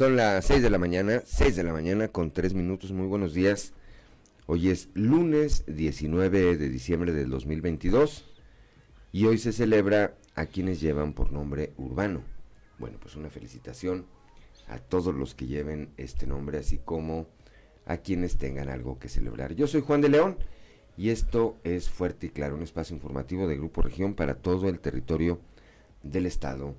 Son 0.00 0.16
las 0.16 0.46
6 0.46 0.62
de 0.62 0.70
la 0.70 0.78
mañana, 0.78 1.20
6 1.26 1.56
de 1.56 1.62
la 1.62 1.74
mañana 1.74 2.08
con 2.08 2.30
3 2.30 2.54
minutos. 2.54 2.90
Muy 2.90 3.06
buenos 3.06 3.34
días. 3.34 3.74
Hoy 4.46 4.70
es 4.70 4.88
lunes 4.94 5.64
19 5.66 6.56
de 6.56 6.68
diciembre 6.70 7.12
del 7.12 7.28
2022 7.28 8.24
y 9.12 9.26
hoy 9.26 9.36
se 9.36 9.52
celebra 9.52 10.16
a 10.34 10.46
quienes 10.46 10.80
llevan 10.80 11.12
por 11.12 11.32
nombre 11.32 11.74
urbano. 11.76 12.22
Bueno, 12.78 12.96
pues 12.98 13.14
una 13.14 13.28
felicitación 13.28 14.06
a 14.68 14.78
todos 14.78 15.14
los 15.14 15.34
que 15.34 15.46
lleven 15.46 15.90
este 15.98 16.26
nombre, 16.26 16.56
así 16.56 16.78
como 16.78 17.26
a 17.84 17.98
quienes 17.98 18.38
tengan 18.38 18.70
algo 18.70 18.98
que 18.98 19.10
celebrar. 19.10 19.54
Yo 19.54 19.66
soy 19.66 19.82
Juan 19.82 20.00
de 20.00 20.08
León 20.08 20.38
y 20.96 21.10
esto 21.10 21.58
es 21.62 21.90
Fuerte 21.90 22.28
y 22.28 22.30
Claro, 22.30 22.54
un 22.54 22.62
espacio 22.62 22.96
informativo 22.96 23.46
de 23.46 23.58
Grupo 23.58 23.82
Región 23.82 24.14
para 24.14 24.36
todo 24.36 24.70
el 24.70 24.80
territorio 24.80 25.40
del 26.02 26.24
estado 26.24 26.74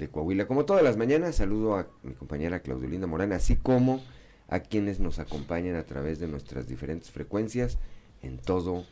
de 0.00 0.08
Coahuila. 0.08 0.46
Como 0.46 0.64
todas 0.64 0.82
las 0.82 0.96
mañanas, 0.96 1.36
saludo 1.36 1.76
a 1.76 1.86
mi 2.02 2.14
compañera 2.14 2.60
Claudelina 2.60 3.06
Morán, 3.06 3.32
así 3.32 3.56
como 3.56 4.02
a 4.48 4.60
quienes 4.60 4.98
nos 4.98 5.20
acompañan 5.20 5.76
a 5.76 5.84
través 5.84 6.18
de 6.18 6.26
nuestras 6.26 6.66
diferentes 6.66 7.10
frecuencias 7.10 7.78
en 8.22 8.38
todo 8.38 8.84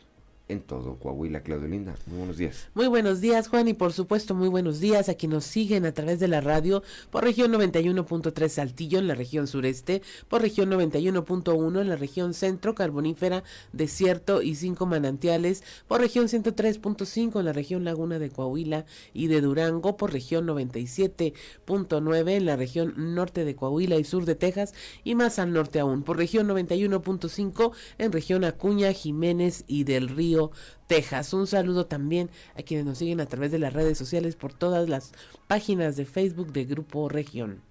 en 0.49 0.61
todo 0.61 0.97
Coahuila. 0.97 1.41
Claudio 1.41 1.67
Linda, 1.67 1.95
muy 2.07 2.17
buenos 2.17 2.37
días. 2.37 2.67
Muy 2.73 2.87
buenos 2.87 3.21
días, 3.21 3.47
Juan, 3.47 3.67
y 3.67 3.73
por 3.73 3.93
supuesto, 3.93 4.35
muy 4.35 4.49
buenos 4.49 4.79
días 4.79 5.07
a 5.07 5.13
quienes 5.13 5.29
nos 5.29 5.45
siguen 5.45 5.85
a 5.85 5.93
través 5.93 6.19
de 6.19 6.27
la 6.27 6.41
radio 6.41 6.81
por 7.11 7.23
región 7.23 7.53
91.3 7.53 8.49
Saltillo 8.49 8.97
en 8.97 9.07
la 9.07 9.13
región 9.13 9.45
sureste, 9.45 10.01
por 10.27 10.41
región 10.41 10.71
91.1 10.71 11.81
en 11.81 11.87
la 11.87 11.95
región 11.95 12.33
centro, 12.33 12.73
carbonífera, 12.73 13.43
desierto 13.73 14.41
y 14.41 14.55
cinco 14.55 14.87
manantiales, 14.87 15.63
por 15.87 16.01
región 16.01 16.25
103.5 16.27 17.39
en 17.39 17.45
la 17.45 17.53
región 17.53 17.85
Laguna 17.85 18.17
de 18.17 18.31
Coahuila 18.31 18.85
y 19.13 19.27
de 19.27 19.41
Durango, 19.41 19.97
por 19.97 20.11
región 20.11 20.47
97.9 20.47 22.29
en 22.31 22.45
la 22.47 22.55
región 22.55 23.13
norte 23.13 23.45
de 23.45 23.55
Coahuila 23.55 23.97
y 23.97 24.03
sur 24.03 24.25
de 24.25 24.33
Texas, 24.33 24.73
y 25.03 25.13
más 25.13 25.37
al 25.37 25.53
norte 25.53 25.79
aún, 25.79 26.01
por 26.01 26.17
región 26.17 26.47
91.5 26.47 27.71
en 27.99 28.11
región 28.11 28.43
Acuña, 28.43 28.91
Jiménez 28.93 29.63
y 29.67 29.83
del 29.83 30.09
Río 30.09 30.38
Texas. 30.87 31.33
Un 31.33 31.47
saludo 31.47 31.85
también 31.85 32.29
a 32.55 32.63
quienes 32.63 32.85
nos 32.85 32.97
siguen 32.97 33.19
a 33.19 33.25
través 33.25 33.51
de 33.51 33.59
las 33.59 33.73
redes 33.73 33.97
sociales 33.97 34.35
por 34.35 34.53
todas 34.53 34.89
las 34.89 35.11
páginas 35.47 35.95
de 35.95 36.05
Facebook 36.05 36.51
de 36.51 36.65
Grupo 36.65 37.09
Región. 37.09 37.61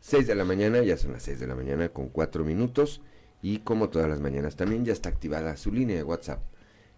6 0.00 0.26
de 0.26 0.34
la 0.34 0.44
mañana, 0.44 0.82
ya 0.82 0.96
son 0.96 1.12
las 1.12 1.22
6 1.24 1.40
de 1.40 1.46
la 1.46 1.54
mañana 1.54 1.88
con 1.90 2.08
4 2.08 2.44
minutos 2.44 3.00
y 3.42 3.58
como 3.58 3.88
todas 3.88 4.08
las 4.08 4.20
mañanas 4.20 4.56
también 4.56 4.84
ya 4.84 4.92
está 4.92 5.08
activada 5.08 5.56
su 5.56 5.72
línea 5.72 5.96
de 5.96 6.02
WhatsApp. 6.02 6.42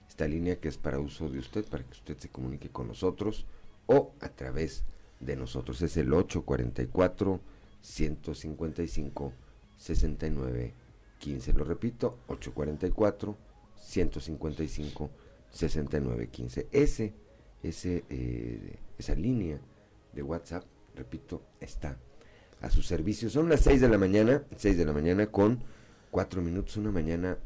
Esta 0.09 0.27
línea 0.27 0.57
que 0.57 0.69
es 0.69 0.77
para 0.77 0.99
uso 0.99 1.29
de 1.29 1.39
usted, 1.39 1.65
para 1.65 1.85
que 1.85 1.93
usted 1.93 2.19
se 2.19 2.29
comunique 2.29 2.69
con 2.69 2.89
nosotros 2.89 3.47
o 3.87 4.13
a 4.21 4.29
través 4.29 4.85
de 5.21 5.37
nosotros. 5.37 5.81
Es 5.83 5.97
el 5.97 6.13
844 6.13 7.41
155 7.83 9.33
69 9.77 10.75
15. 11.19 11.53
Lo 11.53 11.65
repito, 11.65 12.19
844 12.29 13.37
155 13.81 15.11
6915. 15.51 16.69
Ese, 16.71 17.15
ese, 17.63 18.05
eh, 18.09 18.79
esa 18.99 19.15
línea 19.15 19.61
de 20.13 20.23
WhatsApp, 20.23 20.65
repito, 20.95 21.43
está 21.61 21.99
a 22.61 22.71
su 22.71 22.83
servicio. 22.83 23.31
Son 23.31 23.49
las 23.49 23.61
6 23.61 23.81
de 23.81 23.89
la 23.89 23.99
mañana, 23.99 24.45
6 24.57 24.77
de 24.77 24.85
la 24.85 24.93
mañana 24.93 25.27
con 25.27 25.63
4 26.11 26.43
minutos, 26.43 26.77
una 26.77 26.91
mañana 26.91 27.39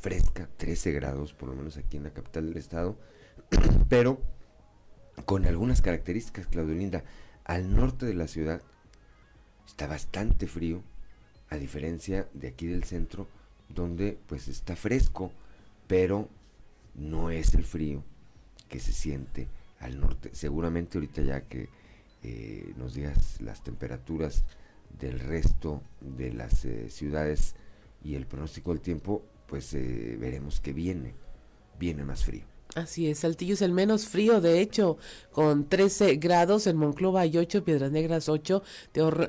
fresca, 0.00 0.48
13 0.56 0.92
grados, 0.92 1.34
por 1.34 1.48
lo 1.48 1.54
menos 1.54 1.76
aquí 1.76 1.96
en 1.96 2.04
la 2.04 2.12
capital 2.12 2.48
del 2.48 2.56
estado, 2.56 2.96
pero 3.88 4.20
con 5.24 5.46
algunas 5.46 5.82
características, 5.82 6.46
Claudio 6.46 6.74
Linda. 6.74 7.04
Al 7.44 7.74
norte 7.74 8.06
de 8.06 8.14
la 8.14 8.26
ciudad 8.26 8.60
está 9.66 9.86
bastante 9.86 10.46
frío, 10.46 10.82
a 11.48 11.56
diferencia 11.56 12.28
de 12.34 12.48
aquí 12.48 12.66
del 12.66 12.84
centro, 12.84 13.28
donde 13.68 14.18
pues 14.26 14.48
está 14.48 14.74
fresco 14.74 15.32
pero 15.86 16.28
no 16.94 17.30
es 17.30 17.54
el 17.54 17.64
frío 17.64 18.02
que 18.68 18.80
se 18.80 18.92
siente 18.92 19.48
al 19.80 20.00
norte. 20.00 20.30
Seguramente 20.32 20.98
ahorita 20.98 21.22
ya 21.22 21.42
que 21.42 21.68
eh, 22.22 22.72
nos 22.76 22.94
digas 22.94 23.40
las 23.40 23.62
temperaturas 23.62 24.44
del 24.98 25.20
resto 25.20 25.82
de 26.00 26.32
las 26.32 26.64
eh, 26.64 26.90
ciudades 26.90 27.54
y 28.02 28.14
el 28.14 28.26
pronóstico 28.26 28.72
del 28.72 28.80
tiempo, 28.80 29.22
pues 29.46 29.74
eh, 29.74 30.16
veremos 30.18 30.60
que 30.60 30.72
viene, 30.72 31.14
viene 31.78 32.04
más 32.04 32.24
frío. 32.24 32.55
Así 32.74 33.08
es, 33.08 33.20
Saltillo 33.20 33.54
es 33.54 33.62
el 33.62 33.72
menos 33.72 34.06
frío, 34.06 34.42
de 34.42 34.60
hecho, 34.60 34.98
con 35.32 35.66
13 35.66 36.16
grados, 36.16 36.66
en 36.66 36.76
Monclova 36.76 37.22
hay 37.22 37.38
8, 37.38 37.64
Piedras 37.64 37.90
Negras 37.90 38.28
8, 38.28 38.62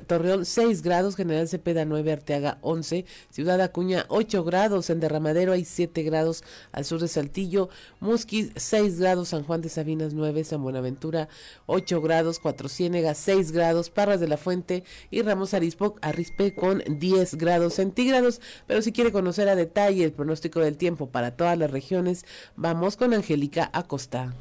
Torreón 0.08 0.46
6 0.46 0.82
grados, 0.82 1.16
General 1.16 1.48
Cepeda 1.48 1.86
9, 1.86 2.12
Arteaga 2.12 2.58
11, 2.62 3.06
Ciudad 3.30 3.62
Acuña 3.62 4.06
8 4.10 4.44
grados, 4.44 4.90
en 4.90 5.00
Derramadero 5.00 5.54
hay 5.54 5.64
7 5.64 6.04
grados 6.04 6.44
al 6.74 6.84
sur 6.84 7.00
de 7.00 7.08
Saltillo, 7.08 7.70
Musquis 8.02 8.52
6 8.56 9.00
grados, 9.00 9.30
San 9.30 9.44
Juan 9.44 9.62
de 9.62 9.70
Sabinas 9.70 10.14
9, 10.14 10.44
San 10.44 10.62
Buenaventura 10.62 11.30
8 11.68 12.02
grados, 12.02 12.40
Cuatro 12.40 12.68
Ciénegas 12.68 13.18
6 13.18 13.54
grados, 13.54 13.90
Parras 13.90 14.20
de 14.20 14.28
la 14.28 14.38
Fuente 14.38 14.84
y 15.10 15.22
Ramos 15.22 15.54
Arispe, 15.54 15.92
Arispe 16.02 16.54
con 16.54 16.84
10 16.86 17.36
grados 17.36 17.76
centígrados, 17.76 18.42
pero 18.66 18.82
si 18.82 18.92
quiere 18.92 19.14
conocer 19.14 19.48
a 19.48 19.56
detalle 19.56 20.04
el 20.04 20.12
pronóstico 20.12 20.60
del 20.60 20.76
tiempo 20.76 21.10
para 21.10 21.36
todas 21.36 21.58
las 21.58 21.72
regiones, 21.72 22.26
vamos 22.56 22.98
con 22.98 23.14
Angélica 23.28 23.70
Acosta. 23.74 24.34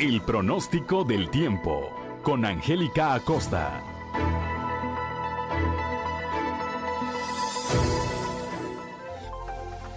El 0.00 0.20
pronóstico 0.22 1.04
del 1.04 1.30
tiempo 1.30 1.92
con 2.24 2.44
Angélica 2.44 3.14
Acosta. 3.14 3.89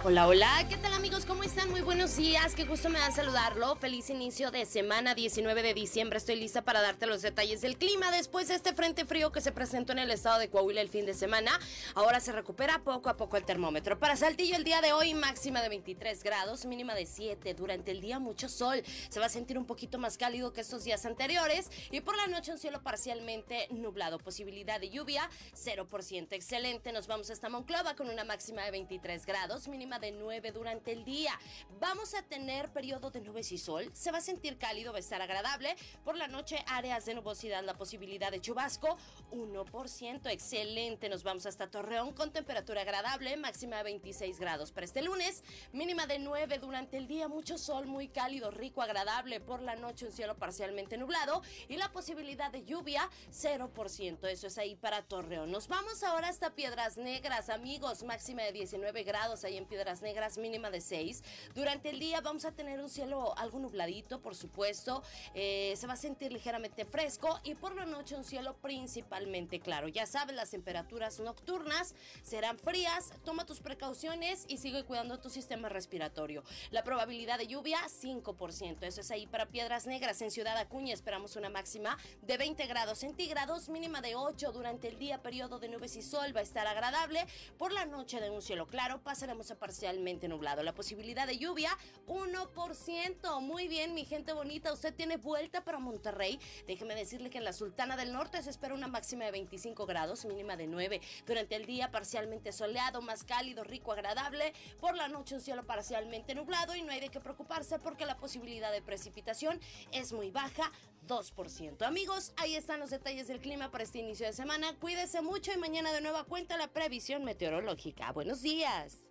Hola, 0.06 0.28
hola, 0.28 0.66
¿qué 0.68 0.76
tal 0.76 0.92
amigos? 0.92 1.24
¿Cómo 1.24 1.44
están? 1.44 1.70
Muy 1.70 1.80
buenos 1.80 2.18
días, 2.18 2.54
qué 2.54 2.66
gusto 2.66 2.90
me 2.90 2.98
da 2.98 3.10
saludarlo. 3.10 3.74
Feliz 3.76 4.10
inicio 4.10 4.50
de 4.50 4.66
semana 4.66 5.14
19 5.14 5.62
de 5.62 5.72
diciembre. 5.72 6.18
Estoy 6.18 6.36
lista 6.36 6.60
para 6.60 6.82
darte 6.82 7.06
los 7.06 7.22
detalles 7.22 7.62
del 7.62 7.78
clima 7.78 8.10
después 8.10 8.48
de 8.48 8.54
este 8.54 8.74
frente 8.74 9.06
frío 9.06 9.32
que 9.32 9.40
se 9.40 9.50
presentó 9.50 9.92
en 9.92 10.00
el 10.00 10.10
estado 10.10 10.40
de 10.40 10.50
Coahuila 10.50 10.82
el 10.82 10.90
fin 10.90 11.06
de 11.06 11.14
semana. 11.14 11.58
Ahora 11.94 12.20
se 12.20 12.32
recupera 12.32 12.82
poco 12.84 13.08
a 13.08 13.16
poco 13.16 13.38
el 13.38 13.46
termómetro. 13.46 13.98
Para 13.98 14.14
Saltillo 14.14 14.56
el 14.56 14.64
día 14.64 14.82
de 14.82 14.92
hoy 14.92 15.14
máxima 15.14 15.62
de 15.62 15.70
23 15.70 16.22
grados, 16.22 16.66
mínima 16.66 16.94
de 16.94 17.06
7. 17.06 17.54
Durante 17.54 17.90
el 17.90 18.02
día 18.02 18.18
mucho 18.18 18.50
sol. 18.50 18.82
Se 19.08 19.20
va 19.20 19.26
a 19.26 19.30
sentir 19.30 19.56
un 19.56 19.64
poquito 19.64 19.98
más 19.98 20.18
cálido 20.18 20.52
que 20.52 20.60
estos 20.60 20.84
días 20.84 21.06
anteriores 21.06 21.70
y 21.90 22.02
por 22.02 22.14
la 22.18 22.26
noche 22.26 22.52
un 22.52 22.58
cielo 22.58 22.82
parcialmente 22.82 23.68
nublado. 23.70 24.18
Posibilidad 24.18 24.78
de 24.78 24.90
lluvia 24.90 25.30
0%. 25.54 26.26
Excelente. 26.32 26.92
Nos 26.92 27.06
vamos 27.06 27.30
hasta 27.30 27.48
Monclova 27.48 27.96
con 27.96 28.10
una 28.10 28.24
máxima 28.24 28.66
de 28.66 28.70
23 28.70 29.24
grados, 29.24 29.66
mínima 29.66 29.93
de 29.98 30.12
9 30.12 30.52
durante 30.52 30.92
el 30.92 31.04
día. 31.04 31.38
Vamos 31.80 32.14
a 32.14 32.22
tener 32.22 32.70
periodo 32.70 33.10
de 33.10 33.20
nubes 33.20 33.52
y 33.52 33.58
sol. 33.58 33.90
Se 33.92 34.10
va 34.10 34.18
a 34.18 34.20
sentir 34.20 34.58
cálido, 34.58 34.92
va 34.92 34.98
a 34.98 35.00
estar 35.00 35.20
agradable. 35.20 35.76
Por 36.04 36.16
la 36.16 36.28
noche, 36.28 36.64
áreas 36.66 37.04
de 37.04 37.14
nubosidad, 37.14 37.62
la 37.64 37.74
posibilidad 37.74 38.30
de 38.30 38.40
chubasco, 38.40 38.96
1%. 39.32 40.30
Excelente. 40.30 41.08
Nos 41.08 41.22
vamos 41.22 41.46
hasta 41.46 41.70
Torreón 41.70 42.12
con 42.12 42.32
temperatura 42.32 42.82
agradable, 42.82 43.36
máxima 43.36 43.78
de 43.78 43.84
26 43.84 44.38
grados 44.38 44.72
para 44.72 44.84
este 44.84 45.02
lunes, 45.02 45.42
mínima 45.72 46.06
de 46.06 46.18
9 46.18 46.58
durante 46.58 46.96
el 46.96 47.06
día. 47.06 47.28
Mucho 47.28 47.58
sol, 47.58 47.86
muy 47.86 48.08
cálido, 48.08 48.50
rico, 48.50 48.82
agradable. 48.82 49.40
Por 49.40 49.62
la 49.62 49.76
noche, 49.76 50.06
un 50.06 50.12
cielo 50.12 50.36
parcialmente 50.36 50.96
nublado 50.96 51.42
y 51.68 51.76
la 51.76 51.90
posibilidad 51.92 52.50
de 52.50 52.64
lluvia, 52.64 53.08
0%. 53.30 54.28
Eso 54.28 54.46
es 54.46 54.58
ahí 54.58 54.76
para 54.76 55.02
Torreón. 55.02 55.50
Nos 55.50 55.68
vamos 55.68 56.02
ahora 56.02 56.28
hasta 56.28 56.54
Piedras 56.54 56.96
Negras, 56.96 57.48
amigos. 57.48 58.02
Máxima 58.02 58.42
de 58.42 58.52
19 58.52 59.02
grados 59.02 59.44
ahí 59.44 59.56
en 59.56 59.66
Piedras 59.66 59.83
Piedras 59.84 60.00
Negras, 60.00 60.38
mínima 60.38 60.70
de 60.70 60.80
6. 60.80 61.22
Durante 61.54 61.90
el 61.90 61.98
día 61.98 62.22
vamos 62.22 62.46
a 62.46 62.52
tener 62.52 62.80
un 62.80 62.88
cielo 62.88 63.36
algo 63.36 63.58
nubladito, 63.58 64.22
por 64.22 64.34
supuesto. 64.34 65.02
Eh, 65.34 65.74
se 65.76 65.86
va 65.86 65.92
a 65.92 65.96
sentir 65.96 66.32
ligeramente 66.32 66.86
fresco 66.86 67.38
y 67.44 67.54
por 67.54 67.74
la 67.74 67.84
noche 67.84 68.16
un 68.16 68.24
cielo 68.24 68.56
principalmente 68.62 69.60
claro. 69.60 69.88
Ya 69.88 70.06
sabes, 70.06 70.34
las 70.36 70.48
temperaturas 70.48 71.20
nocturnas 71.20 71.94
serán 72.22 72.58
frías. 72.58 73.12
Toma 73.26 73.44
tus 73.44 73.60
precauciones 73.60 74.46
y 74.48 74.56
sigue 74.56 74.84
cuidando 74.84 75.20
tu 75.20 75.28
sistema 75.28 75.68
respiratorio. 75.68 76.44
La 76.70 76.82
probabilidad 76.82 77.36
de 77.36 77.46
lluvia, 77.46 77.78
5%. 77.86 78.84
Eso 78.84 79.02
es 79.02 79.10
ahí 79.10 79.26
para 79.26 79.50
Piedras 79.50 79.84
Negras. 79.84 80.22
En 80.22 80.30
Ciudad 80.30 80.56
Acuña 80.56 80.94
esperamos 80.94 81.36
una 81.36 81.50
máxima 81.50 81.98
de 82.22 82.38
20 82.38 82.66
grados 82.68 83.00
centígrados, 83.00 83.68
mínima 83.68 84.00
de 84.00 84.14
8 84.14 84.50
durante 84.50 84.88
el 84.88 84.98
día, 84.98 85.20
periodo 85.20 85.58
de 85.58 85.68
nubes 85.68 85.94
y 85.96 86.00
sol 86.00 86.34
va 86.34 86.40
a 86.40 86.42
estar 86.42 86.66
agradable. 86.66 87.26
Por 87.58 87.70
la 87.70 87.84
noche 87.84 88.18
de 88.18 88.30
un 88.30 88.40
cielo 88.40 88.66
claro 88.66 89.02
pasaremos 89.02 89.50
a 89.50 89.58
parcialmente 89.74 90.28
nublado. 90.28 90.62
La 90.62 90.72
posibilidad 90.72 91.26
de 91.26 91.36
lluvia, 91.36 91.76
1%. 92.06 93.40
Muy 93.40 93.66
bien, 93.66 93.92
mi 93.92 94.04
gente 94.04 94.32
bonita, 94.32 94.72
usted 94.72 94.94
tiene 94.94 95.16
vuelta 95.16 95.64
para 95.64 95.80
Monterrey. 95.80 96.38
Déjeme 96.68 96.94
decirle 96.94 97.28
que 97.28 97.38
en 97.38 97.44
la 97.44 97.52
Sultana 97.52 97.96
del 97.96 98.12
Norte 98.12 98.40
se 98.40 98.50
espera 98.50 98.72
una 98.72 98.86
máxima 98.86 99.24
de 99.24 99.32
25 99.32 99.84
grados, 99.84 100.26
mínima 100.26 100.56
de 100.56 100.68
9. 100.68 101.00
Durante 101.26 101.56
el 101.56 101.66
día 101.66 101.90
parcialmente 101.90 102.52
soleado, 102.52 103.02
más 103.02 103.24
cálido, 103.24 103.64
rico, 103.64 103.90
agradable. 103.90 104.52
Por 104.78 104.94
la 104.94 105.08
noche 105.08 105.34
un 105.34 105.40
cielo 105.40 105.66
parcialmente 105.66 106.36
nublado 106.36 106.76
y 106.76 106.82
no 106.82 106.92
hay 106.92 107.00
de 107.00 107.08
qué 107.08 107.18
preocuparse 107.18 107.80
porque 107.80 108.06
la 108.06 108.16
posibilidad 108.16 108.70
de 108.70 108.80
precipitación 108.80 109.58
es 109.90 110.12
muy 110.12 110.30
baja, 110.30 110.70
2%. 111.08 111.82
Amigos, 111.82 112.32
ahí 112.36 112.54
están 112.54 112.78
los 112.78 112.90
detalles 112.90 113.26
del 113.26 113.40
clima 113.40 113.72
para 113.72 113.82
este 113.82 113.98
inicio 113.98 114.24
de 114.24 114.34
semana. 114.34 114.72
Cuídese 114.78 115.20
mucho 115.20 115.52
y 115.52 115.56
mañana 115.56 115.92
de 115.92 116.00
nueva 116.00 116.22
cuenta 116.22 116.56
la 116.56 116.68
previsión 116.68 117.24
meteorológica. 117.24 118.12
Buenos 118.12 118.40
días. 118.40 119.03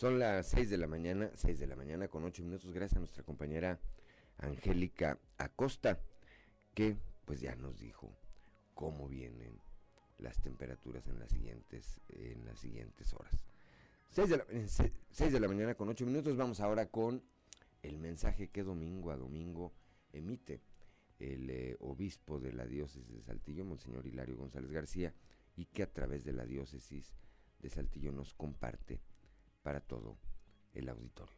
Son 0.00 0.18
las 0.18 0.48
6 0.48 0.70
de 0.70 0.78
la 0.78 0.86
mañana, 0.86 1.30
6 1.34 1.60
de 1.60 1.66
la 1.66 1.76
mañana 1.76 2.08
con 2.08 2.24
8 2.24 2.42
minutos, 2.42 2.72
gracias 2.72 2.96
a 2.96 3.00
nuestra 3.00 3.22
compañera 3.22 3.78
Angélica 4.38 5.18
Acosta, 5.36 6.00
que 6.72 6.96
pues 7.26 7.42
ya 7.42 7.54
nos 7.56 7.78
dijo 7.78 8.10
cómo 8.72 9.08
vienen 9.08 9.60
las 10.16 10.40
temperaturas 10.40 11.06
en 11.06 11.18
las 11.18 11.28
siguientes, 11.28 12.00
en 12.08 12.46
las 12.46 12.58
siguientes 12.58 13.12
horas. 13.12 13.44
6 14.12 14.30
de, 14.30 14.36
la, 14.38 14.44
6 15.10 15.32
de 15.34 15.38
la 15.38 15.48
mañana 15.48 15.74
con 15.74 15.90
8 15.90 16.06
minutos, 16.06 16.34
vamos 16.34 16.60
ahora 16.60 16.86
con 16.86 17.22
el 17.82 17.98
mensaje 17.98 18.48
que 18.48 18.62
domingo 18.62 19.10
a 19.10 19.18
domingo 19.18 19.74
emite 20.14 20.62
el 21.20 21.50
eh, 21.50 21.76
obispo 21.80 22.40
de 22.40 22.52
la 22.52 22.66
diócesis 22.66 23.14
de 23.14 23.22
Saltillo, 23.22 23.64
Monseñor 23.64 24.06
Hilario 24.06 24.36
González 24.36 24.70
García, 24.70 25.14
y 25.54 25.66
que 25.66 25.82
a 25.82 25.92
través 25.92 26.24
de 26.24 26.32
la 26.32 26.46
diócesis 26.46 27.14
de 27.58 27.68
Saltillo 27.68 28.10
nos 28.10 28.32
comparte 28.32 29.00
para 29.62 29.80
todo 29.80 30.18
el 30.72 30.88
auditorio. 30.88 31.36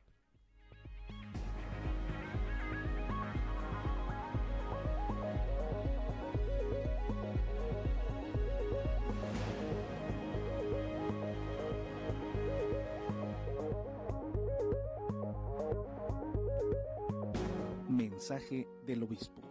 Mensaje 17.88 18.68
del 18.86 19.02
obispo. 19.02 19.42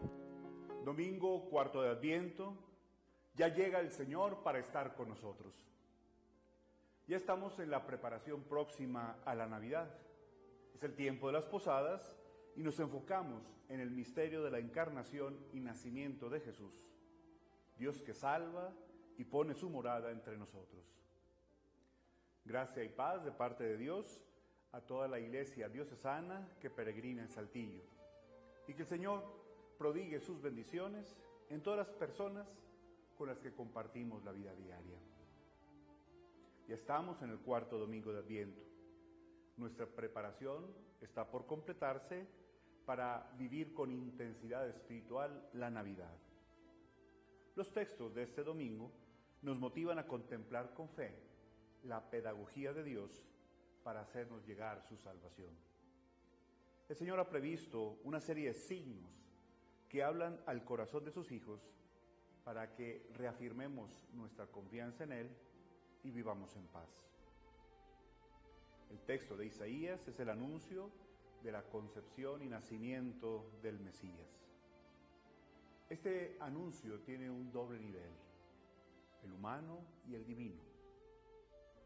Domingo, 0.83 1.49
cuarto 1.49 1.81
de 1.81 1.89
Adviento, 1.89 2.57
ya 3.35 3.47
llega 3.47 3.79
el 3.79 3.91
Señor 3.91 4.43
para 4.43 4.59
estar 4.59 4.95
con 4.95 5.09
nosotros. 5.09 5.53
Ya 7.07 7.17
estamos 7.17 7.59
en 7.59 7.69
la 7.69 7.85
preparación 7.85 8.43
próxima 8.43 9.19
a 9.25 9.35
la 9.35 9.47
Navidad. 9.47 9.93
Es 10.73 10.83
el 10.83 10.95
tiempo 10.95 11.27
de 11.27 11.33
las 11.33 11.45
posadas 11.45 12.15
y 12.55 12.63
nos 12.63 12.79
enfocamos 12.79 13.43
en 13.69 13.79
el 13.79 13.91
misterio 13.91 14.43
de 14.43 14.51
la 14.51 14.59
encarnación 14.59 15.37
y 15.53 15.59
nacimiento 15.59 16.29
de 16.29 16.41
Jesús, 16.41 16.73
Dios 17.77 18.01
que 18.01 18.13
salva 18.13 18.73
y 19.17 19.23
pone 19.23 19.53
su 19.53 19.69
morada 19.69 20.11
entre 20.11 20.37
nosotros. 20.37 20.83
Gracia 22.43 22.83
y 22.83 22.89
paz 22.89 23.23
de 23.23 23.31
parte 23.31 23.63
de 23.63 23.77
Dios 23.77 24.19
a 24.71 24.81
toda 24.81 25.07
la 25.07 25.19
iglesia 25.19 25.69
diocesana 25.69 26.49
que 26.59 26.69
peregrina 26.69 27.21
en 27.21 27.29
Saltillo. 27.29 27.83
Y 28.67 28.73
que 28.73 28.83
el 28.83 28.87
Señor 28.87 29.40
prodigue 29.81 30.19
sus 30.19 30.39
bendiciones 30.39 31.17
en 31.49 31.63
todas 31.63 31.79
las 31.79 31.91
personas 31.91 32.47
con 33.17 33.27
las 33.27 33.39
que 33.39 33.51
compartimos 33.51 34.23
la 34.23 34.31
vida 34.31 34.53
diaria. 34.53 34.99
Ya 36.67 36.75
estamos 36.75 37.19
en 37.23 37.31
el 37.31 37.39
cuarto 37.39 37.79
domingo 37.79 38.13
de 38.13 38.19
Adviento. 38.19 38.61
Nuestra 39.57 39.87
preparación 39.87 40.67
está 41.01 41.31
por 41.31 41.47
completarse 41.47 42.27
para 42.85 43.33
vivir 43.39 43.73
con 43.73 43.89
intensidad 43.89 44.69
espiritual 44.69 45.49
la 45.53 45.71
Navidad. 45.71 46.15
Los 47.55 47.73
textos 47.73 48.13
de 48.13 48.21
este 48.21 48.43
domingo 48.43 48.91
nos 49.41 49.57
motivan 49.57 49.97
a 49.97 50.05
contemplar 50.05 50.75
con 50.75 50.89
fe 50.89 51.17
la 51.85 52.07
pedagogía 52.07 52.71
de 52.71 52.83
Dios 52.83 53.25
para 53.83 54.01
hacernos 54.01 54.45
llegar 54.45 54.83
su 54.83 54.95
salvación. 54.95 55.49
El 56.87 56.95
Señor 56.95 57.19
ha 57.19 57.27
previsto 57.27 57.97
una 58.03 58.21
serie 58.21 58.49
de 58.49 58.53
signos 58.53 59.20
que 59.91 60.03
hablan 60.03 60.39
al 60.45 60.63
corazón 60.63 61.03
de 61.03 61.11
sus 61.11 61.33
hijos 61.33 61.69
para 62.45 62.73
que 62.73 63.05
reafirmemos 63.17 64.07
nuestra 64.13 64.47
confianza 64.47 65.03
en 65.03 65.11
Él 65.11 65.29
y 66.01 66.11
vivamos 66.11 66.55
en 66.55 66.65
paz. 66.67 66.87
El 68.89 69.01
texto 69.01 69.35
de 69.35 69.47
Isaías 69.47 70.07
es 70.07 70.17
el 70.21 70.29
anuncio 70.29 70.89
de 71.43 71.51
la 71.51 71.63
concepción 71.63 72.41
y 72.41 72.47
nacimiento 72.47 73.51
del 73.61 73.81
Mesías. 73.81 74.29
Este 75.89 76.37
anuncio 76.39 77.01
tiene 77.01 77.29
un 77.29 77.51
doble 77.51 77.77
nivel, 77.77 78.13
el 79.25 79.33
humano 79.33 79.81
y 80.07 80.15
el 80.15 80.25
divino. 80.25 80.61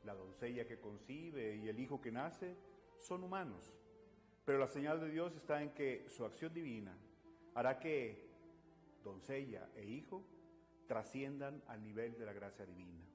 La 0.03 0.13
doncella 0.13 0.67
que 0.67 0.79
concibe 0.79 1.55
y 1.55 1.69
el 1.69 1.79
hijo 1.79 1.99
que 1.99 2.11
nace 2.11 2.55
son 2.99 3.23
humanos, 3.23 3.73
pero 4.45 4.59
la 4.59 4.67
señal 4.67 4.99
de 4.99 5.09
Dios 5.09 5.35
está 5.35 5.63
en 5.63 5.71
que 5.71 6.07
su 6.07 6.23
acción 6.23 6.53
divina 6.53 6.95
hará 7.55 7.79
que 7.79 8.29
doncella 9.03 9.69
e 9.75 9.85
hijo 9.85 10.23
trasciendan 10.87 11.63
al 11.67 11.83
nivel 11.83 12.17
de 12.17 12.25
la 12.25 12.33
gracia 12.33 12.65
divina 12.65 13.05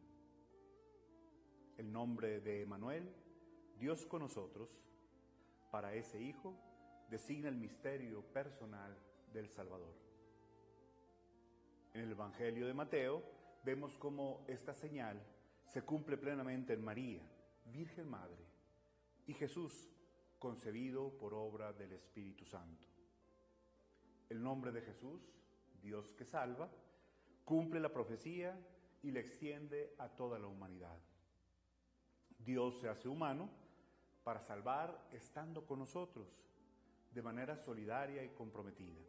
el 1.81 1.91
nombre 1.91 2.41
de 2.41 2.61
Emanuel, 2.61 3.11
Dios 3.79 4.05
con 4.05 4.21
nosotros, 4.21 4.69
para 5.71 5.95
ese 5.95 6.21
Hijo, 6.21 6.55
designa 7.09 7.49
el 7.49 7.57
misterio 7.57 8.23
personal 8.35 8.95
del 9.33 9.49
Salvador. 9.49 9.95
En 11.95 12.03
el 12.03 12.11
Evangelio 12.11 12.67
de 12.67 12.75
Mateo 12.75 13.23
vemos 13.65 13.97
cómo 13.97 14.45
esta 14.47 14.75
señal 14.75 15.23
se 15.69 15.81
cumple 15.81 16.19
plenamente 16.19 16.75
en 16.75 16.85
María, 16.85 17.23
Virgen 17.65 18.11
Madre, 18.11 18.45
y 19.27 19.33
Jesús, 19.33 19.91
concebido 20.39 21.17
por 21.17 21.33
obra 21.33 21.73
del 21.73 21.93
Espíritu 21.95 22.45
Santo. 22.45 22.90
El 24.31 24.43
nombre 24.43 24.73
de 24.73 24.81
Jesús, 24.81 25.21
Dios 25.83 26.09
que 26.17 26.25
salva, 26.25 26.71
cumple 27.45 27.81
la 27.81 27.93
profecía 27.93 28.59
y 29.03 29.11
le 29.11 29.21
extiende 29.21 29.95
a 29.99 30.09
toda 30.09 30.39
la 30.39 30.47
humanidad. 30.47 30.99
Dios 32.39 32.79
se 32.81 32.89
hace 32.89 33.09
humano 33.09 33.51
para 34.23 34.41
salvar 34.41 35.09
estando 35.11 35.67
con 35.67 35.81
nosotros 35.81 36.29
de 37.13 37.23
manera 37.23 37.57
solidaria 37.57 38.23
y 38.23 38.29
comprometida, 38.31 39.01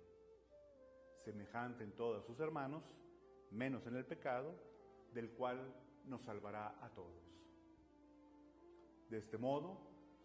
semejante 1.18 1.84
en 1.84 1.96
todos 1.96 2.26
sus 2.26 2.40
hermanos, 2.40 2.84
menos 3.52 3.86
en 3.86 3.96
el 3.96 4.06
pecado, 4.06 4.56
del 5.14 5.30
cual 5.32 5.72
nos 6.06 6.24
salvará 6.24 6.84
a 6.84 6.90
todos. 6.90 7.32
De 9.10 9.18
este 9.18 9.38
modo, 9.38 9.78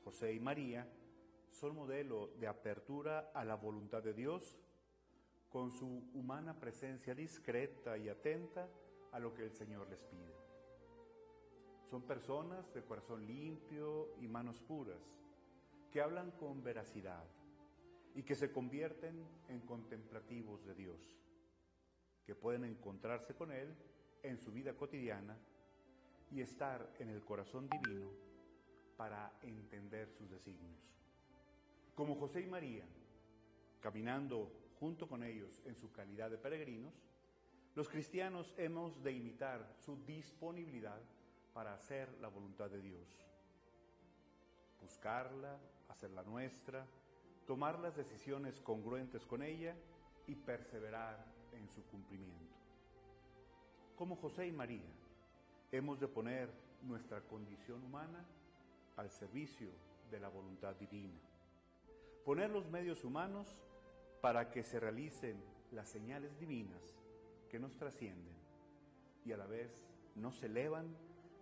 José 0.05 0.33
y 0.33 0.41
María 0.41 0.91
son 1.50 1.75
modelo 1.75 2.29
de 2.38 2.47
apertura 2.47 3.31
a 3.35 3.45
la 3.45 3.57
voluntad 3.57 4.03
de 4.03 4.15
Dios, 4.15 4.57
con 5.50 5.71
su 5.71 5.87
humana 6.15 6.59
presencia 6.59 7.15
discreta 7.15 7.97
y 7.97 8.09
atenta 8.09 8.69
a 9.12 9.19
lo 9.19 9.33
que 9.35 9.45
el 9.45 9.53
Señor 9.53 9.88
les 9.88 10.05
pide. 10.05 10.35
Son 11.91 12.03
personas 12.03 12.73
de 12.75 12.85
corazón 12.85 13.26
limpio 13.26 14.15
y 14.21 14.26
manos 14.26 14.61
puras, 14.61 15.00
que 15.91 16.00
hablan 16.00 16.33
con 16.33 16.62
veracidad 16.62 17.25
y 18.15 18.23
que 18.23 18.35
se 18.35 18.50
convierten 18.50 19.25
en 19.49 19.61
contemplativos 19.61 20.65
de 20.65 20.75
Dios, 20.75 21.00
que 22.25 22.35
pueden 22.35 22.65
encontrarse 22.65 23.35
con 23.35 23.53
Él 23.53 23.75
en 24.23 24.38
su 24.38 24.53
vida 24.53 24.75
cotidiana 24.75 25.38
y 26.31 26.41
estar 26.41 26.93
en 26.99 27.09
el 27.11 27.25
corazón 27.25 27.69
divino 27.69 28.11
para 28.97 29.33
entender 29.43 30.11
sus 30.11 30.29
designios. 30.29 30.81
Como 31.95 32.17
José 32.17 32.41
y 32.41 32.47
María, 32.47 32.85
caminando 33.81 34.50
junto 34.78 35.09
con 35.09 35.23
ellos 35.23 35.62
en 35.64 35.75
su 35.75 35.90
calidad 35.92 36.30
de 36.30 36.38
peregrinos, 36.38 36.95
los 37.75 37.88
cristianos 37.88 38.54
hemos 38.56 39.02
de 39.02 39.12
imitar 39.12 39.75
su 39.85 39.97
disponibilidad 40.04 41.00
para 41.52 41.75
hacer 41.75 42.09
la 42.21 42.28
voluntad 42.28 42.71
de 42.71 42.80
Dios. 42.80 43.06
Buscarla, 44.80 45.59
hacerla 45.88 46.23
nuestra, 46.23 46.87
tomar 47.47 47.78
las 47.78 47.97
decisiones 47.97 48.61
congruentes 48.61 49.26
con 49.26 49.42
ella 49.42 49.75
y 50.26 50.35
perseverar 50.35 51.25
en 51.52 51.68
su 51.68 51.85
cumplimiento. 51.85 52.56
Como 53.97 54.16
José 54.16 54.47
y 54.47 54.52
María, 54.52 54.92
hemos 55.73 56.00
de 56.00 56.09
poner 56.09 56.50
nuestra 56.83 57.21
condición 57.23 57.83
humana 57.83 58.25
al 58.97 59.11
servicio 59.11 59.71
de 60.11 60.21
la 60.21 60.28
voluntad 60.28 60.75
divina. 60.76 61.18
Poner 62.25 62.50
los 62.50 62.68
medios 62.68 63.04
humanos 63.04 63.56
para 64.26 64.50
que 64.50 64.64
se 64.64 64.80
realicen 64.80 65.40
las 65.71 65.88
señales 65.88 66.37
divinas 66.37 66.83
que 67.49 67.61
nos 67.61 67.76
trascienden 67.76 68.35
y 69.25 69.30
a 69.30 69.37
la 69.37 69.47
vez 69.47 69.87
nos 70.16 70.42
elevan 70.42 70.97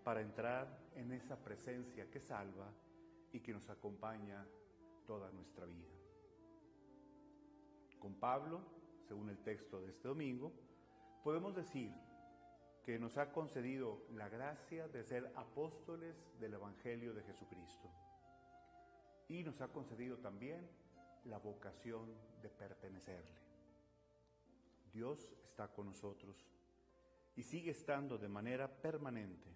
para 0.04 0.20
entrar 0.20 0.68
en 0.94 1.10
esa 1.12 1.42
presencia 1.42 2.10
que 2.10 2.20
salva 2.20 2.70
y 3.32 3.40
que 3.40 3.54
nos 3.54 3.70
acompaña 3.70 4.46
toda 5.06 5.32
nuestra 5.32 5.64
vida. 5.64 5.94
Con 7.98 8.16
Pablo, 8.16 8.60
según 9.08 9.30
el 9.30 9.38
texto 9.38 9.80
de 9.80 9.88
este 9.88 10.06
domingo, 10.06 10.52
podemos 11.22 11.56
decir 11.56 11.90
que 12.84 12.98
nos 12.98 13.16
ha 13.16 13.32
concedido 13.32 14.02
la 14.12 14.28
gracia 14.28 14.88
de 14.88 15.04
ser 15.04 15.32
apóstoles 15.36 16.22
del 16.38 16.52
Evangelio 16.52 17.14
de 17.14 17.22
Jesucristo 17.22 17.90
y 19.26 19.42
nos 19.42 19.62
ha 19.62 19.68
concedido 19.68 20.18
también 20.18 20.68
la 21.24 21.38
vocación 21.38 22.14
de 22.42 22.50
pertenecerle. 22.50 23.44
Dios 24.92 25.28
está 25.44 25.68
con 25.68 25.86
nosotros 25.86 26.36
y 27.36 27.42
sigue 27.42 27.72
estando 27.72 28.18
de 28.18 28.28
manera 28.28 28.68
permanente 28.68 29.48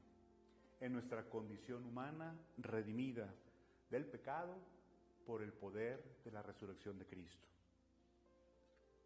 en 0.80 0.92
nuestra 0.92 1.28
condición 1.28 1.84
humana 1.84 2.37
redimida 2.56 3.32
del 3.90 4.06
pecado 4.06 4.56
por 5.26 5.42
el 5.42 5.52
poder 5.52 6.20
de 6.25 6.32
la 6.32 6.42
resurrección 6.42 6.98
de 6.98 7.06
Cristo. 7.06 7.46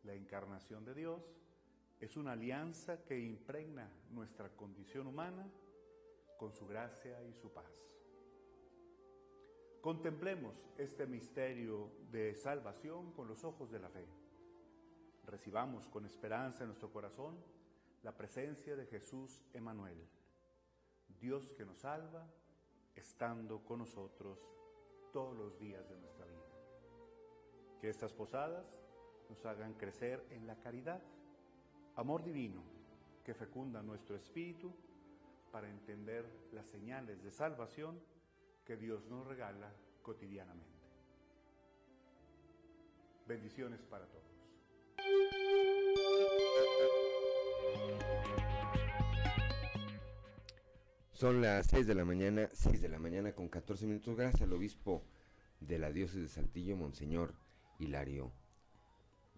La 0.04 0.14
encarnación 0.14 0.85
de 0.85 0.95
Dios 0.95 1.23
es 2.00 2.16
una 2.16 2.33
alianza 2.33 3.04
que 3.04 3.19
impregna 3.19 3.88
nuestra 4.11 4.49
condición 4.50 5.07
humana 5.07 5.49
con 6.37 6.52
su 6.52 6.66
gracia 6.66 7.23
y 7.25 7.33
su 7.35 7.52
paz. 7.52 7.73
Contemplemos 9.83 10.65
este 10.79 11.09
misterio 11.09 11.91
de 12.12 12.37
salvación 12.37 13.11
con 13.15 13.27
los 13.27 13.43
ojos 13.43 13.69
de 13.73 13.81
la 13.81 13.89
fe. 13.89 14.07
Recibamos 15.27 15.89
con 15.89 16.07
esperanza 16.07 16.62
en 16.62 16.69
nuestro 16.69 16.93
corazón 16.93 17.37
la 18.05 18.17
presencia 18.17 18.77
de 18.77 18.87
Jesús 18.87 19.43
Emanuel, 19.53 19.99
Dios 21.19 21.51
que 21.57 21.65
nos 21.65 21.79
salva, 21.79 22.25
estando 22.95 23.65
con 23.65 23.81
nosotros 23.81 24.39
todos 25.12 25.37
los 25.37 25.59
días 25.59 25.89
de 25.89 25.99
nuestra 25.99 26.27
vida. 26.27 26.47
Que 27.81 27.89
estas 27.89 28.12
posadas 28.12 28.65
nos 29.29 29.45
hagan 29.47 29.75
crecer 29.75 30.25
en 30.31 30.47
la 30.47 30.61
caridad, 30.61 31.03
amor 31.97 32.23
divino 32.23 32.62
que 33.25 33.35
fecunda 33.35 33.83
nuestro 33.83 34.15
espíritu 34.15 34.73
para 35.51 35.69
entender 35.69 36.25
las 36.53 36.69
señales 36.69 37.21
de 37.25 37.33
salvación 37.33 38.01
que 38.64 38.76
Dios 38.76 39.04
nos 39.07 39.26
regala 39.26 39.73
cotidianamente. 40.02 40.71
Bendiciones 43.26 43.81
para 43.83 44.07
todos. 44.07 44.23
Son 51.12 51.40
las 51.40 51.66
6 51.69 51.87
de 51.87 51.95
la 51.95 52.04
mañana, 52.04 52.49
6 52.52 52.83
de 52.83 52.88
la 52.88 52.99
mañana 52.99 53.33
con 53.33 53.49
14 53.49 53.87
minutos. 53.87 54.16
Gracias 54.16 54.42
al 54.42 54.52
obispo 54.52 55.04
de 55.61 55.78
la 55.78 55.92
diócesis 55.92 56.23
de 56.23 56.28
Saltillo, 56.28 56.76
Monseñor 56.76 57.35
Hilario 57.78 58.33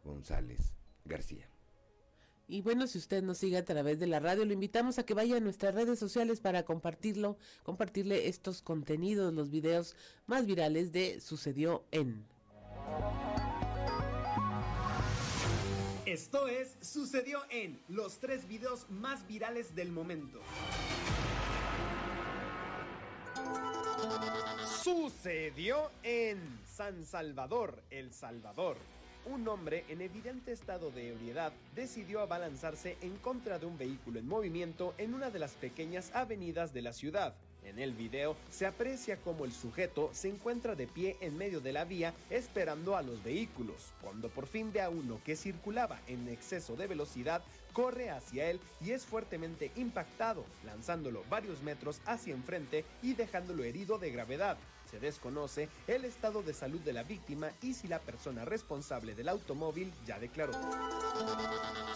González 0.02 0.75
García. 1.04 1.54
Y 2.47 2.61
bueno, 2.61 2.87
si 2.87 2.99
usted 2.99 3.23
nos 3.23 3.39
sigue 3.39 3.57
a 3.57 3.65
través 3.65 3.99
de 3.99 4.07
la 4.07 4.21
radio, 4.21 4.45
lo 4.45 4.53
invitamos 4.53 4.99
a 4.99 5.07
que 5.07 5.15
vaya 5.15 5.39
a 5.39 5.41
nuestras 5.41 5.75
redes 5.75 5.99
sociales 5.99 6.41
para 6.41 6.65
compartirlo, 6.65 7.39
compartirle 7.63 8.29
estos 8.29 8.61
contenidos, 8.61 9.33
los 9.33 9.51
videos 9.51 9.97
más 10.27 10.45
virales 10.45 10.93
de 10.93 11.21
Sucedió 11.21 11.85
en. 11.91 12.27
Esto 16.05 16.47
es 16.49 16.77
Sucedió 16.83 17.41
en 17.49 17.81
los 17.89 18.19
tres 18.19 18.47
videos 18.47 18.91
más 18.91 19.27
virales 19.27 19.75
del 19.75 19.91
momento. 19.91 20.41
Sucedió 24.83 25.91
en 26.03 26.61
San 26.67 27.07
Salvador, 27.07 27.83
El 27.91 28.13
Salvador 28.13 28.77
un 29.26 29.49
hombre 29.49 29.85
en 29.88 30.00
evidente 30.00 30.52
estado 30.52 30.90
de 30.90 31.09
ebriedad 31.09 31.52
decidió 31.75 32.21
abalanzarse 32.21 32.97
en 33.00 33.16
contra 33.16 33.59
de 33.59 33.66
un 33.66 33.78
vehículo 33.78 34.19
en 34.19 34.28
movimiento 34.28 34.95
en 34.99 35.14
una 35.14 35.31
de 35.31 35.38
las 35.38 35.52
pequeñas 35.52 36.11
avenidas 36.14 36.73
de 36.73 36.83
la 36.83 36.93
ciudad. 36.93 37.35
En 37.64 37.78
el 37.78 37.95
video 37.95 38.37
se 38.50 38.66
aprecia 38.66 39.16
como 39.16 39.45
el 39.45 39.52
sujeto 39.52 40.11
se 40.12 40.28
encuentra 40.28 40.75
de 40.75 40.87
pie 40.87 41.16
en 41.21 41.38
medio 41.38 41.61
de 41.61 41.73
la 41.73 41.85
vía 41.85 42.12
esperando 42.28 42.97
a 42.97 43.02
los 43.02 43.23
vehículos. 43.25 43.93
Cuando 44.02 44.28
por 44.28 44.47
fin 44.47 44.73
ve 44.73 44.83
a 44.83 44.90
uno 44.90 45.21
que 45.25 45.37
circulaba 45.37 45.99
en 46.07 46.28
exceso 46.28 46.76
de 46.76 46.87
velocidad, 46.87 47.43
corre 47.73 48.11
hacia 48.11 48.50
él 48.50 48.61
y 48.81 48.90
es 48.93 49.07
fuertemente 49.07 49.73
impactado, 49.76 50.45
lanzándolo 50.64 51.25
varios 51.31 51.62
metros 51.62 52.00
hacia 52.04 52.35
enfrente 52.35 52.85
y 53.02 53.14
dejándolo 53.14 53.64
herido 53.64 53.99
de 53.99 54.11
gravedad. 54.11 54.59
Se 54.95 55.01
desconoce 55.01 55.69
el 55.89 56.05
estado 56.05 56.41
de 56.45 56.55
salud 56.55 56.79
de 56.79 56.93
la 56.93 57.03
víctima 57.03 57.51
y 57.61 57.75
si 57.75 57.89
la 57.89 57.99
persona 57.99 58.45
responsable 58.45 59.17
del 59.17 59.29
automóvil 59.29 59.93
ya 60.07 60.21
declaró. 60.21 60.53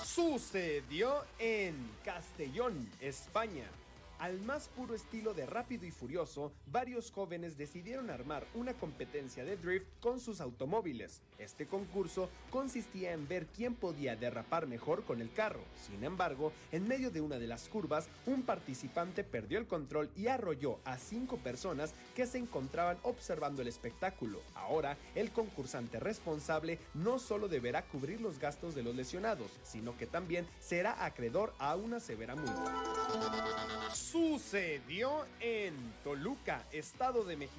Sucedió 0.05 1.23
en 1.38 1.76
Castellón, 2.05 2.90
España. 3.00 3.71
Al 4.18 4.40
más 4.40 4.68
puro 4.68 4.96
estilo 4.96 5.32
de 5.32 5.46
Rápido 5.46 5.87
y 5.87 5.92
Furioso, 5.92 6.52
varios 6.66 7.12
jóvenes 7.12 7.56
decidieron 7.56 8.10
armar 8.10 8.48
una 8.54 8.75
competencia 8.75 9.44
de 9.44 9.56
drift 9.56 9.87
con 10.00 10.18
sus 10.18 10.40
automóviles. 10.40 11.22
Este 11.38 11.68
concurso 11.68 12.28
consistía 12.50 13.12
en 13.12 13.28
ver 13.28 13.46
quién 13.46 13.76
podía 13.76 14.16
derrapar 14.16 14.66
mejor 14.66 15.04
con 15.04 15.20
el 15.20 15.32
carro. 15.32 15.60
Sin 15.87 16.02
embargo, 16.02 16.52
en 16.72 16.88
medio 16.88 17.12
de 17.12 17.20
una 17.20 17.38
de 17.38 17.46
las 17.46 17.68
curvas, 17.68 18.08
un 18.26 18.42
participante 18.42 19.22
perdió 19.22 19.56
el 19.60 19.68
control 19.68 20.10
y 20.16 20.26
arrolló 20.26 20.80
a 20.84 20.98
cinco 20.98 21.37
personas 21.37 21.94
que 22.16 22.26
se 22.26 22.38
encontraban 22.38 22.98
observando 23.04 23.62
el 23.62 23.68
espectáculo. 23.68 24.40
Ahora, 24.56 24.98
el 25.14 25.30
concursante 25.30 26.00
responsable 26.00 26.80
no 26.92 27.20
solo 27.20 27.46
deberá 27.46 27.82
cubrir 27.82 28.20
los 28.20 28.40
gastos 28.40 28.75
de 28.75 28.82
los 28.82 28.96
lesionados, 28.96 29.52
sino 29.62 29.96
que 29.96 30.06
también 30.06 30.44
será 30.58 31.04
acreedor 31.04 31.54
a 31.60 31.76
una 31.76 32.00
severa 32.00 32.34
multa. 32.34 33.77
Sucedió 33.95 35.25
en 35.40 35.75
Toluca, 36.04 36.62
Estado 36.73 37.25
de 37.25 37.37
México. 37.37 37.59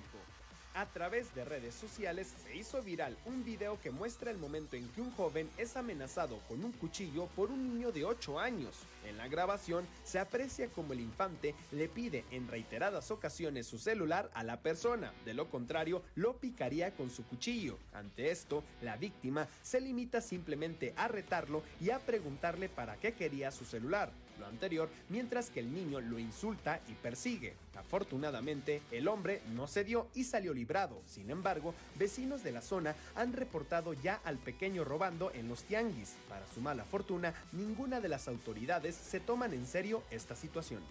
A 0.75 0.85
través 0.85 1.33
de 1.33 1.43
redes 1.43 1.73
sociales 1.73 2.31
se 2.43 2.55
hizo 2.55 2.81
viral 2.83 3.17
un 3.25 3.43
video 3.43 3.81
que 3.81 3.89
muestra 3.89 4.29
el 4.29 4.37
momento 4.37 4.75
en 4.75 4.87
que 4.89 5.01
un 5.01 5.11
joven 5.11 5.49
es 5.57 5.75
amenazado 5.75 6.37
con 6.47 6.63
un 6.63 6.71
cuchillo 6.71 7.25
por 7.35 7.49
un 7.49 7.73
niño 7.73 7.91
de 7.91 8.05
8 8.05 8.39
años. 8.39 8.75
En 9.07 9.17
la 9.17 9.27
grabación 9.27 9.87
se 10.03 10.19
aprecia 10.19 10.67
como 10.69 10.93
el 10.93 11.01
infante 11.01 11.55
le 11.71 11.89
pide 11.89 12.23
en 12.31 12.47
reiteradas 12.47 13.09
ocasiones 13.09 13.65
su 13.65 13.79
celular 13.79 14.29
a 14.35 14.43
la 14.43 14.61
persona, 14.61 15.11
de 15.25 15.33
lo 15.33 15.49
contrario 15.49 16.03
lo 16.15 16.37
picaría 16.37 16.91
con 16.91 17.09
su 17.09 17.25
cuchillo. 17.25 17.77
Ante 17.91 18.29
esto, 18.29 18.63
la 18.83 18.95
víctima 18.95 19.47
se 19.63 19.81
limita 19.81 20.21
simplemente 20.21 20.93
a 20.95 21.07
retarlo 21.07 21.63
y 21.81 21.89
a 21.89 21.99
preguntarle 21.99 22.69
para 22.69 22.97
qué 22.97 23.13
quería 23.15 23.51
su 23.51 23.65
celular 23.65 24.11
lo 24.39 24.47
anterior, 24.47 24.89
mientras 25.09 25.49
que 25.49 25.59
el 25.59 25.73
niño 25.73 25.99
lo 26.01 26.17
insulta 26.17 26.79
y 26.87 26.93
persigue. 26.93 27.53
Afortunadamente, 27.75 28.81
el 28.91 29.07
hombre 29.07 29.41
no 29.53 29.67
cedió 29.67 30.07
y 30.15 30.23
salió 30.23 30.53
librado. 30.53 31.01
Sin 31.05 31.29
embargo, 31.29 31.73
vecinos 31.95 32.43
de 32.43 32.51
la 32.51 32.61
zona 32.61 32.95
han 33.15 33.33
reportado 33.33 33.93
ya 33.93 34.21
al 34.23 34.37
pequeño 34.37 34.83
robando 34.83 35.31
en 35.33 35.47
los 35.47 35.63
tianguis. 35.63 36.15
Para 36.27 36.47
su 36.47 36.61
mala 36.61 36.83
fortuna, 36.83 37.33
ninguna 37.51 38.01
de 38.01 38.09
las 38.09 38.27
autoridades 38.27 38.95
se 38.95 39.19
toman 39.19 39.53
en 39.53 39.65
serio 39.65 40.03
esta 40.09 40.35
situación. 40.35 40.81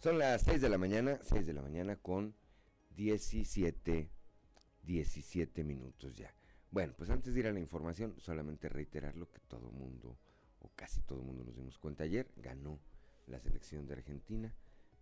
Son 0.00 0.16
las 0.16 0.42
6 0.42 0.60
de 0.60 0.68
la 0.68 0.78
mañana, 0.78 1.18
6 1.22 1.44
de 1.44 1.52
la 1.52 1.60
mañana 1.60 1.96
con 1.96 2.34
17, 2.90 4.10
17 4.82 5.64
minutos 5.64 6.16
ya. 6.16 6.37
Bueno, 6.70 6.94
pues 6.96 7.10
antes 7.10 7.34
de 7.34 7.40
ir 7.40 7.46
a 7.46 7.52
la 7.52 7.60
información, 7.60 8.14
solamente 8.18 8.68
reiterar 8.68 9.16
lo 9.16 9.30
que 9.30 9.40
todo 9.40 9.70
mundo, 9.70 10.18
o 10.60 10.70
casi 10.76 11.00
todo 11.00 11.22
mundo 11.22 11.44
nos 11.44 11.56
dimos 11.56 11.78
cuenta 11.78 12.04
ayer, 12.04 12.30
ganó 12.36 12.78
la 13.26 13.40
selección 13.40 13.86
de 13.86 13.94
Argentina 13.94 14.54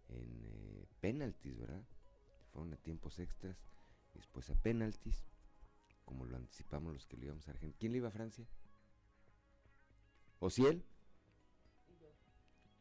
en 0.09 0.45
eh, 0.45 0.87
penaltis, 1.01 1.59
¿verdad? 1.59 1.83
fueron 2.53 2.73
a 2.73 2.77
tiempos 2.77 3.19
extras, 3.19 3.59
después 4.15 4.49
a 4.49 4.55
penaltis, 4.55 5.27
como 6.07 6.25
lo 6.25 6.37
anticipamos 6.37 6.95
los 6.95 7.07
que 7.07 7.17
le 7.17 7.27
íbamos 7.27 7.47
a 7.49 7.51
Argentina. 7.51 7.77
¿Quién 7.79 7.93
le 7.93 7.99
iba 7.99 8.09
a 8.09 8.13
Francia? 8.13 8.47
¿Ociel? 10.39 10.83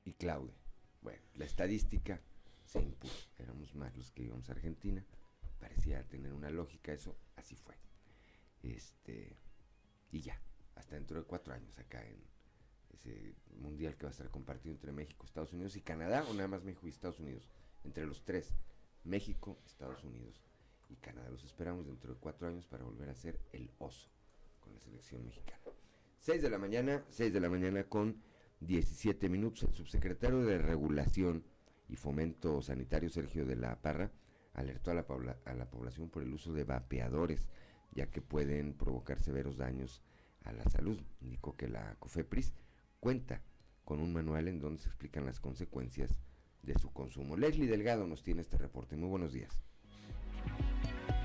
Y 0.05 0.13
Claudia. 0.13 0.55
Bueno, 1.01 1.21
la 1.33 1.45
estadística 1.45 2.21
se 2.65 2.81
impuso. 2.81 3.27
Éramos 3.37 3.75
más 3.75 3.97
los 3.97 4.11
que 4.11 4.23
íbamos 4.23 4.47
a 4.47 4.53
Argentina. 4.53 5.03
Parecía 5.59 6.07
tener 6.07 6.33
una 6.33 6.49
lógica 6.49 6.93
eso, 6.93 7.17
así 7.35 7.55
fue. 7.55 7.75
Este, 8.73 9.37
y 10.11 10.21
ya, 10.21 10.39
hasta 10.75 10.95
dentro 10.95 11.19
de 11.19 11.25
cuatro 11.25 11.53
años 11.53 11.77
acá 11.79 12.05
en 12.05 12.17
ese 12.93 13.35
mundial 13.57 13.95
que 13.95 14.03
va 14.03 14.09
a 14.09 14.11
estar 14.11 14.29
compartido 14.29 14.73
entre 14.73 14.91
México, 14.91 15.25
Estados 15.25 15.53
Unidos 15.53 15.75
y 15.75 15.81
Canadá, 15.81 16.23
o 16.29 16.33
nada 16.33 16.47
más 16.47 16.63
México 16.63 16.87
y 16.87 16.89
Estados 16.89 17.19
Unidos, 17.19 17.49
entre 17.83 18.05
los 18.05 18.23
tres, 18.23 18.53
México, 19.03 19.59
Estados 19.65 20.03
Unidos 20.03 20.41
y 20.89 20.95
Canadá. 20.95 21.29
Los 21.29 21.43
esperamos 21.43 21.85
dentro 21.85 22.13
de 22.13 22.19
cuatro 22.19 22.47
años 22.47 22.65
para 22.67 22.83
volver 22.83 23.09
a 23.09 23.15
ser 23.15 23.39
el 23.51 23.71
oso 23.79 24.09
con 24.59 24.73
la 24.73 24.79
selección 24.79 25.23
mexicana. 25.25 25.61
6 26.19 26.41
de 26.41 26.49
la 26.49 26.57
mañana, 26.57 27.03
6 27.09 27.33
de 27.33 27.39
la 27.39 27.49
mañana 27.49 27.83
con 27.83 28.21
17 28.61 29.29
minutos. 29.29 29.63
El 29.63 29.73
subsecretario 29.73 30.43
de 30.43 30.57
Regulación 30.57 31.43
y 31.87 31.95
Fomento 31.97 32.61
Sanitario, 32.61 33.09
Sergio 33.09 33.45
de 33.45 33.55
la 33.55 33.79
Parra, 33.81 34.11
alertó 34.53 34.91
a 34.91 34.95
la, 34.95 35.05
a 35.45 35.53
la 35.53 35.69
población 35.69 36.09
por 36.09 36.23
el 36.23 36.33
uso 36.33 36.53
de 36.53 36.63
vapeadores, 36.63 37.49
ya 37.95 38.07
que 38.07 38.21
pueden 38.21 38.73
provocar 38.73 39.19
severos 39.21 39.57
daños 39.57 40.03
a 40.43 40.51
la 40.51 40.65
salud. 40.65 41.01
Indicó 41.21 41.55
que 41.55 41.67
la 41.67 41.95
COFEPRIS 41.99 42.53
cuenta 42.99 43.41
con 43.83 43.99
un 43.99 44.13
manual 44.13 44.47
en 44.47 44.59
donde 44.59 44.81
se 44.81 44.89
explican 44.89 45.25
las 45.25 45.39
consecuencias 45.39 46.15
de 46.61 46.77
su 46.77 46.91
consumo. 46.91 47.37
Leslie 47.37 47.67
Delgado 47.67 48.05
nos 48.05 48.23
tiene 48.23 48.41
este 48.41 48.57
reporte. 48.57 48.95
Muy 48.95 49.09
buenos 49.09 49.33
días. 49.33 49.53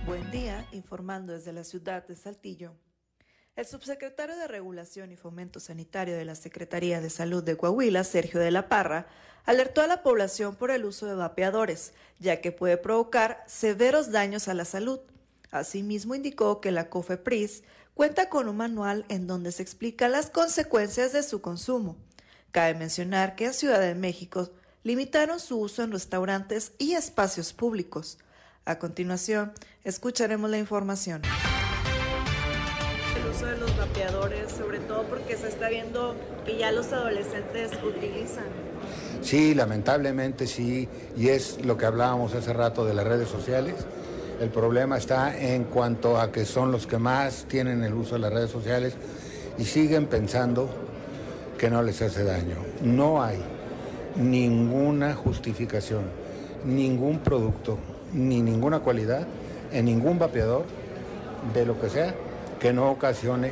Buen 0.06 0.30
día, 0.30 0.66
informando 0.72 1.32
desde 1.32 1.52
la 1.52 1.64
ciudad 1.64 2.06
de 2.06 2.14
Saltillo. 2.14 2.74
El 3.56 3.66
subsecretario 3.66 4.36
de 4.36 4.48
Regulación 4.48 5.12
y 5.12 5.16
Fomento 5.16 5.60
Sanitario 5.60 6.16
de 6.16 6.24
la 6.24 6.34
Secretaría 6.34 7.00
de 7.00 7.10
Salud 7.10 7.42
de 7.42 7.56
Coahuila, 7.56 8.04
Sergio 8.04 8.40
de 8.40 8.50
la 8.50 8.68
Parra, 8.68 9.08
alertó 9.44 9.82
a 9.82 9.86
la 9.86 10.02
población 10.02 10.56
por 10.56 10.70
el 10.70 10.84
uso 10.84 11.06
de 11.06 11.14
vapeadores, 11.14 11.92
ya 12.18 12.40
que 12.40 12.52
puede 12.52 12.76
provocar 12.76 13.42
severos 13.46 14.12
daños 14.12 14.48
a 14.48 14.54
la 14.54 14.64
salud. 14.64 15.00
Asimismo, 15.50 16.14
indicó 16.14 16.60
que 16.60 16.70
la 16.70 16.88
COFEPRIS 16.88 17.62
cuenta 17.94 18.28
con 18.28 18.48
un 18.48 18.56
manual 18.56 19.04
en 19.08 19.26
donde 19.26 19.52
se 19.52 19.62
explican 19.62 20.12
las 20.12 20.30
consecuencias 20.30 21.12
de 21.12 21.22
su 21.22 21.40
consumo. 21.40 21.96
Cabe 22.52 22.74
mencionar 22.74 23.36
que 23.36 23.46
en 23.46 23.54
Ciudad 23.54 23.80
de 23.80 23.94
México 23.94 24.50
limitaron 24.82 25.40
su 25.40 25.58
uso 25.58 25.82
en 25.82 25.92
restaurantes 25.92 26.72
y 26.78 26.94
espacios 26.94 27.52
públicos. 27.52 28.18
A 28.64 28.78
continuación, 28.78 29.52
escucharemos 29.84 30.50
la 30.50 30.58
información 30.58 31.22
de 33.44 33.56
los 33.56 33.74
vapeadores, 33.76 34.52
sobre 34.52 34.80
todo 34.80 35.04
porque 35.04 35.36
se 35.36 35.48
está 35.48 35.70
viendo 35.70 36.14
que 36.44 36.58
ya 36.58 36.72
los 36.72 36.92
adolescentes 36.92 37.72
utilizan. 37.82 38.44
Sí, 39.22 39.54
lamentablemente 39.54 40.46
sí, 40.46 40.88
y 41.16 41.28
es 41.28 41.64
lo 41.64 41.78
que 41.78 41.86
hablábamos 41.86 42.34
hace 42.34 42.52
rato 42.52 42.84
de 42.84 42.92
las 42.92 43.06
redes 43.06 43.28
sociales. 43.28 43.74
El 44.40 44.48
problema 44.48 44.96
está 44.96 45.38
en 45.38 45.64
cuanto 45.64 46.18
a 46.18 46.32
que 46.32 46.46
son 46.46 46.72
los 46.72 46.86
que 46.86 46.96
más 46.96 47.44
tienen 47.46 47.84
el 47.84 47.92
uso 47.92 48.14
de 48.14 48.20
las 48.20 48.32
redes 48.32 48.50
sociales 48.50 48.94
y 49.58 49.64
siguen 49.66 50.06
pensando 50.06 50.66
que 51.58 51.68
no 51.68 51.82
les 51.82 52.00
hace 52.00 52.24
daño. 52.24 52.56
No 52.82 53.22
hay 53.22 53.36
ninguna 54.16 55.14
justificación, 55.14 56.04
ningún 56.64 57.18
producto, 57.18 57.76
ni 58.14 58.40
ninguna 58.40 58.80
cualidad 58.80 59.26
en 59.72 59.84
ningún 59.84 60.18
vapeador 60.18 60.64
de 61.52 61.66
lo 61.66 61.78
que 61.78 61.90
sea 61.90 62.14
que 62.58 62.72
no 62.72 62.90
ocasione 62.90 63.50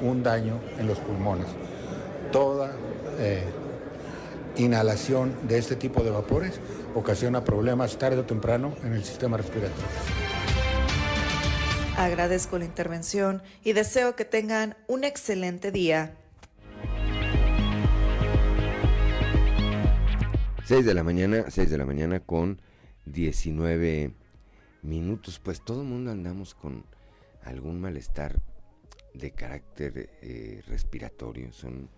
un 0.00 0.22
daño 0.22 0.54
en 0.78 0.86
los 0.86 1.00
pulmones. 1.00 1.48
Toda 2.32 2.72
eh, 3.18 3.44
inhalación 4.56 5.34
de 5.46 5.58
este 5.58 5.76
tipo 5.76 6.02
de 6.02 6.10
vapores 6.10 6.60
ocasiona 6.94 7.44
problemas 7.44 7.98
tarde 7.98 8.18
o 8.18 8.24
temprano 8.24 8.74
en 8.82 8.92
el 8.92 9.04
sistema 9.04 9.36
respiratorio. 9.36 9.84
Agradezco 11.96 12.58
la 12.58 12.64
intervención 12.64 13.42
y 13.62 13.72
deseo 13.72 14.16
que 14.16 14.24
tengan 14.24 14.76
un 14.88 15.04
excelente 15.04 15.70
día. 15.70 16.16
6 20.64 20.86
de 20.86 20.94
la 20.94 21.04
mañana, 21.04 21.44
6 21.50 21.70
de 21.70 21.78
la 21.78 21.84
mañana 21.84 22.20
con 22.20 22.60
19 23.04 24.14
minutos. 24.82 25.38
Pues 25.38 25.60
todo 25.62 25.82
el 25.82 25.88
mundo 25.88 26.10
andamos 26.10 26.54
con 26.54 26.84
algún 27.44 27.80
malestar 27.80 28.40
de 29.12 29.30
carácter 29.30 30.10
eh, 30.22 30.62
respiratorio, 30.66 31.52
son 31.52 31.88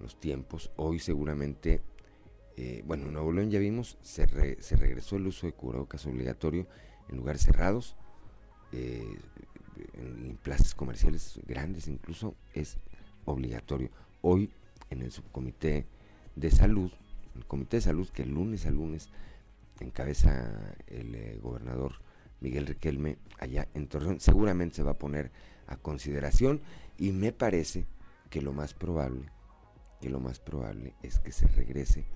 los 0.00 0.18
tiempos. 0.20 0.70
Hoy 0.76 0.98
seguramente, 0.98 1.82
eh, 2.56 2.82
bueno, 2.86 3.06
en 3.06 3.12
Nuevo 3.12 3.32
León 3.32 3.50
ya 3.50 3.58
vimos, 3.58 3.98
se, 4.00 4.26
se, 4.62 4.76
regresó 4.76 5.16
el 5.16 5.26
uso 5.26 5.46
de 5.46 5.52
cubrebocas 5.52 6.06
obligatorio 6.06 6.66
en 7.08 7.18
lugares 7.18 7.42
cerrados, 7.42 7.96
eh, 8.72 9.18
en, 9.94 10.38
plazas 10.42 10.74
comerciales 10.74 11.38
grandes 11.46 11.86
incluso, 11.86 12.34
es 12.54 12.78
obligatorio. 13.26 13.90
Hoy 14.22 14.50
en 14.88 15.02
el 15.02 15.12
subcomité 15.12 15.84
de 16.34 16.50
salud, 16.50 16.90
el 17.34 17.44
comité 17.44 17.76
de 17.76 17.82
salud 17.82 18.08
que 18.08 18.22
el 18.22 18.30
lunes 18.30 18.64
a 18.64 18.70
lunes 18.70 19.10
encabeza 19.80 20.74
el 20.86 21.38
gobernador 21.40 21.92
Miguel 22.40 22.66
Riquelme 22.66 23.18
allá 23.38 23.68
en 23.74 23.86
Torreón, 23.86 24.20
seguramente 24.20 24.76
se 24.76 24.82
va 24.82 24.92
a 24.92 24.98
poner 24.98 25.30
a 25.66 25.76
consideración 25.76 26.62
y 26.96 27.12
me 27.12 27.32
parece 27.32 27.86
que 28.30 28.40
lo 28.40 28.52
más 28.52 28.72
probable, 28.72 29.30
que 30.00 30.08
lo 30.08 30.20
más 30.20 30.38
probable 30.40 30.94
es 31.02 31.18
que 31.18 31.32
se 31.32 31.48
regrese 31.48 32.06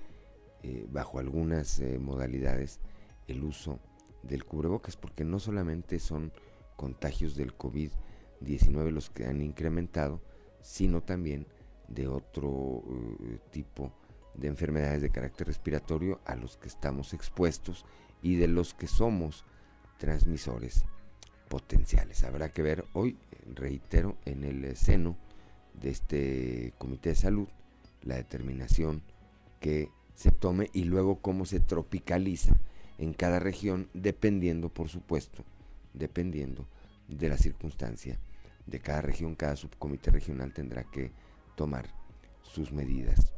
eh, 0.63 0.87
bajo 0.91 1.19
algunas 1.19 1.79
eh, 1.81 1.99
modalidades 1.99 2.81
el 3.29 3.45
uso 3.45 3.79
del 4.23 4.45
cubrebocas, 4.45 4.97
porque 4.97 5.25
no 5.25 5.39
solamente 5.39 5.99
son 5.99 6.33
contagios 6.77 7.37
del 7.37 7.57
COVID-19 7.57 8.91
los 8.91 9.11
que 9.11 9.27
han 9.27 9.41
incrementado, 9.41 10.21
sino 10.61 11.03
también 11.03 11.47
de 11.89 12.09
otro 12.09 12.83
eh, 13.23 13.39
tipo 13.51 13.93
de 14.35 14.49
enfermedades 14.49 15.03
de 15.03 15.11
carácter 15.11 15.47
respiratorio 15.47 16.21
a 16.25 16.37
los 16.37 16.57
que 16.57 16.69
estamos 16.69 17.15
expuestos 17.15 17.85
y 18.23 18.37
de 18.37 18.49
los 18.49 18.75
que 18.75 18.87
somos 18.87 19.45
transmisores 19.99 20.85
potenciales. 21.49 22.23
Habrá 22.25 22.53
que 22.53 22.63
ver 22.63 22.85
hoy, 22.93 23.19
reitero, 23.55 24.17
en 24.25 24.45
el 24.45 24.77
seno 24.77 25.17
de 25.75 25.91
este 25.91 26.75
Comité 26.79 27.11
de 27.11 27.17
Salud 27.17 27.49
la 28.03 28.17
determinación 28.17 29.03
que 29.61 29.91
se 30.21 30.31
tome 30.31 30.69
y 30.75 30.85
luego 30.85 31.23
cómo 31.23 31.47
se 31.47 31.61
tropicaliza 31.61 32.55
en 32.99 33.15
cada 33.15 33.39
región, 33.39 33.89
dependiendo, 33.95 34.69
por 34.69 34.91
supuesto, 34.91 35.45
dependiendo 35.95 36.67
de 37.09 37.31
la 37.31 37.39
circunstancia 37.39 38.21
de 38.67 38.81
cada 38.81 39.01
región, 39.01 39.35
cada 39.35 39.57
subcomité 39.57 40.11
regional 40.11 40.53
tendrá 40.53 40.85
que 40.85 41.11
tomar 41.57 41.87
sus 42.43 42.71
medidas 42.71 43.33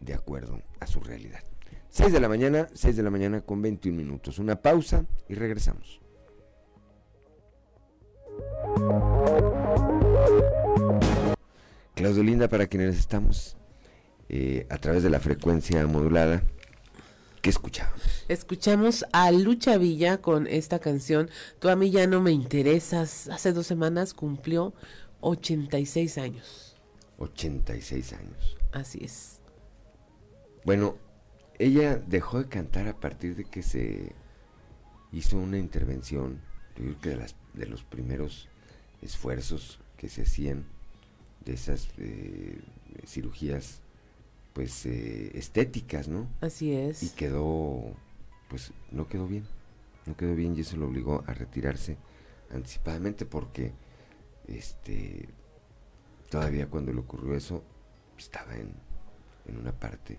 de 0.00 0.12
acuerdo 0.12 0.60
a 0.80 0.86
su 0.86 1.00
realidad. 1.00 1.42
6 1.88 2.12
de 2.12 2.20
la 2.20 2.28
mañana, 2.28 2.68
6 2.74 2.94
de 2.94 3.02
la 3.02 3.10
mañana 3.10 3.40
con 3.40 3.62
21 3.62 3.96
minutos. 3.96 4.38
Una 4.38 4.56
pausa 4.56 5.06
y 5.30 5.34
regresamos. 5.34 6.02
Claudio 11.94 12.22
Linda, 12.22 12.48
para 12.48 12.66
quienes 12.66 12.98
estamos 12.98 13.56
eh, 14.34 14.66
a 14.70 14.78
través 14.78 15.02
de 15.02 15.10
la 15.10 15.20
frecuencia 15.20 15.86
modulada, 15.86 16.42
¿qué 17.42 17.50
escuchamos? 17.50 18.00
Escuchamos 18.28 19.04
a 19.12 19.30
Lucha 19.30 19.76
Villa 19.76 20.22
con 20.22 20.46
esta 20.46 20.78
canción, 20.78 21.28
Tú 21.58 21.68
a 21.68 21.76
mí 21.76 21.90
ya 21.90 22.06
no 22.06 22.22
me 22.22 22.32
interesas. 22.32 23.28
Hace 23.28 23.52
dos 23.52 23.66
semanas 23.66 24.14
cumplió 24.14 24.72
86 25.20 26.16
años. 26.16 26.76
86 27.18 28.14
años. 28.14 28.56
Así 28.72 29.00
es. 29.04 29.42
Bueno, 30.64 30.96
ella 31.58 31.96
dejó 31.96 32.38
de 32.38 32.48
cantar 32.48 32.88
a 32.88 32.98
partir 32.98 33.36
de 33.36 33.44
que 33.44 33.62
se 33.62 34.14
hizo 35.12 35.36
una 35.36 35.58
intervención, 35.58 36.40
yo 36.74 36.84
creo 36.84 37.00
que 37.02 37.08
de, 37.10 37.16
las, 37.16 37.36
de 37.52 37.66
los 37.66 37.82
primeros 37.82 38.48
esfuerzos 39.02 39.78
que 39.98 40.08
se 40.08 40.22
hacían 40.22 40.64
de 41.44 41.52
esas 41.52 41.88
eh, 41.98 42.62
cirugías 43.06 43.81
pues 44.52 44.86
eh, 44.86 45.36
estéticas, 45.36 46.08
¿no? 46.08 46.28
Así 46.40 46.72
es. 46.72 47.02
Y 47.02 47.10
quedó, 47.10 47.94
pues 48.48 48.72
no 48.90 49.08
quedó 49.08 49.26
bien, 49.26 49.44
no 50.06 50.16
quedó 50.16 50.34
bien 50.34 50.56
y 50.56 50.60
eso 50.60 50.76
lo 50.76 50.86
obligó 50.86 51.24
a 51.26 51.34
retirarse 51.34 51.96
anticipadamente 52.50 53.24
porque 53.24 53.72
este 54.46 55.28
todavía 56.30 56.68
cuando 56.68 56.92
le 56.92 57.00
ocurrió 57.00 57.34
eso 57.34 57.62
estaba 58.18 58.54
en, 58.56 58.72
en 59.46 59.56
una 59.58 59.72
parte 59.72 60.18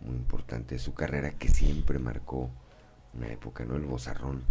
muy 0.00 0.16
importante 0.16 0.74
de 0.74 0.78
su 0.78 0.94
carrera 0.94 1.32
que 1.32 1.48
siempre 1.48 1.98
marcó 1.98 2.50
una 3.14 3.28
época, 3.28 3.64
¿no? 3.64 3.76
El 3.76 3.84
bozarrón 3.84 4.42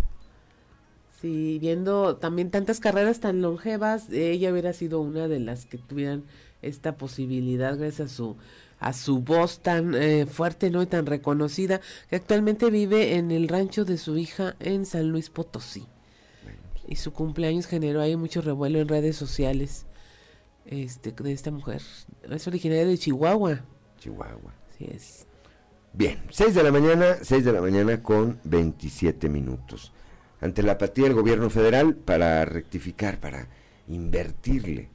Sí, 1.22 1.58
viendo 1.60 2.15
también 2.15 2.50
tantas 2.50 2.80
carreras 2.80 3.20
tan 3.20 3.42
longevas, 3.42 4.10
ella 4.10 4.52
hubiera 4.54 4.72
sido 4.72 5.02
una 5.02 5.28
de 5.28 5.39
las 5.39 5.65
que 5.65 5.78
tuvieran 5.78 6.24
esta 6.62 6.98
posibilidad 6.98 7.78
gracias 7.78 8.12
a 8.12 8.13
su 8.13 8.38
a 8.80 8.93
su 8.93 9.19
voz 9.19 9.60
tan 9.60 9.93
eh, 9.93 10.26
fuerte 10.26 10.69
no 10.69 10.82
y 10.82 10.86
tan 10.86 11.06
reconocida 11.06 11.82
que 12.10 12.15
actualmente 12.15 12.69
vive 12.69 13.15
en 13.15 13.32
el 13.32 13.48
rancho 13.48 13.86
de 13.86 13.98
su 13.98 14.17
hija 14.17 14.56
en 14.60 14.86
San 14.86 15.10
Luis 15.10 15.30
Potosí. 15.30 15.86
Y 16.88 16.95
su 16.95 17.13
cumpleaños 17.13 17.67
generó 17.67 18.02
ahí 18.02 18.15
mucho 18.15 18.41
revuelo 18.41 18.80
en 18.80 18.88
redes 18.88 19.15
sociales 19.15 19.86
este 20.65 21.12
de 21.12 21.32
esta 21.32 21.52
mujer. 21.52 21.82
Es 22.30 22.48
originaria 22.48 22.86
de 22.86 22.98
Chihuahua. 22.98 23.62
Chihuahua. 24.00 24.54
Sí 24.78 24.86
es. 24.86 25.28
Bien 25.91 26.19
6 26.30 26.56
de 26.56 26.63
la 26.63 26.72
mañana 26.72 27.17
6 27.22 27.45
de 27.45 27.52
la 27.52 27.62
mañana 27.62 28.02
con 28.02 28.39
27 28.45 29.28
minutos. 29.28 29.91
Ante 30.39 30.63
la 30.63 30.74
apatía 30.74 31.04
del 31.04 31.15
gobierno 31.15 31.50
federal 31.50 31.95
para 31.95 32.45
rectificar 32.45 33.19
para 33.19 33.50
invertirle 33.89 34.89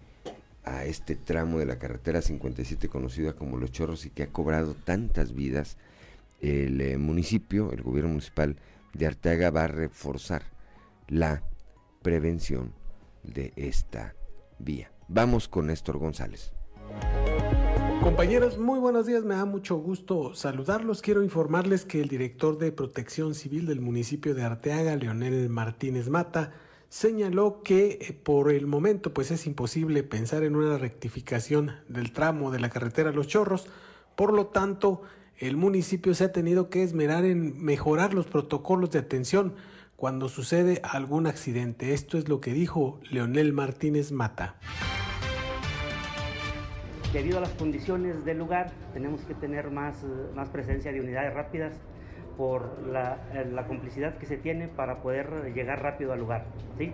a 0.64 0.84
este 0.84 1.14
tramo 1.14 1.58
de 1.58 1.66
la 1.66 1.78
carretera 1.78 2.22
57 2.22 2.88
conocida 2.88 3.34
como 3.34 3.56
Los 3.56 3.72
Chorros 3.72 4.06
y 4.06 4.10
que 4.10 4.24
ha 4.24 4.32
cobrado 4.32 4.74
tantas 4.74 5.34
vidas, 5.34 5.76
el 6.40 6.80
eh, 6.80 6.98
municipio, 6.98 7.72
el 7.72 7.82
gobierno 7.82 8.10
municipal 8.10 8.56
de 8.92 9.06
Arteaga 9.06 9.50
va 9.50 9.64
a 9.64 9.68
reforzar 9.68 10.42
la 11.08 11.42
prevención 12.02 12.72
de 13.22 13.52
esta 13.56 14.14
vía. 14.58 14.90
Vamos 15.08 15.48
con 15.48 15.66
Néstor 15.66 15.98
González. 15.98 16.52
Compañeros, 18.02 18.58
muy 18.58 18.78
buenos 18.78 19.06
días, 19.06 19.24
me 19.24 19.34
da 19.34 19.46
mucho 19.46 19.76
gusto 19.76 20.34
saludarlos. 20.34 21.00
Quiero 21.00 21.22
informarles 21.22 21.86
que 21.86 22.00
el 22.02 22.08
director 22.08 22.58
de 22.58 22.70
Protección 22.70 23.34
Civil 23.34 23.66
del 23.66 23.80
municipio 23.80 24.34
de 24.34 24.42
Arteaga, 24.42 24.96
Leonel 24.96 25.48
Martínez 25.48 26.10
Mata, 26.10 26.52
señaló 26.94 27.64
que 27.64 27.98
eh, 28.00 28.12
por 28.12 28.52
el 28.52 28.68
momento 28.68 29.12
pues 29.12 29.32
es 29.32 29.48
imposible 29.48 30.04
pensar 30.04 30.44
en 30.44 30.54
una 30.54 30.78
rectificación 30.78 31.72
del 31.88 32.12
tramo 32.12 32.52
de 32.52 32.60
la 32.60 32.70
carretera 32.70 33.10
Los 33.10 33.26
Chorros, 33.26 33.66
por 34.14 34.32
lo 34.32 34.46
tanto 34.46 35.02
el 35.38 35.56
municipio 35.56 36.14
se 36.14 36.22
ha 36.22 36.30
tenido 36.30 36.70
que 36.70 36.84
esmerar 36.84 37.24
en 37.24 37.60
mejorar 37.60 38.14
los 38.14 38.26
protocolos 38.28 38.92
de 38.92 39.00
atención 39.00 39.56
cuando 39.96 40.28
sucede 40.28 40.80
algún 40.84 41.26
accidente. 41.26 41.94
Esto 41.94 42.16
es 42.16 42.28
lo 42.28 42.40
que 42.40 42.52
dijo 42.52 43.00
Leonel 43.10 43.52
Martínez 43.52 44.12
Mata. 44.12 44.54
Debido 47.12 47.38
a 47.38 47.40
las 47.40 47.54
condiciones 47.54 48.24
del 48.24 48.38
lugar, 48.38 48.70
tenemos 48.92 49.20
que 49.22 49.34
tener 49.34 49.68
más, 49.72 50.04
eh, 50.04 50.06
más 50.36 50.48
presencia 50.48 50.92
de 50.92 51.00
unidades 51.00 51.34
rápidas 51.34 51.72
por 52.36 52.78
eh, 52.86 53.46
la, 53.52 53.66
complicidad 53.66 54.16
que 54.18 54.26
se 54.26 54.36
tiene 54.36 54.68
para 54.68 55.02
poder 55.02 55.52
llegar 55.54 55.82
rápido 55.82 56.12
al 56.12 56.20
lugar. 56.20 56.44
¿sí? 56.78 56.92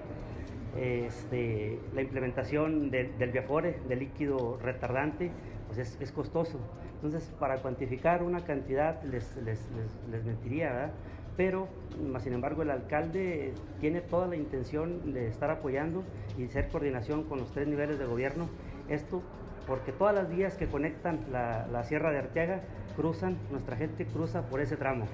Este, 0.76 1.78
la 1.94 2.02
implementación 2.02 2.90
del 2.90 3.30
Viafore, 3.32 3.80
del 3.88 4.00
líquido 4.00 4.58
retardante, 4.62 5.30
pues 5.66 6.00
es, 6.00 6.12
costoso. 6.12 6.58
Entonces, 6.96 7.32
para 7.38 7.56
cuantificar 7.56 8.22
una 8.22 8.44
cantidad 8.44 9.02
les, 9.04 9.36
les, 9.38 9.68
les, 10.10 10.24
mentiría, 10.24 10.72
¿verdad? 10.72 10.92
Pero, 11.36 11.68
más 12.02 12.24
sin 12.24 12.34
embargo, 12.34 12.62
el 12.62 12.70
alcalde 12.70 13.54
tiene 13.80 14.00
toda 14.00 14.26
la 14.26 14.36
intención 14.36 15.12
de 15.12 15.28
estar 15.28 15.50
apoyando 15.50 16.04
y 16.36 16.44
hacer 16.44 16.68
coordinación 16.68 17.24
con 17.24 17.38
los 17.38 17.50
tres 17.52 17.66
niveles 17.66 17.98
de 17.98 18.04
gobierno. 18.04 18.48
Esto 18.88 19.22
porque 19.66 19.92
todas 19.92 20.14
las 20.14 20.28
vías 20.28 20.56
que 20.56 20.66
conectan 20.66 21.20
la, 21.30 21.66
la 21.70 21.84
Sierra 21.84 22.10
de 22.10 22.18
Arteaga 22.18 22.60
cruzan, 22.96 23.38
nuestra 23.50 23.76
gente 23.76 24.04
cruza 24.04 24.42
por 24.42 24.60
ese 24.60 24.76
tramo. 24.76 25.06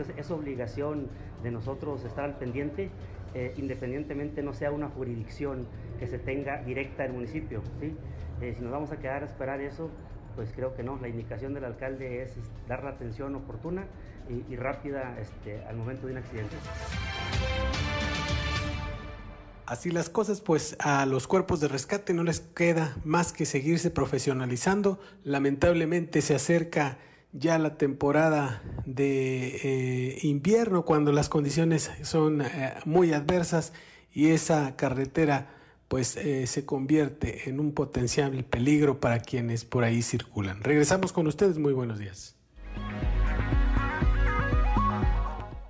Entonces 0.00 0.24
es 0.24 0.30
obligación 0.30 1.08
de 1.42 1.50
nosotros 1.50 2.02
estar 2.06 2.24
al 2.24 2.38
pendiente, 2.38 2.88
eh, 3.34 3.52
independientemente 3.58 4.42
no 4.42 4.54
sea 4.54 4.70
una 4.70 4.88
jurisdicción 4.88 5.66
que 5.98 6.06
se 6.06 6.18
tenga 6.18 6.62
directa 6.62 7.02
del 7.02 7.12
municipio. 7.12 7.62
Eh, 8.40 8.54
si 8.56 8.62
nos 8.62 8.72
vamos 8.72 8.92
a 8.92 8.96
quedar 8.96 9.24
a 9.24 9.26
esperar 9.26 9.60
eso, 9.60 9.90
pues 10.36 10.52
creo 10.56 10.74
que 10.74 10.82
no. 10.82 10.98
La 11.02 11.08
indicación 11.08 11.52
del 11.52 11.66
alcalde 11.66 12.22
es, 12.22 12.32
dar 12.66 12.82
la 12.82 12.92
atención 12.92 13.34
oportuna 13.34 13.84
y, 14.48 14.56
rápida 14.56 15.18
este, 15.20 15.62
al 15.64 15.76
momento 15.76 16.06
de 16.06 16.12
un 16.12 16.18
accidente. 16.18 16.56
Así 19.66 19.90
las 19.90 20.08
cosas, 20.08 20.40
pues 20.40 20.76
a 20.78 21.04
los 21.04 21.26
cuerpos 21.26 21.60
de 21.60 21.68
rescate 21.68 22.14
no 22.14 22.22
les 22.22 22.40
queda 22.40 22.96
más 23.04 23.34
que 23.34 23.44
seguirse 23.44 23.90
profesionalizando. 23.90 24.98
Lamentablemente 25.24 26.22
se 26.22 26.34
acerca 26.34 26.96
ya 27.32 27.58
la 27.58 27.76
temporada 27.76 28.62
de 28.86 29.60
eh, 29.62 30.18
invierno 30.22 30.84
cuando 30.84 31.12
las 31.12 31.28
condiciones 31.28 31.90
son 32.02 32.42
eh, 32.42 32.74
muy 32.84 33.12
adversas 33.12 33.72
y 34.12 34.28
esa 34.28 34.76
carretera 34.76 35.54
pues 35.88 36.16
eh, 36.16 36.46
se 36.46 36.64
convierte 36.64 37.48
en 37.48 37.58
un 37.58 37.72
potencial 37.72 38.44
peligro 38.44 39.00
para 39.00 39.20
quienes 39.20 39.64
por 39.64 39.84
ahí 39.84 40.02
circulan. 40.02 40.62
Regresamos 40.62 41.12
con 41.12 41.26
ustedes, 41.26 41.58
muy 41.58 41.72
buenos 41.72 41.98
días. 41.98 42.36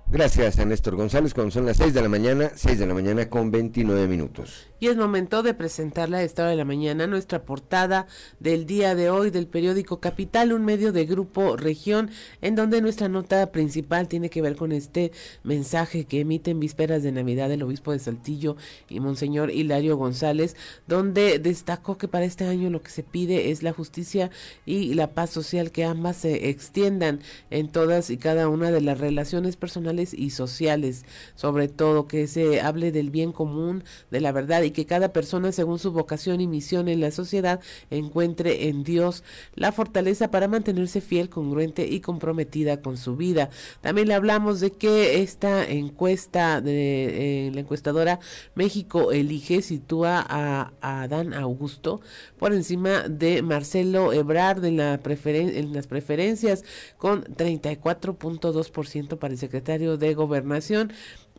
Gracias 0.07 0.59
a 0.59 0.65
Néstor 0.65 0.95
González, 0.95 1.33
cuando 1.33 1.51
son 1.51 1.65
las 1.65 1.77
6 1.77 1.93
de 1.93 2.01
la 2.01 2.09
mañana, 2.09 2.51
6 2.53 2.77
de 2.77 2.85
la 2.85 2.93
mañana 2.93 3.29
con 3.29 3.49
29 3.49 4.07
minutos. 4.07 4.70
Y 4.81 4.87
es 4.87 4.97
momento 4.97 5.43
de 5.43 5.53
presentarle 5.53 6.17
a 6.17 6.23
esta 6.23 6.41
hora 6.41 6.49
de 6.49 6.57
la 6.57 6.65
mañana 6.65 7.05
nuestra 7.05 7.43
portada 7.43 8.07
del 8.39 8.65
día 8.65 8.95
de 8.95 9.11
hoy 9.11 9.29
del 9.29 9.45
periódico 9.45 9.99
Capital, 9.99 10.53
un 10.53 10.65
medio 10.65 10.91
de 10.91 11.05
Grupo 11.05 11.55
Región, 11.55 12.09
en 12.41 12.55
donde 12.55 12.81
nuestra 12.81 13.07
nota 13.07 13.51
principal 13.51 14.07
tiene 14.07 14.31
que 14.31 14.41
ver 14.41 14.55
con 14.55 14.71
este 14.71 15.11
mensaje 15.43 16.05
que 16.05 16.21
emite 16.21 16.49
en 16.49 16.59
vísperas 16.59 17.03
de 17.03 17.11
Navidad 17.11 17.51
el 17.51 17.61
obispo 17.61 17.91
de 17.91 17.99
Saltillo 17.99 18.57
y 18.89 18.99
Monseñor 18.99 19.51
Hilario 19.51 19.97
González, 19.97 20.55
donde 20.87 21.37
destacó 21.37 21.99
que 21.99 22.07
para 22.07 22.25
este 22.25 22.45
año 22.45 22.71
lo 22.71 22.81
que 22.81 22.89
se 22.89 23.03
pide 23.03 23.51
es 23.51 23.61
la 23.61 23.73
justicia 23.73 24.31
y 24.65 24.95
la 24.95 25.13
paz 25.13 25.29
social, 25.29 25.69
que 25.69 25.85
ambas 25.85 26.17
se 26.17 26.49
extiendan 26.49 27.19
en 27.51 27.69
todas 27.71 28.09
y 28.09 28.17
cada 28.17 28.49
una 28.49 28.71
de 28.71 28.81
las 28.81 28.99
relaciones 28.99 29.57
personales 29.57 30.15
y 30.15 30.31
sociales, 30.31 31.05
sobre 31.35 31.67
todo 31.67 32.07
que 32.07 32.25
se 32.25 32.61
hable 32.61 32.91
del 32.91 33.11
bien 33.11 33.31
común, 33.31 33.83
de 34.09 34.21
la 34.21 34.31
verdad 34.31 34.63
y 34.63 34.70
que 34.71 34.85
cada 34.85 35.13
persona, 35.13 35.51
según 35.51 35.79
su 35.79 35.91
vocación 35.91 36.41
y 36.41 36.47
misión 36.47 36.87
en 36.87 37.01
la 37.01 37.11
sociedad, 37.11 37.59
encuentre 37.89 38.67
en 38.69 38.83
Dios 38.83 39.23
la 39.55 39.71
fortaleza 39.71 40.31
para 40.31 40.47
mantenerse 40.47 41.01
fiel, 41.01 41.29
congruente 41.29 41.87
y 41.87 41.99
comprometida 41.99 42.81
con 42.81 42.97
su 42.97 43.15
vida. 43.15 43.49
También 43.81 44.07
le 44.07 44.13
hablamos 44.13 44.59
de 44.59 44.71
que 44.71 45.21
esta 45.21 45.63
encuesta 45.65 46.61
de 46.61 47.47
eh, 47.47 47.51
la 47.53 47.61
encuestadora 47.61 48.19
México 48.55 49.11
Elige 49.11 49.61
sitúa 49.61 50.25
a, 50.27 50.71
Adán 50.81 51.33
Augusto 51.33 52.01
por 52.37 52.53
encima 52.53 53.07
de 53.07 53.41
Marcelo 53.41 54.13
Ebrard 54.13 54.63
en, 54.65 54.77
la 54.77 54.99
en 55.03 55.73
las 55.73 55.87
preferencias 55.87 56.63
con 56.97 57.23
34.2% 57.23 59.17
para 59.17 59.33
el 59.33 59.39
secretario 59.39 59.97
de 59.97 60.13
Gobernación 60.13 60.91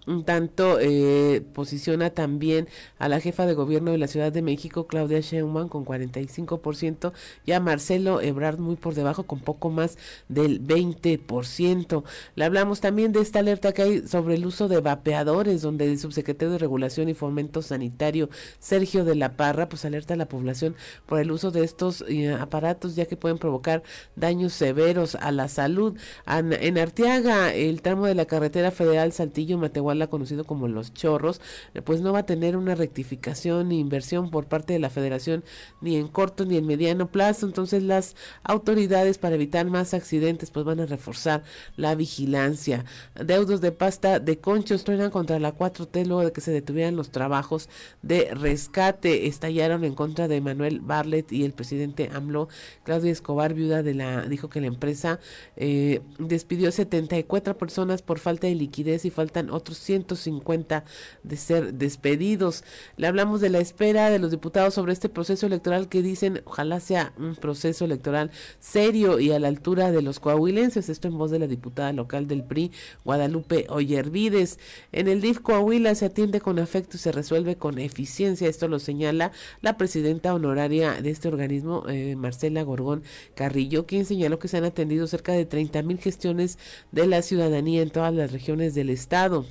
un 0.06 0.24
tanto 0.24 0.78
eh, 0.80 1.42
posiciona 1.54 2.10
también 2.10 2.68
a 2.98 3.08
la 3.08 3.20
jefa 3.20 3.46
de 3.46 3.54
gobierno 3.54 3.92
de 3.92 3.98
la 3.98 4.08
Ciudad 4.08 4.32
de 4.32 4.42
México, 4.42 4.86
Claudia 4.86 5.20
Sheinbaum, 5.20 5.68
con 5.68 5.84
45%, 5.84 7.12
y 7.46 7.52
a 7.52 7.60
Marcelo 7.60 8.20
Ebrard 8.20 8.58
muy 8.58 8.76
por 8.76 8.94
debajo, 8.94 9.24
con 9.24 9.40
poco 9.40 9.70
más 9.70 9.98
del 10.28 10.64
20%. 10.66 12.02
Le 12.34 12.44
hablamos 12.44 12.80
también 12.80 13.12
de 13.12 13.20
esta 13.20 13.38
alerta 13.38 13.72
que 13.72 13.82
hay 13.82 14.08
sobre 14.08 14.34
el 14.34 14.46
uso 14.46 14.68
de 14.68 14.80
vapeadores, 14.80 15.62
donde 15.62 15.84
el 15.84 15.98
subsecretario 15.98 16.52
de 16.52 16.58
Regulación 16.58 17.08
y 17.08 17.14
Fomento 17.14 17.62
Sanitario, 17.62 18.28
Sergio 18.58 19.04
de 19.04 19.14
la 19.14 19.36
Parra, 19.36 19.68
pues 19.68 19.84
alerta 19.84 20.14
a 20.14 20.16
la 20.16 20.26
población 20.26 20.74
por 21.06 21.20
el 21.20 21.30
uso 21.30 21.50
de 21.52 21.64
estos 21.64 22.04
eh, 22.08 22.32
aparatos, 22.32 22.96
ya 22.96 23.06
que 23.06 23.16
pueden 23.16 23.38
provocar 23.38 23.82
daños 24.16 24.52
severos 24.52 25.14
a 25.14 25.30
la 25.30 25.48
salud. 25.48 25.96
en 26.26 26.78
Arteaga, 26.78 27.54
el 27.54 27.82
tramo 27.82 28.06
de 28.06 28.14
la 28.14 28.26
carretera 28.26 28.70
federal 28.70 29.12
Saltillo-Matehuala 29.12 29.91
ha 30.00 30.07
conocido 30.07 30.44
como 30.44 30.68
Los 30.68 30.94
Chorros, 30.94 31.40
eh, 31.74 31.83
pues 31.83 32.00
no 32.00 32.12
va 32.12 32.20
a 32.20 32.26
tener 32.26 32.57
una 32.57 32.74
rectificación 32.74 33.68
ni 33.68 33.81
inversión 33.81 34.31
por 34.31 34.46
parte 34.46 34.72
de 34.72 34.78
la 34.78 34.88
federación 34.88 35.44
ni 35.81 35.96
en 35.96 36.09
corto 36.09 36.44
ni 36.44 36.57
en 36.57 36.66
mediano 36.66 37.11
plazo. 37.11 37.46
Entonces 37.46 37.83
las 37.83 38.16
autoridades 38.44 39.18
para 39.18 39.35
evitar 39.35 39.66
más 39.66 39.92
accidentes 39.92 40.50
pues 40.50 40.64
van 40.64 40.81
a 40.81 40.87
reforzar 40.87 41.42
la 41.76 41.94
vigilancia. 41.94 42.85
Deudos 43.14 43.61
de 43.61 43.72
pasta 43.72 44.20
de 44.20 44.38
conchos 44.38 44.85
truenan 44.85 45.11
contra 45.11 45.38
la 45.38 45.55
4T 45.55 46.07
luego 46.07 46.24
de 46.24 46.33
que 46.33 46.40
se 46.40 46.52
detuvieran 46.52 46.96
los 46.96 47.11
trabajos 47.11 47.68
de 48.02 48.31
rescate. 48.35 49.26
Estallaron 49.26 49.85
en 49.85 49.94
contra 49.94 50.28
de 50.28 50.40
Manuel 50.40 50.81
Barlet 50.81 51.33
y 51.33 51.44
el 51.44 51.52
presidente 51.52 52.11
AMLO. 52.12 52.48
Claudia 52.85 53.12
Escobar, 53.12 53.55
viuda 53.55 53.83
de 53.83 53.94
la, 53.94 54.22
dijo 54.22 54.48
que 54.48 54.61
la 54.61 54.66
empresa 54.66 55.18
eh, 55.57 56.00
despidió 56.18 56.70
74 56.70 57.59
personas 57.59 58.02
por 58.02 58.18
falta 58.18 58.46
de 58.46 58.55
liquidez 58.55 59.05
y 59.05 59.11
faltan 59.11 59.50
otros 59.50 59.78
150 59.82 60.84
de 61.22 61.36
ser 61.36 61.74
despedidos. 61.74 62.64
Le 62.96 63.06
hablamos 63.06 63.40
de 63.40 63.50
la 63.50 63.58
espera 63.58 64.10
de 64.10 64.18
los 64.18 64.30
diputados 64.30 64.74
sobre 64.74 64.92
este 64.92 65.08
proceso 65.08 65.46
electoral 65.46 65.88
que 65.88 66.02
dicen 66.02 66.42
ojalá 66.44 66.80
sea 66.80 67.12
un 67.18 67.34
proceso 67.36 67.84
electoral 67.84 68.30
serio 68.60 69.18
y 69.20 69.32
a 69.32 69.38
la 69.38 69.48
altura 69.48 69.92
de 69.92 70.02
los 70.02 70.20
coahuilenses. 70.20 70.88
Esto 70.88 71.08
en 71.08 71.18
voz 71.18 71.30
de 71.30 71.38
la 71.38 71.46
diputada 71.46 71.92
local 71.92 72.28
del 72.28 72.44
PRI, 72.44 72.72
Guadalupe 73.04 73.66
Oyervides. 73.68 74.58
En 74.92 75.08
el 75.08 75.20
DIF 75.20 75.40
Coahuila 75.40 75.94
se 75.94 76.06
atiende 76.06 76.40
con 76.40 76.58
afecto 76.58 76.96
y 76.96 77.00
se 77.00 77.12
resuelve 77.12 77.56
con 77.56 77.78
eficiencia. 77.78 78.48
Esto 78.48 78.68
lo 78.68 78.78
señala 78.78 79.32
la 79.60 79.76
presidenta 79.76 80.34
honoraria 80.34 81.00
de 81.00 81.10
este 81.10 81.28
organismo, 81.28 81.84
eh, 81.88 82.16
Marcela 82.16 82.62
Gorgón 82.62 83.02
Carrillo, 83.34 83.86
quien 83.86 84.06
señaló 84.06 84.38
que 84.38 84.48
se 84.48 84.58
han 84.58 84.64
atendido 84.64 85.06
cerca 85.06 85.32
de 85.32 85.46
30 85.46 85.82
mil 85.82 85.98
gestiones 85.98 86.58
de 86.90 87.06
la 87.06 87.22
ciudadanía 87.22 87.82
en 87.82 87.90
todas 87.90 88.14
las 88.14 88.32
regiones 88.32 88.74
del 88.74 88.90
estado. 88.90 89.46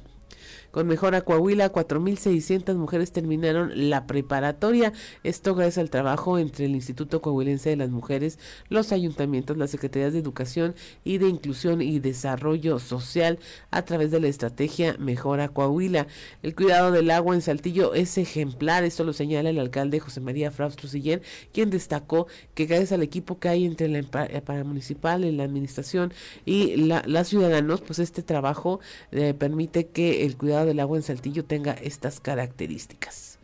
Con 0.72 0.88
Mejora 0.88 1.22
Coahuila, 1.22 1.74
4.600 1.74 2.76
mujeres 2.76 3.12
terminaron 3.12 3.90
la 3.90 4.08
preparatoria. 4.08 4.94
Esto 5.24 5.54
gracias 5.54 5.80
al 5.80 5.90
trabajo 5.90 6.40
entre 6.40 6.66
el 6.66 6.76
Instituto 6.76 7.22
Coahuilense 7.22 7.72
de 7.72 7.76
las 7.76 7.90
Mujeres, 7.90 8.40
los 8.70 8.94
ayuntamientos, 8.94 9.58
las 9.58 9.72
secretarías 9.72 10.14
de 10.14 10.20
Educación 10.20 10.74
y 11.04 11.18
de 11.18 11.28
Inclusión 11.28 11.82
y 11.82 12.00
Desarrollo 12.00 12.80
Social 12.80 13.40
a 13.70 13.82
través 13.84 14.12
de 14.12 14.22
la 14.22 14.28
estrategia 14.28 14.96
Mejora 14.98 15.50
Coahuila. 15.50 16.08
El 16.42 16.56
cuidado 16.56 16.92
del 16.92 17.12
agua 17.12 17.36
en 17.36 17.42
Saltillo 17.42 17.94
es 17.94 18.18
ejemplar. 18.18 18.86
Esto 18.86 19.04
lo 19.04 19.12
señala 19.12 19.50
el 19.50 19.60
alcalde 19.60 20.00
José 20.00 20.22
María 20.22 20.52
Fraustro 20.52 20.88
Siller, 20.88 21.22
quien 21.52 21.70
destacó 21.70 22.28
que 22.54 22.66
gracias 22.66 22.94
al 22.94 23.04
equipo 23.04 23.40
que 23.40 23.50
hay 23.50 23.66
entre 23.66 23.90
la 23.90 24.02
paramunicipal, 24.46 25.26
en 25.26 25.36
la 25.36 25.44
administración 25.44 26.14
y 26.46 26.78
la, 26.78 27.04
las 27.06 27.28
ciudadanos, 27.28 27.82
pues 27.82 28.00
este 28.00 28.24
trabajo 28.24 28.80
eh, 29.12 29.34
permite 29.34 29.88
que 29.88 30.26
el 30.26 30.38
cuidado 30.38 30.61
del 30.66 30.80
agua 30.80 30.98
en 30.98 31.04
Saltillo 31.04 31.46
tenga 31.46 31.74
estas 31.74 32.20
características. 32.20 33.40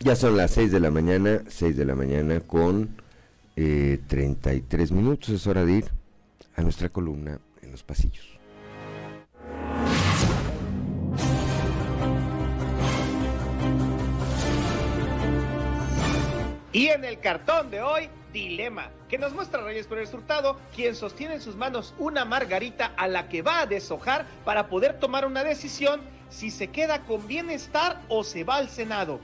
Ya 0.00 0.14
son 0.14 0.36
las 0.36 0.52
6 0.52 0.70
de 0.70 0.80
la 0.80 0.90
mañana, 0.90 1.42
6 1.48 1.76
de 1.76 1.84
la 1.84 1.94
mañana 1.94 2.40
con 2.40 3.02
eh, 3.56 3.98
33 4.06 4.92
minutos. 4.92 5.30
Es 5.30 5.46
hora 5.46 5.64
de 5.64 5.72
ir 5.72 5.90
a 6.54 6.62
nuestra 6.62 6.88
columna 6.88 7.40
en 7.62 7.72
los 7.72 7.82
pasillos. 7.82 8.38
Y 16.72 16.86
en 16.88 17.04
el 17.04 17.18
cartón 17.18 17.70
de 17.70 17.82
hoy, 17.82 18.08
dilema, 18.32 18.90
que 19.08 19.18
nos 19.18 19.32
muestra 19.32 19.62
Reyes 19.62 19.86
Pérez 19.86 20.12
Hurtado, 20.12 20.58
quien 20.74 20.94
sostiene 20.94 21.34
en 21.34 21.40
sus 21.40 21.56
manos 21.56 21.94
una 21.98 22.24
margarita 22.24 22.92
a 22.96 23.08
la 23.08 23.28
que 23.28 23.42
va 23.42 23.60
a 23.60 23.66
deshojar 23.66 24.26
para 24.44 24.68
poder 24.68 24.98
tomar 24.98 25.26
una 25.26 25.44
decisión 25.44 26.00
si 26.28 26.50
se 26.50 26.68
queda 26.68 27.04
con 27.04 27.26
bienestar 27.26 28.00
o 28.08 28.24
se 28.24 28.44
va 28.44 28.56
al 28.56 28.68
Senado. 28.68 29.20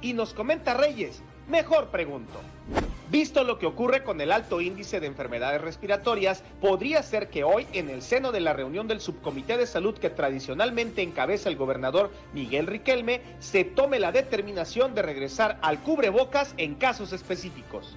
Y 0.00 0.12
nos 0.12 0.34
comenta 0.34 0.74
Reyes, 0.74 1.22
mejor 1.48 1.88
pregunto. 1.88 2.40
Visto 3.08 3.44
lo 3.44 3.60
que 3.60 3.66
ocurre 3.66 4.02
con 4.02 4.20
el 4.20 4.32
alto 4.32 4.60
índice 4.60 4.98
de 4.98 5.06
enfermedades 5.06 5.60
respiratorias, 5.60 6.42
podría 6.60 7.04
ser 7.04 7.28
que 7.28 7.44
hoy, 7.44 7.64
en 7.72 7.88
el 7.88 8.02
seno 8.02 8.32
de 8.32 8.40
la 8.40 8.52
reunión 8.52 8.88
del 8.88 9.00
Subcomité 9.00 9.56
de 9.56 9.68
Salud 9.68 9.96
que 9.96 10.10
tradicionalmente 10.10 11.02
encabeza 11.02 11.48
el 11.48 11.56
gobernador 11.56 12.10
Miguel 12.32 12.66
Riquelme, 12.66 13.20
se 13.38 13.62
tome 13.62 14.00
la 14.00 14.10
determinación 14.10 14.94
de 14.94 15.02
regresar 15.02 15.56
al 15.62 15.78
cubrebocas 15.78 16.52
en 16.56 16.74
casos 16.74 17.12
específicos. 17.12 17.96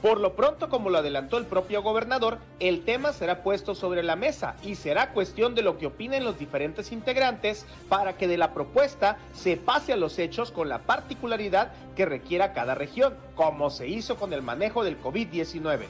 Por 0.00 0.20
lo 0.20 0.34
pronto, 0.34 0.70
como 0.70 0.88
lo 0.88 0.98
adelantó 0.98 1.36
el 1.36 1.44
propio 1.44 1.82
gobernador, 1.82 2.38
el 2.58 2.82
tema 2.82 3.12
será 3.12 3.42
puesto 3.42 3.74
sobre 3.74 4.02
la 4.02 4.16
mesa 4.16 4.56
y 4.62 4.76
será 4.76 5.12
cuestión 5.12 5.54
de 5.54 5.62
lo 5.62 5.76
que 5.76 5.86
opinen 5.86 6.24
los 6.24 6.38
diferentes 6.38 6.92
integrantes 6.92 7.66
para 7.90 8.16
que 8.16 8.26
de 8.26 8.38
la 8.38 8.54
propuesta 8.54 9.18
se 9.34 9.56
pase 9.56 9.92
a 9.92 9.96
los 9.96 10.18
hechos 10.18 10.50
con 10.50 10.68
la 10.70 10.78
particularidad 10.78 11.72
que 11.94 12.06
requiera 12.06 12.52
cada 12.52 12.74
región, 12.74 13.14
como 13.34 13.70
se 13.70 13.88
hizo 13.88 14.05
con 14.14 14.32
el 14.32 14.42
manejo 14.42 14.84
del 14.84 15.00
COVID-19. 15.00 15.86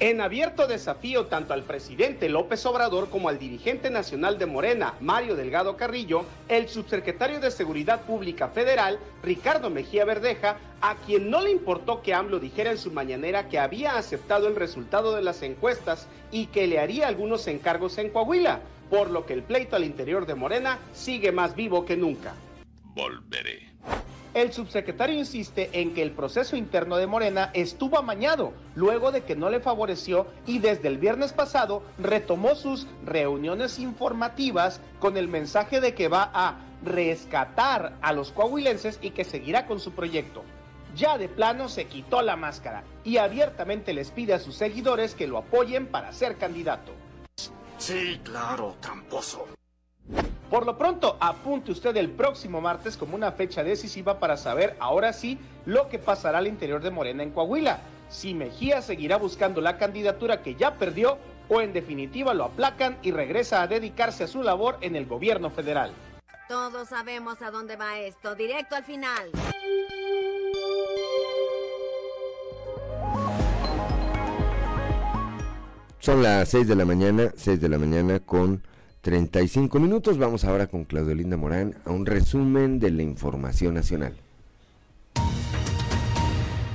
En 0.00 0.20
abierto 0.20 0.66
desafío 0.66 1.26
tanto 1.26 1.54
al 1.54 1.62
presidente 1.62 2.28
López 2.28 2.66
Obrador 2.66 3.10
como 3.10 3.28
al 3.28 3.38
dirigente 3.38 3.90
nacional 3.90 4.38
de 4.38 4.46
Morena, 4.46 4.94
Mario 5.00 5.36
Delgado 5.36 5.76
Carrillo, 5.76 6.24
el 6.48 6.68
subsecretario 6.68 7.38
de 7.38 7.50
Seguridad 7.50 8.02
Pública 8.02 8.48
Federal, 8.48 8.98
Ricardo 9.22 9.70
Mejía 9.70 10.04
Verdeja, 10.04 10.56
a 10.80 10.96
quien 10.96 11.30
no 11.30 11.40
le 11.40 11.52
importó 11.52 12.02
que 12.02 12.12
AMLO 12.12 12.40
dijera 12.40 12.72
en 12.72 12.78
su 12.78 12.90
mañanera 12.90 13.48
que 13.48 13.58
había 13.58 13.96
aceptado 13.96 14.48
el 14.48 14.56
resultado 14.56 15.14
de 15.14 15.22
las 15.22 15.42
encuestas 15.42 16.08
y 16.32 16.46
que 16.46 16.66
le 16.66 16.80
haría 16.80 17.06
algunos 17.06 17.46
encargos 17.46 17.96
en 17.98 18.10
Coahuila, 18.10 18.60
por 18.90 19.10
lo 19.10 19.24
que 19.26 19.34
el 19.34 19.44
pleito 19.44 19.76
al 19.76 19.84
interior 19.84 20.26
de 20.26 20.34
Morena 20.34 20.78
sigue 20.92 21.30
más 21.30 21.54
vivo 21.54 21.84
que 21.84 21.96
nunca. 21.96 22.34
Volveré. 22.94 23.63
El 24.34 24.52
subsecretario 24.52 25.16
insiste 25.16 25.70
en 25.72 25.94
que 25.94 26.02
el 26.02 26.10
proceso 26.10 26.56
interno 26.56 26.96
de 26.96 27.06
Morena 27.06 27.50
estuvo 27.54 27.96
amañado 27.96 28.52
luego 28.74 29.12
de 29.12 29.22
que 29.22 29.36
no 29.36 29.48
le 29.48 29.60
favoreció 29.60 30.26
y 30.44 30.58
desde 30.58 30.88
el 30.88 30.98
viernes 30.98 31.32
pasado 31.32 31.84
retomó 31.98 32.56
sus 32.56 32.88
reuniones 33.04 33.78
informativas 33.78 34.80
con 34.98 35.16
el 35.16 35.28
mensaje 35.28 35.80
de 35.80 35.94
que 35.94 36.08
va 36.08 36.32
a 36.34 36.58
rescatar 36.84 37.96
a 38.02 38.12
los 38.12 38.32
coahuilenses 38.32 38.98
y 39.00 39.12
que 39.12 39.22
seguirá 39.22 39.66
con 39.68 39.78
su 39.78 39.92
proyecto. 39.92 40.42
Ya 40.96 41.16
de 41.16 41.28
plano 41.28 41.68
se 41.68 41.86
quitó 41.86 42.20
la 42.20 42.34
máscara 42.34 42.82
y 43.04 43.18
abiertamente 43.18 43.94
les 43.94 44.10
pide 44.10 44.34
a 44.34 44.40
sus 44.40 44.56
seguidores 44.56 45.14
que 45.14 45.28
lo 45.28 45.38
apoyen 45.38 45.86
para 45.86 46.12
ser 46.12 46.38
candidato. 46.38 46.92
Sí, 47.78 48.20
claro, 48.24 48.74
tramposo. 48.80 49.46
Por 50.54 50.66
lo 50.66 50.78
pronto, 50.78 51.16
apunte 51.18 51.72
usted 51.72 51.96
el 51.96 52.10
próximo 52.10 52.60
martes 52.60 52.96
como 52.96 53.16
una 53.16 53.32
fecha 53.32 53.64
decisiva 53.64 54.20
para 54.20 54.36
saber 54.36 54.76
ahora 54.78 55.12
sí 55.12 55.36
lo 55.66 55.88
que 55.88 55.98
pasará 55.98 56.38
al 56.38 56.46
interior 56.46 56.80
de 56.80 56.92
Morena 56.92 57.24
en 57.24 57.32
Coahuila. 57.32 57.80
Si 58.08 58.34
Mejía 58.34 58.80
seguirá 58.80 59.16
buscando 59.16 59.60
la 59.60 59.78
candidatura 59.78 60.42
que 60.42 60.54
ya 60.54 60.74
perdió 60.74 61.18
o 61.48 61.60
en 61.60 61.72
definitiva 61.72 62.34
lo 62.34 62.44
aplacan 62.44 62.96
y 63.02 63.10
regresa 63.10 63.62
a 63.62 63.66
dedicarse 63.66 64.22
a 64.22 64.28
su 64.28 64.44
labor 64.44 64.78
en 64.80 64.94
el 64.94 65.06
gobierno 65.06 65.50
federal. 65.50 65.92
Todos 66.46 66.90
sabemos 66.90 67.42
a 67.42 67.50
dónde 67.50 67.74
va 67.74 67.98
esto, 67.98 68.36
directo 68.36 68.76
al 68.76 68.84
final. 68.84 69.32
Son 75.98 76.22
las 76.22 76.48
6 76.48 76.68
de 76.68 76.76
la 76.76 76.84
mañana, 76.84 77.32
6 77.34 77.60
de 77.60 77.68
la 77.68 77.78
mañana 77.78 78.20
con 78.20 78.62
35 79.04 79.78
minutos. 79.80 80.16
Vamos 80.16 80.46
ahora 80.46 80.66
con 80.66 80.84
Claudio 80.84 81.14
Linda 81.14 81.36
Morán 81.36 81.74
a 81.84 81.90
un 81.90 82.06
resumen 82.06 82.80
de 82.80 82.90
la 82.90 83.02
información 83.02 83.74
nacional. 83.74 84.23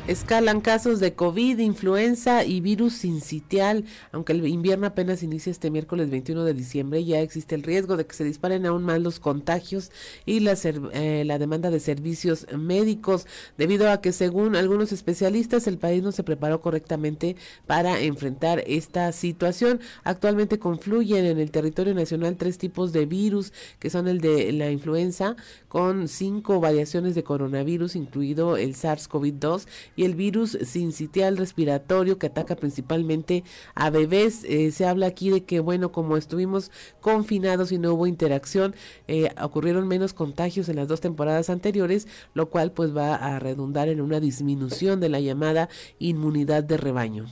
Escalan 0.09 0.61
casos 0.61 0.99
de 0.99 1.13
COVID, 1.13 1.59
influenza 1.59 2.43
y 2.43 2.61
virus 2.61 2.93
sincitial. 2.93 3.85
Aunque 4.11 4.33
el 4.33 4.47
invierno 4.47 4.87
apenas 4.87 5.21
inicia 5.21 5.51
este 5.51 5.69
miércoles 5.69 6.09
21 6.09 6.45
de 6.45 6.55
diciembre, 6.55 7.05
ya 7.05 7.21
existe 7.21 7.53
el 7.53 7.61
riesgo 7.61 7.95
de 7.95 8.07
que 8.07 8.15
se 8.15 8.23
disparen 8.23 8.65
aún 8.65 8.81
más 8.81 8.99
los 8.99 9.19
contagios 9.19 9.91
y 10.25 10.39
la, 10.39 10.57
eh, 10.63 11.25
la 11.27 11.37
demanda 11.37 11.69
de 11.69 11.79
servicios 11.79 12.47
médicos, 12.57 13.27
debido 13.55 13.91
a 13.91 14.01
que 14.01 14.11
según 14.11 14.55
algunos 14.55 14.91
especialistas 14.91 15.67
el 15.67 15.77
país 15.77 16.01
no 16.01 16.11
se 16.11 16.23
preparó 16.23 16.59
correctamente 16.59 17.35
para 17.67 18.01
enfrentar 18.01 18.63
esta 18.65 19.11
situación. 19.11 19.79
Actualmente 20.03 20.57
confluyen 20.57 21.23
en 21.25 21.37
el 21.37 21.51
territorio 21.51 21.93
nacional 21.93 22.35
tres 22.35 22.57
tipos 22.57 22.93
de 22.93 23.05
virus, 23.05 23.53
que 23.77 23.91
son 23.91 24.07
el 24.07 24.21
de 24.21 24.53
la 24.53 24.71
influenza, 24.71 25.35
con 25.67 26.07
cinco 26.07 26.59
variaciones 26.59 27.13
de 27.13 27.23
coronavirus, 27.23 27.95
incluido 27.95 28.57
el 28.57 28.73
SARS-CoV-2 28.73 29.67
y 29.99 30.05
el 30.05 30.15
virus 30.15 30.57
sincitial 30.63 31.35
respiratorio 31.35 32.17
que 32.17 32.27
ataca 32.27 32.55
principalmente 32.55 33.43
a 33.75 33.89
bebés. 33.89 34.45
Eh, 34.45 34.71
se 34.71 34.85
habla 34.85 35.07
aquí 35.07 35.29
de 35.29 35.43
que, 35.43 35.59
bueno, 35.59 35.91
como 35.91 36.15
estuvimos 36.15 36.71
confinados 37.01 37.73
y 37.73 37.79
no 37.79 37.93
hubo 37.93 38.07
interacción, 38.07 38.75
eh, 39.09 39.29
ocurrieron 39.41 39.89
menos 39.89 40.13
contagios 40.13 40.69
en 40.69 40.77
las 40.77 40.87
dos 40.87 41.01
temporadas 41.01 41.49
anteriores, 41.49 42.07
lo 42.33 42.49
cual 42.49 42.71
pues 42.71 42.95
va 42.95 43.13
a 43.13 43.39
redundar 43.39 43.89
en 43.89 43.99
una 43.99 44.21
disminución 44.21 45.01
de 45.01 45.09
la 45.09 45.19
llamada 45.19 45.67
inmunidad 45.99 46.63
de 46.63 46.77
rebaño. 46.77 47.25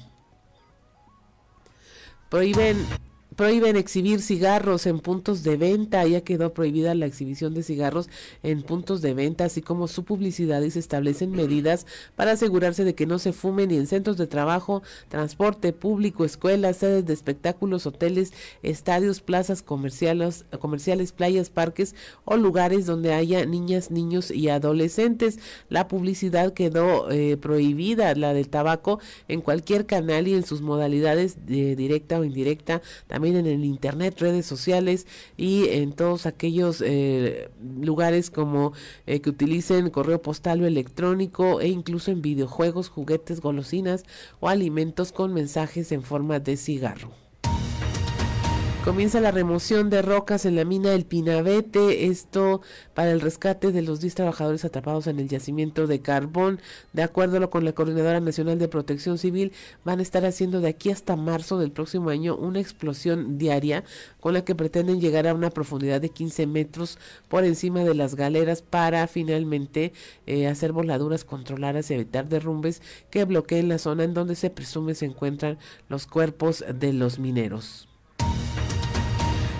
Prohíben 2.30 2.75
prohíben 3.38 3.78
exhibir 3.78 4.19
cigarros 4.21 4.88
en 4.88 5.00
puntos 5.00 5.43
de 5.43 5.56
venta. 5.56 6.06
Ya 6.06 6.21
quedó 6.21 6.54
prohibida 6.54 6.95
la 6.95 7.06
exhibición 7.06 7.54
de 7.54 7.63
cigarros 7.63 8.10
en 8.43 8.63
puntos 8.63 9.02
de 9.02 9.13
venta, 9.13 9.45
así 9.45 9.62
como 9.62 9.88
su 9.88 10.04
publicidad 10.04 10.62
y 10.63 10.71
se 10.71 10.80
establecen 10.80 11.32
medidas 11.32 11.86
para 12.15 12.32
asegurarse 12.32 12.84
de 12.84 12.95
que 12.95 13.06
no 13.06 13.19
se 13.19 13.34
fume 13.34 13.67
ni 13.67 13.78
en 13.78 13.86
centros 13.88 14.17
de 14.17 14.26
trabajo, 14.26 14.82
transporte 15.08 15.71
público, 15.71 16.26
escuelas, 16.26 16.78
sedes 16.78 17.06
de 17.06 17.13
espectáculos, 17.13 17.86
hoteles, 17.86 18.34
estadios, 18.63 19.21
plazas 19.21 19.62
comerciales, 19.62 20.45
comerciales 20.60 21.12
playas, 21.12 21.52
parques 21.52 21.95
o 22.26 22.38
lugares 22.38 22.88
donde 22.88 23.13
haya 23.13 23.45
niñas, 23.45 23.91
niños 23.91 24.32
y 24.32 24.50
adolescentes. 24.50 25.38
La 25.69 25.88
publicidad 25.88 26.54
quedó 26.54 27.12
eh, 27.12 27.38
prohibida, 27.38 28.15
la 28.15 28.34
del 28.34 28.50
tabaco, 28.50 29.00
en 29.28 29.41
cualquier 29.41 29.86
canal 29.86 30.28
y 30.28 30.34
en 30.34 30.43
sus 30.43 30.62
modalidades 30.62 31.45
de 31.45 31.76
directa 31.76 32.19
o 32.19 32.23
indirecta. 32.23 32.82
También 33.06 33.27
en 33.36 33.48
el 33.48 33.66
internet, 33.66 34.20
redes 34.20 34.46
sociales 34.46 35.08
y 35.36 35.68
en 35.70 35.94
todos 35.94 36.26
aquellos 36.26 36.82
eh, 36.86 37.50
lugares 37.82 38.30
como 38.30 38.74
eh, 39.06 39.20
que 39.22 39.30
utilicen 39.30 39.90
correo 39.90 40.22
postal 40.22 40.62
o 40.62 40.66
electrónico 40.66 41.62
e 41.62 41.68
incluso 41.68 42.12
en 42.12 42.22
videojuegos, 42.22 42.90
juguetes, 42.90 43.42
golosinas 43.42 44.04
o 44.40 44.50
alimentos 44.50 45.12
con 45.12 45.34
mensajes 45.34 45.92
en 45.92 46.04
forma 46.04 46.40
de 46.40 46.58
cigarro. 46.58 47.27
Comienza 48.84 49.20
la 49.20 49.32
remoción 49.32 49.90
de 49.90 50.02
rocas 50.02 50.46
en 50.46 50.56
la 50.56 50.63
mina 50.63 50.92
del 50.92 51.06
Pinabete, 51.06 52.06
esto 52.06 52.62
para 52.94 53.12
el 53.12 53.20
rescate 53.20 53.74
de 53.74 53.82
los 53.82 54.00
10 54.00 54.16
trabajadores 54.16 54.63
atrapados 54.63 55.08
en 55.08 55.20
el 55.20 55.28
yacimiento 55.28 55.88
de 55.88 56.00
carbón. 56.00 56.62
De 56.94 57.04
acuerdo 57.04 57.50
con 57.50 57.66
la 57.66 57.74
Coordinadora 57.74 58.22
Nacional 58.22 58.60
de 58.60 58.70
Protección 58.70 59.18
Civil, 59.18 59.52
van 59.84 60.00
a 60.00 60.04
estar 60.04 60.26
haciendo 60.26 60.62
de 60.62 60.70
aquí 60.70 60.90
hasta 60.90 61.18
marzo 61.18 61.60
del 61.60 61.74
próximo 61.74 62.12
año 62.12 62.38
una 62.38 62.62
explosión 62.62 63.38
diaria 63.38 63.84
con 64.22 64.34
la 64.34 64.46
que 64.46 64.56
pretenden 64.56 65.02
llegar 65.02 65.28
a 65.28 65.34
una 65.34 65.50
profundidad 65.50 66.00
de 66.00 66.10
15 66.10 66.48
metros 66.48 66.98
por 67.28 67.44
encima 67.44 67.84
de 67.84 67.94
las 67.94 68.16
galeras 68.16 68.62
para 68.62 69.06
finalmente 69.08 69.92
eh, 70.28 70.48
hacer 70.48 70.72
voladuras 70.72 71.26
controladas 71.26 71.92
y 71.92 71.96
evitar 71.96 72.30
derrumbes 72.30 72.82
que 73.10 73.26
bloqueen 73.26 73.68
la 73.68 73.80
zona 73.80 74.06
en 74.06 74.13
donde 74.13 74.36
se 74.36 74.50
presume 74.50 74.96
se 74.96 75.06
encuentran 75.06 75.58
los 75.90 76.08
cuerpos 76.08 76.63
de 76.74 76.94
los 76.94 77.20
mineros. 77.20 77.87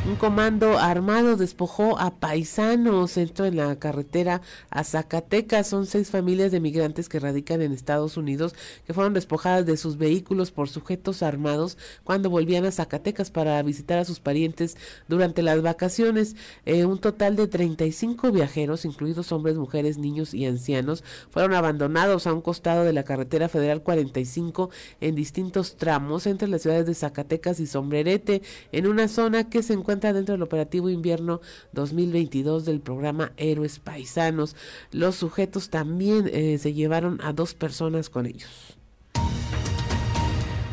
Un 0.08 0.16
comando 0.16 0.78
armado 0.78 1.36
despojó 1.36 2.00
a 2.00 2.12
paisanos, 2.12 3.18
esto 3.18 3.44
en 3.44 3.58
la 3.58 3.76
carretera 3.78 4.42
a 4.70 4.86
Zacatecas. 4.86 5.68
Son 5.68 5.86
seis 5.86 6.10
familias 6.10 6.54
de 6.54 6.62
migrantes 6.62 7.10
que 7.10 7.20
radican 7.20 7.62
en 7.62 7.74
Estados 7.74 8.16
Unidos 8.16 8.56
que 8.86 8.94
fueron 8.94 9.14
despojadas 9.14 9.66
de 9.66 9.76
sus 9.76 9.98
vehículos 9.98 10.52
por 10.52 10.70
sujetos 10.70 11.24
armados 11.24 11.78
cuando 12.06 12.30
volvían 12.30 12.64
a 12.64 12.72
Zacatecas 12.72 13.32
para 13.32 13.62
visitar 13.64 14.00
a 14.00 14.06
sus 14.06 14.22
parientes 14.22 14.78
durante 15.10 15.42
las 15.42 15.62
vacaciones. 15.62 16.38
Eh, 16.66 16.86
un 16.86 17.00
total 17.00 17.36
de 17.36 17.48
35 17.48 18.32
viajeros, 18.32 18.86
incluidos 18.86 19.34
hombres, 19.34 19.58
mujeres, 19.58 19.98
niños 19.98 20.34
y 20.34 20.46
ancianos, 20.46 21.04
fueron 21.30 21.54
abandonados 21.54 22.28
a 22.28 22.34
un 22.34 22.40
costado 22.40 22.86
de 22.86 22.94
la 22.94 23.04
carretera 23.04 23.50
federal 23.50 23.84
45 23.84 24.70
en 25.02 25.16
distintos 25.16 25.76
tramos 25.76 26.28
entre 26.28 26.48
las 26.48 26.62
ciudades 26.62 26.86
de 26.86 26.96
Zacatecas 26.96 27.60
y 27.60 27.68
Sombrerete, 27.68 28.42
en 28.72 28.88
una 28.88 29.10
zona 29.10 29.50
que 29.50 29.62
se 29.62 29.74
encuentra 29.74 29.97
dentro 30.00 30.34
del 30.34 30.42
operativo 30.42 30.90
invierno 30.90 31.42
2022 31.74 32.66
del 32.66 32.80
programa 32.80 33.34
Héroes 33.38 33.80
Paisanos. 33.80 34.56
Los 34.92 35.16
sujetos 35.16 35.70
también 35.70 36.30
eh, 36.32 36.58
se 36.58 36.74
llevaron 36.74 37.20
a 37.22 37.34
dos 37.34 37.54
personas 37.54 38.10
con 38.10 38.26
ellos. 38.26 38.77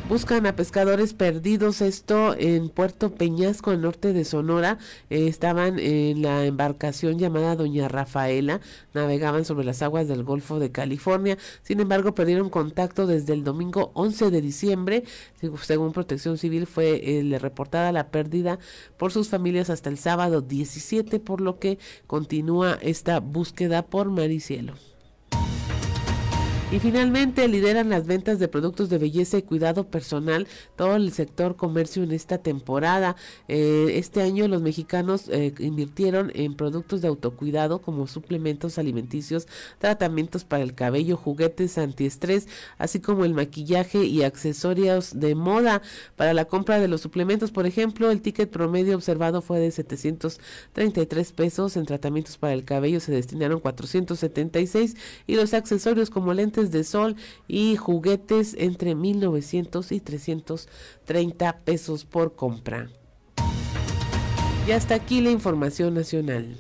Buscan 0.07 0.45
a 0.45 0.55
pescadores 0.55 1.15
perdidos, 1.15 1.81
esto 1.81 2.37
en 2.39 2.69
Puerto 2.69 3.15
Peñasco, 3.15 3.71
al 3.71 3.81
norte 3.81 4.13
de 4.13 4.27
Sonora. 4.27 4.77
Eh, 5.09 5.29
estaban 5.29 5.79
en 5.79 6.21
la 6.21 6.45
embarcación 6.45 7.19
llamada 7.19 7.57
Doña 7.57 7.89
Rafaela, 7.89 8.61
navegaban 8.93 9.47
sobre 9.47 9.65
las 9.65 9.81
aguas 9.81 10.07
del 10.07 10.23
Golfo 10.23 10.59
de 10.59 10.71
California. 10.71 11.39
Sin 11.63 11.81
embargo, 11.81 12.15
perdieron 12.15 12.51
contacto 12.51 13.07
desde 13.07 13.33
el 13.33 13.45
domingo 13.45 13.93
11 13.95 14.31
de 14.31 14.43
diciembre. 14.43 15.05
Según 15.63 15.93
Protección 15.93 16.37
Civil, 16.37 16.67
fue 16.67 17.01
eh, 17.03 17.39
reportada 17.39 17.91
la 17.91 18.09
pérdida 18.09 18.59
por 18.99 19.11
sus 19.11 19.31
familias 19.31 19.71
hasta 19.71 19.89
el 19.89 19.97
sábado 19.97 20.43
17, 20.43 21.19
por 21.19 21.41
lo 21.41 21.59
que 21.59 21.79
continúa 22.07 22.79
esta 22.83 23.21
búsqueda 23.21 23.87
por 23.87 24.11
mar 24.11 24.31
y 24.31 24.41
cielo. 24.41 24.75
Y 26.75 26.81
finalmente 26.81 27.47
lideran 27.47 27.89
las 27.89 28.05
ventas 28.05 28.41
de 28.41 28.49
productos 28.49 28.89
de 28.89 28.99
belleza 28.99 29.39
y 29.39 29.43
cuidado 29.43 29.87
personal 29.87 30.49
todo 30.75 30.97
el 30.97 31.13
sector 31.13 31.55
comercio 31.55 32.03
en 32.03 32.11
esta 32.11 32.39
temporada. 32.39 33.15
Eh, 33.47 33.93
este 33.93 34.23
año 34.23 34.49
los 34.49 34.61
mexicanos 34.61 35.29
eh, 35.29 35.55
invirtieron 35.61 36.33
en 36.35 36.57
productos 36.57 37.01
de 37.01 37.07
autocuidado 37.07 37.81
como 37.81 38.09
suplementos 38.09 38.77
alimenticios, 38.77 39.47
tratamientos 39.79 40.43
para 40.45 40.65
el 40.65 40.75
cabello, 40.75 41.17
juguetes 41.17 41.79
antiestrés, 41.79 42.49
así 42.77 42.99
como 42.99 43.25
el 43.25 43.35
maquillaje 43.35 44.05
y 44.05 44.25
accesorios 44.25 45.21
de 45.21 45.37
moda. 45.37 45.81
Para 46.17 46.35
la 46.35 46.47
compra 46.47 46.81
de 46.81 46.89
los 46.89 47.03
suplementos, 47.03 47.53
por 47.53 47.67
ejemplo, 47.67 48.11
el 48.11 48.21
ticket 48.21 48.51
promedio 48.51 48.97
observado 48.97 49.43
fue 49.43 49.61
de 49.61 49.71
733 49.71 51.33
pesos. 51.35 51.77
En 51.77 51.87
tratamientos 51.87 52.37
para 52.37 52.53
el 52.53 52.65
cabello 52.65 52.99
se 52.99 53.13
destinaron 53.13 53.61
476 53.61 54.97
y 55.29 55.37
los 55.37 55.55
accesorios 55.55 56.11
como 56.11 56.35
lentes 56.35 56.64
de 56.71 56.85
sol 56.85 57.17
y 57.49 57.77
juguetes 57.77 58.55
entre 58.59 58.95
1900 58.95 59.93
y 59.93 60.01
330 60.01 61.59
pesos 61.65 62.05
por 62.05 62.35
compra. 62.35 62.91
Y 64.67 64.73
hasta 64.73 64.95
aquí 64.95 65.21
la 65.21 65.31
información 65.31 65.95
nacional. 65.95 66.57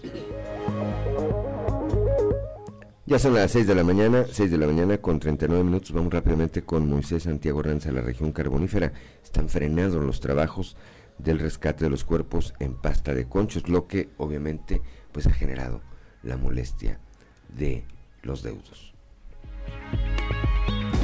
Ya 3.07 3.19
son 3.19 3.35
las 3.35 3.53
6 3.53 3.67
de 3.67 3.75
la 3.75 3.85
mañana, 3.85 4.25
6 4.31 4.51
de 4.51 4.57
la 4.57 4.67
mañana 4.67 4.97
con 4.97 5.21
39 5.21 5.63
minutos. 5.63 5.93
Vamos 5.93 6.13
rápidamente 6.13 6.63
con 6.63 6.89
Moisés 6.89 7.25
Santiago 7.25 7.63
Ranza, 7.63 7.93
la 7.93 8.01
región 8.01 8.33
carbonífera. 8.33 8.95
Están 9.23 9.51
frenados 9.51 10.03
los 10.03 10.21
trabajos 10.21 10.75
del 11.19 11.39
rescate 11.39 11.85
de 11.85 11.91
los 11.91 12.05
cuerpos 12.05 12.55
en 12.61 12.75
pasta 12.75 13.15
de 13.15 13.29
conchos, 13.29 13.69
lo 13.69 13.87
que 13.87 14.09
obviamente 14.17 14.81
pues 15.13 15.27
ha 15.27 15.33
generado 15.33 15.83
la 16.23 16.39
molestia 16.39 16.99
de 17.57 17.85
los 18.23 18.43
deudos. 18.43 18.94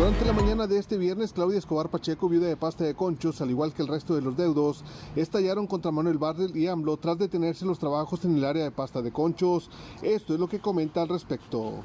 Durante 0.01 0.25
la 0.25 0.33
mañana 0.33 0.67
de 0.67 0.79
este 0.79 0.97
viernes, 0.97 1.35
Claudia 1.35 1.59
Escobar 1.59 1.91
Pacheco, 1.91 2.31
viuda 2.31 2.49
de 2.49 2.57
pasta 2.57 2.85
de 2.85 2.95
conchos, 2.95 3.43
al 3.43 3.51
igual 3.51 3.75
que 3.75 3.83
el 3.83 3.89
resto 3.89 4.15
de 4.15 4.23
los 4.23 4.35
deudos, 4.35 4.83
estallaron 5.15 5.67
contra 5.67 5.91
Manuel 5.91 6.17
Bardel 6.17 6.57
y 6.57 6.69
AMLO 6.69 6.97
tras 6.97 7.19
detenerse 7.19 7.67
los 7.67 7.79
trabajos 7.79 8.25
en 8.25 8.35
el 8.35 8.47
área 8.47 8.65
de 8.65 8.71
pasta 8.71 9.03
de 9.03 9.13
conchos. 9.13 9.69
Esto 10.01 10.33
es 10.33 10.41
lo 10.41 10.49
que 10.49 10.59
comenta 10.59 11.03
al 11.03 11.11
respecto. 11.11 11.85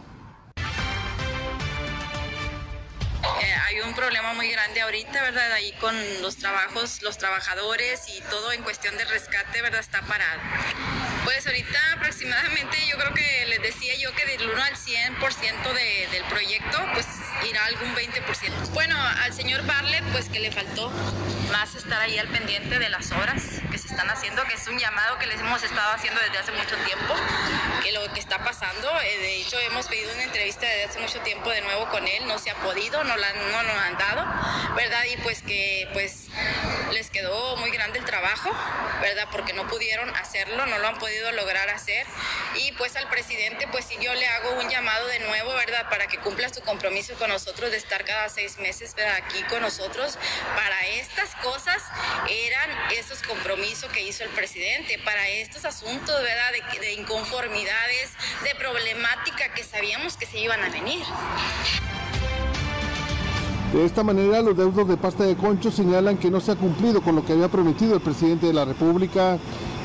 Eh, 3.41 3.53
hay 3.67 3.81
un 3.85 3.93
problema 3.93 4.33
muy 4.33 4.49
grande 4.49 4.79
ahorita, 4.79 5.21
¿verdad? 5.21 5.51
Ahí 5.51 5.73
con 5.81 5.93
los 6.21 6.37
trabajos, 6.37 7.01
los 7.01 7.17
trabajadores 7.17 8.07
y 8.17 8.21
todo 8.31 8.53
en 8.53 8.63
cuestión 8.63 8.95
de 8.95 9.03
rescate, 9.03 9.61
¿verdad? 9.61 9.81
Está 9.81 9.99
parado. 10.03 10.39
Pues 11.25 11.47
ahorita 11.47 11.79
aproximadamente 11.93 12.77
yo 12.87 12.97
creo 12.97 13.11
que 13.15 13.45
les 13.47 13.59
decía 13.59 13.93
yo 13.99 14.13
que 14.13 14.27
del 14.27 14.47
1 14.47 14.63
al 14.63 14.75
100% 14.75 15.73
de, 15.73 16.07
del 16.11 16.23
proyecto, 16.25 16.77
pues 16.93 17.07
irá 17.49 17.65
algún 17.65 17.95
20%. 17.95 18.69
Bueno, 18.73 18.95
al 19.23 19.33
señor 19.33 19.65
Barlet, 19.65 20.03
pues 20.11 20.29
que 20.29 20.39
le 20.39 20.51
faltó 20.51 20.91
más 21.51 21.73
estar 21.73 21.99
ahí 21.99 22.19
al 22.19 22.27
pendiente 22.27 22.77
de 22.77 22.89
las 22.89 23.11
obras 23.11 23.59
que 23.71 23.77
se 23.79 23.84
están 23.85 24.09
haciendo, 24.09 24.43
que 24.45 24.55
es 24.55 24.67
un 24.67 24.77
llamado 24.77 25.17
que 25.19 25.27
les 25.27 25.39
hemos 25.39 25.61
estado 25.63 25.93
haciendo 25.93 26.19
desde 26.21 26.37
hace 26.39 26.51
mucho 26.51 26.75
tiempo, 26.85 27.13
que 27.83 27.91
lo 27.91 28.01
que 28.13 28.19
está 28.19 28.43
pasando, 28.43 28.89
eh, 29.01 29.17
de 29.19 29.41
hecho 29.41 29.59
hemos 29.59 29.87
pedido 29.87 30.11
una 30.13 30.23
entrevista 30.23 30.65
desde 30.65 30.83
hace 30.85 30.99
mucho 30.99 31.19
tiempo 31.21 31.49
de 31.49 31.61
nuevo 31.61 31.89
con 31.89 32.07
él, 32.07 32.27
no 32.27 32.39
se 32.39 32.49
ha 32.49 32.55
podido, 32.55 33.03
no, 33.03 33.15
la, 33.15 33.33
no 33.33 33.63
nos 33.63 33.77
han 33.77 33.97
dado, 33.97 34.75
¿verdad? 34.75 35.03
Y 35.11 35.17
pues 35.17 35.41
que 35.41 35.87
pues 35.93 36.27
les 36.91 37.09
quedó 37.09 37.57
muy 37.57 37.71
grande 37.71 37.99
el 37.99 38.05
trabajo, 38.05 38.51
¿verdad? 39.01 39.27
Porque 39.31 39.53
no 39.53 39.67
pudieron 39.67 40.09
hacerlo, 40.15 40.65
no 40.65 40.77
lo 40.79 40.87
han 40.87 40.97
podido 40.97 41.31
lograr 41.33 41.69
hacer. 41.69 42.05
Y 42.55 42.71
pues 42.73 42.95
al 42.95 43.07
presidente, 43.09 43.67
pues 43.67 43.85
si 43.85 43.97
yo 43.97 44.13
le 44.13 44.27
hago 44.27 44.51
un 44.59 44.69
llamado 44.69 45.05
de 45.07 45.19
nuevo, 45.19 45.53
¿verdad? 45.53 45.89
Para 45.89 46.07
que 46.07 46.17
cumpla 46.19 46.49
su 46.49 46.61
compromiso 46.61 47.13
con 47.15 47.29
nosotros 47.29 47.71
de 47.71 47.77
estar 47.77 48.05
cada 48.05 48.29
seis 48.29 48.57
meses 48.59 48.95
¿verdad? 48.95 49.15
aquí 49.17 49.43
con 49.43 49.61
nosotros. 49.61 50.17
Para 50.55 50.87
estas 50.87 51.35
cosas 51.35 51.83
eran 52.29 52.69
esos 52.91 53.21
compromisos 53.23 53.74
que 53.91 54.07
hizo 54.07 54.23
el 54.23 54.29
presidente. 54.29 54.97
Para 55.03 55.27
estos 55.27 55.65
asuntos, 55.65 56.15
¿verdad? 56.15 56.51
De, 56.53 56.79
de 56.79 56.93
inconformidades, 56.93 58.11
de 58.43 58.55
problemática 58.57 59.53
que 59.53 59.63
sabíamos 59.63 60.15
que 60.17 60.25
se 60.25 60.39
iban 60.39 60.61
a 60.63 60.69
venir. 60.69 61.03
De 63.73 63.83
esta 63.83 64.03
manera, 64.03 64.41
los 64.41 64.55
deudos 64.55 64.87
de 64.87 64.95
pasta 64.95 65.25
de 65.25 65.35
concho 65.35 65.69
señalan 65.69 66.17
que 66.17 66.31
no 66.31 66.39
se 66.39 66.51
ha 66.53 66.55
cumplido 66.55 67.01
con 67.01 67.15
lo 67.15 67.25
que 67.25 67.33
había 67.33 67.49
prometido 67.49 67.95
el 67.95 68.01
presidente 68.01 68.47
de 68.47 68.53
la 68.53 68.63
República. 68.63 69.37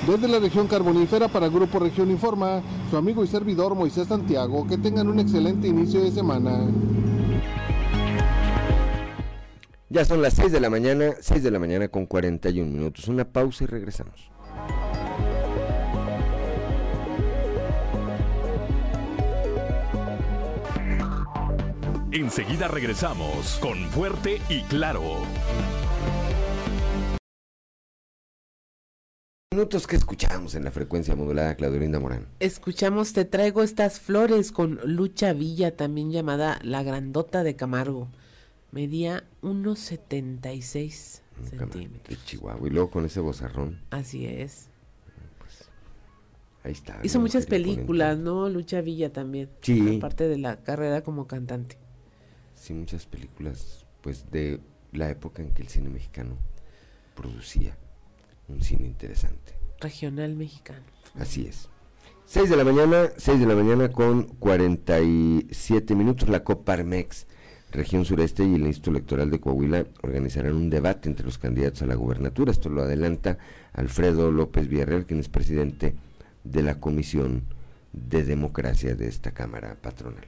Desde 0.06 0.28
la 0.28 0.38
región 0.38 0.68
carbonífera 0.68 1.28
para 1.28 1.48
Grupo 1.48 1.78
Región 1.78 2.10
Informa, 2.10 2.62
su 2.90 2.96
amigo 2.96 3.24
y 3.24 3.26
servidor 3.26 3.74
Moisés 3.74 4.08
Santiago, 4.08 4.66
que 4.66 4.78
tengan 4.78 5.08
un 5.08 5.18
excelente 5.18 5.66
inicio 5.66 6.00
de 6.02 6.12
semana. 6.12 6.68
Ya 9.92 10.04
son 10.04 10.22
las 10.22 10.34
6 10.34 10.52
de 10.52 10.60
la 10.60 10.70
mañana, 10.70 11.16
6 11.20 11.42
de 11.42 11.50
la 11.50 11.58
mañana 11.58 11.88
con 11.88 12.06
41 12.06 12.70
minutos. 12.70 13.08
Una 13.08 13.24
pausa 13.24 13.64
y 13.64 13.66
regresamos. 13.66 14.30
Enseguida 22.12 22.68
regresamos 22.68 23.58
con 23.60 23.78
Fuerte 23.90 24.40
y 24.48 24.62
Claro. 24.62 25.02
Minutos 29.52 29.88
que 29.88 29.96
escuchamos 29.96 30.54
en 30.54 30.62
la 30.62 30.70
frecuencia 30.70 31.16
modulada, 31.16 31.56
Claudolinda 31.56 31.98
Morán. 31.98 32.28
Escuchamos 32.38 33.12
Te 33.12 33.24
traigo 33.24 33.64
estas 33.64 33.98
flores 33.98 34.52
con 34.52 34.78
Lucha 34.84 35.32
Villa, 35.32 35.74
también 35.76 36.12
llamada 36.12 36.60
La 36.62 36.84
Grandota 36.84 37.42
de 37.42 37.56
Camargo. 37.56 38.06
Medía 38.72 39.24
1.76. 39.42 41.22
centímetros. 41.48 42.08
De 42.08 42.24
Chihuahua. 42.24 42.68
Y 42.68 42.70
luego 42.70 42.90
con 42.90 43.04
ese 43.04 43.20
bozarrón. 43.20 43.80
Así 43.90 44.26
es. 44.26 44.68
Ahí 46.62 46.72
está. 46.72 47.00
Hizo 47.02 47.20
muchas 47.20 47.44
imponente. 47.44 47.70
películas, 47.74 48.18
¿no? 48.18 48.48
Lucha 48.48 48.80
Villa 48.82 49.12
también. 49.12 49.48
Sí. 49.62 49.96
Aparte 49.96 50.28
de 50.28 50.36
la 50.38 50.62
carrera 50.62 51.02
como 51.02 51.26
cantante. 51.26 51.78
Sí, 52.54 52.74
muchas 52.74 53.06
películas, 53.06 53.86
pues 54.02 54.30
de 54.30 54.60
la 54.92 55.08
época 55.08 55.42
en 55.42 55.52
que 55.52 55.62
el 55.62 55.68
cine 55.68 55.88
mexicano 55.88 56.36
producía 57.14 57.78
un 58.48 58.62
cine 58.62 58.86
interesante. 58.86 59.54
Regional 59.80 60.36
mexicano. 60.36 60.84
Así 61.14 61.46
es. 61.46 61.70
6 62.26 62.50
de 62.50 62.56
la 62.56 62.64
mañana, 62.64 63.08
6 63.16 63.40
de 63.40 63.46
la 63.46 63.54
mañana 63.54 63.90
con 63.90 64.24
47 64.24 65.94
minutos. 65.94 66.28
La 66.28 66.44
Coparmex, 66.44 67.26
región 67.72 68.04
sureste 68.04 68.44
y 68.44 68.54
el 68.54 68.66
Instituto 68.66 68.90
Electoral 68.90 69.30
de 69.30 69.40
Coahuila 69.40 69.86
organizarán 70.02 70.54
un 70.54 70.70
debate 70.70 71.08
entre 71.08 71.24
los 71.24 71.38
candidatos 71.38 71.82
a 71.82 71.86
la 71.86 71.94
gubernatura. 71.94 72.50
Esto 72.50 72.68
lo 72.68 72.82
adelanta 72.82 73.38
Alfredo 73.72 74.30
López 74.30 74.68
Villarreal, 74.68 75.06
quien 75.06 75.20
es 75.20 75.28
presidente 75.28 75.94
de 76.44 76.62
la 76.62 76.80
Comisión 76.80 77.44
de 77.92 78.24
Democracia 78.24 78.94
de 78.94 79.08
esta 79.08 79.32
Cámara 79.32 79.76
Patronal. 79.80 80.26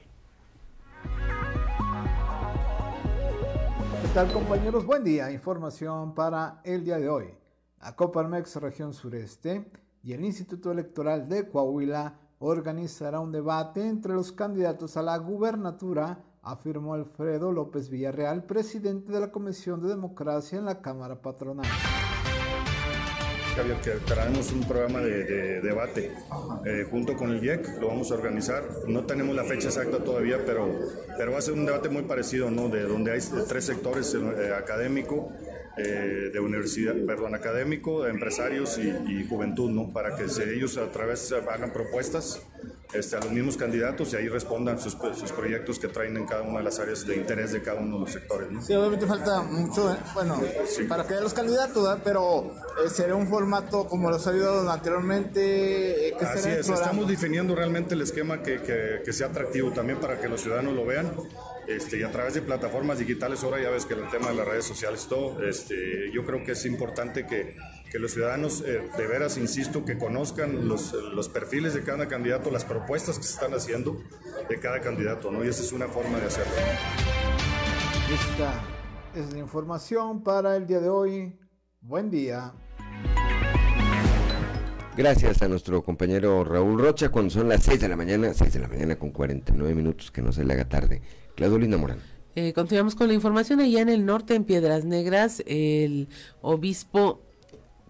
¿Qué 4.01 4.07
tal 4.13 4.31
compañeros? 4.31 4.85
Buen 4.85 5.03
día. 5.03 5.31
Información 5.31 6.13
para 6.13 6.61
el 6.63 6.83
día 6.85 6.97
de 6.97 7.09
hoy. 7.09 7.25
La 7.81 7.95
Coparmex 7.95 8.55
Región 8.57 8.93
Sureste 8.93 9.65
y 10.03 10.13
el 10.13 10.23
Instituto 10.23 10.71
Electoral 10.71 11.27
de 11.27 11.49
Coahuila 11.49 12.19
organizará 12.39 13.19
un 13.19 13.31
debate 13.31 13.87
entre 13.87 14.13
los 14.13 14.31
candidatos 14.31 14.97
a 14.97 15.01
la 15.01 15.17
gubernatura, 15.17 16.19
afirmó 16.43 16.93
Alfredo 16.93 17.51
López 17.51 17.89
Villarreal, 17.89 18.43
presidente 18.43 19.11
de 19.11 19.19
la 19.19 19.31
Comisión 19.31 19.81
de 19.81 19.89
Democracia 19.89 20.59
en 20.59 20.65
la 20.65 20.81
Cámara 20.81 21.21
Patronal. 21.21 21.65
Javier, 23.55 23.77
que 23.81 23.91
traemos 24.05 24.51
un 24.51 24.63
programa 24.63 24.99
de, 24.99 25.23
de 25.25 25.61
debate 25.61 26.11
eh, 26.65 26.87
junto 26.89 27.15
con 27.15 27.31
el 27.31 27.43
IEC, 27.43 27.79
lo 27.79 27.87
vamos 27.87 28.11
a 28.11 28.15
organizar. 28.15 28.63
No 28.87 29.05
tenemos 29.05 29.35
la 29.35 29.43
fecha 29.43 29.67
exacta 29.67 30.03
todavía, 30.03 30.39
pero, 30.43 30.67
pero 31.17 31.31
va 31.31 31.37
a 31.37 31.41
ser 31.41 31.53
un 31.53 31.65
debate 31.65 31.87
muy 31.87 32.01
parecido, 32.01 32.49
¿no? 32.49 32.67
De 32.67 32.81
donde 32.83 33.11
hay 33.11 33.19
tres 33.47 33.65
sectores, 33.65 34.13
eh, 34.15 34.53
académico, 34.55 35.31
eh, 35.77 36.31
de 36.33 36.39
universidad, 36.39 36.95
perdón, 37.05 37.35
académico, 37.35 38.07
empresarios 38.07 38.79
y, 38.79 38.89
y 38.89 39.27
juventud, 39.27 39.69
¿no? 39.69 39.93
Para 39.93 40.15
que 40.15 40.23
ellos 40.23 40.77
a 40.77 40.91
través 40.91 41.31
hagan 41.31 41.71
propuestas 41.71 42.41
este, 42.93 43.15
a 43.15 43.19
los 43.19 43.31
mismos 43.31 43.57
candidatos 43.57 44.13
y 44.13 44.15
ahí 44.17 44.27
respondan 44.29 44.79
sus, 44.79 44.93
sus 45.17 45.31
proyectos 45.31 45.79
que 45.79 45.87
traen 45.87 46.15
en 46.17 46.25
cada 46.25 46.41
una 46.43 46.59
de 46.59 46.65
las 46.65 46.79
áreas 46.79 47.05
de 47.05 47.15
interés 47.15 47.51
de 47.51 47.61
cada 47.61 47.79
uno 47.81 47.95
de 47.97 48.01
los 48.05 48.11
sectores, 48.11 48.51
¿no? 48.51 48.61
Sí, 48.61 48.73
obviamente 48.73 49.05
falta 49.07 49.41
mucho, 49.41 49.91
eh, 49.93 49.97
bueno, 50.13 50.39
para 50.87 51.05
que 51.07 51.13
haya 51.13 51.23
los 51.23 51.33
candidatos, 51.33 51.83
¿verdad? 51.83 52.01
pero 52.03 52.51
eh, 52.85 52.89
sería 52.89 53.15
un 53.15 53.27
formato 53.27 53.85
como 53.87 54.09
lo 54.09 54.15
ha 54.17 54.19
salido 54.19 54.69
anteriormente, 54.69 56.09
eh, 56.09 56.15
que 56.17 56.25
Así 56.25 56.49
es, 56.49 56.69
estamos 56.69 57.07
definiendo 57.07 57.55
realmente 57.55 57.93
el 57.95 58.01
esquema 58.01 58.41
que, 58.41 58.61
que- 58.61 59.01
que 59.03 59.13
sea 59.13 59.27
atractivo 59.27 59.71
también 59.71 59.99
para 59.99 60.19
que 60.19 60.27
los 60.27 60.41
ciudadanos 60.41 60.73
lo 60.73 60.85
vean. 60.85 61.11
Este, 61.67 61.97
y 61.97 62.03
a 62.03 62.11
través 62.11 62.33
de 62.33 62.41
plataformas 62.41 62.99
digitales, 62.99 63.41
ahora 63.43 63.61
ya 63.61 63.69
ves 63.69 63.85
que 63.85 63.93
el 63.93 64.09
tema 64.09 64.29
de 64.29 64.35
las 64.35 64.45
redes 64.47 64.65
sociales, 64.65 65.05
todo, 65.07 65.41
este, 65.43 66.11
yo 66.13 66.25
creo 66.25 66.43
que 66.43 66.51
es 66.51 66.65
importante 66.65 67.25
que, 67.25 67.55
que 67.93 67.99
los 67.99 68.11
ciudadanos, 68.11 68.63
eh, 68.65 68.81
de 68.97 69.07
veras, 69.07 69.37
insisto, 69.37 69.85
que 69.85 69.99
conozcan 69.99 70.67
los, 70.67 70.93
los 71.13 71.29
perfiles 71.29 71.75
de 71.75 71.83
cada 71.83 72.07
candidato, 72.07 72.49
las 72.49 72.65
propuestas 72.65 73.19
que 73.19 73.23
se 73.23 73.35
están 73.35 73.53
haciendo 73.53 74.01
de 74.49 74.59
cada 74.59 74.81
candidato, 74.81 75.29
¿no? 75.29 75.45
Y 75.45 75.47
esa 75.47 75.61
es 75.61 75.71
una 75.71 75.87
forma 75.87 76.17
de 76.17 76.25
hacerlo. 76.25 76.51
Esta 78.11 78.63
es 79.13 79.31
la 79.31 79.37
información 79.37 80.23
para 80.23 80.57
el 80.57 80.65
día 80.65 80.79
de 80.79 80.89
hoy. 80.89 81.39
Buen 81.81 82.09
día. 82.09 82.55
Gracias 84.97 85.43
a 85.43 85.47
nuestro 85.47 85.83
compañero 85.83 86.43
Raúl 86.43 86.81
Rocha, 86.81 87.09
cuando 87.09 87.29
son 87.29 87.47
las 87.47 87.61
6 87.61 87.79
de 87.79 87.89
la 87.89 87.95
mañana, 87.95 88.33
6 88.33 88.53
de 88.53 88.59
la 88.59 88.69
mañana 88.69 88.95
con 88.95 89.11
49 89.11 89.75
minutos, 89.75 90.09
que 90.09 90.23
no 90.23 90.31
se 90.31 90.43
le 90.43 90.53
haga 90.53 90.67
tarde. 90.67 91.03
Claudelina 91.35 91.77
Morán. 91.77 91.99
Eh, 92.35 92.53
continuamos 92.53 92.95
con 92.95 93.07
la 93.07 93.13
información. 93.13 93.59
Allá 93.59 93.81
en 93.81 93.89
el 93.89 94.03
norte, 94.03 94.33
en 94.33 94.45
Piedras 94.45 94.83
Negras, 94.83 95.43
el 95.45 96.09
obispo 96.41 97.22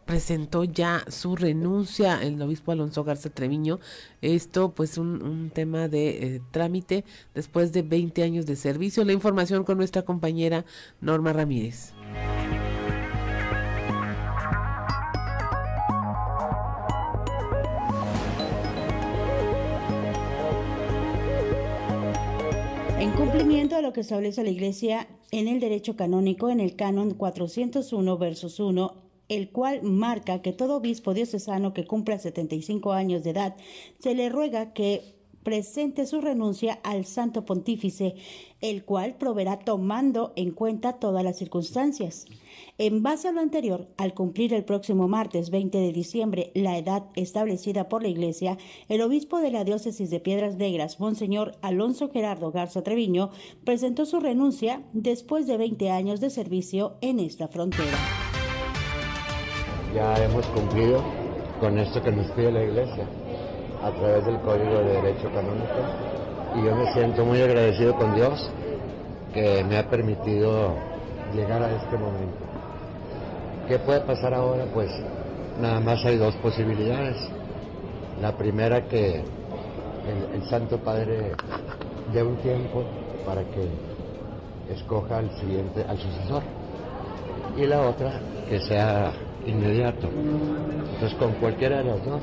presentó 0.06 0.64
ya 0.64 1.04
su 1.08 1.36
renuncia, 1.36 2.22
el 2.22 2.42
obispo 2.42 2.72
Alonso 2.72 3.04
Garza 3.04 3.30
Treviño. 3.30 3.80
Esto, 4.22 4.74
pues, 4.74 4.98
un, 4.98 5.24
un 5.24 5.50
tema 5.50 5.88
de 5.88 6.36
eh, 6.36 6.42
trámite 6.52 7.06
después 7.34 7.72
de 7.74 7.82
20 7.82 8.24
años 8.24 8.46
de 8.46 8.56
servicio. 8.56 9.04
La 9.06 9.14
información 9.14 9.64
con 9.64 9.78
nuestra 9.78 10.04
compañera 10.04 10.66
Norma 11.02 11.34
Ramírez. 11.34 11.94
En 23.00 23.12
cumplimiento 23.12 23.76
a 23.76 23.82
lo 23.82 23.92
que 23.92 24.02
establece 24.02 24.44
la 24.44 24.50
Iglesia 24.50 25.08
en 25.32 25.48
el 25.48 25.60
derecho 25.60 25.96
canónico, 25.96 26.50
en 26.50 26.60
el 26.60 26.76
canon 26.76 27.16
401 27.16 28.18
versus 28.18 28.60
1, 28.60 29.03
el 29.30 29.50
cual 29.50 29.84
marca 29.84 30.42
que 30.42 30.54
todo 30.54 30.78
obispo 30.78 31.14
diocesano 31.14 31.74
que 31.74 31.86
cumpla 31.86 32.20
75 32.20 32.92
años 32.92 33.24
de 33.24 33.32
edad 33.32 33.56
se 34.00 34.16
le 34.16 34.30
ruega 34.30 34.74
que 34.74 35.14
presente 35.44 36.06
su 36.06 36.22
renuncia 36.22 36.80
al 36.84 37.06
Santo 37.06 37.46
Pontífice, 37.46 38.16
el 38.62 38.86
cual 38.86 39.16
proveerá 39.16 39.60
tomando 39.60 40.32
en 40.36 40.52
cuenta 40.52 40.94
todas 40.94 41.24
las 41.24 41.38
circunstancias. 41.38 42.26
En 42.78 43.04
base 43.04 43.28
a 43.28 43.32
lo 43.32 43.42
anterior, 43.42 43.88
al 43.98 44.14
cumplir 44.14 44.54
el 44.54 44.64
próximo 44.64 45.08
martes 45.08 45.50
20 45.50 45.78
de 45.78 45.92
diciembre 45.92 46.52
la 46.56 46.78
edad 46.78 47.04
establecida 47.16 47.90
por 47.90 48.02
la 48.02 48.08
Iglesia, 48.08 48.58
el 48.90 49.02
obispo 49.02 49.40
de 49.40 49.52
la 49.52 49.64
diócesis 49.64 50.10
de 50.10 50.20
Piedras 50.20 50.56
Negras, 50.56 51.00
Monseñor 51.00 51.58
Alonso 51.62 52.10
Gerardo 52.10 52.52
Garza 52.52 52.82
Treviño, 52.82 53.30
presentó 53.64 54.06
su 54.06 54.20
renuncia 54.20 54.82
después 54.94 55.46
de 55.46 55.58
20 55.58 55.92
años 55.92 56.22
de 56.22 56.30
servicio 56.30 56.96
en 57.02 57.20
esta 57.20 57.48
frontera. 57.48 58.33
Ya 59.94 60.16
hemos 60.16 60.46
cumplido 60.48 61.04
con 61.60 61.78
esto 61.78 62.02
que 62.02 62.12
nos 62.12 62.26
pide 62.32 62.52
la 62.52 62.64
Iglesia 62.64 63.06
a 63.84 63.92
través 63.92 64.26
del 64.26 64.40
Código 64.40 64.80
de 64.80 65.02
Derecho 65.02 65.30
Canónico 65.32 66.14
y 66.56 66.66
yo 66.66 66.76
me 66.76 66.92
siento 66.94 67.24
muy 67.24 67.42
agradecido 67.42 67.96
con 67.96 68.16
Dios 68.16 68.50
que 69.36 69.64
me 69.64 69.78
ha 69.78 69.88
permitido 69.88 70.74
llegar 71.36 71.62
a 71.62 71.76
este 71.76 71.96
momento. 71.96 72.38
¿Qué 73.68 73.78
puede 73.78 74.02
pasar 74.02 74.34
ahora? 74.34 74.66
Pues 74.74 74.90
nada 75.62 75.80
más 75.80 76.04
hay 76.06 76.18
dos 76.18 76.34
posibilidades. 76.38 77.16
La 78.20 78.36
primera 78.36 78.88
que 78.88 79.24
el, 80.34 80.44
Santo 80.50 80.80
Padre 80.80 81.34
dé 82.12 82.24
un 82.24 82.38
tiempo 82.38 82.84
para 83.26 83.42
que 83.44 84.74
escoja 84.74 85.20
al 85.20 85.30
siguiente, 85.40 85.86
al 85.88 86.00
sucesor. 86.00 86.42
Y 87.58 87.68
la 87.68 87.82
otra 87.82 88.20
que 88.50 88.60
sea 88.60 89.14
inmediato. 89.46 90.10
Entonces 90.94 91.18
con 91.18 91.34
cualquiera 91.34 91.78
de 91.78 91.84
las 91.86 92.06
dos, 92.06 92.22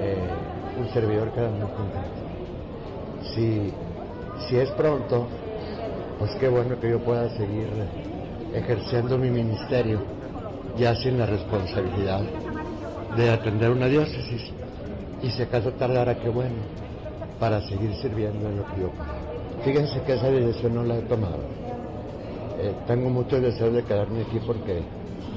eh, 0.00 0.16
un 0.78 0.88
servidor 0.92 1.30
queda 1.32 1.50
muy 1.50 1.68
contento. 1.70 2.22
Si, 3.34 3.72
si 4.48 4.56
es 4.56 4.70
pronto, 4.70 5.26
pues 6.18 6.32
qué 6.36 6.48
bueno 6.48 6.78
que 6.80 6.90
yo 6.90 6.98
pueda 7.00 7.28
seguir 7.30 7.68
ejerciendo 8.54 9.18
mi 9.18 9.30
ministerio 9.30 10.00
ya 10.76 10.94
sin 10.96 11.18
la 11.18 11.26
responsabilidad 11.26 12.22
de 13.16 13.30
atender 13.30 13.70
una 13.70 13.86
diócesis. 13.86 14.50
Y 15.22 15.30
si 15.30 15.42
acaso 15.42 15.72
tardara, 15.72 16.18
qué 16.18 16.28
bueno, 16.28 16.56
para 17.38 17.60
seguir 17.68 17.94
sirviendo 17.96 18.48
en 18.48 18.56
lo 18.56 18.66
que 18.66 18.80
yo. 18.80 18.90
Fíjense 19.64 20.00
que 20.02 20.14
esa 20.14 20.30
decisión 20.30 20.74
no 20.74 20.82
la 20.82 20.98
he 20.98 21.02
tomado. 21.02 21.38
Eh, 22.58 22.72
tengo 22.86 23.08
mucho 23.10 23.40
deseo 23.40 23.70
de 23.70 23.84
quedarme 23.84 24.22
aquí 24.22 24.40
porque 24.44 24.82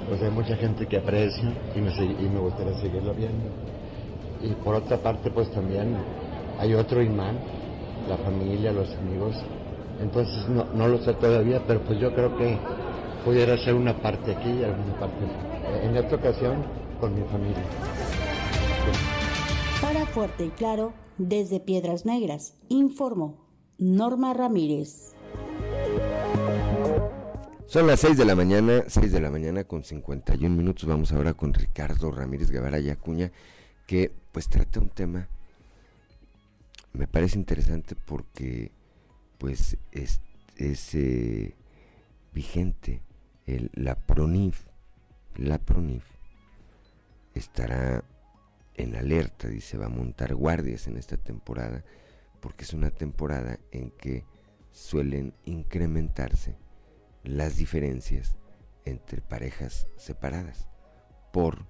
pues 0.08 0.22
hay 0.22 0.32
mucha 0.32 0.56
gente 0.56 0.86
que 0.88 0.98
aprecio 0.98 1.50
y 1.76 1.80
me, 1.80 1.92
y 1.92 2.30
me 2.30 2.40
gustaría 2.40 2.74
seguirlo 2.80 3.14
viendo. 3.14 3.50
Y 4.42 4.50
por 4.64 4.76
otra 4.76 4.98
parte, 4.98 5.32
pues 5.32 5.50
también 5.52 5.96
hay 6.60 6.74
otro 6.74 7.02
imán, 7.02 7.40
la 8.08 8.18
familia, 8.18 8.72
los 8.72 8.94
amigos. 8.96 9.36
Entonces 10.02 10.48
no, 10.50 10.66
no 10.74 10.88
lo 10.88 11.00
sé 11.00 11.14
todavía, 11.14 11.62
pero 11.66 11.82
pues 11.82 12.00
yo 12.00 12.14
creo 12.14 12.36
que 12.38 12.58
pudiera 13.24 13.58
ser 13.58 13.74
una 13.74 13.98
parte 14.02 14.36
aquí 14.36 14.50
y 14.50 14.64
alguna 14.64 15.00
parte 15.00 15.26
en 15.84 15.98
esta 15.98 16.16
ocasión 16.16 16.64
con 17.00 17.16
mi 17.16 17.22
familia. 17.28 17.64
Para 19.82 20.06
Fuerte 20.06 20.46
y 20.46 20.50
Claro, 20.50 20.94
desde 21.18 21.60
Piedras 21.60 22.06
Negras, 22.06 22.54
informó 22.70 23.46
Norma 23.78 24.34
Ramírez. 24.34 25.15
Son 27.68 27.88
las 27.88 28.00
6 28.02 28.16
de 28.18 28.26
la 28.26 28.36
mañana, 28.36 28.84
6 28.88 29.12
de 29.12 29.20
la 29.20 29.32
mañana 29.32 29.64
con 29.64 29.84
51 29.84 30.56
minutos. 30.56 30.86
Vamos 30.86 31.12
ahora 31.12 31.34
con 31.34 31.52
Ricardo 31.52 32.12
Ramírez 32.12 32.52
Guevara 32.52 32.80
y 32.80 32.92
Acuña, 32.92 33.32
que 33.88 34.12
pues 34.32 34.48
trata 34.50 34.80
un 34.80 34.90
tema, 34.90 35.28
me 36.94 37.08
parece 37.08 37.40
interesante 37.40 37.96
porque 37.96 38.72
pues 39.40 39.78
es, 39.92 40.22
eh, 40.94 41.56
vigente 42.34 43.02
la 43.74 43.96
PRONIF, 43.96 44.68
la 45.36 45.58
PRONIF 45.58 46.04
estará 47.34 48.04
en 48.76 48.96
alerta, 48.96 49.48
dice, 49.48 49.78
va 49.78 49.88
a 49.88 49.90
montar 49.90 50.36
guardias 50.36 50.86
en 50.88 50.98
esta 50.98 51.18
temporada, 51.18 51.84
porque 52.42 52.64
es 52.64 52.74
una 52.74 52.92
temporada 52.92 53.58
en 53.72 53.90
que 53.90 54.24
suelen 54.72 55.34
incrementarse 55.46 56.64
las 57.26 57.58
diferencias 57.58 58.36
entre 58.86 59.22
parejas 59.22 59.88
separadas 59.98 60.68
por 61.34 61.66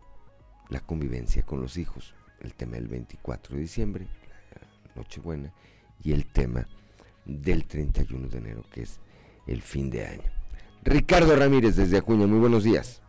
la 0.70 0.80
convivencia 0.80 1.44
con 1.44 1.62
los 1.62 1.78
hijos. 1.78 2.14
El 2.42 2.54
tema 2.54 2.74
del 2.74 2.88
24 2.88 3.56
de 3.56 3.62
diciembre, 3.62 4.08
Nochebuena, 4.96 5.54
y 6.04 6.12
el 6.12 6.26
tema 6.28 6.68
del 7.26 7.66
31 7.66 8.28
de 8.28 8.38
enero, 8.38 8.64
que 8.72 8.84
es 8.84 9.00
el 9.48 9.62
fin 9.62 9.90
de 9.90 10.06
año. 10.06 10.30
Ricardo 10.84 11.36
Ramírez 11.36 11.76
desde 11.76 11.98
Acuña, 11.98 12.28
muy 12.28 12.40
buenos 12.40 12.64
días. 12.64 13.02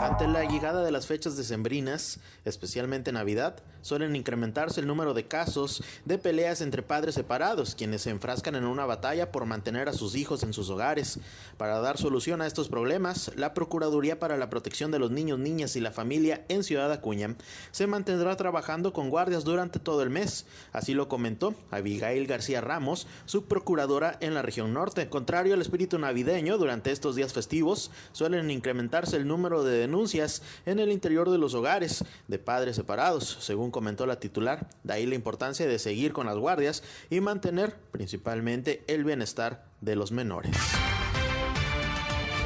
Ante 0.00 0.26
la 0.26 0.46
llegada 0.46 0.82
de 0.82 0.92
las 0.92 1.06
fechas 1.06 1.36
decembrinas, 1.36 2.20
especialmente 2.46 3.12
Navidad, 3.12 3.56
suelen 3.82 4.16
incrementarse 4.16 4.80
el 4.80 4.86
número 4.86 5.12
de 5.12 5.28
casos 5.28 5.82
de 6.06 6.16
peleas 6.16 6.62
entre 6.62 6.82
padres 6.82 7.14
separados, 7.14 7.74
quienes 7.74 8.00
se 8.00 8.10
enfrascan 8.10 8.54
en 8.54 8.64
una 8.64 8.86
batalla 8.86 9.30
por 9.30 9.44
mantener 9.44 9.90
a 9.90 9.92
sus 9.92 10.14
hijos 10.16 10.42
en 10.42 10.54
sus 10.54 10.70
hogares. 10.70 11.18
Para 11.58 11.80
dar 11.80 11.98
solución 11.98 12.40
a 12.40 12.46
estos 12.46 12.70
problemas, 12.70 13.30
la 13.36 13.52
Procuraduría 13.52 14.18
para 14.18 14.38
la 14.38 14.48
Protección 14.48 14.90
de 14.90 14.98
los 14.98 15.10
Niños, 15.10 15.38
Niñas 15.38 15.76
y 15.76 15.80
la 15.80 15.92
Familia 15.92 16.46
en 16.48 16.64
Ciudad 16.64 16.90
Acuña 16.90 17.36
se 17.70 17.86
mantendrá 17.86 18.36
trabajando 18.36 18.94
con 18.94 19.10
guardias 19.10 19.44
durante 19.44 19.80
todo 19.80 20.02
el 20.02 20.08
mes. 20.08 20.46
Así 20.72 20.94
lo 20.94 21.08
comentó 21.08 21.54
Abigail 21.70 22.26
García 22.26 22.62
Ramos, 22.62 23.06
subprocuradora 23.26 24.16
en 24.20 24.32
la 24.32 24.40
región 24.40 24.72
norte. 24.72 25.10
Contrario 25.10 25.52
al 25.52 25.60
espíritu 25.60 25.98
navideño, 25.98 26.56
durante 26.56 26.90
estos 26.90 27.16
días 27.16 27.34
festivos 27.34 27.90
suelen 28.12 28.50
incrementarse 28.50 29.18
el 29.18 29.28
número 29.28 29.62
de 29.62 29.89
denuncias 29.90 30.42
en 30.66 30.78
el 30.78 30.92
interior 30.92 31.30
de 31.30 31.38
los 31.38 31.54
hogares 31.54 32.04
de 32.28 32.38
padres 32.38 32.76
separados, 32.76 33.38
según 33.40 33.72
comentó 33.72 34.06
la 34.06 34.20
titular. 34.20 34.68
De 34.84 34.92
ahí 34.92 35.04
la 35.04 35.16
importancia 35.16 35.66
de 35.66 35.80
seguir 35.80 36.12
con 36.12 36.26
las 36.26 36.36
guardias 36.36 36.84
y 37.10 37.20
mantener 37.20 37.74
principalmente 37.90 38.84
el 38.86 39.04
bienestar 39.04 39.64
de 39.80 39.96
los 39.96 40.12
menores. 40.12 40.56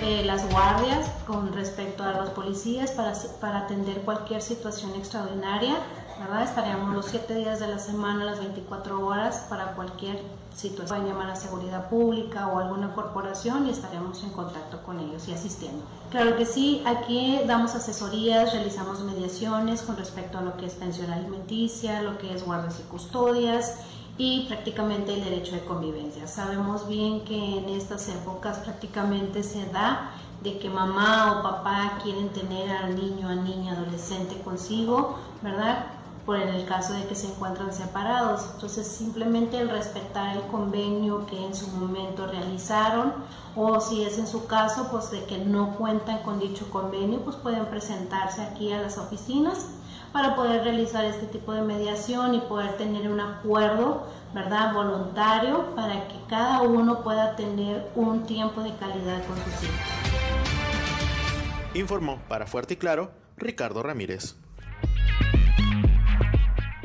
Eh, 0.02 0.22
las 0.24 0.50
guardias 0.50 1.08
con 1.26 1.52
respecto 1.52 2.02
a 2.02 2.12
los 2.12 2.30
policías 2.30 2.92
para, 2.92 3.12
para 3.40 3.60
atender 3.60 3.98
cualquier 4.00 4.40
situación 4.40 4.94
extraordinaria 4.94 5.76
¿verdad? 6.18 6.42
Estaríamos 6.42 6.94
los 6.94 7.06
7 7.06 7.34
días 7.34 7.60
de 7.60 7.68
la 7.68 7.78
semana, 7.78 8.24
las 8.24 8.38
24 8.38 9.04
horas 9.06 9.46
para 9.48 9.72
cualquier 9.74 10.22
situación. 10.54 11.00
Pueden 11.00 11.06
llamar 11.06 11.30
a 11.30 11.36
seguridad 11.36 11.88
pública 11.88 12.48
o 12.48 12.58
alguna 12.58 12.94
corporación 12.94 13.66
y 13.66 13.70
estaremos 13.70 14.22
en 14.22 14.30
contacto 14.30 14.82
con 14.82 15.00
ellos 15.00 15.26
y 15.28 15.32
asistiendo. 15.32 15.84
Claro 16.10 16.36
que 16.36 16.46
sí, 16.46 16.82
aquí 16.86 17.40
damos 17.46 17.74
asesorías, 17.74 18.52
realizamos 18.52 19.00
mediaciones 19.00 19.82
con 19.82 19.96
respecto 19.96 20.38
a 20.38 20.42
lo 20.42 20.56
que 20.56 20.66
es 20.66 20.74
pensión 20.74 21.10
alimenticia, 21.10 22.02
lo 22.02 22.18
que 22.18 22.32
es 22.32 22.44
guardas 22.44 22.78
y 22.80 22.82
custodias 22.84 23.78
y 24.16 24.46
prácticamente 24.46 25.14
el 25.14 25.24
derecho 25.24 25.54
de 25.54 25.64
convivencia. 25.64 26.28
Sabemos 26.28 26.86
bien 26.86 27.24
que 27.24 27.58
en 27.58 27.68
estas 27.70 28.08
épocas 28.08 28.58
prácticamente 28.58 29.42
se 29.42 29.66
da 29.66 30.12
de 30.42 30.58
que 30.58 30.68
mamá 30.68 31.38
o 31.38 31.42
papá 31.42 31.98
quieren 32.02 32.28
tener 32.28 32.70
al 32.70 32.94
niño, 32.94 33.28
a 33.28 33.34
niña, 33.34 33.72
adolescente 33.72 34.40
consigo, 34.42 35.18
¿verdad? 35.42 35.86
Por 36.24 36.36
el 36.36 36.64
caso 36.66 36.94
de 36.94 37.06
que 37.06 37.14
se 37.14 37.28
encuentran 37.28 37.72
separados. 37.72 38.46
Entonces 38.54 38.86
simplemente 38.86 39.58
el 39.58 39.68
respetar 39.68 40.36
el 40.36 40.42
convenio 40.44 41.26
que 41.26 41.44
en 41.44 41.54
su 41.54 41.68
momento 41.68 42.26
realizaron 42.26 43.12
o 43.56 43.80
si 43.80 44.04
es 44.04 44.18
en 44.18 44.26
su 44.26 44.46
caso 44.46 44.88
pues 44.90 45.10
de 45.10 45.24
que 45.24 45.38
no 45.38 45.76
cuentan 45.76 46.22
con 46.22 46.40
dicho 46.40 46.70
convenio 46.70 47.20
pues 47.20 47.36
pueden 47.36 47.66
presentarse 47.66 48.42
aquí 48.42 48.72
a 48.72 48.80
las 48.80 48.98
oficinas 48.98 49.66
para 50.12 50.36
poder 50.36 50.62
realizar 50.62 51.04
este 51.04 51.26
tipo 51.26 51.52
de 51.52 51.62
mediación 51.62 52.34
y 52.34 52.40
poder 52.40 52.76
tener 52.76 53.10
un 53.10 53.18
acuerdo, 53.18 54.06
¿verdad? 54.32 54.72
Voluntario 54.72 55.74
para 55.74 56.06
que 56.06 56.14
cada 56.28 56.62
uno 56.62 57.02
pueda 57.02 57.34
tener 57.34 57.90
un 57.96 58.24
tiempo 58.24 58.62
de 58.62 58.74
calidad 58.76 59.26
con 59.26 59.36
sus 59.36 59.64
hijos. 59.64 59.74
Informó 61.74 62.20
para 62.28 62.46
Fuerte 62.46 62.74
y 62.74 62.76
Claro 62.76 63.10
Ricardo 63.36 63.82
Ramírez. 63.82 64.36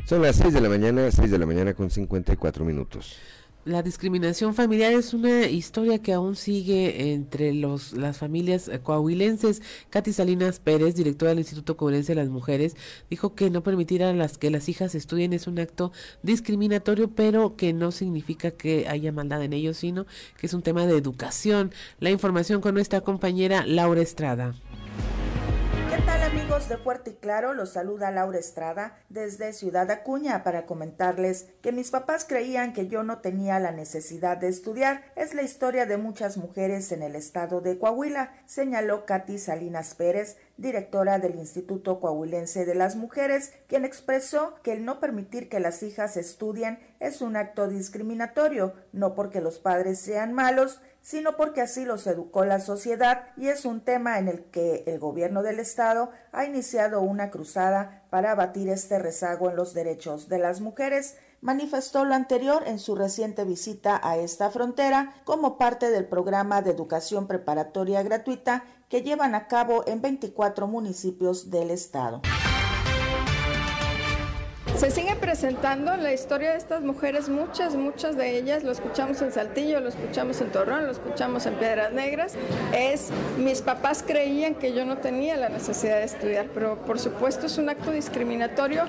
Son 0.09 0.23
las 0.23 0.37
6 0.37 0.55
de 0.55 0.61
la 0.61 0.69
mañana, 0.69 1.11
6 1.11 1.29
de 1.29 1.37
la 1.37 1.45
mañana 1.45 1.75
con 1.75 1.91
54 1.91 2.65
minutos. 2.65 3.17
La 3.63 3.83
discriminación 3.83 4.55
familiar 4.55 4.91
es 4.91 5.13
una 5.13 5.45
historia 5.45 6.01
que 6.01 6.13
aún 6.13 6.35
sigue 6.35 7.13
entre 7.13 7.53
los, 7.53 7.93
las 7.93 8.17
familias 8.17 8.71
coahuilenses. 8.81 9.61
Katy 9.91 10.11
Salinas 10.11 10.59
Pérez, 10.59 10.95
directora 10.95 11.29
del 11.29 11.37
Instituto 11.37 11.77
Coahuilense 11.77 12.15
de 12.15 12.21
las 12.23 12.29
Mujeres, 12.29 12.75
dijo 13.07 13.35
que 13.35 13.51
no 13.51 13.61
permitir 13.61 14.01
a 14.01 14.11
las 14.11 14.39
que 14.39 14.49
las 14.49 14.67
hijas 14.67 14.95
estudien 14.95 15.31
es 15.31 15.45
un 15.45 15.59
acto 15.59 15.91
discriminatorio, 16.23 17.11
pero 17.11 17.55
que 17.55 17.71
no 17.73 17.91
significa 17.91 18.49
que 18.49 18.87
haya 18.87 19.11
maldad 19.11 19.43
en 19.43 19.53
ellos, 19.53 19.77
sino 19.77 20.07
que 20.39 20.47
es 20.47 20.55
un 20.55 20.63
tema 20.63 20.87
de 20.87 20.97
educación. 20.97 21.71
La 21.99 22.09
información 22.09 22.61
con 22.61 22.73
nuestra 22.73 23.01
compañera 23.01 23.63
Laura 23.63 24.01
Estrada. 24.01 24.55
¿Qué 25.99 26.05
tal 26.05 26.23
amigos 26.23 26.69
de 26.69 26.77
Fuerte 26.77 27.09
y 27.09 27.13
Claro? 27.15 27.53
Los 27.53 27.71
saluda 27.71 28.09
Laura 28.09 28.39
Estrada 28.39 28.97
desde 29.09 29.51
Ciudad 29.51 29.91
Acuña 29.91 30.45
para 30.45 30.65
comentarles 30.65 31.47
que 31.61 31.73
mis 31.73 31.91
papás 31.91 32.23
creían 32.23 32.71
que 32.71 32.87
yo 32.87 33.03
no 33.03 33.17
tenía 33.17 33.59
la 33.59 33.73
necesidad 33.73 34.37
de 34.37 34.47
estudiar. 34.47 35.03
Es 35.17 35.33
la 35.33 35.41
historia 35.41 35.85
de 35.85 35.97
muchas 35.97 36.37
mujeres 36.37 36.93
en 36.93 37.03
el 37.03 37.17
estado 37.17 37.59
de 37.59 37.77
Coahuila, 37.77 38.31
señaló 38.45 39.05
Katy 39.05 39.39
Salinas 39.39 39.93
Pérez, 39.93 40.37
directora 40.55 41.19
del 41.19 41.35
Instituto 41.35 41.99
Coahuilense 41.99 42.65
de 42.65 42.75
las 42.75 42.95
Mujeres, 42.95 43.51
quien 43.67 43.83
expresó 43.83 44.55
que 44.63 44.71
el 44.71 44.85
no 44.85 45.01
permitir 45.01 45.49
que 45.49 45.59
las 45.59 45.83
hijas 45.83 46.15
estudien 46.15 46.79
es 47.01 47.21
un 47.21 47.35
acto 47.35 47.67
discriminatorio, 47.67 48.73
no 48.93 49.15
porque 49.15 49.41
los 49.41 49.59
padres 49.59 49.99
sean 49.99 50.31
malos, 50.31 50.79
sino 51.01 51.35
porque 51.35 51.61
así 51.61 51.85
los 51.85 52.05
educó 52.07 52.45
la 52.45 52.59
sociedad 52.59 53.27
y 53.37 53.47
es 53.47 53.65
un 53.65 53.81
tema 53.81 54.19
en 54.19 54.27
el 54.27 54.43
que 54.45 54.83
el 54.87 54.99
gobierno 54.99 55.43
del 55.43 55.59
estado 55.59 56.11
ha 56.31 56.45
iniciado 56.45 57.01
una 57.01 57.31
cruzada 57.31 58.03
para 58.09 58.31
abatir 58.31 58.69
este 58.69 58.99
rezago 58.99 59.49
en 59.49 59.55
los 59.55 59.73
derechos 59.73 60.29
de 60.29 60.39
las 60.39 60.61
mujeres. 60.61 61.15
Manifestó 61.41 62.03
lo 62.05 62.15
anterior 62.15 62.63
en 62.65 62.79
su 62.79 62.95
reciente 62.95 63.45
visita 63.45 63.99
a 64.03 64.17
esta 64.17 64.51
frontera 64.51 65.13
como 65.23 65.57
parte 65.57 65.89
del 65.89 66.05
programa 66.05 66.61
de 66.61 66.71
educación 66.71 67.27
preparatoria 67.27 68.03
gratuita 68.03 68.65
que 68.89 69.01
llevan 69.01 69.35
a 69.35 69.47
cabo 69.47 69.83
en 69.87 70.01
24 70.01 70.67
municipios 70.67 71.49
del 71.49 71.71
estado. 71.71 72.21
Se 74.79 74.91
sigue 74.91 75.13
presentando 75.17 75.97
la 75.97 76.13
historia 76.13 76.51
de 76.51 76.57
estas 76.57 76.81
mujeres, 76.81 77.27
muchas, 77.27 77.75
muchas 77.75 78.15
de 78.15 78.37
ellas, 78.37 78.63
lo 78.63 78.71
escuchamos 78.71 79.21
en 79.21 79.33
Saltillo, 79.33 79.81
lo 79.81 79.89
escuchamos 79.89 80.39
en 80.39 80.53
Torreón, 80.53 80.85
lo 80.85 80.93
escuchamos 80.93 81.45
en 81.47 81.55
Piedras 81.55 81.91
Negras, 81.91 82.35
es 82.73 83.09
mis 83.37 83.61
papás 83.61 84.05
creían 84.07 84.55
que 84.55 84.71
yo 84.71 84.85
no 84.85 84.99
tenía 84.99 85.35
la 85.35 85.49
necesidad 85.49 85.97
de 85.97 86.05
estudiar, 86.05 86.45
pero 86.53 86.77
por 86.85 86.97
supuesto 86.97 87.47
es 87.47 87.57
un 87.57 87.67
acto 87.67 87.91
discriminatorio, 87.91 88.85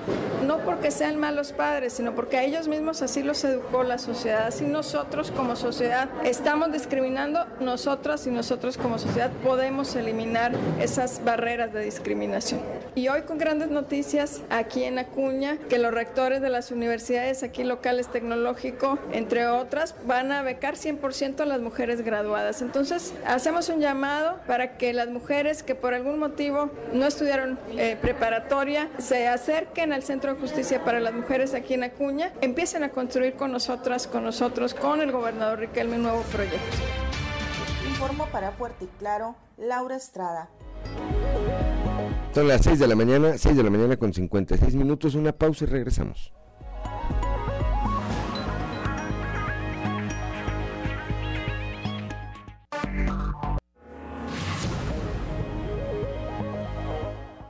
no 0.47 0.59
porque 0.59 0.91
sean 0.91 1.19
malos 1.19 1.51
padres, 1.51 1.91
sino 1.91 2.15
porque 2.15 2.37
a 2.37 2.43
ellos 2.43 2.69
mismos 2.69 3.01
así 3.01 3.21
los 3.21 3.43
educó 3.43 3.83
la 3.83 3.97
sociedad, 3.97 4.47
así 4.47 4.63
nosotros 4.63 5.29
como 5.31 5.57
sociedad 5.57 6.07
estamos 6.23 6.71
discriminando, 6.71 7.45
nosotras 7.59 8.25
y 8.27 8.31
nosotros 8.31 8.77
como 8.77 8.97
sociedad 8.97 9.29
podemos 9.43 9.93
eliminar 9.97 10.53
esas 10.79 11.21
barreras 11.25 11.73
de 11.73 11.83
discriminación. 11.83 12.61
Y 12.95 13.09
hoy 13.09 13.23
con 13.23 13.37
grandes 13.37 13.71
noticias 13.71 14.39
aquí 14.49 14.85
en 14.85 14.97
Acuña, 14.97 15.57
que 15.67 15.80
los 15.81 15.93
rectores 15.93 16.41
de 16.41 16.49
las 16.49 16.71
universidades 16.71 17.43
aquí 17.43 17.63
locales 17.63 18.07
tecnológico, 18.07 18.99
entre 19.11 19.47
otras, 19.47 19.95
van 20.05 20.31
a 20.31 20.41
becar 20.41 20.75
100% 20.75 21.41
a 21.41 21.45
las 21.45 21.61
mujeres 21.61 22.01
graduadas. 22.01 22.61
Entonces, 22.61 23.13
hacemos 23.25 23.69
un 23.69 23.79
llamado 23.79 24.39
para 24.47 24.77
que 24.77 24.93
las 24.93 25.09
mujeres 25.09 25.63
que 25.63 25.75
por 25.75 25.93
algún 25.93 26.19
motivo 26.19 26.69
no 26.93 27.05
estudiaron 27.05 27.59
eh, 27.71 27.97
preparatoria 28.01 28.89
se 28.97 29.27
acerquen 29.27 29.93
al 29.93 30.03
Centro 30.03 30.33
de 30.33 30.39
Justicia 30.39 30.83
para 30.83 30.99
las 30.99 31.13
Mujeres 31.13 31.53
aquí 31.53 31.73
en 31.73 31.83
Acuña, 31.83 32.31
empiecen 32.41 32.83
a 32.83 32.89
construir 32.89 33.35
con 33.35 33.51
nosotras, 33.51 34.07
con 34.07 34.23
nosotros, 34.23 34.73
con 34.73 35.01
el 35.01 35.11
gobernador 35.11 35.59
Riquelme 35.59 35.95
un 35.95 36.03
nuevo 36.03 36.21
proyecto. 36.23 36.77
Informo 37.87 38.27
para 38.27 38.51
Fuerte 38.51 38.85
y 38.85 38.87
Claro, 38.99 39.35
Laura 39.57 39.95
Estrada. 39.95 40.49
Son 42.33 42.47
las 42.47 42.61
6 42.61 42.79
de 42.79 42.87
la 42.87 42.95
mañana, 42.95 43.37
6 43.37 43.57
de 43.57 43.63
la 43.63 43.69
mañana 43.69 43.97
con 43.97 44.13
56 44.13 44.75
minutos, 44.75 45.15
una 45.15 45.33
pausa 45.33 45.65
y 45.65 45.67
regresamos. 45.67 46.31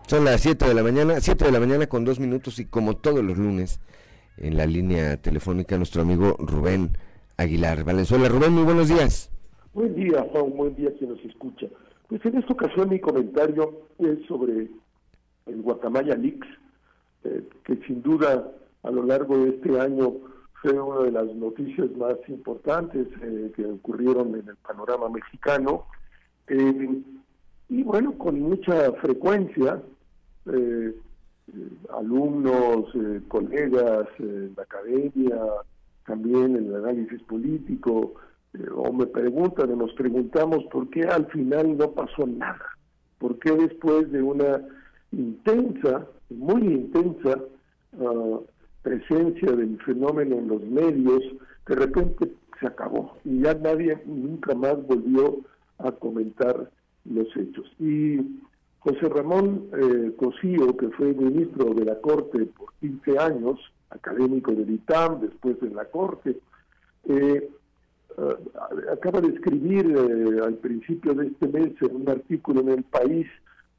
Son 0.08 0.26
las 0.26 0.42
7 0.42 0.68
de 0.68 0.74
la 0.74 0.82
mañana, 0.82 1.22
7 1.22 1.46
de 1.46 1.52
la 1.52 1.60
mañana 1.60 1.86
con 1.86 2.04
2 2.04 2.20
minutos 2.20 2.58
y 2.58 2.66
como 2.66 2.98
todos 2.98 3.24
los 3.24 3.38
lunes, 3.38 3.80
en 4.38 4.58
la 4.58 4.66
línea 4.66 5.16
telefónica 5.18 5.78
nuestro 5.78 6.02
amigo 6.02 6.36
Rubén 6.40 6.98
Aguilar 7.38 7.84
Valenzuela. 7.84 8.30
Rubén, 8.30 8.52
muy 8.54 8.64
buenos 8.64 8.90
días. 8.90 9.32
Buen 9.76 9.96
día, 9.96 10.26
Juan, 10.32 10.52
buen 10.58 10.76
día 10.76 10.90
quien 10.98 11.12
nos 11.12 11.24
escucha. 11.24 11.68
Pues 12.12 12.26
en 12.26 12.40
esta 12.40 12.52
ocasión 12.52 12.90
mi 12.90 13.00
comentario 13.00 13.88
es 13.98 14.20
sobre 14.28 14.70
el 15.46 15.62
Guacamaya 15.62 16.14
Leaks, 16.14 16.48
eh, 17.24 17.48
que 17.64 17.78
sin 17.88 18.02
duda 18.02 18.52
a 18.84 18.92
lo 18.92 19.04
largo 19.04 19.38
de 19.38 19.52
este 19.52 19.80
año 19.80 20.16
fue 20.62 20.78
una 20.78 21.06
de 21.06 21.12
las 21.12 21.34
noticias 21.34 21.90
más 21.96 22.18
importantes 22.28 23.08
eh, 23.22 23.54
que 23.56 23.66
ocurrieron 23.66 24.36
en 24.36 24.46
el 24.46 24.58
panorama 24.58 25.08
mexicano. 25.08 25.86
Eh, 26.48 27.02
y 27.70 27.84
bueno, 27.84 28.18
con 28.18 28.42
mucha 28.42 28.92
frecuencia, 28.92 29.82
alumnos, 31.94 32.92
colegas 33.30 34.10
en 34.20 34.54
la 34.58 34.64
academia, 34.64 35.40
también 36.06 36.58
en 36.58 36.66
el 36.66 36.76
análisis 36.76 37.24
político, 37.24 38.16
o 38.76 38.92
me 38.92 39.06
preguntan 39.06 39.72
o 39.72 39.76
nos 39.76 39.94
preguntamos 39.94 40.66
por 40.72 40.90
qué 40.90 41.04
al 41.04 41.28
final 41.28 41.78
no 41.78 41.92
pasó 41.92 42.28
nada, 42.28 42.66
por 43.18 43.40
qué 43.40 43.52
después 43.52 44.12
de 44.12 44.22
una 44.22 44.62
intensa, 45.12 46.08
muy 46.30 46.62
intensa 46.62 47.40
ah, 48.00 48.40
presencia 48.82 49.52
del 49.52 49.80
fenómeno 49.84 50.38
en 50.38 50.48
los 50.48 50.62
medios, 50.64 51.22
de 51.68 51.76
repente 51.76 52.32
se 52.60 52.68
acabó 52.68 53.18
y 53.24 53.42
ya 53.42 53.54
nadie 53.54 54.02
nunca 54.06 54.54
más 54.56 54.86
volvió 54.86 55.38
a 55.80 55.92
comentar 55.92 56.70
los 57.06 57.28
hechos. 57.36 57.66
Y 57.80 58.18
José 58.80 59.10
Ramón 59.10 59.68
eh, 59.74 60.12
Cosío, 60.18 60.76
que 60.76 60.90
fue 60.90 61.14
ministro 61.14 61.74
de 61.74 61.86
la 61.86 62.00
Corte 62.02 62.46
por 62.46 62.74
15 62.80 63.20
años, 63.20 63.60
académico 63.90 64.52
del 64.52 64.70
ITAM, 64.70 65.22
después 65.22 65.58
en 65.62 65.76
la 65.76 65.86
Corte, 65.86 66.40
eh, 67.06 67.50
ah, 68.18 68.38
acaba 68.92 69.22
de 69.22 69.30
escribir 69.30 69.86
eh, 69.86 70.42
al 70.44 70.56
principio 70.56 71.14
de 71.14 71.28
este 71.28 71.48
mes 71.48 71.72
en 71.82 71.96
un 71.96 72.10
artículo 72.10 72.62
en 72.62 72.70
El 72.70 72.84
País 72.84 73.28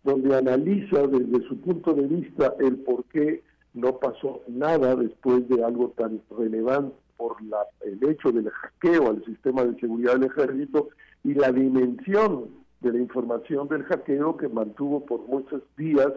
donde 0.05 0.37
analiza 0.37 1.07
desde 1.07 1.47
su 1.49 1.61
punto 1.61 1.95
de 1.95 2.07
vista 2.07 2.55
el 2.59 2.77
por 2.79 3.05
qué 3.05 3.43
no 3.75 3.99
pasó 3.99 4.43
nada 4.49 4.97
después 4.97 5.49
de 5.49 5.65
algo 5.65 5.95
tan 5.97 6.21
relevante 6.37 6.95
por 7.17 7.41
la, 7.45 7.59
el 7.83 8.03
hecho 8.09 8.33
del 8.33 8.51
hackeo 8.51 9.09
al 9.09 9.25
sistema 9.25 9.65
de 9.65 9.79
seguridad 9.79 10.15
del 10.15 10.25
ejército 10.25 10.89
y 11.25 11.35
la 11.35 11.53
dimensión 11.53 12.49
de 12.81 12.93
la 12.93 12.99
información 12.99 13.69
del 13.69 13.85
hackeo 13.85 14.37
que 14.37 14.49
mantuvo 14.49 15.07
por 15.07 15.21
muchos 15.29 15.63
días 15.77 16.13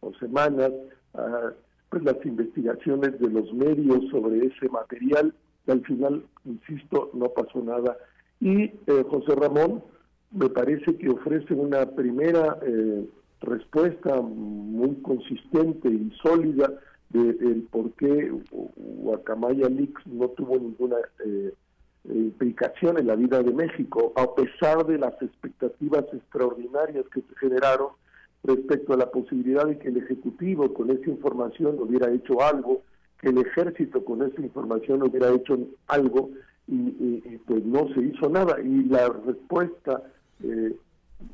o 0.00 0.14
semanas 0.14 0.70
ah, 1.14 1.50
pues 1.90 2.04
las 2.04 2.24
investigaciones 2.24 3.18
de 3.18 3.30
los 3.30 3.52
medios 3.52 4.08
sobre 4.10 4.46
ese 4.46 4.68
material 4.68 5.34
al 5.66 5.84
final, 5.84 6.24
insisto, 6.44 7.10
no 7.14 7.28
pasó 7.28 7.62
nada. 7.62 7.96
Y 8.40 8.64
eh, 8.64 9.04
José 9.08 9.34
Ramón 9.34 9.82
me 10.30 10.48
parece 10.48 10.96
que 10.96 11.08
ofrece 11.08 11.54
una 11.54 11.86
primera 11.86 12.58
eh, 12.62 13.08
respuesta 13.40 14.20
muy 14.20 14.96
consistente 15.02 15.88
y 15.88 16.10
sólida 16.22 16.72
del 17.10 17.68
por 17.70 17.92
qué 17.92 18.32
Guacamaya 18.50 19.68
Leaks 19.68 20.04
no 20.06 20.28
tuvo 20.30 20.58
ninguna 20.58 20.96
eh, 21.24 21.54
implicación 22.06 22.98
en 22.98 23.06
la 23.06 23.14
vida 23.14 23.40
de 23.42 23.52
México, 23.52 24.12
a 24.16 24.34
pesar 24.34 24.84
de 24.84 24.98
las 24.98 25.14
expectativas 25.22 26.04
extraordinarias 26.12 27.04
que 27.14 27.20
se 27.20 27.36
generaron 27.36 27.88
respecto 28.42 28.92
a 28.92 28.96
la 28.96 29.10
posibilidad 29.10 29.66
de 29.66 29.78
que 29.78 29.88
el 29.88 29.98
Ejecutivo 29.98 30.74
con 30.74 30.90
esa 30.90 31.08
información 31.08 31.76
hubiera 31.80 32.12
hecho 32.12 32.42
algo, 32.42 32.82
que 33.20 33.28
el 33.28 33.38
Ejército 33.38 34.04
con 34.04 34.22
esa 34.22 34.40
información 34.40 35.02
hubiera 35.02 35.30
hecho 35.30 35.58
algo, 35.88 36.30
y, 36.66 37.38
pues 37.46 37.64
no 37.64 37.88
se 37.94 38.00
hizo 38.00 38.28
nada. 38.28 38.60
Y 38.60 38.84
la 38.84 39.08
respuesta 39.08 40.02
eh, 40.42 40.74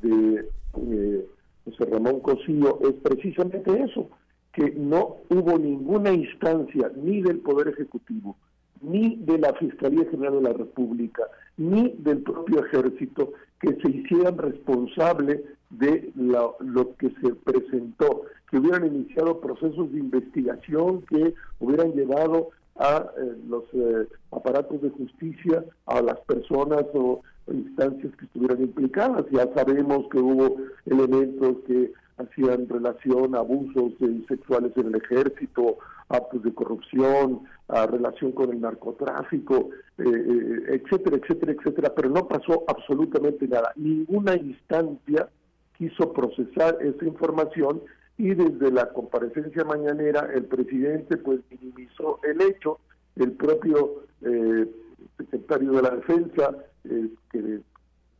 de 0.01 0.49
eh, 0.77 1.27
José 1.65 1.85
Ramón 1.85 2.19
Cosío 2.19 2.79
es 2.81 2.93
precisamente 3.01 3.83
eso, 3.83 4.09
que 4.53 4.71
no 4.71 5.17
hubo 5.29 5.57
ninguna 5.57 6.11
instancia 6.11 6.91
ni 6.95 7.21
del 7.21 7.39
Poder 7.39 7.69
Ejecutivo, 7.69 8.35
ni 8.81 9.15
de 9.17 9.37
la 9.37 9.53
Fiscalía 9.53 10.05
General 10.09 10.35
de 10.35 10.49
la 10.49 10.53
República, 10.53 11.23
ni 11.57 11.89
del 11.99 12.19
propio 12.19 12.65
Ejército 12.65 13.33
que 13.59 13.75
se 13.81 13.89
hicieran 13.89 14.37
responsable 14.37 15.43
de 15.71 16.11
lo, 16.15 16.57
que 16.97 17.09
se 17.21 17.33
presentó, 17.35 18.23
que 18.49 18.57
hubieran 18.57 18.85
iniciado 18.85 19.39
procesos 19.39 19.91
de 19.91 19.99
investigación 19.99 21.01
que 21.03 21.33
hubieran 21.59 21.93
llevado 21.93 22.49
a 22.77 23.09
eh, 23.17 23.35
los 23.47 23.63
eh, 23.73 24.07
aparatos 24.31 24.81
de 24.81 24.89
justicia, 24.89 25.63
a 25.85 26.01
las 26.01 26.19
personas 26.21 26.85
o 26.93 27.21
instancias 27.47 28.15
que 28.15 28.25
estuvieran 28.25 28.61
implicadas. 28.61 29.25
Ya 29.31 29.47
sabemos 29.53 30.07
que 30.11 30.19
hubo 30.19 30.57
elementos 30.85 31.57
que 31.67 31.91
hacían 32.17 32.67
relación 32.69 33.35
a 33.35 33.39
abusos 33.39 33.93
sexuales 34.27 34.71
en 34.75 34.87
el 34.87 34.95
ejército, 34.95 35.77
actos 36.09 36.43
de 36.43 36.53
corrupción, 36.53 37.41
a 37.67 37.87
relación 37.87 38.31
con 38.33 38.51
el 38.51 38.61
narcotráfico, 38.61 39.69
eh, 39.97 40.03
eh, 40.05 40.81
etcétera, 40.81 41.17
etcétera, 41.17 41.53
etcétera, 41.53 41.93
pero 41.95 42.09
no 42.09 42.27
pasó 42.27 42.63
absolutamente 42.67 43.47
nada. 43.47 43.71
Ninguna 43.75 44.35
instancia 44.35 45.29
quiso 45.81 46.13
procesar 46.13 46.77
esa 46.81 47.05
información 47.05 47.81
y 48.19 48.35
desde 48.35 48.71
la 48.71 48.93
comparecencia 48.93 49.63
mañanera 49.63 50.29
el 50.31 50.45
presidente 50.45 51.17
pues 51.17 51.39
minimizó 51.49 52.19
el 52.21 52.39
hecho, 52.39 52.77
el 53.15 53.31
propio 53.31 54.03
secretario 55.17 55.71
de 55.71 55.81
la 55.81 55.89
defensa 55.89 56.55
que 56.83 57.61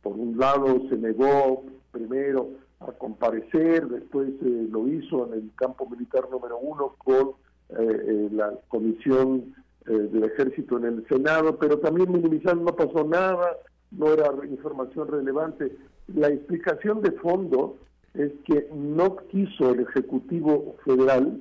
por 0.02 0.14
un 0.14 0.36
lado 0.36 0.88
se 0.88 0.96
negó 0.96 1.64
primero 1.92 2.50
a 2.80 2.90
comparecer, 2.92 3.86
después 3.86 4.30
eh, 4.44 4.66
lo 4.68 4.88
hizo 4.88 5.28
en 5.28 5.34
el 5.34 5.50
campo 5.54 5.88
militar 5.88 6.28
número 6.30 6.58
uno 6.58 6.96
con 6.98 7.28
eh, 7.68 7.76
eh, 7.78 8.28
la 8.32 8.52
comisión 8.68 9.54
del 9.84 10.22
ejército 10.22 10.78
en 10.78 10.84
el 10.84 11.08
Senado, 11.08 11.58
pero 11.58 11.80
también 11.80 12.12
minimizando 12.12 12.66
no 12.66 12.76
pasó 12.76 13.02
nada, 13.04 13.56
no 13.90 14.12
era 14.12 14.30
información 14.48 15.08
relevante. 15.08 15.76
La 16.08 16.28
explicación 16.28 17.02
de 17.02 17.12
fondo 17.12 17.76
es 18.14 18.32
que 18.44 18.68
no 18.74 19.16
quiso 19.28 19.72
el 19.72 19.80
Ejecutivo 19.80 20.76
Federal, 20.84 21.40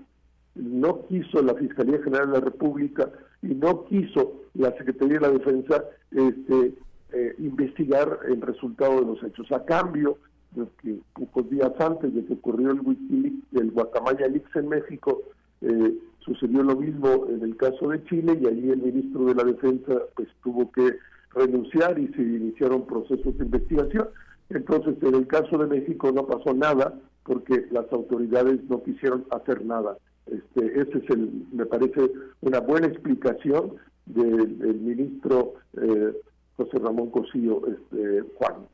no 0.56 1.08
quiso 1.08 1.42
la 1.42 1.56
Fiscalía 1.56 2.02
General 2.04 2.28
de 2.28 2.40
la 2.40 2.46
República 2.46 3.10
y 3.42 3.48
no 3.56 3.86
quiso 3.86 4.42
la 4.54 4.72
Secretaría 4.78 5.20
de 5.20 5.28
la 5.28 5.32
Defensa 5.32 5.84
este, 6.12 6.74
investigar 7.40 8.20
el 8.28 8.42
resultado 8.42 9.02
de 9.02 9.06
los 9.06 9.24
hechos. 9.24 9.52
A 9.52 9.66
cambio, 9.66 10.18
que 10.82 11.00
pocos 11.14 11.50
días 11.50 11.72
antes 11.80 12.14
de 12.14 12.26
que 12.26 12.34
ocurrió 12.34 12.72
el 12.72 12.82
Wikileaks, 12.82 13.54
el 13.54 13.72
Guacamaya 13.72 14.26
en 14.26 14.68
México, 14.68 15.22
eh, 15.62 15.94
sucedió 16.20 16.64
lo 16.64 16.76
mismo 16.76 17.28
en 17.30 17.42
el 17.42 17.56
caso 17.56 17.90
de 17.90 18.04
Chile 18.06 18.38
y 18.42 18.48
allí 18.48 18.70
el 18.70 18.82
ministro 18.82 19.26
de 19.26 19.36
la 19.36 19.44
Defensa 19.44 19.94
pues 20.16 20.28
tuvo 20.44 20.72
que 20.72 20.98
renunciar 21.34 21.98
y 21.98 22.08
se 22.10 22.22
iniciaron 22.22 22.86
procesos 22.86 23.38
de 23.38 23.46
investigación. 23.46 24.08
Entonces, 24.54 24.96
en 25.02 25.16
el 25.16 25.28
caso 25.28 25.58
de 25.58 25.68
México 25.68 26.12
no 26.12 26.26
pasó 26.28 26.54
nada 26.54 26.94
porque 27.24 27.66
las 27.72 27.92
autoridades 27.92 28.64
no 28.70 28.84
quisieron 28.84 29.26
hacer 29.32 29.64
nada. 29.66 29.98
Este, 30.26 30.82
ese 30.82 30.98
es 30.98 31.10
el, 31.10 31.46
me 31.52 31.66
parece 31.66 32.12
una 32.42 32.60
buena 32.60 32.88
explicación 32.88 33.76
del, 34.06 34.58
ministro 34.82 35.54
eh, 35.74 36.14
José 36.58 36.80
Ramón 36.80 37.12
Cosío, 37.12 37.62
este, 37.68 38.24
Juan. 38.36 38.68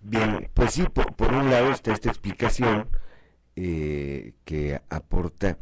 Bien, 0.00 0.48
pues 0.54 0.74
sí, 0.74 0.84
por, 0.92 1.32
un 1.32 1.50
lado 1.50 1.70
está 1.70 1.92
esta 1.92 2.10
explicación 2.10 2.86
eh, 3.56 4.34
que 4.44 4.80
aporta 4.88 5.58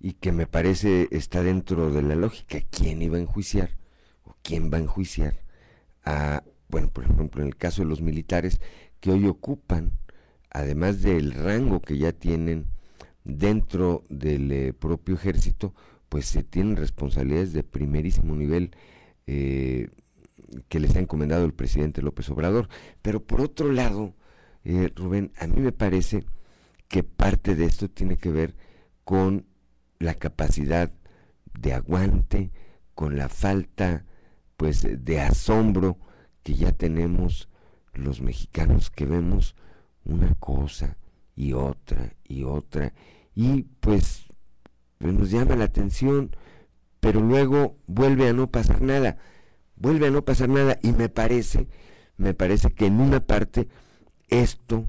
y 0.00 0.12
que 0.14 0.30
me 0.30 0.46
parece 0.46 1.08
está 1.10 1.42
dentro 1.42 1.90
de 1.90 2.02
la 2.02 2.14
lógica. 2.14 2.58
¿Quién 2.70 3.02
iba 3.02 3.16
a 3.16 3.20
enjuiciar 3.20 3.70
o 4.24 4.34
quién 4.42 4.70
va 4.72 4.78
a 4.78 4.82
enjuiciar 4.82 5.34
a, 6.04 6.42
bueno, 6.68 6.88
por 6.88 7.04
ejemplo, 7.04 7.42
en 7.42 7.48
el 7.48 7.56
caso 7.56 7.82
de 7.82 7.88
los 7.88 8.00
militares 8.00 8.60
que 9.00 9.10
hoy 9.10 9.26
ocupan, 9.26 9.92
además 10.50 11.02
del 11.02 11.32
rango 11.32 11.80
que 11.80 11.98
ya 11.98 12.12
tienen 12.12 12.66
dentro 13.24 14.04
del 14.08 14.50
eh, 14.52 14.72
propio 14.72 15.14
ejército, 15.14 15.74
pues 16.08 16.26
se 16.26 16.42
tienen 16.42 16.76
responsabilidades 16.76 17.52
de 17.52 17.62
primerísimo 17.62 18.34
nivel. 18.34 18.72
Eh, 19.26 19.90
que 20.68 20.80
les 20.80 20.96
ha 20.96 21.00
encomendado 21.00 21.44
el 21.44 21.52
presidente 21.52 22.02
López 22.02 22.28
Obrador. 22.30 22.68
Pero 23.02 23.22
por 23.22 23.40
otro 23.40 23.72
lado, 23.72 24.14
eh, 24.64 24.90
Rubén, 24.94 25.32
a 25.38 25.46
mí 25.46 25.60
me 25.60 25.72
parece 25.72 26.24
que 26.88 27.02
parte 27.02 27.54
de 27.54 27.66
esto 27.66 27.88
tiene 27.88 28.16
que 28.16 28.30
ver 28.30 28.54
con 29.04 29.46
la 29.98 30.14
capacidad 30.14 30.90
de 31.58 31.72
aguante, 31.72 32.50
con 32.94 33.16
la 33.16 33.28
falta 33.28 34.04
pues 34.56 34.86
de 35.04 35.20
asombro 35.20 35.98
que 36.48 36.54
ya 36.54 36.72
tenemos 36.72 37.46
los 37.92 38.22
mexicanos 38.22 38.88
que 38.88 39.04
vemos 39.04 39.54
una 40.06 40.32
cosa 40.36 40.96
y 41.36 41.52
otra 41.52 42.14
y 42.24 42.44
otra 42.44 42.94
y 43.34 43.64
pues, 43.80 44.28
pues 44.96 45.12
nos 45.12 45.30
llama 45.30 45.56
la 45.56 45.64
atención, 45.64 46.30
pero 47.00 47.20
luego 47.20 47.76
vuelve 47.86 48.30
a 48.30 48.32
no 48.32 48.50
pasar 48.50 48.80
nada 48.80 49.18
vuelve 49.76 50.06
a 50.06 50.10
no 50.10 50.24
pasar 50.24 50.48
nada 50.48 50.78
y 50.82 50.92
me 50.92 51.10
parece, 51.10 51.68
me 52.16 52.32
parece 52.32 52.70
que 52.70 52.86
en 52.86 52.98
una 52.98 53.20
parte 53.20 53.68
esto 54.28 54.88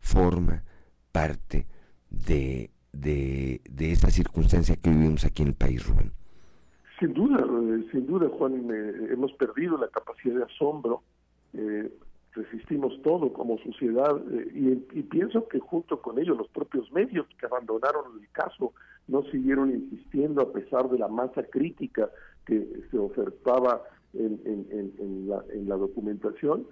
forma 0.00 0.62
parte 1.10 1.66
de, 2.10 2.70
de, 2.92 3.62
de 3.64 3.92
esa 3.92 4.10
circunstancia 4.10 4.76
que 4.76 4.90
vivimos 4.90 5.24
aquí 5.24 5.40
en 5.40 5.48
el 5.48 5.54
país, 5.54 5.86
Rubén. 5.86 6.12
Sin 7.00 7.14
duda, 7.14 7.38
eh, 7.80 7.88
sin 7.92 8.06
duda, 8.06 8.28
Juan, 8.38 8.70
eh, 8.70 9.08
hemos 9.10 9.32
perdido 9.34 9.76
la 9.78 9.88
capacidad 9.88 10.36
de 10.36 10.44
asombro, 10.44 11.02
eh, 11.54 11.90
resistimos 12.32 13.00
todo 13.02 13.32
como 13.32 13.58
sociedad 13.58 14.16
y, 14.54 14.68
y, 14.92 15.02
pienso 15.02 15.48
que 15.48 15.58
junto 15.58 16.00
con 16.00 16.18
ello 16.18 16.34
los 16.34 16.48
propios 16.48 16.92
medios 16.92 17.26
que 17.38 17.46
abandonaron 17.46 18.20
el 18.20 18.28
caso 18.30 18.74
no 19.08 19.22
siguieron 19.24 19.70
insistiendo 19.70 20.42
a 20.42 20.52
pesar 20.52 20.88
de 20.88 20.98
la 20.98 21.08
masa 21.08 21.42
crítica 21.44 22.10
que 22.46 22.84
se 22.90 22.98
ofertaba 22.98 23.82
en 24.14 25.28
la, 25.28 25.76
documentación. 25.76 26.66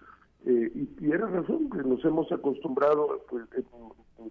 Eh, 0.44 0.70
y, 1.00 1.11
era 1.11 1.26
razón 1.26 1.70
que 1.70 1.78
nos 1.78 2.04
hemos 2.04 2.30
acostumbrado 2.30 3.24
pues, 3.28 3.44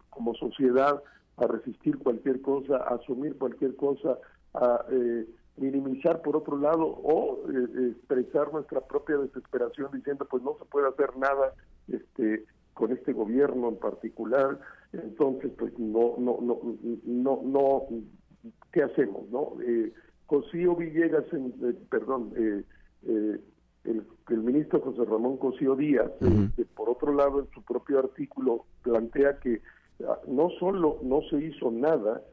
como 0.09 0.33
sociedad 0.35 1.01
a 1.37 1.47
resistir 1.47 1.97
cualquier 1.97 2.41
cosa, 2.41 2.77
a 2.77 2.95
asumir 2.95 3.37
cualquier 3.37 3.75
cosa, 3.75 4.17
a 4.53 4.85
eh, 4.91 5.25
minimizar 5.57 6.21
por 6.21 6.35
otro 6.35 6.57
lado 6.57 6.85
o 6.85 7.39
eh, 7.49 7.91
expresar 7.91 8.51
nuestra 8.51 8.81
propia 8.81 9.17
desesperación 9.17 9.89
diciendo 9.93 10.27
pues 10.29 10.43
no 10.43 10.57
se 10.59 10.65
puede 10.65 10.87
hacer 10.89 11.15
nada 11.17 11.53
este 11.87 12.45
con 12.73 12.91
este 12.91 13.13
gobierno 13.13 13.69
en 13.69 13.77
particular 13.77 14.59
entonces 14.91 15.51
pues 15.57 15.77
no 15.79 16.15
no 16.17 16.39
no 16.41 16.59
no 17.05 17.41
no 17.43 17.83
qué 18.71 18.83
hacemos 18.83 19.29
no 19.29 19.53
eh, 19.61 19.93
Cosío 20.25 20.75
Villegas 20.75 21.25
en, 21.31 21.53
perdón 21.89 22.33
eh, 22.35 22.63
eh, 23.07 23.39
el, 23.83 24.03
el, 24.29 24.37
ministro 24.39 24.81
José 24.81 25.05
Ramón 25.05 25.37
Cosío 25.37 25.75
Díaz, 25.75 26.11
por 26.75 26.89
otro 26.89 27.13
lado, 27.13 27.39
en 27.41 27.49
su 27.51 27.61
propio 27.61 27.99
artículo 27.99 28.65
plantea 28.81 29.39
que 29.39 29.61
ah, 30.07 30.19
no 30.27 30.49
solo 30.59 30.99
no 31.03 31.21
se 31.29 31.37
hizo 31.37 31.69
nada, 31.69 32.23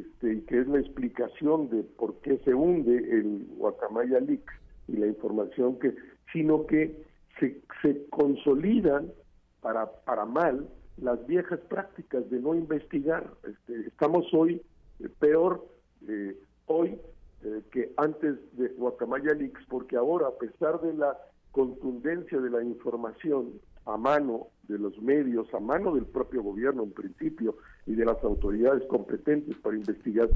este, 0.00 0.34
y 0.34 0.40
que 0.42 0.60
es 0.60 0.68
la 0.68 0.78
explicación 0.78 1.68
de 1.70 1.82
por 1.82 2.16
qué 2.20 2.38
se 2.44 2.54
hunde 2.54 2.96
el 2.96 3.46
Guacamaya 3.56 4.20
Leaks 4.20 4.52
y 4.88 4.96
la 4.96 5.06
información 5.06 5.78
que, 5.78 5.94
sino 6.32 6.66
que 6.66 7.04
se, 7.40 7.62
consolidan 8.10 9.12
para, 9.60 9.90
para 10.04 10.24
mal 10.24 10.68
las 10.96 11.24
viejas 11.26 11.60
prácticas 11.68 12.28
de 12.30 12.40
no 12.40 12.54
investigar. 12.54 13.30
Este, 13.46 13.88
estamos 13.88 14.32
hoy 14.32 14.62
eh, 15.00 15.08
peor 15.18 15.66
eh, 16.08 16.36
hoy 16.66 16.98
eh, 17.44 17.62
que 17.70 17.92
antes 17.96 18.36
de 18.56 18.68
Guacamaya 18.68 19.34
Leaks, 19.34 19.64
porque 19.68 19.96
ahora, 19.96 20.28
a 20.28 20.38
pesar 20.38 20.80
de 20.80 20.94
la 20.94 21.16
contundencia 21.52 22.38
de 22.38 22.50
la 22.50 22.62
información 22.62 23.60
a 23.84 23.96
mano 23.96 24.48
de 24.64 24.78
los 24.78 25.00
medios, 25.00 25.52
a 25.54 25.60
mano 25.60 25.94
del 25.94 26.06
propio 26.06 26.42
gobierno 26.42 26.82
en 26.82 26.92
principio 26.92 27.56
y 27.86 27.94
de 27.94 28.04
las 28.04 28.22
autoridades 28.24 28.84
competentes 28.88 29.56
para 29.58 29.76
investigar 29.76 30.28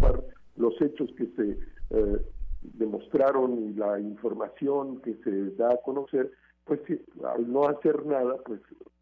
los 0.57 0.80
hechos 0.80 1.11
que 1.16 1.26
se 1.36 1.59
eh, 1.90 2.26
demostraron 2.62 3.70
y 3.70 3.74
la 3.74 3.98
información 3.98 5.01
que 5.01 5.14
se 5.24 5.51
da 5.57 5.72
a 5.72 5.82
conocer, 5.84 6.30
pues 6.64 6.80
al 7.24 7.51
no 7.51 7.66
hacer 7.66 8.05
nada, 8.07 8.36
pues 8.44 8.61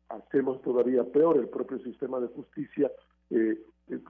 hacemos 0.09 0.63
todavía 0.63 1.05
peor 1.05 1.37
el 1.37 1.49
propio 1.49 1.79
sistema 1.81 2.21
de 2.21 2.29
justicia 2.29 2.91
eh, 3.31 3.59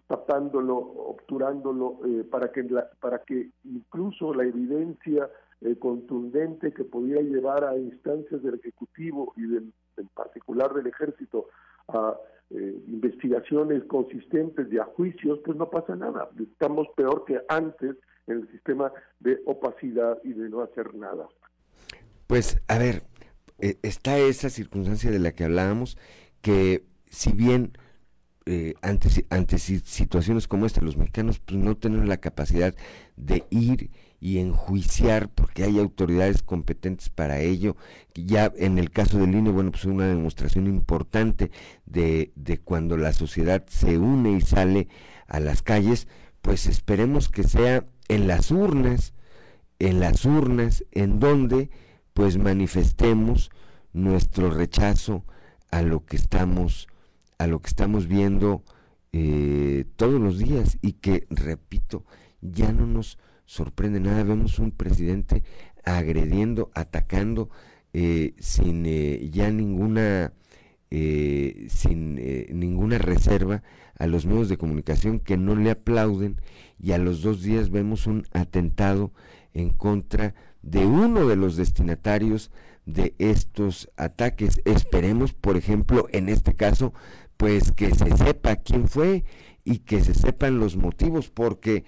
tapándolo, 0.07 0.77
obturándolo, 0.77 2.01
eh, 2.05 2.25
para, 2.25 2.51
que 2.51 2.65
para 3.01 3.23
que 3.23 3.51
incluso 3.65 4.35
la 4.35 4.45
evidencia 4.45 5.31
eh, 5.61 5.77
contundente 5.77 6.73
que 6.73 6.85
pudiera 6.85 7.21
llevar 7.21 7.65
a 7.65 7.77
instancias 7.77 8.43
del 8.43 8.55
Ejecutivo 8.55 9.33
y 9.37 9.43
del, 9.43 9.73
en 9.97 10.09
particular 10.09 10.73
del 10.75 10.87
Ejército 10.87 11.47
a 11.89 12.17
investigaciones 12.51 13.85
consistentes 13.85 14.67
y 14.73 14.79
a 14.79 14.85
juicios, 14.85 15.41
pues 15.45 15.57
no 15.59 15.69
pasa 15.69 15.97
nada. 15.97 16.31
Estamos 16.41 16.89
peor 16.97 17.25
que 17.27 17.41
antes 17.49 17.97
en 18.27 18.39
el 18.39 18.51
sistema 18.51 18.93
de 19.21 19.41
opacidad 19.47 20.19
y 20.25 20.33
de 20.33 20.49
no 20.49 20.63
hacer 20.63 20.95
nada. 20.95 21.29
Pues 22.27 22.61
a 22.69 22.79
ver, 22.79 23.03
está 23.59 24.19
esa 24.19 24.51
circunstancia 24.51 25.11
de 25.11 25.19
la 25.19 25.33
que 25.33 25.45
hablábamos, 25.45 25.99
que 26.41 26.85
si 27.07 27.33
bien 27.33 27.73
eh, 28.51 28.75
ante, 28.81 29.59
situaciones 29.59 30.49
como 30.49 30.65
esta, 30.65 30.81
los 30.81 30.97
mexicanos 30.97 31.39
pues, 31.39 31.59
no 31.59 31.77
tenemos 31.77 32.09
la 32.09 32.17
capacidad 32.17 32.75
de 33.17 33.45
ir 33.51 33.91
y 34.21 34.39
enjuiciar 34.39 35.29
porque 35.29 35.65
hay 35.65 35.79
autoridades 35.79 36.43
competentes 36.43 37.11
para 37.11 37.41
ello. 37.41 37.77
Ya 38.15 38.51
en 38.57 38.79
el 38.79 38.91
caso 38.91 39.19
del 39.19 39.35
INE, 39.35 39.51
bueno, 39.51 39.71
pues 39.71 39.85
una 39.85 40.07
demostración 40.07 40.67
importante 40.67 41.51
de, 41.85 42.33
de 42.37 42.59
cuando 42.59 42.97
la 42.97 43.13
sociedad 43.13 43.67
se 43.69 43.99
une 43.99 44.33
y 44.33 44.41
sale 44.41 44.89
a 45.27 45.41
las 45.41 45.61
calles, 45.61 46.09
pues 46.41 46.67
esperemos 46.67 47.29
que 47.29 47.43
sea 47.43 47.85
en 48.09 48.29
las 48.29 48.51
urnas, 48.51 49.13
en 49.79 50.01
las 50.01 50.25
urnas 50.25 50.87
en 50.93 51.21
donde 51.21 51.69
pues 52.15 52.39
manifestemos 52.39 53.51
nuestro 53.93 54.51
rechazo 54.51 55.23
a 55.71 55.83
lo 55.83 56.07
que 56.07 56.17
estamos 56.17 56.89
a 57.39 57.47
lo 57.47 57.61
que 57.61 57.69
estamos 57.69 58.09
viendo 58.09 58.63
eh, 59.13 59.85
todos 59.97 60.21
los 60.21 60.39
días 60.39 60.79
y 60.83 60.93
que, 60.93 61.27
repito, 61.31 62.05
ya 62.41 62.73
no 62.73 62.87
nos 62.87 63.19
sorprende 63.47 64.01
nada. 64.01 64.23
Vemos 64.25 64.59
un 64.59 64.73
presidente 64.73 65.43
agrediendo, 65.85 66.71
atacando, 66.75 67.49
eh, 67.93 68.35
sin 68.39 68.85
eh, 68.87 69.31
ya 69.33 69.51
ninguna, 69.51 70.33
sin 70.91 72.15
ninguna 72.59 72.97
reserva 72.97 73.63
a 73.99 74.07
los 74.07 74.25
medios 74.25 74.49
de 74.49 74.57
comunicación 74.57 75.21
que 75.21 75.37
no 75.37 75.55
le 75.55 75.71
aplauden 75.71 76.41
y 76.81 76.93
a 76.93 76.99
los 76.99 77.21
dos 77.21 77.43
días 77.43 77.69
vemos 77.71 78.07
un 78.07 78.27
atentado 78.33 79.13
en 79.53 79.69
contra 79.69 80.35
de 80.63 80.87
uno 80.87 81.29
de 81.29 81.37
los 81.37 81.57
destinatarios 81.57 82.51
de 82.87 83.15
estos 83.19 83.91
ataques. 83.97 84.63
Esperemos, 84.65 85.35
por 85.35 85.57
ejemplo, 85.57 86.07
en 86.11 86.31
este 86.31 86.55
caso, 86.55 86.95
pues 87.39 87.73
que 87.73 87.95
se 87.95 88.15
sepa 88.17 88.57
quién 88.57 88.89
fue 88.89 89.25
y 89.65 89.79
que 89.79 90.01
se 90.01 90.13
sepan 90.13 90.59
los 90.59 90.77
motivos, 90.77 91.31
porque 91.31 91.85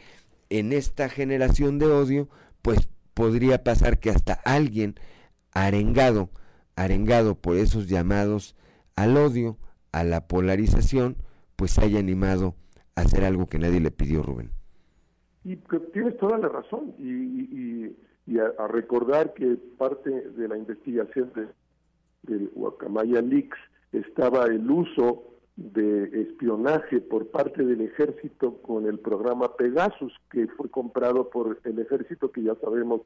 en 0.48 0.72
esta 0.72 1.08
generación 1.08 1.78
de 1.78 1.86
odio, 1.86 2.28
pues 2.62 2.88
podría 3.14 3.62
pasar 3.64 3.98
que 3.98 4.10
hasta 4.10 4.34
alguien 4.44 4.94
arengado, 5.52 6.30
arengado 6.76 7.34
por 7.34 7.56
esos 7.56 7.88
llamados 7.88 8.54
al 8.96 9.16
odio, 9.16 9.58
a 9.92 10.04
la 10.04 10.28
polarización, 10.28 11.16
pues 11.56 11.78
haya 11.78 11.98
animado 11.98 12.54
a 12.94 13.02
hacer 13.02 13.24
algo 13.24 13.48
que 13.48 13.58
nadie 13.58 13.80
le 13.80 13.90
pidió, 13.90 14.22
Rubén. 14.22 14.50
Y 15.42 15.56
tienes 15.92 16.16
toda 16.18 16.38
la 16.38 16.48
razón, 16.48 16.94
y, 16.98 18.38
a, 18.38 18.68
recordar 18.68 19.34
que 19.34 19.56
parte 19.76 20.10
de 20.10 20.46
la 20.46 20.56
investigación 20.56 21.32
de, 21.34 21.48
del 22.22 22.48
Guacamaya 22.54 23.20
Leaks 23.20 23.58
estaba 23.92 24.44
el 24.44 24.70
uso 24.70 25.29
de 25.60 26.22
espionaje 26.22 27.02
por 27.02 27.26
parte 27.28 27.62
del 27.62 27.82
ejército 27.82 28.56
con 28.62 28.86
el 28.86 28.98
programa 28.98 29.56
Pegasus, 29.56 30.14
que 30.30 30.46
fue 30.48 30.70
comprado 30.70 31.28
por 31.28 31.60
el 31.64 31.78
ejército, 31.78 32.32
que 32.32 32.42
ya 32.42 32.54
sabemos 32.62 33.02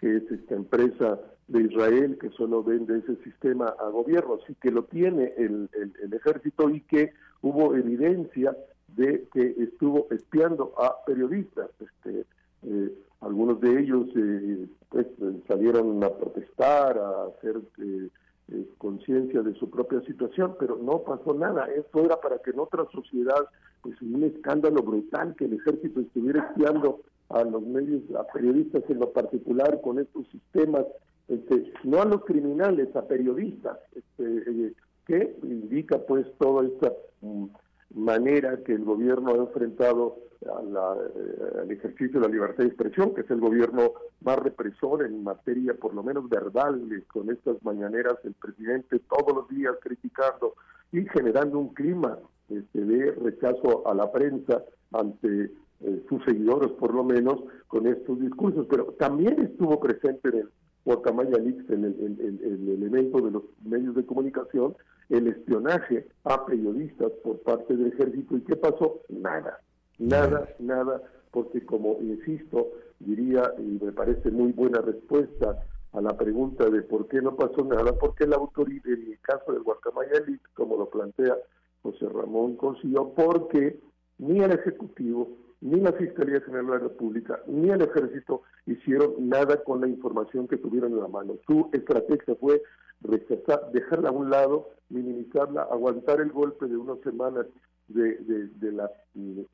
que 0.00 0.16
es 0.16 0.24
esta 0.32 0.56
empresa 0.56 1.20
de 1.46 1.62
Israel 1.62 2.18
que 2.20 2.30
solo 2.30 2.64
vende 2.64 2.98
ese 2.98 3.14
sistema 3.22 3.72
a 3.78 3.88
gobiernos 3.88 4.40
y 4.48 4.54
que 4.56 4.72
lo 4.72 4.82
tiene 4.84 5.32
el, 5.36 5.70
el, 5.74 6.12
ejército 6.12 6.70
y 6.70 6.80
que 6.80 7.12
hubo 7.40 7.76
evidencia 7.76 8.56
de 8.88 9.28
que 9.32 9.54
estuvo 9.58 10.08
espiando 10.10 10.74
a 10.78 11.04
periodistas. 11.06 11.70
Este, 11.78 12.26
eh, 12.64 12.92
algunos 13.20 13.60
de 13.60 13.80
ellos 13.80 14.08
eh, 14.16 14.66
pues, 14.88 15.06
salieron 15.46 16.02
a 16.02 16.10
protestar, 16.10 16.98
a 16.98 17.26
hacer... 17.26 17.60
Eh, 17.78 18.08
eh, 18.48 18.66
conciencia 18.78 19.42
de 19.42 19.54
su 19.54 19.70
propia 19.70 20.00
situación, 20.02 20.56
pero 20.58 20.76
no 20.76 21.02
pasó 21.02 21.34
nada. 21.34 21.66
Esto 21.66 22.04
era 22.04 22.20
para 22.20 22.38
que 22.38 22.50
en 22.50 22.60
otra 22.60 22.84
sociedad, 22.92 23.46
pues 23.82 24.00
un 24.02 24.22
escándalo 24.24 24.82
brutal, 24.82 25.34
que 25.36 25.44
el 25.44 25.54
ejército 25.54 26.00
estuviera 26.00 26.48
espiando 26.48 27.00
a 27.28 27.44
los 27.44 27.62
medios, 27.62 28.02
a 28.18 28.26
periodistas 28.32 28.82
en 28.88 28.98
lo 28.98 29.12
particular, 29.12 29.80
con 29.80 29.98
estos 29.98 30.26
sistemas, 30.28 30.84
este, 31.28 31.72
no 31.84 32.02
a 32.02 32.04
los 32.04 32.24
criminales, 32.24 32.94
a 32.94 33.06
periodistas, 33.06 33.78
este, 33.94 34.66
eh, 34.66 34.72
que 35.06 35.36
indica 35.42 35.98
pues 35.98 36.26
toda 36.38 36.66
esta 36.66 36.92
mm, 37.22 37.46
manera 37.94 38.62
que 38.64 38.72
el 38.72 38.84
gobierno 38.84 39.32
ha 39.32 39.36
enfrentado 39.36 40.16
eh, 40.40 41.60
al 41.62 41.70
ejercicio 41.70 42.20
de 42.20 42.26
la 42.26 42.32
libertad 42.32 42.64
de 42.64 42.68
expresión, 42.68 43.14
que 43.14 43.20
es 43.22 43.30
el 43.30 43.40
gobierno 43.40 43.92
más 44.22 44.38
represor 44.38 45.04
en 45.04 45.22
materia, 45.22 45.74
por 45.74 45.94
lo 45.94 46.02
menos 46.02 46.28
verbal, 46.28 47.04
con 47.12 47.30
estas 47.30 47.62
mañaneras, 47.62 48.14
el 48.24 48.34
presidente 48.34 49.00
todos 49.00 49.34
los 49.34 49.48
días 49.48 49.74
criticando 49.80 50.54
y 50.90 51.04
generando 51.08 51.58
un 51.58 51.74
clima 51.74 52.18
este, 52.48 52.84
de 52.84 53.12
rechazo 53.12 53.88
a 53.88 53.94
la 53.94 54.10
prensa 54.10 54.62
ante 54.92 55.50
eh, 55.80 56.02
sus 56.08 56.24
seguidores, 56.24 56.70
por 56.72 56.94
lo 56.94 57.04
menos, 57.04 57.40
con 57.68 57.86
estos 57.86 58.20
discursos. 58.20 58.66
Pero 58.68 58.86
también 58.98 59.40
estuvo 59.40 59.80
presente 59.80 60.28
en 60.28 60.38
el 60.38 60.48
Guacamaya 60.84 61.38
Leaks, 61.38 61.70
el, 61.70 61.84
el, 61.84 62.40
el, 62.42 62.68
elemento 62.68 63.20
de 63.20 63.30
los 63.30 63.42
medios 63.64 63.94
de 63.94 64.04
comunicación, 64.04 64.74
el 65.12 65.28
espionaje 65.28 66.06
a 66.24 66.46
periodistas 66.46 67.12
por 67.22 67.38
parte 67.40 67.76
del 67.76 67.92
ejército. 67.92 68.36
¿Y 68.36 68.40
qué 68.42 68.56
pasó? 68.56 69.02
Nada, 69.10 69.60
nada, 69.98 70.48
nada, 70.58 71.02
porque 71.30 71.64
como 71.66 71.98
insisto, 72.00 72.70
diría, 72.98 73.52
y 73.58 73.78
me 73.84 73.92
parece 73.92 74.30
muy 74.30 74.52
buena 74.52 74.80
respuesta 74.80 75.62
a 75.92 76.00
la 76.00 76.16
pregunta 76.16 76.68
de 76.70 76.80
por 76.82 77.08
qué 77.08 77.20
no 77.20 77.36
pasó 77.36 77.62
nada, 77.62 77.92
porque 77.98 78.26
la 78.26 78.36
autoridad, 78.36 78.86
en 78.86 79.12
el 79.12 79.20
caso 79.20 79.52
del 79.52 79.62
Guacamaya 79.62 80.20
Leaks, 80.26 80.48
como 80.54 80.78
lo 80.78 80.88
plantea 80.88 81.36
José 81.82 82.08
Ramón 82.08 82.56
consiguió, 82.56 83.12
porque 83.14 83.78
ni 84.16 84.40
el 84.40 84.52
Ejecutivo, 84.52 85.28
ni 85.62 85.80
la 85.80 85.92
Fiscalía 85.92 86.40
General 86.40 86.66
de 86.66 86.72
la 86.72 86.78
República, 86.78 87.40
ni 87.46 87.70
el 87.70 87.82
Ejército 87.82 88.42
hicieron 88.66 89.28
nada 89.28 89.62
con 89.62 89.80
la 89.80 89.86
información 89.86 90.48
que 90.48 90.56
tuvieron 90.56 90.92
en 90.92 91.00
la 91.00 91.08
mano. 91.08 91.36
Su 91.46 91.70
estrategia 91.72 92.34
fue 92.34 92.60
rechazar, 93.00 93.70
dejarla 93.72 94.08
a 94.08 94.12
un 94.12 94.28
lado, 94.28 94.70
minimizarla, 94.88 95.62
aguantar 95.62 96.20
el 96.20 96.32
golpe 96.32 96.66
de 96.66 96.76
unas 96.76 96.98
semanas 97.00 97.46
de, 97.86 98.16
de, 98.16 98.72
la 98.72 98.90
eh, 99.14 99.46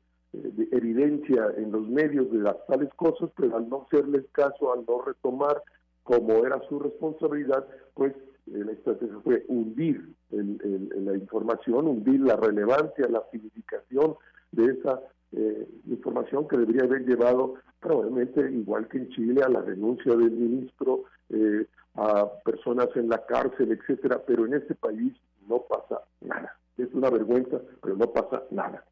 evidencia 0.71 1.53
en 1.57 1.71
los 1.71 1.87
medios 1.87 2.31
de 2.31 2.39
las 2.39 2.55
tales 2.65 2.89
cosas, 2.95 3.29
pero 3.37 3.57
al 3.57 3.69
no 3.69 3.85
hacerles 3.85 4.25
caso, 4.31 4.73
al 4.73 4.85
no 4.87 5.03
retomar 5.03 5.61
como 6.03 6.43
era 6.43 6.59
su 6.67 6.79
responsabilidad, 6.79 7.67
pues 7.93 8.13
eh, 8.47 8.63
la 8.65 8.71
estrategia 8.71 9.19
fue 9.23 9.45
hundir 9.47 10.09
la 10.31 11.15
información, 11.15 11.87
hundir 11.87 12.21
la 12.21 12.35
relevancia, 12.35 13.07
la 13.09 13.23
significación 13.31 14.15
de 14.51 14.73
esa 14.73 15.01
eh, 15.31 15.67
información 15.87 16.47
que 16.47 16.57
debería 16.57 16.83
haber 16.83 17.05
llevado 17.05 17.55
probablemente, 17.79 18.41
igual 18.51 18.87
que 18.87 18.97
en 18.97 19.09
Chile, 19.09 19.43
a 19.43 19.49
la 19.49 19.61
renuncia 19.61 20.15
del 20.15 20.31
ministro, 20.31 21.03
eh, 21.29 21.67
a 21.95 22.27
personas 22.43 22.87
en 22.95 23.09
la 23.09 23.23
cárcel, 23.25 23.71
etcétera, 23.71 24.21
pero 24.25 24.45
en 24.45 24.55
este 24.55 24.73
país 24.73 25.13
no 25.47 25.63
pasa 25.69 26.01
nada. 26.21 26.57
Es 26.77 26.91
una 26.93 27.09
vergüenza, 27.09 27.59
pero 27.81 27.95
no 27.95 28.11
pasa 28.11 28.43
nada. 28.49 28.83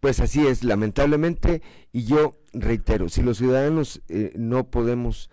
Pues 0.00 0.18
así 0.18 0.46
es, 0.46 0.64
lamentablemente, 0.64 1.62
y 1.92 2.06
yo 2.06 2.34
reitero, 2.52 3.08
si 3.08 3.22
los 3.22 3.38
ciudadanos 3.38 4.02
eh, 4.08 4.32
no 4.34 4.64
podemos 4.64 5.30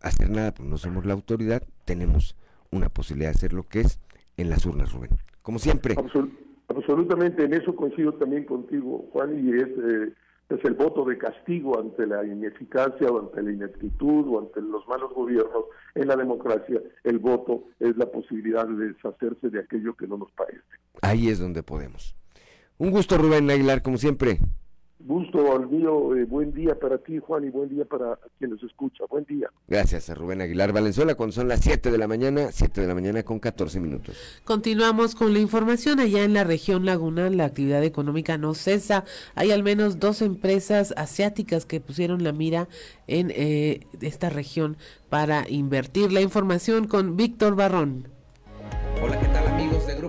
hacer 0.00 0.30
nada, 0.30 0.54
pues 0.54 0.68
no 0.68 0.78
somos 0.78 1.04
la 1.04 1.12
autoridad, 1.12 1.64
tenemos 1.84 2.36
una 2.70 2.88
posibilidad 2.90 3.30
de 3.30 3.36
hacer 3.36 3.52
lo 3.52 3.64
que 3.64 3.80
es 3.80 3.98
en 4.36 4.50
las 4.50 4.66
urnas, 4.66 4.92
Rubén. 4.92 5.10
Como 5.42 5.58
siempre. 5.58 5.96
Absolutamente, 6.68 7.44
en 7.44 7.54
eso 7.54 7.74
coincido 7.74 8.12
también 8.14 8.44
contigo, 8.44 9.08
Juan, 9.12 9.38
y 9.42 9.52
es, 9.52 9.68
eh, 9.68 10.12
es 10.50 10.64
el 10.64 10.74
voto 10.74 11.04
de 11.04 11.16
castigo 11.16 11.80
ante 11.80 12.06
la 12.06 12.24
ineficacia 12.24 13.08
o 13.08 13.20
ante 13.20 13.42
la 13.42 13.52
ineptitud 13.52 14.26
o 14.28 14.40
ante 14.40 14.60
los 14.60 14.86
malos 14.86 15.12
gobiernos 15.14 15.64
en 15.94 16.08
la 16.08 16.16
democracia. 16.16 16.80
El 17.04 17.18
voto 17.18 17.64
es 17.80 17.96
la 17.96 18.06
posibilidad 18.06 18.66
de 18.66 18.88
deshacerse 18.88 19.48
de 19.48 19.60
aquello 19.60 19.94
que 19.94 20.06
no 20.06 20.18
nos 20.18 20.30
parece. 20.32 20.62
Ahí 21.00 21.28
es 21.28 21.38
donde 21.38 21.62
podemos. 21.62 22.14
Un 22.76 22.90
gusto, 22.90 23.16
Rubén 23.16 23.50
Aguilar, 23.50 23.82
como 23.82 23.96
siempre. 23.96 24.38
Gusto 25.00 25.54
al 25.54 25.68
mío, 25.68 26.16
eh, 26.16 26.24
buen 26.24 26.52
día 26.52 26.74
para 26.74 26.98
ti 26.98 27.18
Juan 27.18 27.44
y 27.44 27.50
buen 27.50 27.68
día 27.68 27.84
para 27.84 28.18
quien 28.36 28.50
nos 28.50 28.62
escucha, 28.64 29.04
buen 29.08 29.24
día. 29.24 29.48
Gracias 29.68 30.10
a 30.10 30.14
Rubén 30.14 30.40
Aguilar 30.40 30.72
Valenzuela 30.72 31.14
cuando 31.14 31.32
son 31.32 31.46
las 31.46 31.60
7 31.60 31.92
de 31.92 31.98
la 31.98 32.08
mañana, 32.08 32.50
7 32.50 32.80
de 32.80 32.86
la 32.88 32.94
mañana 32.94 33.22
con 33.22 33.38
14 33.38 33.78
minutos. 33.78 34.16
Continuamos 34.44 35.14
con 35.14 35.32
la 35.32 35.38
información 35.38 36.00
allá 36.00 36.24
en 36.24 36.34
la 36.34 36.42
región 36.42 36.84
Laguna, 36.84 37.30
la 37.30 37.44
actividad 37.44 37.84
económica 37.84 38.38
no 38.38 38.54
cesa, 38.54 39.04
hay 39.36 39.52
al 39.52 39.62
menos 39.62 40.00
dos 40.00 40.20
empresas 40.20 40.92
asiáticas 40.96 41.64
que 41.64 41.80
pusieron 41.80 42.24
la 42.24 42.32
mira 42.32 42.68
en 43.06 43.30
eh, 43.30 43.86
esta 44.00 44.30
región 44.30 44.76
para 45.08 45.48
invertir. 45.48 46.10
La 46.10 46.22
información 46.22 46.88
con 46.88 47.16
Víctor 47.16 47.54
Barrón. 47.54 48.08
Hola, 49.00 49.20
¿qué 49.20 49.28
tal 49.28 49.37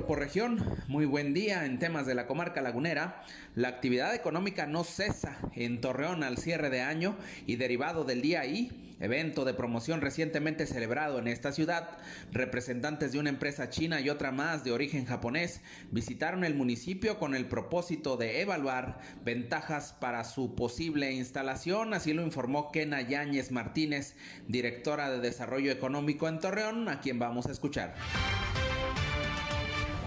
Grupo 0.10 0.22
Región? 0.22 0.66
Muy 0.88 1.06
buen 1.06 1.36
día 1.36 1.68
en 1.68 1.78
temas 1.78 2.08
de 2.08 2.16
la 2.16 2.26
comarca 2.26 2.64
lagunera. 2.64 3.24
La 3.54 3.68
actividad 3.68 4.16
económica 4.16 4.66
no 4.66 4.84
cesa 4.84 5.38
en 5.54 5.82
Torreón 5.82 6.24
al 6.24 6.40
cierre 6.40 6.72
de 6.72 6.82
año 6.82 7.16
y 7.46 7.58
derivado 7.58 8.06
del 8.06 8.24
día 8.24 8.44
I, 8.44 8.96
evento 9.00 9.46
de 9.46 9.54
promoción 9.54 10.02
recientemente 10.02 10.66
celebrado 10.66 11.20
en 11.20 11.28
esta 11.28 11.52
ciudad, 11.52 12.00
representantes 12.32 13.12
de 13.12 13.20
una 13.20 13.30
empresa 13.30 13.70
china 13.70 14.02
y 14.02 14.10
otra 14.10 14.32
más 14.32 14.64
de 14.64 14.72
origen 14.72 15.06
japonés 15.06 15.62
visitaron 15.92 16.44
el 16.44 16.56
municipio 16.56 17.20
con 17.20 17.36
el 17.36 17.46
propósito 17.46 18.18
de 18.18 18.42
evaluar 18.42 19.00
ventajas 19.24 19.94
para 19.94 20.24
su 20.24 20.56
posible 20.56 21.12
instalación, 21.12 21.94
así 21.94 22.14
lo 22.14 22.24
informó 22.24 22.72
Kena 22.72 23.02
Yáñez 23.02 23.52
Martínez, 23.52 24.16
directora 24.48 25.12
de 25.12 25.20
Desarrollo 25.20 25.72
Económico 25.72 26.28
en 26.28 26.40
Torreón, 26.40 26.90
a 26.90 27.00
quien 27.00 27.20
vamos 27.20 27.46
a 27.46 27.52
escuchar. 27.52 27.94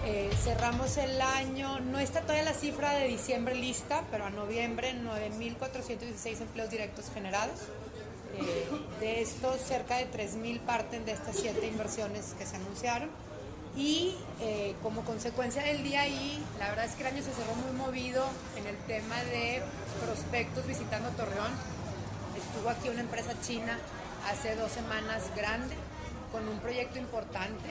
Eh, 0.05 0.29
cerramos 0.43 0.97
el 0.97 1.21
año, 1.21 1.79
no 1.79 1.97
está 1.97 2.21
todavía 2.21 2.43
la 2.43 2.53
cifra 2.53 2.91
de 2.91 3.07
diciembre 3.07 3.55
lista, 3.55 4.03
pero 4.11 4.25
a 4.25 4.29
noviembre 4.29 4.93
9.416 4.95 6.41
empleos 6.41 6.69
directos 6.69 7.05
generados. 7.13 7.61
Eh, 8.35 8.67
de 8.99 9.21
estos, 9.21 9.61
cerca 9.61 9.95
de 9.97 10.11
3.000 10.11 10.59
parten 10.59 11.05
de 11.05 11.13
estas 11.13 11.37
siete 11.37 11.67
inversiones 11.67 12.35
que 12.37 12.45
se 12.45 12.57
anunciaron. 12.57 13.09
Y 13.77 14.15
eh, 14.41 14.75
como 14.83 15.05
consecuencia 15.05 15.63
del 15.63 15.83
día 15.83 16.01
ahí, 16.01 16.43
la 16.59 16.67
verdad 16.67 16.83
es 16.83 16.95
que 16.95 17.03
el 17.03 17.07
año 17.07 17.23
se 17.23 17.31
cerró 17.31 17.55
muy 17.55 17.71
movido 17.71 18.25
en 18.57 18.67
el 18.67 18.75
tema 18.85 19.23
de 19.23 19.61
prospectos 20.03 20.67
visitando 20.67 21.09
Torreón. 21.11 21.53
Estuvo 22.37 22.69
aquí 22.69 22.89
una 22.89 23.01
empresa 23.01 23.39
china 23.41 23.79
hace 24.29 24.55
dos 24.55 24.71
semanas 24.71 25.23
grande, 25.33 25.75
con 26.33 26.45
un 26.49 26.59
proyecto 26.59 26.99
importante 26.99 27.69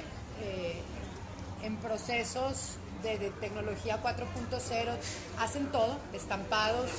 en 1.63 1.77
procesos 1.77 2.77
de, 3.03 3.31
tecnología 3.41 4.01
4.0 4.03 4.97
hacen 5.39 5.67
todo, 5.67 5.97
estampados, 6.13 6.91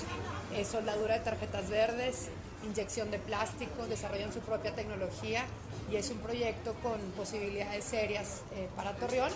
eh, 0.54 0.66
soldadura 0.66 1.16
de 1.16 1.22
tarjetas 1.22 1.70
verdes, 1.70 2.30
inyección 2.66 3.12
de 3.12 3.20
plástico, 3.20 3.86
desarrollan 3.88 4.34
su 4.34 4.40
propia 4.40 4.74
tecnología 4.74 5.46
y 5.92 5.96
es 5.96 6.10
un 6.10 6.18
proyecto 6.18 6.74
con 6.82 7.00
posibilidades 7.16 7.86
serias 7.86 8.42
eh, 8.56 8.68
para 8.76 8.94
Torreón. 8.96 9.32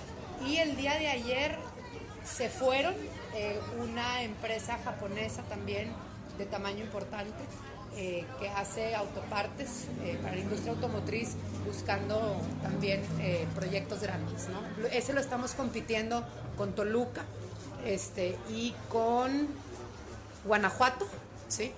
Y 0.46 0.58
el 0.58 0.76
día 0.76 0.96
de 0.96 1.08
ayer 1.08 1.58
se 2.26 2.50
fueron 2.50 2.94
eh, 3.34 3.60
una 3.80 4.24
empresa 4.24 4.78
japonesa 4.84 5.44
también 5.44 5.92
de 6.38 6.46
tamaño 6.46 6.84
importante 6.84 7.34
eh, 8.00 8.26
que 8.40 8.48
hace 8.50 8.94
autopartes 8.94 9.88
eh, 10.04 10.20
para 10.22 10.36
la 10.36 10.42
industria 10.42 10.72
automotriz 10.74 11.30
buscando 11.66 12.40
también 12.62 13.02
eh, 13.20 13.48
proyectos 13.56 14.02
grandes. 14.02 14.48
¿no? 14.50 14.88
Ese 14.90 15.14
lo 15.14 15.20
estamos 15.20 15.54
compitiendo 15.54 16.24
con 16.58 16.74
Toluca 16.74 17.24
este, 17.86 18.38
y 18.50 18.76
con 18.90 19.48
Guanajuato, 20.46 21.08
¿sí? 21.48 21.72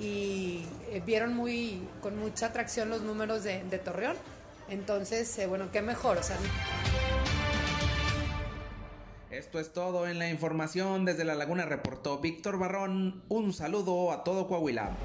y 0.00 0.64
vieron 1.04 1.34
muy, 1.34 1.86
con 2.02 2.18
mucha 2.18 2.46
atracción 2.46 2.88
los 2.88 3.02
números 3.02 3.44
de, 3.44 3.62
de 3.64 3.78
Torreón. 3.78 4.16
Entonces, 4.70 5.38
bueno, 5.46 5.68
qué 5.72 5.82
mejor. 5.82 6.16
O 6.16 6.22
sea, 6.22 6.38
esto 9.36 9.60
es 9.60 9.72
todo 9.74 10.06
en 10.06 10.18
la 10.18 10.30
información. 10.30 11.04
Desde 11.04 11.24
La 11.24 11.34
Laguna 11.34 11.66
reportó 11.66 12.18
Víctor 12.18 12.58
Barrón. 12.58 13.22
Un 13.28 13.52
saludo 13.52 14.10
a 14.10 14.24
todo 14.24 14.48
Coahuila. 14.48 14.96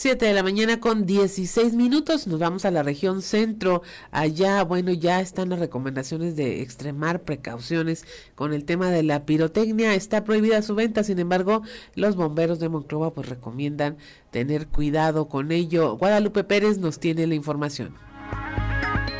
7 0.00 0.24
de 0.24 0.32
la 0.32 0.42
mañana 0.42 0.80
con 0.80 1.04
16 1.04 1.74
minutos. 1.74 2.26
Nos 2.26 2.38
vamos 2.38 2.64
a 2.64 2.70
la 2.70 2.82
región 2.82 3.22
centro. 3.22 3.82
Allá, 4.12 4.64
bueno, 4.64 4.92
ya 4.92 5.20
están 5.20 5.50
las 5.50 5.58
recomendaciones 5.58 6.36
de 6.36 6.62
extremar 6.62 7.22
precauciones 7.22 8.06
con 8.34 8.54
el 8.54 8.64
tema 8.64 8.90
de 8.90 9.02
la 9.02 9.26
pirotecnia. 9.26 9.94
Está 9.94 10.24
prohibida 10.24 10.62
su 10.62 10.74
venta, 10.74 11.04
sin 11.04 11.18
embargo, 11.18 11.62
los 11.96 12.16
bomberos 12.16 12.60
de 12.60 12.68
Monclova 12.70 13.12
pues 13.12 13.28
recomiendan 13.28 13.98
tener 14.30 14.68
cuidado 14.68 15.28
con 15.28 15.52
ello. 15.52 15.96
Guadalupe 15.98 16.44
Pérez 16.44 16.78
nos 16.78 16.98
tiene 16.98 17.26
la 17.26 17.34
información. 17.34 17.94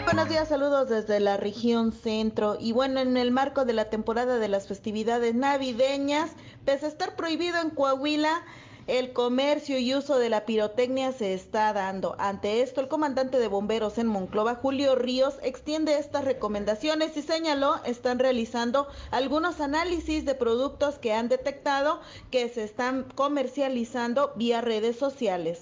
Buenos 0.04 0.28
días, 0.28 0.48
saludos 0.48 0.88
desde 0.88 1.20
la 1.20 1.36
región 1.36 1.92
centro. 1.92 2.56
Y 2.58 2.72
bueno, 2.72 3.00
en 3.00 3.16
el 3.16 3.32
marco 3.32 3.64
de 3.64 3.74
la 3.74 3.90
temporada 3.90 4.38
de 4.38 4.48
las 4.48 4.66
festividades 4.66 5.34
navideñas, 5.34 6.30
pese 6.64 6.86
a 6.86 6.88
estar 6.88 7.16
prohibido 7.16 7.60
en 7.60 7.70
Coahuila, 7.70 8.42
el 8.86 9.12
comercio 9.12 9.78
y 9.78 9.94
uso 9.94 10.18
de 10.18 10.28
la 10.28 10.44
pirotecnia 10.44 11.12
se 11.12 11.34
está 11.34 11.72
dando. 11.72 12.16
Ante 12.18 12.62
esto, 12.62 12.80
el 12.80 12.88
comandante 12.88 13.38
de 13.38 13.48
bomberos 13.48 13.98
en 13.98 14.06
Monclova, 14.06 14.54
Julio 14.54 14.94
Ríos, 14.94 15.38
extiende 15.42 15.98
estas 15.98 16.24
recomendaciones 16.24 17.16
y 17.16 17.22
señaló 17.22 17.76
están 17.84 18.18
realizando 18.18 18.88
algunos 19.10 19.60
análisis 19.60 20.24
de 20.24 20.34
productos 20.34 20.98
que 20.98 21.12
han 21.12 21.28
detectado 21.28 22.00
que 22.30 22.48
se 22.48 22.64
están 22.64 23.06
comercializando 23.14 24.32
vía 24.36 24.60
redes 24.60 24.96
sociales. 24.96 25.60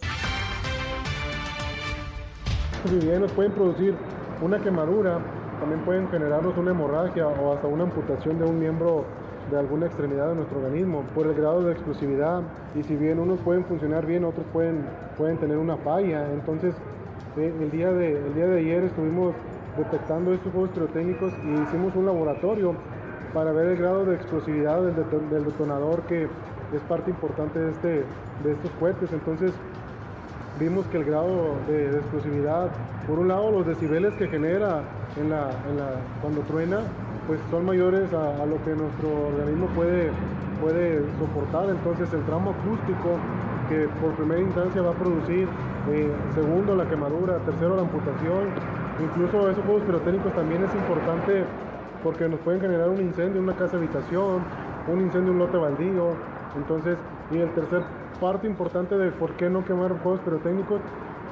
Bien 2.90 3.20
nos 3.20 3.32
pueden 3.32 3.52
producir 3.52 3.94
una 4.40 4.62
quemadura, 4.62 5.18
también 5.58 5.84
pueden 5.84 6.08
generarnos 6.10 6.56
una 6.56 6.70
hemorragia 6.70 7.26
o 7.26 7.52
hasta 7.52 7.66
una 7.66 7.84
amputación 7.84 8.38
de 8.38 8.44
un 8.44 8.58
miembro 8.58 9.04
de 9.50 9.58
alguna 9.58 9.86
extremidad 9.86 10.28
de 10.30 10.34
nuestro 10.36 10.58
organismo 10.58 11.04
por 11.14 11.26
el 11.26 11.34
grado 11.34 11.62
de 11.64 11.72
explosividad 11.72 12.42
y 12.74 12.82
si 12.82 12.96
bien 12.96 13.18
unos 13.18 13.40
pueden 13.40 13.64
funcionar 13.64 14.06
bien, 14.06 14.24
otros 14.24 14.46
pueden, 14.52 14.84
pueden 15.16 15.38
tener 15.38 15.56
una 15.56 15.76
falla. 15.76 16.32
Entonces, 16.32 16.74
eh, 17.36 17.52
el, 17.60 17.70
día 17.70 17.92
de, 17.92 18.16
el 18.16 18.34
día 18.34 18.46
de 18.46 18.60
ayer 18.60 18.84
estuvimos 18.84 19.34
detectando 19.76 20.32
estos 20.32 20.52
juegos 20.52 20.70
pirotécnicos 20.70 21.32
y 21.44 21.62
hicimos 21.62 21.94
un 21.94 22.06
laboratorio 22.06 22.74
para 23.32 23.52
ver 23.52 23.68
el 23.68 23.76
grado 23.76 24.04
de 24.04 24.16
explosividad 24.16 24.82
del, 24.82 25.44
detonador 25.44 26.02
que 26.02 26.24
es 26.24 26.82
parte 26.88 27.10
importante 27.10 27.58
de, 27.58 27.70
este, 27.70 27.88
de 28.44 28.52
estos 28.52 28.70
cohetes. 28.72 29.12
Entonces, 29.12 29.52
vimos 30.58 30.86
que 30.86 30.96
el 30.98 31.04
grado 31.04 31.54
de, 31.68 31.96
explosividad, 31.96 32.70
por 33.06 33.18
un 33.18 33.28
lado 33.28 33.50
los 33.50 33.66
decibeles 33.66 34.14
que 34.14 34.28
genera 34.28 34.82
en 35.16 35.30
la, 35.30 35.50
cuando 36.20 36.40
truena, 36.42 36.80
pues 37.28 37.38
son 37.50 37.66
mayores 37.66 38.10
a, 38.14 38.46
lo 38.46 38.56
que 38.64 38.74
nuestro 38.74 39.28
organismo 39.28 39.66
puede, 39.76 40.10
puede 40.62 41.04
soportar. 41.20 41.68
Entonces 41.68 42.10
el 42.14 42.24
tramo 42.24 42.56
acústico 42.56 43.20
que 43.68 43.86
por 44.00 44.12
primera 44.16 44.40
instancia 44.40 44.80
va 44.80 44.92
a 44.92 44.94
producir, 44.94 45.46
eh, 45.92 46.10
segundo 46.34 46.74
la 46.74 46.88
quemadura, 46.88 47.36
tercero 47.44 47.76
la 47.76 47.82
amputación, 47.82 48.48
incluso 48.98 49.50
esos 49.50 49.62
juegos 49.62 49.82
pirotécnicos 49.82 50.32
también 50.32 50.64
es 50.64 50.74
importante 50.74 51.44
porque 52.02 52.26
nos 52.28 52.40
pueden 52.40 52.62
generar 52.62 52.88
un 52.88 53.00
incendio 53.00 53.36
en 53.36 53.44
una 53.44 53.56
casa 53.56 53.76
habitación, 53.76 54.42
un 54.90 55.00
incendio 55.00 55.32
en 55.32 55.34
un 55.34 55.38
lote 55.38 55.58
baldío. 55.58 56.14
Entonces, 56.56 56.96
y 57.30 57.36
el 57.36 57.52
tercer 57.52 57.82
parte 58.18 58.46
importante 58.46 58.96
de 58.96 59.10
por 59.10 59.32
qué 59.32 59.50
no 59.50 59.66
quemar 59.66 59.98
juegos 60.00 60.20
pirotécnicos, 60.20 60.80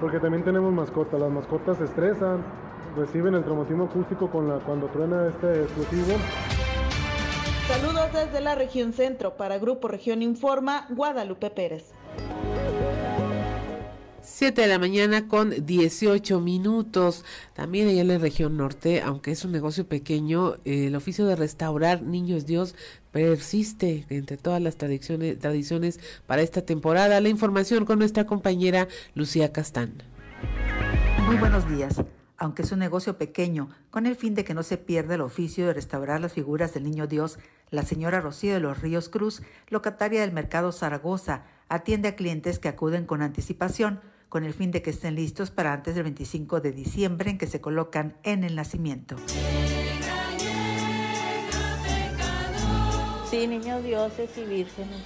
porque 0.00 0.20
también 0.20 0.44
tenemos 0.44 0.74
mascotas. 0.74 1.18
Las 1.18 1.30
mascotas 1.30 1.78
se 1.78 1.84
estresan, 1.84 2.44
reciben 2.96 3.34
el 3.34 3.44
traumatismo 3.44 3.84
acústico 3.84 4.30
con 4.30 4.48
la, 4.48 4.58
cuando 4.60 4.86
truena 4.88 5.28
este 5.28 5.62
explosivo. 5.62 6.16
Saludos 7.68 8.12
desde 8.12 8.40
la 8.40 8.54
región 8.54 8.92
centro 8.92 9.36
para 9.36 9.58
Grupo 9.58 9.88
Región 9.88 10.22
Informa, 10.22 10.86
Guadalupe 10.90 11.50
Pérez. 11.50 11.92
7 14.22 14.60
de 14.60 14.66
la 14.66 14.78
mañana 14.78 15.28
con 15.28 15.66
18 15.66 16.40
minutos. 16.40 17.24
También 17.54 17.88
allá 17.88 18.00
en 18.00 18.08
la 18.08 18.18
región 18.18 18.56
norte, 18.56 19.00
aunque 19.00 19.30
es 19.30 19.44
un 19.44 19.52
negocio 19.52 19.86
pequeño, 19.86 20.54
el 20.64 20.96
oficio 20.96 21.26
de 21.26 21.36
restaurar 21.36 22.02
Niños 22.02 22.44
Dios 22.44 22.74
persiste 23.12 24.04
entre 24.10 24.36
todas 24.36 24.60
las 24.60 24.76
tradiciones, 24.76 25.38
tradiciones 25.38 26.00
para 26.26 26.42
esta 26.42 26.62
temporada. 26.62 27.20
La 27.20 27.28
información 27.28 27.84
con 27.84 28.00
nuestra 28.00 28.26
compañera 28.26 28.88
Lucía 29.14 29.52
Castán. 29.52 30.02
Muy 31.26 31.36
buenos 31.36 31.68
días. 31.70 32.02
Aunque 32.38 32.62
es 32.62 32.72
un 32.72 32.78
negocio 32.78 33.16
pequeño, 33.16 33.70
con 33.90 34.06
el 34.06 34.14
fin 34.14 34.34
de 34.34 34.44
que 34.44 34.54
no 34.54 34.62
se 34.62 34.76
pierda 34.76 35.14
el 35.14 35.22
oficio 35.22 35.66
de 35.66 35.72
restaurar 35.72 36.20
las 36.20 36.34
figuras 36.34 36.74
del 36.74 36.84
Niño 36.84 37.06
Dios, 37.06 37.38
la 37.70 37.82
señora 37.82 38.20
Rocío 38.20 38.52
de 38.52 38.60
los 38.60 38.80
Ríos 38.80 39.08
Cruz, 39.08 39.42
locataria 39.68 40.20
del 40.20 40.32
mercado 40.32 40.72
Zaragoza, 40.72 41.44
atiende 41.68 42.08
a 42.08 42.16
clientes 42.16 42.58
que 42.58 42.68
acuden 42.68 43.06
con 43.06 43.22
anticipación 43.22 44.00
con 44.28 44.44
el 44.44 44.52
fin 44.52 44.70
de 44.70 44.82
que 44.82 44.90
estén 44.90 45.14
listos 45.14 45.50
para 45.50 45.72
antes 45.72 45.94
del 45.94 46.04
25 46.04 46.60
de 46.60 46.72
diciembre 46.72 47.30
en 47.30 47.38
que 47.38 47.46
se 47.46 47.60
colocan 47.60 48.16
en 48.22 48.44
el 48.44 48.54
nacimiento. 48.54 49.16
Sí, 53.30 53.46
niños 53.46 53.82
dioses 53.82 54.30
y 54.36 54.44
vírgenes. 54.44 55.00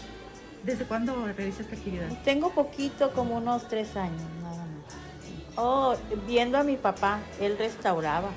¿Desde 0.65 0.85
cuándo 0.85 1.27
realiza 1.37 1.63
esta 1.63 1.75
actividad? 1.75 2.09
Tengo 2.25 2.53
poquito, 2.53 3.13
como 3.13 3.37
unos 3.37 3.69
tres 3.69 3.97
años, 3.97 4.21
nada 4.43 4.57
más. 4.57 4.70
Oh, 5.61 5.95
viendo 6.27 6.57
a 6.59 6.63
mi 6.63 6.77
papá, 6.77 7.21
él 7.41 7.57
restauraba. 7.59 8.31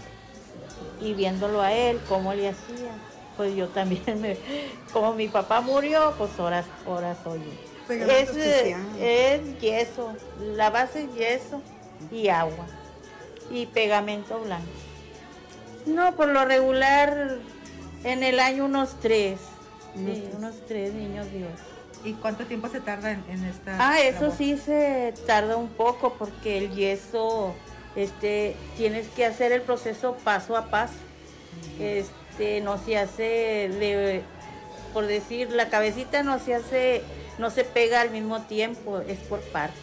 Y 0.99 1.13
viéndolo 1.13 1.61
a 1.61 1.71
él, 1.71 1.99
cómo 2.07 2.33
le 2.33 2.49
hacía. 2.49 2.91
Pues 3.37 3.55
yo 3.55 3.67
también, 3.69 4.21
me, 4.21 4.37
como 4.91 5.13
mi 5.13 5.27
papá 5.27 5.61
murió, 5.61 6.13
pues 6.17 6.37
horas, 6.39 6.65
horas 6.85 7.17
soy 7.23 7.41
es, 7.89 8.29
es 8.99 9.59
yeso, 9.59 10.13
la 10.55 10.69
base 10.69 11.03
es 11.03 11.15
yeso 11.15 11.61
y 12.11 12.29
agua 12.29 12.65
y 13.51 13.65
pegamento 13.67 14.39
blanco. 14.39 14.67
No, 15.85 16.15
por 16.15 16.29
lo 16.29 16.45
regular 16.45 17.37
en 18.03 18.23
el 18.23 18.39
año 18.39 18.65
unos 18.65 18.99
tres, 19.01 19.39
unos 19.95 20.55
tres 20.67 20.93
niños 20.93 21.29
Dios. 21.31 21.51
¿Y 22.03 22.13
cuánto 22.13 22.45
tiempo 22.45 22.67
se 22.67 22.81
tarda 22.81 23.11
en, 23.11 23.45
esta? 23.45 23.77
Ah, 23.79 23.99
eso 23.99 24.31
sí 24.31 24.57
se 24.57 25.13
tarda 25.25 25.55
un 25.55 25.69
poco 25.69 26.13
porque 26.13 26.57
el 26.57 26.75
yeso, 26.75 27.53
este, 27.95 28.55
tienes 28.75 29.07
que 29.09 29.25
hacer 29.25 29.51
el 29.51 29.61
proceso 29.61 30.17
paso 30.23 30.57
a 30.57 30.69
paso. 30.69 30.93
Este, 31.79 32.61
no 32.61 32.77
se 32.77 32.97
hace 32.97 33.23
de, 33.23 34.21
por 34.93 35.07
decir, 35.07 35.51
la 35.51 35.69
cabecita 35.69 36.23
no 36.23 36.39
se 36.39 36.55
hace 36.55 37.03
no 37.37 37.49
se 37.49 37.63
pega 37.63 38.01
al 38.01 38.11
mismo 38.11 38.41
tiempo, 38.41 38.99
es 38.99 39.19
por 39.19 39.39
partes. 39.39 39.77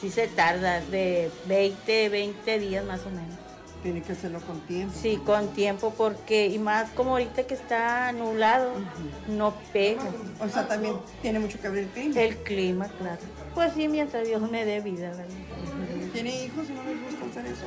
Sí 0.00 0.10
se 0.10 0.28
tarda 0.28 0.80
de 0.80 1.30
20, 1.46 2.08
20 2.08 2.58
días 2.58 2.84
más 2.84 3.00
o 3.06 3.10
menos. 3.10 3.45
Tiene 3.86 4.02
que 4.02 4.14
hacerlo 4.14 4.40
con 4.40 4.58
tiempo. 4.62 4.92
Sí, 5.00 5.16
con 5.24 5.46
tiempo, 5.54 5.94
porque, 5.96 6.48
y 6.48 6.58
más 6.58 6.90
como 6.90 7.12
ahorita 7.12 7.44
que 7.44 7.54
está 7.54 8.10
nublado, 8.10 8.72
no 9.28 9.54
pega. 9.72 10.02
O 10.40 10.48
sea, 10.48 10.66
también 10.66 10.96
tiene 11.22 11.38
mucho 11.38 11.60
que 11.60 11.68
ver 11.68 11.84
el 11.84 11.88
clima. 11.90 12.20
El 12.20 12.36
clima, 12.38 12.88
claro. 12.98 13.20
Pues 13.54 13.74
sí, 13.74 13.86
mientras 13.86 14.26
Dios 14.26 14.42
me 14.50 14.64
dé 14.64 14.80
vida, 14.80 15.10
¿verdad? 15.10 15.26
¿Tiene 16.12 16.46
hijos 16.46 16.68
y 16.68 16.72
no 16.72 16.82
les 16.82 17.00
gusta 17.00 17.26
hacer 17.26 17.46
eso? 17.46 17.62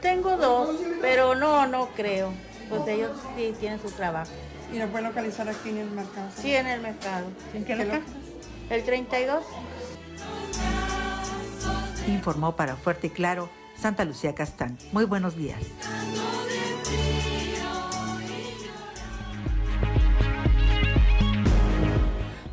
Tengo 0.00 0.36
dos, 0.36 0.76
pero 1.00 1.34
no, 1.34 1.66
no 1.66 1.88
creo. 1.88 2.32
Pues 2.68 2.86
ellos 2.86 3.10
sí 3.36 3.52
tienen 3.58 3.82
su 3.82 3.90
trabajo. 3.90 4.30
¿Y 4.72 4.78
lo 4.78 4.86
puede 4.86 5.08
localizar 5.08 5.48
aquí 5.48 5.70
en 5.70 5.78
el 5.78 5.90
mercado? 5.90 6.30
Sí, 6.36 6.54
en 6.54 6.68
el 6.68 6.80
mercado. 6.80 7.26
¿En 7.52 7.64
qué 7.64 7.74
local? 7.74 8.02
El 8.70 8.84
32. 8.84 9.42
Informó 12.06 12.54
para 12.54 12.76
Fuerte 12.76 13.08
y 13.08 13.10
Claro 13.10 13.61
Santa 13.82 14.04
Lucía 14.04 14.32
Castán. 14.32 14.78
Muy 14.92 15.06
buenos 15.06 15.36
días. 15.36 15.58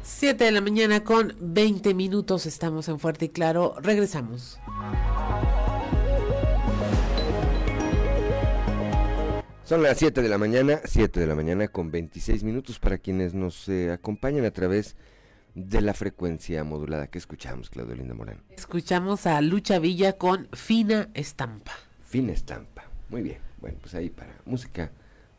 Siete 0.02 0.46
de 0.46 0.52
la 0.52 0.62
mañana 0.62 1.04
con 1.04 1.36
20 1.40 1.94
minutos 1.94 2.48
estamos 2.48 2.90
en 2.90 2.98
Fuerte 2.98 3.26
y 3.26 3.30
Claro. 3.30 3.76
Regresamos. 3.80 4.60
Son 9.66 9.84
las 9.84 10.00
7 10.00 10.24
de 10.24 10.30
la 10.30 10.40
mañana, 10.40 10.82
7 10.84 11.20
de 11.20 11.28
la 11.28 11.36
mañana 11.36 11.68
con 11.68 11.92
26 11.92 12.44
minutos 12.44 12.80
para 12.80 12.98
quienes 12.98 13.36
nos 13.36 13.70
eh, 13.70 13.92
acompañan 13.92 14.46
a 14.46 14.52
través 14.52 14.96
de 14.96 15.19
la 15.56 15.94
frecuencia 15.94 16.64
modulada 16.64 17.08
que 17.08 17.18
escuchamos, 17.18 17.70
Claudio 17.70 17.96
Linda 17.96 18.14
Morán. 18.14 18.42
Escuchamos 18.50 19.26
a 19.26 19.42
Lucha 19.42 19.80
Villa 19.80 20.14
con 20.14 20.48
Fina 20.54 21.10
Estampa. 21.14 21.74
Fina 22.04 22.34
Estampa, 22.34 22.86
muy 23.10 23.22
bien. 23.22 23.38
Bueno, 23.60 23.78
pues 23.82 23.94
ahí 23.96 24.10
para 24.10 24.36
música, 24.46 24.92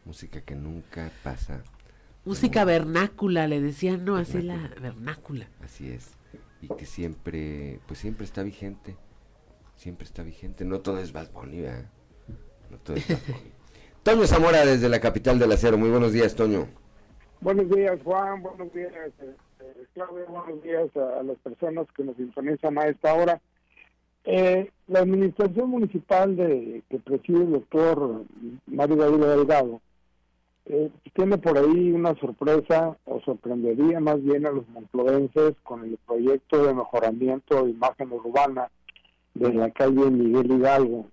música 0.04 0.40
que 0.42 0.54
nunca 0.54 1.11
pasa. 1.22 1.62
Música 2.24 2.64
vernácula, 2.64 3.48
le 3.48 3.61
decían, 3.61 4.04
no, 4.04 4.16
así 4.16 4.42
la 4.42 4.70
vernácula. 4.80 5.48
Así 5.62 5.90
es. 5.90 6.11
Y 6.61 6.68
que 6.68 6.84
siempre, 6.84 7.80
pues 7.86 7.98
siempre 7.98 8.24
está 8.24 8.42
vigente. 8.42 8.96
Siempre 9.76 10.04
está 10.04 10.22
vigente. 10.22 10.64
No 10.66 10.80
todo 10.80 10.98
es 10.98 11.12
Bad 11.12 11.30
Bunny, 11.32 11.62
¿verdad? 11.62 11.86
No 12.70 12.76
todo 12.78 12.96
es 12.96 13.08
Bad 13.08 13.20
Bunny. 13.26 13.52
Toño 14.02 14.26
Zamora 14.26 14.64
desde 14.66 14.88
la 14.88 15.00
capital 15.00 15.38
del 15.38 15.52
acero. 15.52 15.78
Muy 15.78 15.88
buenos 15.88 16.12
días, 16.12 16.34
Toño. 16.34 16.68
Buenos 17.40 17.70
días, 17.70 17.98
Juan. 18.04 18.42
Buenos 18.42 18.72
días, 18.72 18.92
eh, 18.94 19.34
eh. 19.77 20.27
Buenos 20.29 20.62
días 20.62 20.97
a, 20.97 21.23
las 21.23 21.37
personas 21.39 21.87
que 21.97 22.05
nos 22.05 22.16
sintonizan 22.16 22.79
a 22.79 22.87
esta 22.87 23.14
hora. 23.14 23.41
Eh, 24.25 24.71
la 24.89 25.01
administración 25.01 25.71
municipal 25.71 26.37
de 26.37 26.83
que 26.91 26.99
preside 26.99 27.45
el 27.45 27.53
doctor 27.53 28.25
Mario 28.66 28.97
David 28.97 29.25
Delgado 29.25 29.81
tiene 31.14 31.39
por 31.39 31.59
ahí 31.59 31.91
una 31.91 32.14
sorpresa 32.16 32.97
o 33.07 33.21
sorprendería 33.23 33.99
más 33.99 34.23
bien 34.23 34.47
a 34.47 34.51
los 34.51 34.68
monclovenses 34.68 35.55
con 35.62 35.85
el 35.85 35.99
proyecto 36.07 36.64
de 36.64 36.75
mejoramiento 36.75 37.64
de 37.64 37.71
imagen 37.71 38.12
urbana 38.12 38.71
de 39.35 39.53
la 39.53 39.71
calle 39.71 40.11
Miguel 40.11 40.53
Hidalgo 40.53 41.07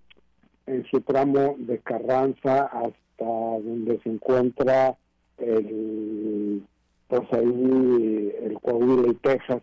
en 0.68 0.86
su 0.91 1.01
tramo 1.01 1.55
de 1.58 1.80
Carranza 1.80 2.66
hasta 2.66 3.26
donde 3.26 3.99
se 4.03 4.10
encuentra 4.10 4.95
el 5.38 6.62
pues 7.08 7.22
ahí 7.32 8.34
el 8.43 8.58
Coahuila 8.62 9.10
y 9.10 9.14
Texas 9.16 9.62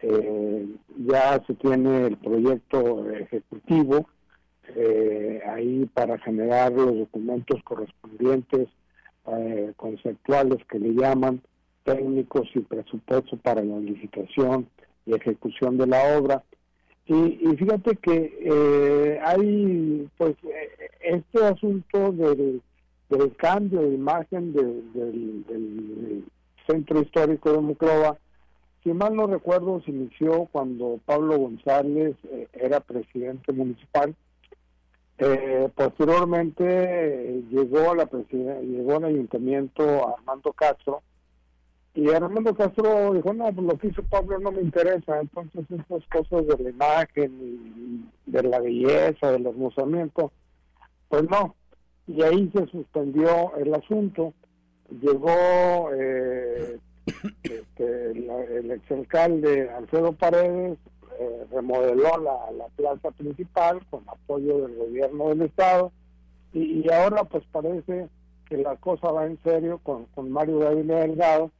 eh, 0.00 0.66
ya 0.98 1.42
se 1.46 1.54
tiene 1.54 2.06
el 2.06 2.16
proyecto 2.16 3.10
ejecutivo 3.10 4.06
eh, 4.74 5.40
ahí 5.46 5.88
para 5.94 6.18
generar 6.18 6.72
los 6.72 6.98
documentos 6.98 7.62
correspondientes 7.62 8.68
eh, 9.26 9.72
conceptuales 9.76 10.58
que 10.66 10.78
le 10.78 10.92
llaman 10.94 11.40
técnicos 11.84 12.48
y 12.54 12.60
presupuesto 12.60 13.36
para 13.36 13.62
la 13.62 13.78
licitación 13.78 14.68
y 15.06 15.14
ejecución 15.14 15.78
de 15.78 15.86
la 15.86 16.18
obra. 16.18 16.42
Y, 17.06 17.38
fíjate 17.56 17.94
que 17.96 18.36
eh, 18.40 19.20
hay, 19.24 20.08
pues, 20.18 20.34
este 21.00 21.44
asunto 21.44 22.10
del, 22.10 22.60
del 23.08 23.36
cambio 23.36 23.82
de 23.82 23.94
imagen 23.94 24.52
del, 24.52 26.24
centro 26.66 27.00
histórico 27.00 27.52
de 27.52 27.58
Muclova. 27.58 28.16
Si 28.82 28.92
mal 28.92 29.14
no 29.14 29.26
recuerdo, 29.26 29.80
se 29.84 29.90
inició 29.90 30.46
cuando 30.52 31.00
Pablo 31.04 31.38
González 31.38 32.16
eh, 32.24 32.48
era 32.52 32.80
presidente 32.80 33.52
municipal. 33.52 34.14
Eh, 35.18 35.68
posteriormente 35.74 36.64
eh, 36.64 37.42
llegó 37.50 37.92
a 37.92 37.96
la 37.96 38.04
llegó 38.04 38.96
al 38.96 39.04
ayuntamiento 39.04 40.14
Armando 40.14 40.52
Castro 40.52 41.02
y 41.94 42.10
Armando 42.10 42.54
Castro 42.54 43.14
dijo 43.14 43.32
no 43.32 43.50
pues 43.50 43.66
lo 43.66 43.78
que 43.78 43.86
hizo 43.86 44.02
Pablo 44.02 44.38
no 44.38 44.52
me 44.52 44.60
interesa 44.60 45.18
entonces 45.18 45.64
estas 45.70 46.04
cosas 46.08 46.46
de 46.46 46.62
la 46.64 46.68
imagen 46.68 47.32
y 47.40 48.30
de 48.30 48.42
la 48.42 48.60
belleza 48.60 49.32
del 49.32 49.46
hermosamiento 49.46 50.32
pues 51.08 51.22
no 51.30 51.54
y 52.06 52.22
ahí 52.22 52.50
se 52.54 52.66
suspendió 52.66 53.54
el 53.56 53.74
asunto. 53.74 54.32
Llegó 54.90 55.90
eh, 55.94 56.78
este, 57.42 58.10
el 58.10 58.70
exalcalde 58.70 59.68
Alfredo 59.70 60.12
Paredes, 60.12 60.78
eh, 61.18 61.46
remodeló 61.50 62.18
la, 62.18 62.50
la, 62.52 62.66
plaza 62.76 63.10
principal 63.12 63.80
con 63.90 64.04
apoyo 64.06 64.66
del 64.66 64.76
gobierno 64.76 65.28
del 65.30 65.42
estado 65.42 65.90
y, 66.52 66.90
ahora 66.92 67.24
pues 67.24 67.42
parece 67.50 68.08
que 68.48 68.58
la 68.58 68.76
cosa 68.76 69.10
va 69.10 69.26
en 69.26 69.38
serio 69.42 69.80
con, 69.82 70.04
con 70.14 70.30
Mario 70.30 70.58
David 70.58 70.84
Delgado. 70.84 71.50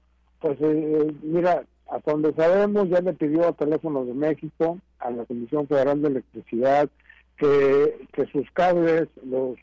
Pues 0.41 0.59
eh, 0.61 1.15
mira, 1.23 1.65
hasta 1.91 2.13
donde 2.13 2.35
sabemos 2.35 2.89
ya 2.89 3.01
le 3.01 3.13
pidió 3.15 3.49
a 3.49 3.53
Teléfonos 3.53 4.07
de 4.07 4.15
México, 4.15 4.79
a 4.99 5.11
la 5.11 5.25
Comisión 5.25 5.67
Federal 5.67 6.03
de 6.03 6.09
Electricidad, 6.09 6.89
que, 7.37 8.07
que 8.13 8.27
sus 8.27 8.51
cables 8.53 9.09
los 9.25 9.57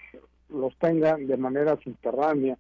los 0.54 0.76
tengan 0.78 1.28
de 1.28 1.38
manera 1.38 1.78
subterránea. 1.84 2.58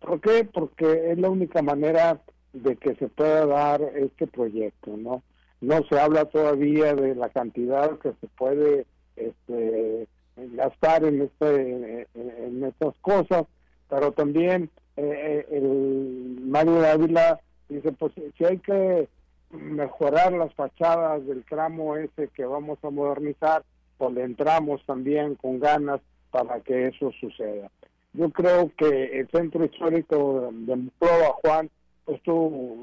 ¿Por 0.00 0.20
qué? 0.20 0.44
Porque 0.44 1.12
es 1.12 1.18
la 1.18 1.30
única 1.30 1.62
manera 1.62 2.20
de 2.52 2.76
que 2.76 2.94
se 2.96 3.08
pueda 3.08 3.46
dar 3.46 3.82
este 3.94 4.26
proyecto, 4.26 4.96
¿no? 4.96 5.22
No 5.60 5.82
se 5.88 6.00
habla 6.00 6.24
todavía 6.24 6.94
de 6.94 7.14
la 7.14 7.28
cantidad 7.28 7.98
que 7.98 8.12
se 8.20 8.26
puede 8.28 8.86
este, 9.16 10.08
gastar 10.36 11.04
en 11.04 11.22
este 11.22 12.08
en 12.14 12.64
estas 12.64 12.94
cosas, 13.02 13.44
pero 13.88 14.12
también 14.12 14.70
eh, 14.96 15.46
el 15.50 16.40
Mario 16.42 16.86
Ávila 16.86 17.40
dice, 17.68 17.92
pues 17.92 18.12
si 18.36 18.44
hay 18.44 18.58
que 18.58 19.08
mejorar 19.50 20.32
las 20.32 20.52
fachadas 20.54 21.26
del 21.26 21.44
tramo 21.44 21.96
ese 21.96 22.28
que 22.28 22.44
vamos 22.44 22.78
a 22.82 22.90
modernizar, 22.90 23.64
pues 23.98 24.12
le 24.14 24.24
entramos 24.24 24.84
también 24.86 25.34
con 25.36 25.60
ganas 25.60 26.00
para 26.30 26.60
que 26.60 26.88
eso 26.88 27.10
suceda. 27.20 27.70
Yo 28.12 28.30
creo 28.30 28.70
que 28.76 29.20
el 29.20 29.28
centro 29.30 29.64
histórico 29.64 30.50
de 30.52 30.76
Muclova, 30.76 31.36
Juan, 31.42 31.70
pues 32.04 32.20
tú, 32.22 32.34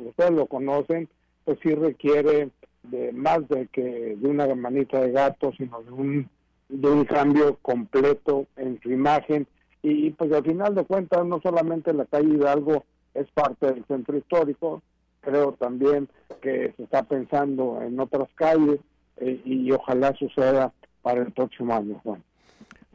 ustedes 0.07 0.31
lo 0.31 0.45
conocen, 0.45 1.09
pues 1.43 1.59
sí 1.61 1.75
requiere 1.75 2.49
de 2.83 3.11
más 3.11 3.47
de 3.49 3.67
que 3.67 4.15
de 4.15 4.27
una 4.27 4.53
manita 4.55 5.01
de 5.01 5.11
gato, 5.11 5.51
sino 5.57 5.81
de 5.83 5.91
un, 5.91 6.29
de 6.69 6.89
un 6.89 7.05
cambio 7.05 7.57
completo 7.61 8.47
en 8.55 8.79
su 8.81 8.91
imagen. 8.91 9.47
Y, 9.83 10.11
pues 10.11 10.31
al 10.31 10.43
final 10.43 10.75
de 10.75 10.85
cuentas, 10.85 11.25
no 11.25 11.39
solamente 11.41 11.93
la 11.93 12.05
calle 12.05 12.35
Hidalgo 12.35 12.85
es 13.13 13.29
parte 13.31 13.67
del 13.67 13.85
centro 13.85 14.17
histórico, 14.17 14.81
creo 15.21 15.53
también 15.53 16.07
que 16.41 16.73
se 16.77 16.83
está 16.83 17.03
pensando 17.03 17.81
en 17.81 17.99
otras 17.99 18.29
calles 18.35 18.79
eh, 19.17 19.41
y 19.43 19.71
ojalá 19.71 20.13
suceda 20.13 20.71
para 21.01 21.21
el 21.21 21.31
próximo 21.31 21.73
año, 21.73 21.99
Juan. 22.03 22.23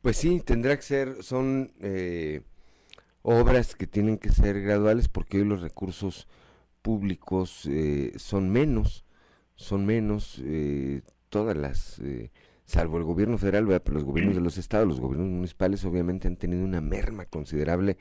Pues 0.02 0.16
sí, 0.16 0.40
tendrá 0.44 0.74
que 0.74 0.82
ser, 0.82 1.22
son 1.22 1.72
eh, 1.80 2.42
obras 3.22 3.76
que 3.76 3.86
tienen 3.86 4.18
que 4.18 4.30
ser 4.30 4.60
graduales 4.60 5.08
porque 5.08 5.38
hoy 5.38 5.44
los 5.44 5.60
recursos 5.60 6.26
públicos 6.82 7.66
eh, 7.70 8.12
son 8.16 8.50
menos, 8.50 9.04
son 9.54 9.86
menos, 9.86 10.42
eh, 10.44 11.02
todas 11.28 11.56
las, 11.56 12.02
salvo 12.64 12.98
el 12.98 13.04
gobierno 13.04 13.38
federal, 13.38 13.64
los 13.64 14.04
gobiernos 14.04 14.34
de 14.34 14.40
los 14.40 14.58
estados, 14.58 14.88
los 14.88 15.00
gobiernos 15.00 15.30
municipales 15.30 15.84
obviamente 15.84 16.26
han 16.26 16.36
tenido 16.36 16.64
una 16.64 16.80
merma 16.80 17.26
considerable 17.26 17.96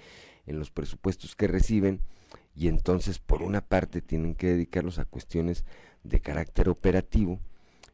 en 0.48 0.58
los 0.58 0.72
presupuestos 0.72 1.36
que 1.36 1.48
reciben 1.48 2.02
y 2.56 2.68
entonces 2.68 3.20
por 3.20 3.44
una 3.44 3.62
parte 3.62 4.02
tienen 4.02 4.34
que 4.34 4.48
dedicarlos 4.48 4.98
a 4.98 5.06
cuestiones 5.06 5.66
de 6.04 6.20
carácter 6.20 6.68
operativo 6.68 7.40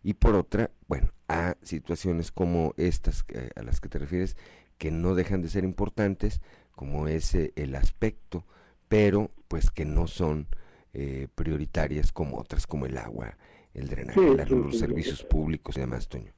y 0.04 0.14
por 0.14 0.36
otra, 0.36 0.72
bueno, 0.88 1.10
a 1.28 1.56
situaciones 1.62 2.32
como 2.32 2.74
estas 2.78 3.26
a 3.56 3.64
las 3.64 3.82
que 3.82 3.90
te 3.90 4.00
refieres, 4.00 4.38
que 4.78 4.92
no 4.92 5.16
dejan 5.16 5.42
de 5.42 5.50
ser 5.50 5.64
importantes, 5.64 6.42
como 6.72 7.08
es 7.08 7.34
el 7.34 7.76
aspecto, 7.76 8.46
pero 8.88 9.32
pues 9.48 9.72
que 9.72 9.86
no 9.86 10.08
son 10.08 10.48
eh, 10.94 11.28
prioritarias 11.36 12.12
como 12.12 12.38
otras, 12.38 12.66
como 12.66 12.86
el 12.86 12.98
agua, 12.98 13.38
el 13.74 13.88
drenaje, 13.88 14.46
los 14.50 14.80
servicios 14.80 15.24
públicos 15.24 15.78
y 15.78 15.82
demás, 15.82 16.08
Toño. 16.08 16.32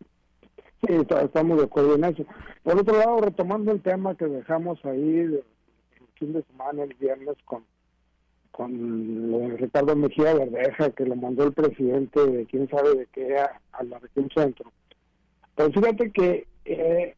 Sí, 0.85 0.93
estamos 1.21 1.57
de 1.57 1.65
acuerdo 1.65 1.95
en 1.95 2.05
eso. 2.05 2.25
Por 2.63 2.79
otro 2.79 2.97
lado, 2.97 3.19
retomando 3.21 3.71
el 3.71 3.81
tema 3.81 4.15
que 4.15 4.25
dejamos 4.25 4.83
ahí 4.85 5.19
el 5.19 5.43
fin 6.15 6.33
de 6.33 6.43
semana, 6.43 6.83
el 6.83 6.93
viernes, 6.95 7.35
con 7.45 7.63
con 8.51 9.57
Ricardo 9.57 9.95
Mejía 9.95 10.33
Verdeja, 10.33 10.89
que 10.91 11.05
lo 11.05 11.15
mandó 11.15 11.45
el 11.45 11.53
presidente 11.53 12.25
de 12.25 12.45
quién 12.45 12.69
sabe 12.69 12.95
de 12.95 13.05
qué 13.07 13.37
a, 13.37 13.83
la 13.83 13.99
región 13.99 14.29
centro. 14.33 14.71
Pero 15.55 15.71
fíjate 15.71 16.11
que 16.11 16.47
eh, 16.65 17.15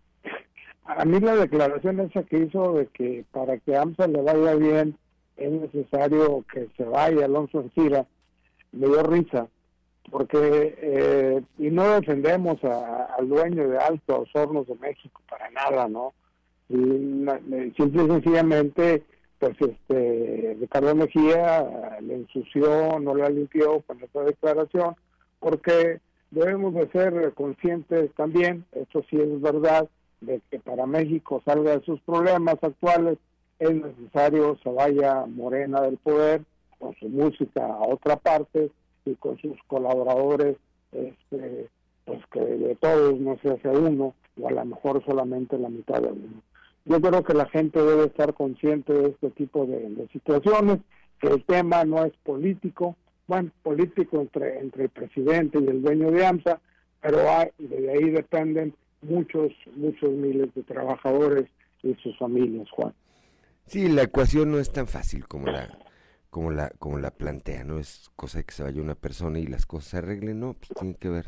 a 0.86 1.06
mí 1.06 1.20
la 1.20 1.36
declaración 1.36 2.00
esa 2.00 2.24
que 2.24 2.40
hizo 2.40 2.74
de 2.74 2.88
que 2.88 3.26
para 3.32 3.58
que 3.58 3.76
AMSA 3.76 4.08
le 4.08 4.22
vaya 4.22 4.56
bien 4.56 4.98
es 5.38 5.52
necesario 5.52 6.46
que 6.52 6.68
se 6.78 6.84
vaya 6.84 7.26
Alonso 7.26 7.62
Encira, 7.62 8.06
me 8.72 8.88
dio 8.88 9.04
risa, 9.04 9.48
porque, 10.10 10.76
eh, 10.78 11.42
y 11.58 11.70
no 11.70 11.90
defendemos 12.00 12.64
al 12.64 13.28
dueño 13.28 13.68
de 13.68 13.78
Altos 13.78 14.30
Hornos 14.34 14.68
de 14.68 14.76
México 14.76 15.22
para 15.30 15.50
nada, 15.52 15.88
¿no? 15.88 16.14
Y, 16.70 17.26
simple 17.76 18.04
y 18.04 18.08
sencillamente 18.08 19.04
pues 19.42 19.58
este 19.60 20.56
Ricardo 20.60 20.94
Mejía 20.94 21.98
le 22.00 22.14
ensució, 22.14 23.00
no 23.00 23.16
la 23.16 23.28
limpió 23.28 23.82
con 23.82 24.02
esta 24.04 24.22
declaración, 24.22 24.96
porque 25.40 26.00
debemos 26.30 26.76
de 26.76 26.88
ser 26.92 27.34
conscientes 27.34 28.14
también, 28.14 28.66
esto 28.72 29.04
sí 29.10 29.18
es 29.18 29.42
verdad, 29.42 29.90
de 30.22 30.42
que 30.52 30.60
para 30.60 30.86
México 30.86 31.42
salga 31.44 31.76
de 31.76 31.84
sus 31.84 32.00
problemas 32.02 32.58
actuales 32.62 33.18
es 33.58 33.74
necesario 33.74 34.58
se 34.64 34.70
vaya 34.70 35.26
Morena 35.26 35.82
del 35.82 35.98
poder 35.98 36.44
con 36.78 36.96
su 36.96 37.10
música 37.10 37.66
a 37.66 37.88
otra 37.88 38.18
parte 38.18 38.70
y 39.06 39.16
con 39.16 39.40
sus 39.40 39.58
colaboradores, 39.66 40.58
este, 40.92 41.68
pues 42.06 42.20
que 42.32 42.40
de 42.40 42.76
todos 42.76 43.20
no 43.20 43.40
se 43.42 43.50
hace 43.50 43.70
uno, 43.70 44.14
o 44.40 44.48
a 44.48 44.52
lo 44.52 44.66
mejor 44.66 45.04
solamente 45.04 45.58
la 45.58 45.70
mitad 45.70 46.00
de 46.00 46.12
uno. 46.12 46.44
Yo 46.86 47.00
creo 47.00 47.24
que 47.24 47.34
la 47.34 47.48
gente 47.48 47.82
debe 47.82 48.06
estar 48.06 48.34
consciente 48.34 48.94
de 48.94 49.10
este 49.10 49.30
tipo 49.32 49.66
de, 49.66 50.08
situaciones, 50.12 50.80
que 51.20 51.28
el 51.28 51.44
tema 51.46 51.84
no 51.86 52.04
es 52.04 52.14
político, 52.24 52.96
bueno, 53.28 53.52
político 53.62 54.20
entre, 54.20 54.60
entre 54.60 54.84
el 54.84 54.90
presidente 54.90 55.60
y 55.60 55.68
el 55.68 55.82
dueño 55.82 56.12
de 56.12 56.26
AMSA, 56.26 56.60
pero 57.02 57.20
hay, 57.30 57.50
de 57.60 57.92
ahí 57.92 58.10
dependen 58.10 58.74
muchos, 59.02 59.52
muchos 59.76 60.12
miles 60.12 60.54
de 60.56 60.64
trabajadores 60.64 61.46
y 61.84 61.94
sus 61.96 62.18
familias, 62.18 62.70
Juan. 62.72 62.94
Sí, 63.68 63.88
la 63.88 64.04
ecuación 64.04 64.52
no 64.52 64.60
es 64.60 64.72
tan 64.72 64.88
fácil 64.88 65.28
como 65.28 65.48
la 65.48 65.70
como 66.30 66.50
la 66.52 66.70
como 66.80 66.98
la 66.98 67.12
plantea, 67.12 67.64
no 67.64 67.78
es 67.78 68.10
cosa 68.16 68.40
de 68.40 68.46
que 68.46 68.54
se 68.54 68.64
vaya 68.64 68.82
una 68.82 68.96
persona 68.96 69.40
y 69.40 69.48
las 69.48 69.66
cosas 69.66 69.90
se 69.90 69.98
arreglen, 69.98 70.40
no, 70.40 70.54
pues 70.54 70.72
tiene 70.78 70.96
que 70.96 71.10
ver 71.10 71.28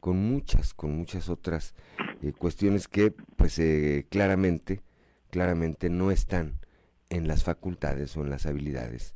con 0.00 0.16
muchas, 0.18 0.72
con 0.72 0.96
muchas 0.96 1.28
otras 1.28 1.74
eh, 2.22 2.32
cuestiones 2.32 2.86
que 2.86 3.12
pues 3.36 3.58
eh, 3.58 4.06
claramente 4.08 4.80
claramente 5.36 5.90
no 5.90 6.10
están 6.10 6.54
en 7.10 7.28
las 7.28 7.44
facultades 7.44 8.16
o 8.16 8.22
en 8.22 8.30
las 8.30 8.46
habilidades 8.46 9.14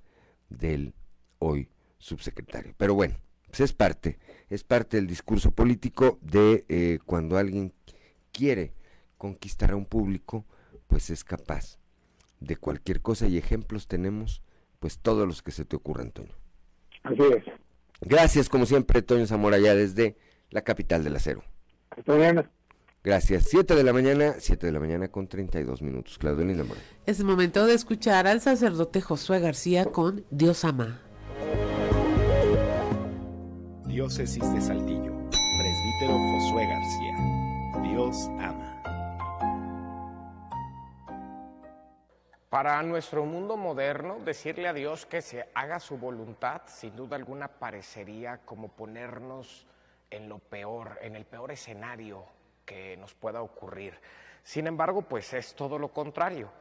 del 0.51 0.93
hoy 1.39 1.71
subsecretario. 1.97 2.75
Pero 2.77 2.93
bueno, 2.93 3.17
pues 3.47 3.61
es 3.61 3.73
parte, 3.73 4.19
es 4.51 4.63
parte 4.63 4.99
del 4.99 5.07
discurso 5.07 5.51
político 5.51 6.19
de 6.21 6.67
eh, 6.69 6.99
cuando 7.07 7.39
alguien 7.39 7.73
quiere 8.33 8.75
conquistar 9.17 9.71
a 9.71 9.77
un 9.77 9.87
público, 9.87 10.45
pues 10.89 11.09
es 11.09 11.25
capaz 11.25 11.79
de 12.39 12.57
cualquier 12.57 13.01
cosa 13.01 13.27
y 13.27 13.39
ejemplos 13.39 13.89
tenemos, 13.89 14.43
pues 14.79 14.99
todos 14.99 15.27
los 15.27 15.41
que 15.43 15.53
se 15.53 15.65
te 15.65 15.75
ocurran, 15.75 16.11
Toño. 16.11 16.35
Así 17.03 17.23
es. 17.35 17.45
Gracias, 18.03 18.51
como 18.51 18.67
siempre, 18.67 19.01
Toño 19.01 19.27
Zamora, 19.27 19.59
ya 19.59 19.75
desde 19.75 20.19
la 20.51 20.61
capital 20.61 21.03
del 21.03 21.17
acero. 21.17 21.43
Hasta 21.89 22.13
mañana. 22.13 22.51
Gracias. 23.03 23.45
7 23.49 23.75
de 23.75 23.83
la 23.83 23.95
mañana, 23.95 24.35
7 24.39 24.67
de 24.67 24.73
la 24.73 24.81
mañana 24.81 25.09
con 25.09 25.27
32 25.27 25.81
minutos. 25.81 26.19
Claudio 26.19 26.45
Linda 26.45 26.65
Moreno. 26.65 26.85
Es 27.07 27.25
momento 27.25 27.67
de 27.67 27.73
escuchar 27.73 28.27
al 28.27 28.43
sacerdote 28.43 29.01
Josué 29.01 29.41
García 29.41 29.87
con 29.87 30.27
Dios 30.31 30.67
ama. 30.67 31.01
Diócesis 33.87 34.53
de 34.53 34.61
Saltillo. 34.61 35.15
Presbítero 35.31 36.13
Josué 36.13 36.67
García. 36.67 37.91
Dios 37.91 38.17
ama. 38.39 38.83
Para 42.51 42.83
nuestro 42.83 43.25
mundo 43.25 43.57
moderno, 43.57 44.19
decirle 44.27 44.69
a 44.69 44.75
Dios 44.75 45.07
que 45.07 45.23
se 45.23 45.47
haga 45.55 45.81
su 45.81 45.97
voluntad, 45.97 46.63
sin 46.67 46.97
duda 46.97 47.17
alguna 47.17 47.49
parecería 47.49 48.39
como 48.45 48.69
ponernos 48.69 49.67
en 50.11 50.29
lo 50.29 50.39
peor, 50.39 50.99
en 51.01 51.17
el 51.17 51.25
peor 51.25 51.53
escenario 51.53 52.27
que 52.71 52.97
nos 52.97 53.15
pueda 53.15 53.43
ocurrir. 53.43 53.99
Sin 54.45 54.69
embargo, 54.69 55.03
pues 55.03 55.35
es 55.35 55.57
todo 55.57 55.77
lo 55.77 55.89
contrario. 55.89 56.53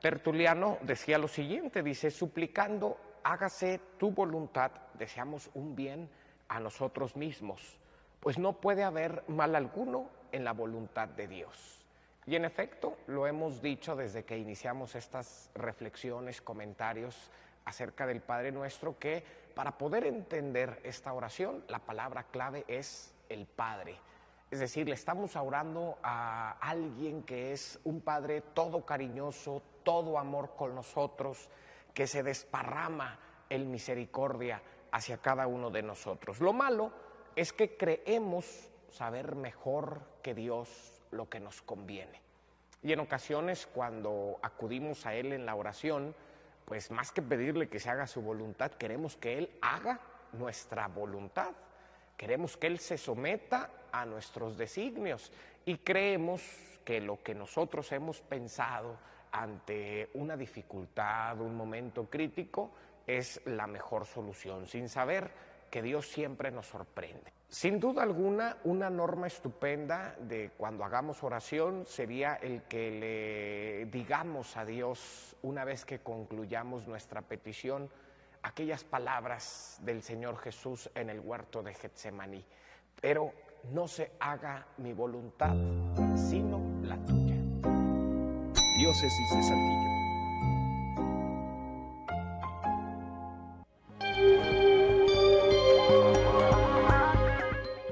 Tertuliano 0.00 0.78
decía 0.80 1.18
lo 1.18 1.28
siguiente, 1.28 1.82
dice, 1.82 2.10
suplicando, 2.10 2.96
hágase 3.22 3.78
tu 3.98 4.10
voluntad, 4.10 4.70
deseamos 4.94 5.50
un 5.52 5.76
bien 5.76 6.08
a 6.48 6.58
nosotros 6.58 7.16
mismos, 7.16 7.78
pues 8.18 8.38
no 8.38 8.54
puede 8.54 8.82
haber 8.82 9.24
mal 9.28 9.54
alguno 9.54 10.08
en 10.32 10.42
la 10.42 10.52
voluntad 10.52 11.06
de 11.08 11.28
Dios. 11.28 11.84
Y 12.24 12.34
en 12.34 12.46
efecto, 12.46 12.96
lo 13.06 13.26
hemos 13.26 13.60
dicho 13.60 13.94
desde 13.94 14.24
que 14.24 14.38
iniciamos 14.38 14.94
estas 14.94 15.50
reflexiones, 15.54 16.40
comentarios 16.40 17.30
acerca 17.66 18.06
del 18.06 18.22
Padre 18.22 18.52
Nuestro, 18.52 18.98
que 18.98 19.22
para 19.54 19.76
poder 19.76 20.06
entender 20.06 20.80
esta 20.82 21.12
oración, 21.12 21.62
la 21.68 21.80
palabra 21.80 22.24
clave 22.30 22.64
es 22.68 23.14
el 23.28 23.44
Padre. 23.44 23.98
Es 24.50 24.60
decir, 24.60 24.88
le 24.88 24.94
estamos 24.94 25.36
orando 25.36 25.98
a 26.02 26.52
alguien 26.60 27.22
que 27.22 27.52
es 27.52 27.78
un 27.84 28.00
Padre 28.00 28.40
todo 28.40 28.84
cariñoso, 28.86 29.62
todo 29.82 30.18
amor 30.18 30.54
con 30.56 30.74
nosotros, 30.74 31.50
que 31.92 32.06
se 32.06 32.22
desparrama 32.22 33.18
en 33.50 33.70
misericordia 33.70 34.62
hacia 34.90 35.18
cada 35.18 35.46
uno 35.46 35.70
de 35.70 35.82
nosotros. 35.82 36.40
Lo 36.40 36.52
malo 36.52 36.92
es 37.36 37.52
que 37.52 37.76
creemos 37.76 38.70
saber 38.90 39.34
mejor 39.34 40.00
que 40.22 40.34
Dios 40.34 41.02
lo 41.10 41.28
que 41.28 41.40
nos 41.40 41.60
conviene. 41.62 42.22
Y 42.82 42.92
en 42.92 43.00
ocasiones 43.00 43.66
cuando 43.66 44.38
acudimos 44.42 45.04
a 45.04 45.14
Él 45.14 45.32
en 45.32 45.44
la 45.44 45.56
oración, 45.56 46.14
pues 46.64 46.90
más 46.90 47.12
que 47.12 47.22
pedirle 47.22 47.68
que 47.68 47.80
se 47.80 47.90
haga 47.90 48.06
su 48.06 48.22
voluntad, 48.22 48.72
queremos 48.72 49.16
que 49.16 49.36
Él 49.38 49.58
haga 49.60 50.00
nuestra 50.32 50.86
voluntad. 50.88 51.52
Queremos 52.18 52.56
que 52.56 52.66
Él 52.66 52.80
se 52.80 52.98
someta 52.98 53.70
a 53.92 54.04
nuestros 54.04 54.58
designios 54.58 55.32
y 55.64 55.78
creemos 55.78 56.42
que 56.84 57.00
lo 57.00 57.22
que 57.22 57.32
nosotros 57.32 57.92
hemos 57.92 58.20
pensado 58.20 58.98
ante 59.30 60.10
una 60.14 60.36
dificultad, 60.36 61.40
un 61.40 61.54
momento 61.54 62.10
crítico, 62.10 62.72
es 63.06 63.40
la 63.46 63.68
mejor 63.68 64.04
solución, 64.04 64.66
sin 64.66 64.88
saber 64.88 65.30
que 65.70 65.80
Dios 65.80 66.08
siempre 66.08 66.50
nos 66.50 66.66
sorprende. 66.66 67.32
Sin 67.48 67.78
duda 67.78 68.02
alguna, 68.02 68.58
una 68.64 68.90
norma 68.90 69.28
estupenda 69.28 70.16
de 70.20 70.50
cuando 70.56 70.84
hagamos 70.84 71.22
oración 71.22 71.86
sería 71.86 72.34
el 72.34 72.62
que 72.64 72.90
le 72.90 73.86
digamos 73.86 74.56
a 74.56 74.64
Dios, 74.64 75.36
una 75.42 75.64
vez 75.64 75.84
que 75.84 76.00
concluyamos 76.00 76.86
nuestra 76.88 77.22
petición, 77.22 77.88
aquellas 78.48 78.82
palabras 78.82 79.78
del 79.82 80.02
Señor 80.02 80.38
Jesús 80.38 80.90
en 80.94 81.10
el 81.10 81.20
huerto 81.20 81.62
de 81.62 81.74
Getsemaní. 81.74 82.44
Pero 83.00 83.32
no 83.72 83.86
se 83.86 84.12
haga 84.18 84.66
mi 84.78 84.92
voluntad, 84.94 85.54
sino 86.16 86.60
la 86.82 86.96
tuya. 87.04 87.36
Diócesis 88.78 89.30
de 89.34 89.42
Saltillo. 89.42 89.88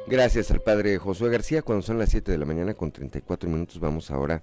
Gracias 0.07 0.51
al 0.51 0.61
padre 0.61 0.99
Josué 0.99 1.31
García. 1.31 1.62
Cuando 1.62 1.83
son 1.83 1.99
las 1.99 2.11
7 2.11 2.33
de 2.33 2.39
la 2.39 2.47
mañana 2.47 2.74
con 2.74 2.93
34 2.93 3.51
minutos, 3.51 3.78
vamos 3.78 4.11
ahora 4.11 4.43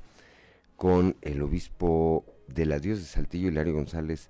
con 0.76 1.16
el 1.22 1.42
obispo 1.42 2.26
de 2.48 2.66
la 2.66 2.80
Dios 2.80 3.00
de 3.00 3.06
Saltillo, 3.06 3.48
Hilario 3.48 3.74
González, 3.74 4.30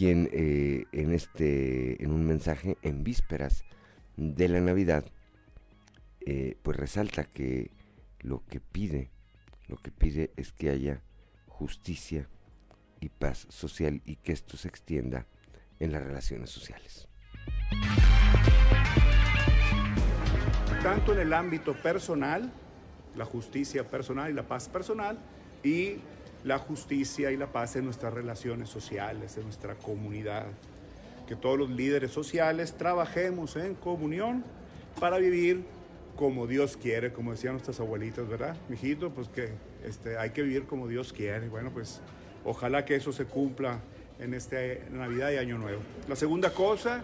quien 0.00 0.30
eh, 0.32 0.86
en 0.92 1.12
este, 1.12 2.02
en 2.02 2.10
un 2.10 2.24
mensaje 2.24 2.78
en 2.80 3.04
vísperas 3.04 3.64
de 4.16 4.48
la 4.48 4.58
Navidad, 4.62 5.04
eh, 6.22 6.56
pues 6.62 6.78
resalta 6.78 7.24
que 7.24 7.70
lo 8.20 8.42
que 8.46 8.60
pide, 8.60 9.10
lo 9.68 9.76
que 9.76 9.90
pide 9.90 10.32
es 10.38 10.52
que 10.52 10.70
haya 10.70 11.02
justicia 11.48 12.30
y 12.98 13.10
paz 13.10 13.46
social 13.50 14.00
y 14.06 14.16
que 14.16 14.32
esto 14.32 14.56
se 14.56 14.68
extienda 14.68 15.26
en 15.78 15.92
las 15.92 16.02
relaciones 16.02 16.48
sociales. 16.48 17.06
Tanto 20.82 21.12
en 21.12 21.18
el 21.18 21.34
ámbito 21.34 21.74
personal, 21.74 22.50
la 23.16 23.26
justicia 23.26 23.86
personal 23.86 24.30
y 24.30 24.32
la 24.32 24.48
paz 24.48 24.66
personal, 24.66 25.18
y 25.62 25.98
la 26.44 26.58
justicia 26.58 27.30
y 27.30 27.36
la 27.36 27.52
paz 27.52 27.76
en 27.76 27.84
nuestras 27.84 28.12
relaciones 28.12 28.68
sociales, 28.68 29.36
en 29.36 29.44
nuestra 29.44 29.74
comunidad. 29.74 30.46
Que 31.28 31.36
todos 31.36 31.58
los 31.58 31.70
líderes 31.70 32.10
sociales 32.10 32.74
trabajemos 32.76 33.56
en 33.56 33.74
comunión 33.74 34.44
para 34.98 35.18
vivir 35.18 35.64
como 36.16 36.46
Dios 36.46 36.76
quiere, 36.76 37.12
como 37.12 37.32
decían 37.32 37.54
nuestras 37.54 37.80
abuelitas, 37.80 38.28
¿verdad? 38.28 38.56
Mijito, 38.68 39.10
pues 39.10 39.28
que 39.28 39.50
este, 39.84 40.18
hay 40.18 40.30
que 40.30 40.42
vivir 40.42 40.64
como 40.64 40.88
Dios 40.88 41.12
quiere. 41.12 41.48
Bueno, 41.48 41.70
pues 41.70 42.00
ojalá 42.44 42.84
que 42.84 42.96
eso 42.96 43.12
se 43.12 43.24
cumpla 43.24 43.80
en 44.18 44.34
este 44.34 44.82
Navidad 44.90 45.30
y 45.30 45.36
Año 45.36 45.56
Nuevo. 45.56 45.80
La 46.08 46.16
segunda 46.16 46.52
cosa, 46.52 47.02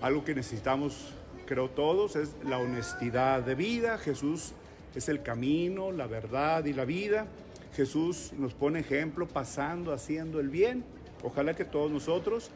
algo 0.00 0.24
que 0.24 0.34
necesitamos 0.34 1.14
creo 1.46 1.70
todos, 1.70 2.14
es 2.16 2.34
la 2.44 2.58
honestidad 2.58 3.42
de 3.42 3.54
vida. 3.54 3.96
Jesús 3.96 4.52
es 4.94 5.08
el 5.08 5.22
camino, 5.22 5.90
la 5.90 6.06
verdad 6.06 6.64
y 6.66 6.74
la 6.74 6.84
vida. 6.84 7.26
Jesús 7.74 8.32
nos 8.38 8.54
pone 8.54 8.80
ejemplo 8.80 9.26
pasando, 9.26 9.92
haciendo 9.92 10.40
el 10.40 10.48
bien. 10.48 10.84
Ojalá 11.22 11.54
que 11.54 11.64
todos 11.64 11.90
nosotros 11.90 12.50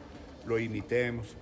lo 0.45 0.59
imitemos. 0.59 1.35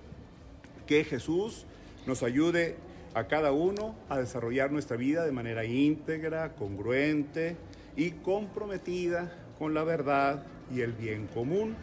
Que 0.86 1.04
Jesús 1.04 1.66
nos 2.06 2.22
ayude 2.22 2.76
a 3.14 3.26
cada 3.26 3.52
uno 3.52 3.94
a 4.08 4.18
desarrollar 4.18 4.72
nuestra 4.72 4.96
vida 4.96 5.24
de 5.24 5.32
manera 5.32 5.64
íntegra, 5.64 6.54
congruente 6.54 7.56
y 7.96 8.12
comprometida 8.12 9.32
con 9.58 9.74
la 9.74 9.84
verdad 9.84 10.44
y 10.74 10.80
el 10.80 10.92
bien 10.92 11.26
común. 11.28 11.76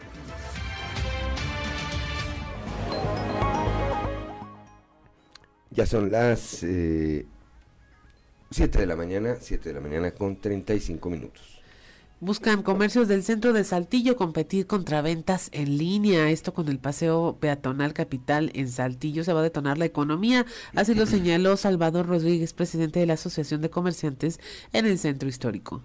Ya 5.70 5.86
son 5.86 6.10
las 6.10 6.40
7 6.40 6.66
eh, 6.68 7.26
de 8.50 8.86
la 8.86 8.96
mañana, 8.96 9.36
7 9.40 9.68
de 9.68 9.74
la 9.74 9.80
mañana 9.80 10.10
con 10.10 10.40
35 10.40 11.08
minutos. 11.08 11.49
Buscan 12.22 12.62
comercios 12.62 13.08
del 13.08 13.22
centro 13.22 13.54
de 13.54 13.64
Saltillo 13.64 14.14
competir 14.14 14.66
contra 14.66 15.00
ventas 15.00 15.48
en 15.52 15.78
línea. 15.78 16.28
Esto 16.28 16.52
con 16.52 16.68
el 16.68 16.78
paseo 16.78 17.38
peatonal 17.40 17.94
capital 17.94 18.50
en 18.52 18.68
Saltillo 18.68 19.24
se 19.24 19.32
va 19.32 19.40
a 19.40 19.42
detonar 19.42 19.78
la 19.78 19.86
economía. 19.86 20.44
Así 20.74 20.94
lo 20.94 21.06
señaló 21.06 21.56
Salvador 21.56 22.06
Rodríguez, 22.06 22.52
presidente 22.52 23.00
de 23.00 23.06
la 23.06 23.14
Asociación 23.14 23.62
de 23.62 23.70
Comerciantes 23.70 24.38
en 24.74 24.84
el 24.84 24.98
centro 24.98 25.30
histórico. 25.30 25.80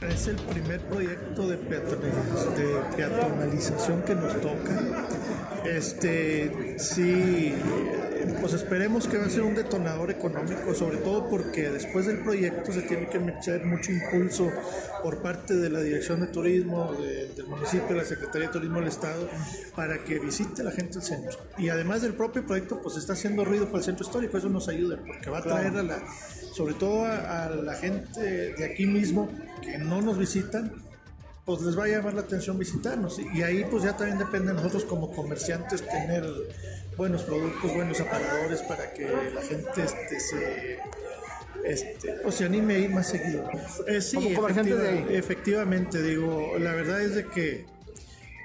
Es 0.00 0.28
el 0.28 0.36
primer 0.36 0.80
proyecto 0.80 1.46
de, 1.46 1.58
peatonalización 2.96 4.02
que 4.02 4.14
nos 4.14 4.40
toca. 4.40 5.06
Este, 5.66 6.78
sí, 6.78 7.54
pues 8.40 8.54
esperemos 8.54 9.06
que 9.06 9.18
va 9.18 9.26
a 9.26 9.28
ser 9.28 9.42
un 9.42 9.54
detonador 9.54 10.10
económico, 10.10 10.74
sobre 10.74 10.96
todo 10.98 11.28
porque 11.28 11.68
después 11.70 12.06
del 12.06 12.20
proyecto 12.20 12.72
se 12.72 12.80
tiene 12.80 13.10
que 13.10 13.18
meter 13.18 13.66
mucho 13.66 13.92
impulso 13.92 14.50
por 15.02 15.20
parte 15.20 15.54
de 15.54 15.68
la 15.68 15.80
Dirección 15.80 16.20
de 16.20 16.28
Turismo, 16.28 16.94
del 16.94 17.46
municipio, 17.46 17.88
de 17.88 17.96
la 17.96 18.04
Secretaría 18.04 18.46
de 18.48 18.54
Turismo 18.54 18.78
del 18.78 18.88
Estado, 18.88 19.28
para 19.76 20.02
que 20.02 20.18
visite 20.18 20.62
la 20.62 20.70
gente 20.70 20.96
el 20.96 21.04
centro. 21.04 21.38
Y 21.58 21.68
además 21.68 22.00
del 22.00 22.14
propio 22.14 22.46
proyecto, 22.46 22.80
pues 22.80 22.96
está 22.96 23.12
haciendo 23.12 23.44
ruido 23.44 23.66
para 23.66 23.78
el 23.78 23.84
centro 23.84 24.06
histórico, 24.06 24.38
eso 24.38 24.48
nos 24.48 24.66
ayuda, 24.68 24.98
porque 25.06 25.28
va 25.28 25.38
a 25.38 25.42
traer 25.42 25.76
a 25.76 25.82
la 25.82 26.02
sobre 26.52 26.74
todo 26.74 27.04
a, 27.04 27.48
la 27.48 27.74
gente 27.74 28.20
de 28.54 28.64
aquí 28.64 28.86
mismo 28.86 29.28
que 29.62 29.78
no 29.78 30.02
nos 30.02 30.18
visitan, 30.18 30.72
pues 31.44 31.62
les 31.62 31.78
va 31.78 31.84
a 31.84 31.88
llamar 31.88 32.14
la 32.14 32.22
atención 32.22 32.58
visitarnos. 32.58 33.18
Y 33.18 33.42
ahí 33.42 33.64
pues 33.70 33.82
ya 33.82 33.96
también 33.96 34.18
depende 34.18 34.48
de 34.48 34.54
nosotros 34.54 34.84
como 34.84 35.10
comerciantes 35.12 35.86
tener 35.86 36.24
buenos 36.96 37.22
productos, 37.22 37.74
buenos 37.74 38.00
aparadores 38.00 38.62
para 38.62 38.92
que 38.92 39.08
la 39.34 39.42
gente 39.42 39.82
este, 39.82 40.20
se, 40.20 40.78
este, 41.64 42.12
pues, 42.22 42.34
se 42.34 42.44
anime 42.44 42.74
a 42.74 42.78
ir 42.78 42.90
más 42.90 43.08
seguido. 43.08 43.48
Eh, 43.86 44.00
sí, 44.00 44.36
efectivamente, 45.10 46.02
digo, 46.02 46.58
la 46.58 46.74
verdad 46.74 47.00
es 47.00 47.14
de 47.14 47.26
que 47.26 47.66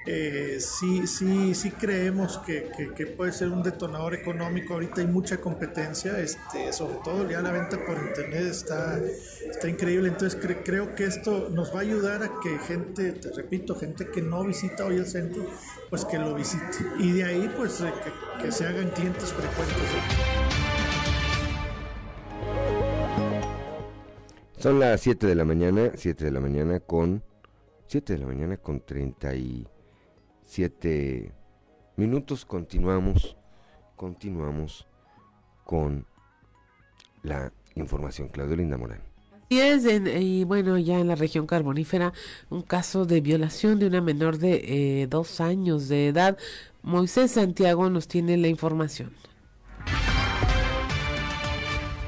eh, 0.08 0.58
sí, 0.60 1.04
sí, 1.08 1.52
sí 1.52 1.72
creemos 1.72 2.38
que, 2.38 2.70
puede 3.16 3.32
ser 3.32 3.48
un 3.48 3.64
detonador 3.64 4.14
económico. 4.14 4.74
Ahorita 4.74 5.00
hay 5.00 5.08
mucha 5.08 5.38
competencia, 5.38 6.18
este, 6.20 6.72
sobre 6.72 6.98
todo 7.02 7.28
ya 7.28 7.40
la 7.40 7.50
venta 7.50 7.84
por 7.84 7.98
internet 7.98 8.46
está, 8.46 9.00
está 9.00 9.68
increíble. 9.68 10.08
Entonces 10.08 10.40
creo 10.64 10.94
que 10.94 11.06
esto 11.06 11.48
nos 11.50 11.74
va 11.74 11.80
a 11.80 11.82
ayudar 11.82 12.22
a 12.22 12.30
que 12.40 12.56
gente, 12.60 13.12
te 13.12 13.32
repito, 13.32 13.74
gente 13.74 14.08
que 14.08 14.22
no 14.22 14.44
visita 14.44 14.86
hoy 14.86 14.96
el 14.96 15.06
centro, 15.06 15.44
pues 15.90 16.04
que 16.04 16.18
lo 16.18 16.36
visite. 16.36 16.78
Y 17.00 17.10
de 17.10 17.24
ahí 17.24 17.52
pues 17.56 17.82
que, 18.40 18.52
se 18.52 18.64
hagan 18.64 18.90
clientes 18.90 19.32
frecuentes. 19.32 19.76
Son 24.58 24.78
las 24.78 25.00
7 25.00 25.26
de 25.26 25.34
la 25.34 25.44
mañana, 25.44 25.90
7 25.96 26.24
de 26.24 26.30
la 26.30 26.40
mañana 26.40 26.78
con 26.78 27.24
7 27.88 28.12
de 28.12 28.18
la 28.20 28.26
mañana 28.26 28.56
con 28.56 28.80
37 30.46 31.32
minutos. 31.96 32.44
Continuamos, 32.44 33.36
continuamos 33.96 34.86
con 35.64 36.06
la 37.22 37.52
información. 37.74 38.28
Claudio 38.28 38.56
Linda 38.56 38.76
Morán. 38.76 39.00
Y 39.48 39.58
es, 39.58 39.84
y 39.84 40.44
bueno, 40.44 40.78
ya 40.78 40.98
en 40.98 41.08
la 41.08 41.14
región 41.14 41.46
carbonífera, 41.46 42.12
un 42.50 42.62
caso 42.62 43.06
de 43.06 43.20
violación 43.20 43.78
de 43.78 43.86
una 43.86 44.00
menor 44.00 44.38
de 44.38 45.02
eh, 45.02 45.06
dos 45.06 45.40
años 45.40 45.88
de 45.88 46.08
edad. 46.08 46.36
Moisés 46.82 47.32
Santiago 47.32 47.88
nos 47.90 48.08
tiene 48.08 48.36
la 48.36 48.48
información. 48.48 49.12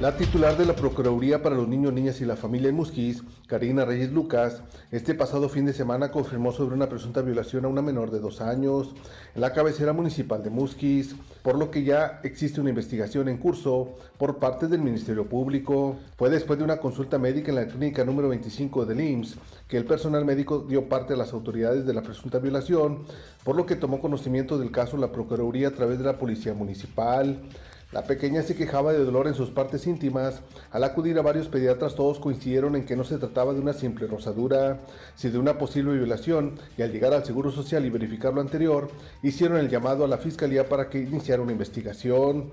La 0.01 0.16
titular 0.16 0.57
de 0.57 0.65
la 0.65 0.77
Procuraduría 0.77 1.43
para 1.43 1.57
los 1.57 1.66
Niños, 1.66 1.93
Niñas 1.93 2.20
y 2.20 2.25
la 2.25 2.37
Familia 2.37 2.69
en 2.69 2.77
Musquis, 2.77 3.25
Karina 3.49 3.85
Reyes 3.85 4.12
Lucas, 4.12 4.62
este 4.93 5.12
pasado 5.12 5.49
fin 5.49 5.66
de 5.66 5.73
semana 5.73 6.12
confirmó 6.12 6.53
sobre 6.53 6.77
una 6.77 6.89
presunta 6.89 7.20
violación 7.20 7.65
a 7.65 7.69
una 7.69 7.83
menor 7.83 8.12
de 8.12 8.20
dos 8.20 8.41
años 8.41 8.95
en 9.35 9.41
la 9.41 9.53
cabecera 9.53 9.93
municipal 9.93 10.41
de 10.45 10.51
Musquis, 10.51 11.16
por 11.43 11.59
lo 11.59 11.73
que 11.73 11.83
ya 11.83 12.20
existe 12.23 12.61
una 12.61 12.70
investigación 12.70 13.29
en 13.29 13.39
curso 13.39 13.97
por 14.19 14.39
parte 14.39 14.69
del 14.69 14.83
Ministerio 14.83 15.29
Público. 15.29 15.97
Fue 16.16 16.31
después 16.31 16.61
de 16.61 16.65
una 16.65 16.77
consulta 16.77 17.19
médica 17.19 17.49
en 17.49 17.57
la 17.57 17.66
clínica 17.66 18.05
número 18.05 18.29
25 18.29 18.87
del 18.87 19.01
IMSS 19.01 19.37
que 19.66 19.79
el 19.79 19.85
personal 19.85 20.25
médico 20.25 20.61
dio 20.61 20.89
parte 20.89 21.15
a 21.15 21.16
las 21.16 21.33
autoridades 21.33 21.85
de 21.85 21.95
la 21.95 22.03
presunta 22.03 22.39
violación, 22.39 23.01
por 23.43 23.57
lo 23.57 23.66
que 23.66 23.75
tomó 23.75 24.01
conocimiento 24.01 24.59
del 24.59 24.70
caso 24.70 24.97
la 24.97 25.11
Procuraduría 25.11 25.66
a 25.66 25.73
través 25.73 25.99
de 25.99 26.05
la 26.05 26.19
Policía 26.19 26.55
Municipal. 26.55 27.41
La 27.90 28.02
pequeña 28.02 28.43
se 28.43 28.55
quejaba 28.55 28.93
de 28.93 29.02
dolor 29.02 29.28
en 29.28 29.35
sus 29.35 29.48
partes 29.51 29.86
íntimas. 29.86 30.43
Al 30.70 30.85
acudir 30.85 31.19
a 31.19 31.23
varios 31.23 31.48
pediatras 31.48 31.94
todos 31.94 32.19
coincidieron 32.19 32.77
en 32.77 32.85
que 32.85 32.97
no 32.97 33.05
se 33.05 33.16
trataba 33.16 33.55
de 33.55 33.60
una 33.60 33.73
simple 33.73 34.06
rosadura, 34.06 34.81
sino 35.15 35.32
de 35.32 35.39
una 35.39 35.56
posible 35.56 35.94
violación 35.94 36.59
y 36.77 36.82
al 36.82 36.93
llegar 36.93 37.15
al 37.15 37.24
Seguro 37.24 37.51
Social 37.51 37.86
y 37.86 37.90
verificar 37.90 38.35
lo 38.35 38.43
anterior, 38.43 38.90
hicieron 39.23 39.56
el 39.56 39.70
llamado 39.70 40.05
a 40.05 40.09
la 40.09 40.19
Fiscalía 40.19 40.69
para 40.69 40.90
que 40.90 40.98
iniciara 40.98 41.40
una 41.40 41.52
investigación. 41.52 42.51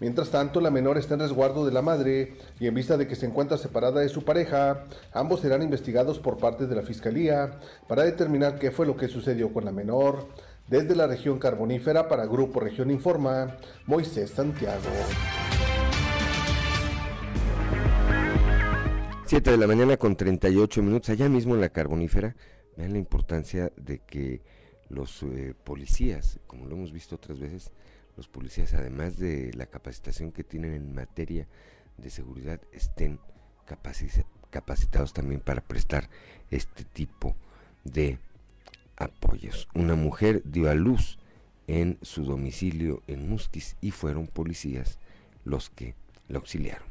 Mientras 0.00 0.30
tanto, 0.30 0.58
la 0.60 0.70
menor 0.70 0.96
está 0.96 1.14
en 1.14 1.20
resguardo 1.20 1.66
de 1.66 1.72
la 1.72 1.82
madre 1.82 2.36
y 2.58 2.66
en 2.66 2.74
vista 2.74 2.96
de 2.96 3.06
que 3.06 3.16
se 3.16 3.26
encuentra 3.26 3.58
separada 3.58 4.00
de 4.00 4.08
su 4.08 4.24
pareja, 4.24 4.84
ambos 5.12 5.40
serán 5.40 5.60
investigados 5.62 6.18
por 6.18 6.38
parte 6.38 6.66
de 6.66 6.74
la 6.74 6.82
Fiscalía 6.82 7.58
para 7.88 8.04
determinar 8.04 8.58
qué 8.58 8.70
fue 8.70 8.86
lo 8.86 8.96
que 8.96 9.08
sucedió 9.08 9.52
con 9.52 9.66
la 9.66 9.72
menor. 9.72 10.28
Desde 10.68 10.94
la 10.94 11.06
región 11.06 11.38
carbonífera 11.38 12.08
para 12.08 12.26
Grupo 12.26 12.60
Región 12.60 12.90
Informa, 12.90 13.56
Moisés 13.86 14.28
Santiago. 14.28 14.82
7 19.24 19.50
de 19.50 19.56
la 19.56 19.66
mañana 19.66 19.96
con 19.96 20.14
38 20.14 20.82
minutos, 20.82 21.08
allá 21.08 21.26
mismo 21.30 21.54
en 21.54 21.62
la 21.62 21.70
carbonífera. 21.70 22.36
Vean 22.76 22.92
la 22.92 22.98
importancia 22.98 23.72
de 23.78 24.00
que 24.00 24.42
los 24.90 25.22
eh, 25.22 25.54
policías, 25.64 26.38
como 26.46 26.66
lo 26.66 26.76
hemos 26.76 26.92
visto 26.92 27.16
otras 27.16 27.38
veces, 27.38 27.72
los 28.18 28.28
policías, 28.28 28.74
además 28.74 29.16
de 29.16 29.50
la 29.54 29.64
capacitación 29.64 30.32
que 30.32 30.44
tienen 30.44 30.74
en 30.74 30.94
materia 30.94 31.48
de 31.96 32.10
seguridad, 32.10 32.60
estén 32.72 33.20
capacitados 34.50 35.14
también 35.14 35.40
para 35.40 35.62
prestar 35.62 36.10
este 36.50 36.84
tipo 36.84 37.36
de 37.84 38.18
apoyos. 38.98 39.68
Una 39.74 39.94
mujer 39.94 40.42
dio 40.44 40.70
a 40.70 40.74
luz 40.74 41.18
en 41.66 41.98
su 42.02 42.24
domicilio 42.24 43.02
en 43.06 43.28
Musquis 43.28 43.76
y 43.80 43.90
fueron 43.90 44.26
policías 44.26 44.98
los 45.44 45.70
que 45.70 45.94
la 46.28 46.38
auxiliaron. 46.38 46.86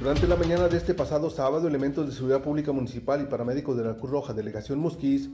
Durante 0.00 0.26
la 0.26 0.36
mañana 0.36 0.68
de 0.68 0.76
este 0.76 0.92
pasado 0.92 1.30
sábado, 1.30 1.66
elementos 1.66 2.06
de 2.06 2.12
seguridad 2.12 2.42
pública 2.42 2.72
municipal 2.72 3.22
y 3.22 3.26
paramédicos 3.26 3.76
de 3.76 3.84
la 3.84 3.94
Cruz 3.94 4.10
Roja, 4.10 4.34
delegación 4.34 4.78
Musquis, 4.78 5.30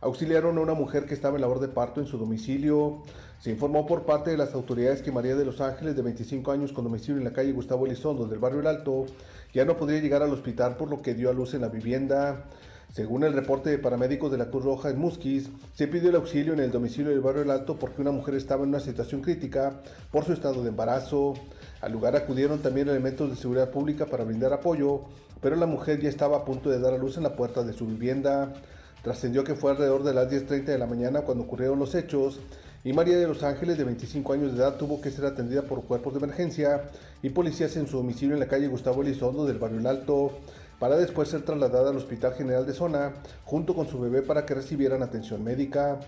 auxiliaron 0.00 0.58
a 0.58 0.60
una 0.60 0.74
mujer 0.74 1.06
que 1.06 1.14
estaba 1.14 1.36
en 1.36 1.40
labor 1.40 1.60
de 1.60 1.68
parto 1.68 2.00
en 2.00 2.06
su 2.06 2.18
domicilio. 2.18 3.02
Se 3.38 3.50
informó 3.50 3.86
por 3.86 4.04
parte 4.04 4.30
de 4.30 4.36
las 4.36 4.52
autoridades 4.54 5.00
que 5.02 5.10
María 5.10 5.34
de 5.34 5.44
los 5.44 5.60
Ángeles, 5.60 5.96
de 5.96 6.02
25 6.02 6.52
años, 6.52 6.72
con 6.72 6.84
domicilio 6.84 7.16
en 7.16 7.24
la 7.24 7.32
calle 7.32 7.52
Gustavo 7.52 7.86
Elizondo 7.86 8.26
del 8.26 8.38
barrio 8.38 8.60
El 8.60 8.66
Alto, 8.66 9.06
ya 9.52 9.64
no 9.64 9.76
podría 9.76 10.00
llegar 10.00 10.22
al 10.22 10.32
hospital 10.32 10.76
por 10.76 10.88
lo 10.88 11.02
que 11.02 11.14
dio 11.14 11.30
a 11.30 11.32
luz 11.32 11.54
en 11.54 11.60
la 11.60 11.68
vivienda. 11.68 12.44
Según 12.92 13.24
el 13.24 13.32
reporte 13.32 13.70
de 13.70 13.78
paramédicos 13.78 14.30
de 14.30 14.36
la 14.36 14.50
Cruz 14.50 14.64
Roja 14.64 14.90
en 14.90 14.98
Musquis, 14.98 15.48
se 15.74 15.88
pidió 15.88 16.10
el 16.10 16.16
auxilio 16.16 16.52
en 16.52 16.60
el 16.60 16.70
domicilio 16.70 17.10
del 17.10 17.20
barrio 17.20 17.42
El 17.42 17.50
Alto 17.50 17.76
porque 17.76 18.02
una 18.02 18.10
mujer 18.10 18.34
estaba 18.34 18.64
en 18.64 18.68
una 18.68 18.80
situación 18.80 19.22
crítica 19.22 19.80
por 20.10 20.24
su 20.24 20.34
estado 20.34 20.62
de 20.62 20.68
embarazo. 20.68 21.34
Al 21.80 21.92
lugar 21.92 22.16
acudieron 22.16 22.60
también 22.60 22.88
elementos 22.88 23.30
de 23.30 23.36
seguridad 23.36 23.70
pública 23.70 24.06
para 24.06 24.24
brindar 24.24 24.52
apoyo, 24.52 25.04
pero 25.40 25.56
la 25.56 25.66
mujer 25.66 26.00
ya 26.00 26.10
estaba 26.10 26.36
a 26.36 26.44
punto 26.44 26.68
de 26.68 26.80
dar 26.80 26.92
a 26.92 26.98
luz 26.98 27.16
en 27.16 27.22
la 27.22 27.34
puerta 27.34 27.62
de 27.62 27.72
su 27.72 27.86
vivienda. 27.86 28.52
Trascendió 29.02 29.42
que 29.42 29.54
fue 29.54 29.70
alrededor 29.70 30.02
de 30.04 30.14
las 30.14 30.30
10.30 30.30 30.64
de 30.64 30.78
la 30.78 30.86
mañana 30.86 31.22
cuando 31.22 31.44
ocurrieron 31.44 31.78
los 31.78 31.94
hechos 31.94 32.40
y 32.84 32.92
María 32.92 33.16
de 33.16 33.28
los 33.28 33.44
Ángeles, 33.44 33.78
de 33.78 33.84
25 33.84 34.32
años 34.32 34.52
de 34.52 34.58
edad, 34.58 34.76
tuvo 34.76 35.00
que 35.00 35.12
ser 35.12 35.24
atendida 35.24 35.62
por 35.62 35.84
cuerpos 35.84 36.14
de 36.14 36.18
emergencia 36.18 36.90
y 37.22 37.30
policías 37.30 37.76
en 37.76 37.86
su 37.86 37.98
domicilio 37.98 38.34
en 38.34 38.40
la 38.40 38.48
calle 38.48 38.66
Gustavo 38.66 39.02
Elizondo 39.02 39.46
del 39.46 39.58
barrio 39.58 39.78
El 39.78 39.86
Alto, 39.86 40.32
para 40.80 40.96
después 40.96 41.28
ser 41.28 41.42
trasladada 41.42 41.90
al 41.90 41.96
Hospital 41.96 42.34
General 42.34 42.66
de 42.66 42.72
Zona 42.72 43.12
junto 43.44 43.76
con 43.76 43.86
su 43.86 44.00
bebé 44.00 44.22
para 44.22 44.44
que 44.44 44.54
recibieran 44.54 45.02
atención 45.04 45.44
médica. 45.44 46.00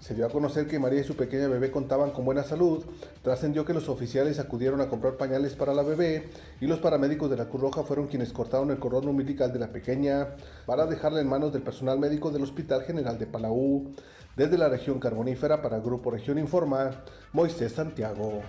Se 0.00 0.14
dio 0.14 0.26
a 0.26 0.28
conocer 0.28 0.68
que 0.68 0.78
María 0.78 1.00
y 1.00 1.04
su 1.04 1.16
pequeña 1.16 1.48
bebé 1.48 1.70
contaban 1.72 2.10
con 2.10 2.24
buena 2.24 2.44
salud. 2.44 2.84
Trascendió 3.22 3.64
que 3.64 3.74
los 3.74 3.88
oficiales 3.88 4.38
acudieron 4.38 4.80
a 4.80 4.88
comprar 4.88 5.16
pañales 5.16 5.54
para 5.54 5.74
la 5.74 5.82
bebé 5.82 6.28
y 6.60 6.66
los 6.66 6.78
paramédicos 6.78 7.28
de 7.30 7.36
la 7.36 7.46
Cruz 7.46 7.62
Roja 7.62 7.82
fueron 7.82 8.06
quienes 8.06 8.32
cortaron 8.32 8.70
el 8.70 8.78
cordón 8.78 9.08
umbilical 9.08 9.52
de 9.52 9.58
la 9.58 9.72
pequeña 9.72 10.36
para 10.66 10.86
dejarla 10.86 11.20
en 11.20 11.26
manos 11.26 11.52
del 11.52 11.62
personal 11.62 11.98
médico 11.98 12.30
del 12.30 12.42
Hospital 12.42 12.82
General 12.82 13.18
de 13.18 13.26
Palau. 13.26 13.94
Desde 14.38 14.56
la 14.56 14.68
región 14.68 15.00
carbonífera 15.00 15.60
para 15.60 15.80
Grupo 15.80 16.12
Región 16.12 16.38
Informa, 16.38 17.02
Moisés 17.32 17.72
Santiago. 17.72 18.40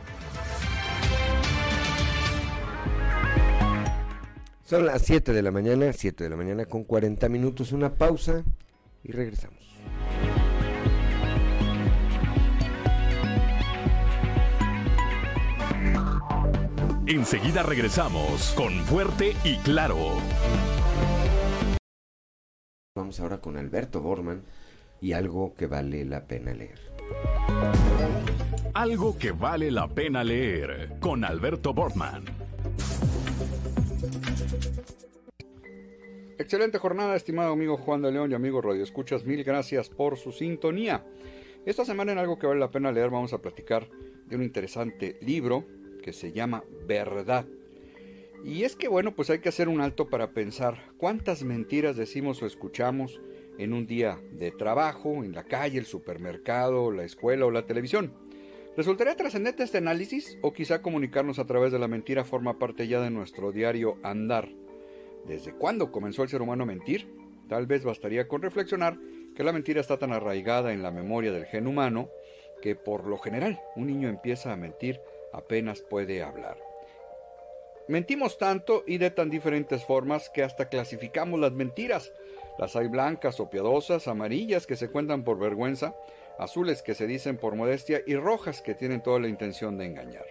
Son 4.64 4.86
las 4.86 5.02
7 5.02 5.34
de 5.34 5.42
la 5.42 5.50
mañana, 5.50 5.92
7 5.92 6.26
de 6.26 6.30
la 6.30 6.36
mañana 6.36 6.66
con 6.66 6.84
40 6.84 7.28
minutos, 7.30 7.72
una 7.72 7.96
pausa 7.96 8.44
y 9.04 9.12
regresamos. 9.12 9.58
Enseguida 17.08 17.64
regresamos 17.64 18.54
con 18.56 18.74
Fuerte 18.86 19.36
y 19.44 19.58
Claro. 19.58 19.98
Vamos 22.96 23.20
ahora 23.20 23.42
con 23.42 23.58
Alberto 23.58 24.02
Borman 24.02 24.44
y 25.02 25.14
algo 25.14 25.54
que 25.56 25.68
vale 25.68 26.06
la 26.06 26.26
pena 26.26 26.54
leer. 26.54 26.80
Algo 28.74 29.18
que 29.18 29.32
vale 29.32 29.72
la 29.72 29.88
pena 29.88 30.24
leer 30.24 30.98
con 31.00 31.24
Alberto 31.24 31.74
Bortman. 31.74 32.26
Excelente 36.38 36.78
jornada, 36.78 37.16
estimado 37.16 37.52
amigo 37.52 37.78
Juan 37.78 38.02
de 38.02 38.12
León 38.12 38.32
y 38.32 38.34
amigo 38.34 38.62
Radio 38.62 38.84
Escuchas. 38.84 39.26
Mil 39.26 39.44
gracias 39.44 39.90
por 39.90 40.18
su 40.18 40.32
sintonía. 40.32 41.06
Esta 41.66 41.84
semana 41.84 42.14
en 42.14 42.18
algo 42.18 42.40
que 42.40 42.48
vale 42.48 42.60
la 42.60 42.72
pena 42.72 42.92
leer 42.92 43.10
vamos 43.10 43.34
a 43.34 43.42
platicar 43.42 43.90
de 44.26 44.36
un 44.36 44.44
interesante 44.44 45.18
libro 45.22 45.66
que 46.02 46.14
se 46.14 46.32
llama 46.32 46.64
Verdad. 46.88 47.46
Y 48.44 48.64
es 48.64 48.76
que 48.76 48.88
bueno, 48.88 49.14
pues 49.16 49.30
hay 49.30 49.40
que 49.40 49.50
hacer 49.50 49.68
un 49.68 49.82
alto 49.82 50.08
para 50.08 50.32
pensar 50.32 50.94
cuántas 50.98 51.44
mentiras 51.44 51.98
decimos 51.98 52.42
o 52.42 52.46
escuchamos 52.46 53.20
en 53.60 53.74
un 53.74 53.86
día 53.86 54.20
de 54.32 54.52
trabajo, 54.52 55.24
en 55.24 55.34
la 55.34 55.44
calle, 55.44 55.78
el 55.78 55.86
supermercado, 55.86 56.92
la 56.92 57.04
escuela 57.04 57.46
o 57.46 57.52
la 57.52 57.66
televisión. 57.66 58.14
¿Resultaría 58.78 59.18
trascendente 59.18 59.64
este 59.64 59.80
análisis 59.80 60.38
o 60.42 60.54
quizá 60.54 60.82
comunicarnos 60.82 61.40
a 61.40 61.46
través 61.46 61.74
de 61.74 61.80
la 61.80 61.90
mentira 61.90 62.24
forma 62.24 62.58
parte 62.58 62.88
ya 62.88 63.02
de 63.02 63.10
nuestro 63.10 63.52
diario 63.52 63.98
andar? 64.02 64.50
¿Desde 65.28 65.54
cuándo 65.54 65.92
comenzó 65.92 66.24
el 66.24 66.30
ser 66.30 66.42
humano 66.42 66.64
a 66.64 66.68
mentir? 66.68 67.14
Tal 67.50 67.68
vez 67.68 67.84
bastaría 67.84 68.30
con 68.30 68.42
reflexionar 68.42 68.98
que 69.36 69.44
la 69.44 69.52
mentira 69.52 69.82
está 69.82 70.00
tan 70.00 70.14
arraigada 70.14 70.72
en 70.72 70.82
la 70.82 70.92
memoria 70.92 71.34
del 71.34 71.46
gen 71.46 71.68
humano 71.68 72.10
que 72.62 72.76
por 72.76 73.08
lo 73.08 73.18
general 73.18 73.60
un 73.76 73.88
niño 73.88 74.08
empieza 74.08 74.54
a 74.54 74.58
mentir 74.58 75.02
apenas 75.34 75.82
puede 75.82 76.24
hablar. 76.24 76.58
Mentimos 77.90 78.38
tanto 78.38 78.84
y 78.88 79.00
de 79.00 79.12
tan 79.12 79.30
diferentes 79.30 79.84
formas 79.84 80.30
que 80.30 80.44
hasta 80.44 80.70
clasificamos 80.70 81.40
las 81.40 81.52
mentiras 81.52 82.14
las 82.60 82.76
hay 82.76 82.90
blancas 82.90 83.40
o 83.40 83.50
piadosas, 83.50 84.10
amarillas 84.10 84.68
que 84.68 84.76
se 84.76 84.90
cuentan 84.90 85.24
por 85.24 85.40
vergüenza, 85.40 85.96
azules 86.38 86.82
que 86.82 86.94
se 86.94 87.08
dicen 87.08 87.38
por 87.38 87.56
modestia 87.56 88.02
y 88.06 88.16
rojas 88.16 88.62
que 88.62 88.76
tienen 88.76 89.02
toda 89.02 89.18
la 89.18 89.30
intención 89.30 89.78
de 89.78 89.86
engañar. 89.86 90.26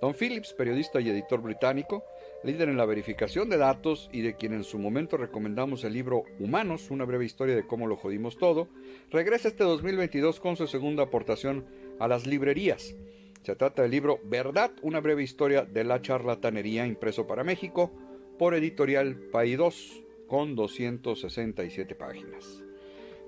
Don 0.00 0.14
Phillips, 0.14 0.52
periodista 0.52 1.00
y 1.00 1.08
editor 1.08 1.42
británico, 1.42 2.04
líder 2.44 2.68
en 2.68 2.76
la 2.76 2.86
verificación 2.86 3.50
de 3.50 3.56
datos 3.56 4.08
y 4.12 4.20
de 4.20 4.36
quien 4.36 4.52
en 4.52 4.62
su 4.62 4.78
momento 4.78 5.16
recomendamos 5.16 5.82
el 5.82 5.94
libro 5.94 6.22
Humanos, 6.38 6.92
una 6.92 7.04
breve 7.04 7.24
historia 7.24 7.56
de 7.56 7.66
cómo 7.66 7.88
lo 7.88 7.96
jodimos 7.96 8.38
todo, 8.38 8.68
regresa 9.10 9.48
este 9.48 9.64
2022 9.64 10.38
con 10.38 10.56
su 10.56 10.68
segunda 10.68 11.02
aportación 11.02 11.66
a 11.98 12.06
las 12.06 12.26
librerías. 12.26 12.94
Se 13.42 13.56
trata 13.56 13.82
del 13.82 13.90
libro 13.90 14.20
Verdad, 14.22 14.70
una 14.82 15.00
breve 15.00 15.24
historia 15.24 15.64
de 15.64 15.82
la 15.82 16.00
charlatanería 16.00 16.86
impreso 16.86 17.26
para 17.26 17.42
México 17.42 17.90
por 18.38 18.54
editorial 18.54 19.16
Paidós 19.32 20.05
con 20.26 20.54
267 20.54 21.94
páginas. 21.94 22.62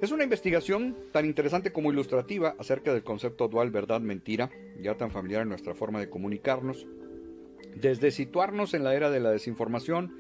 Es 0.01 0.13
una 0.13 0.25
investigación 0.25 0.97
tan 1.13 1.27
interesante 1.27 1.73
como 1.73 1.91
ilustrativa 1.91 2.55
acerca 2.59 2.93
del 2.93 3.03
concepto 3.03 3.49
dual 3.49 3.71
verdad-mentira, 3.71 4.51
ya 4.81 4.97
tan 4.97 5.11
familiar 5.11 5.43
en 5.43 5.49
nuestra 5.49 5.75
forma 5.75 5.99
de 5.99 6.09
comunicarnos, 6.09 6.87
desde 7.75 8.11
situarnos 8.11 8.75
en 8.75 8.85
la 8.85 8.95
era 8.95 9.11
de 9.11 9.21
la 9.21 9.31
desinformación 9.31 10.15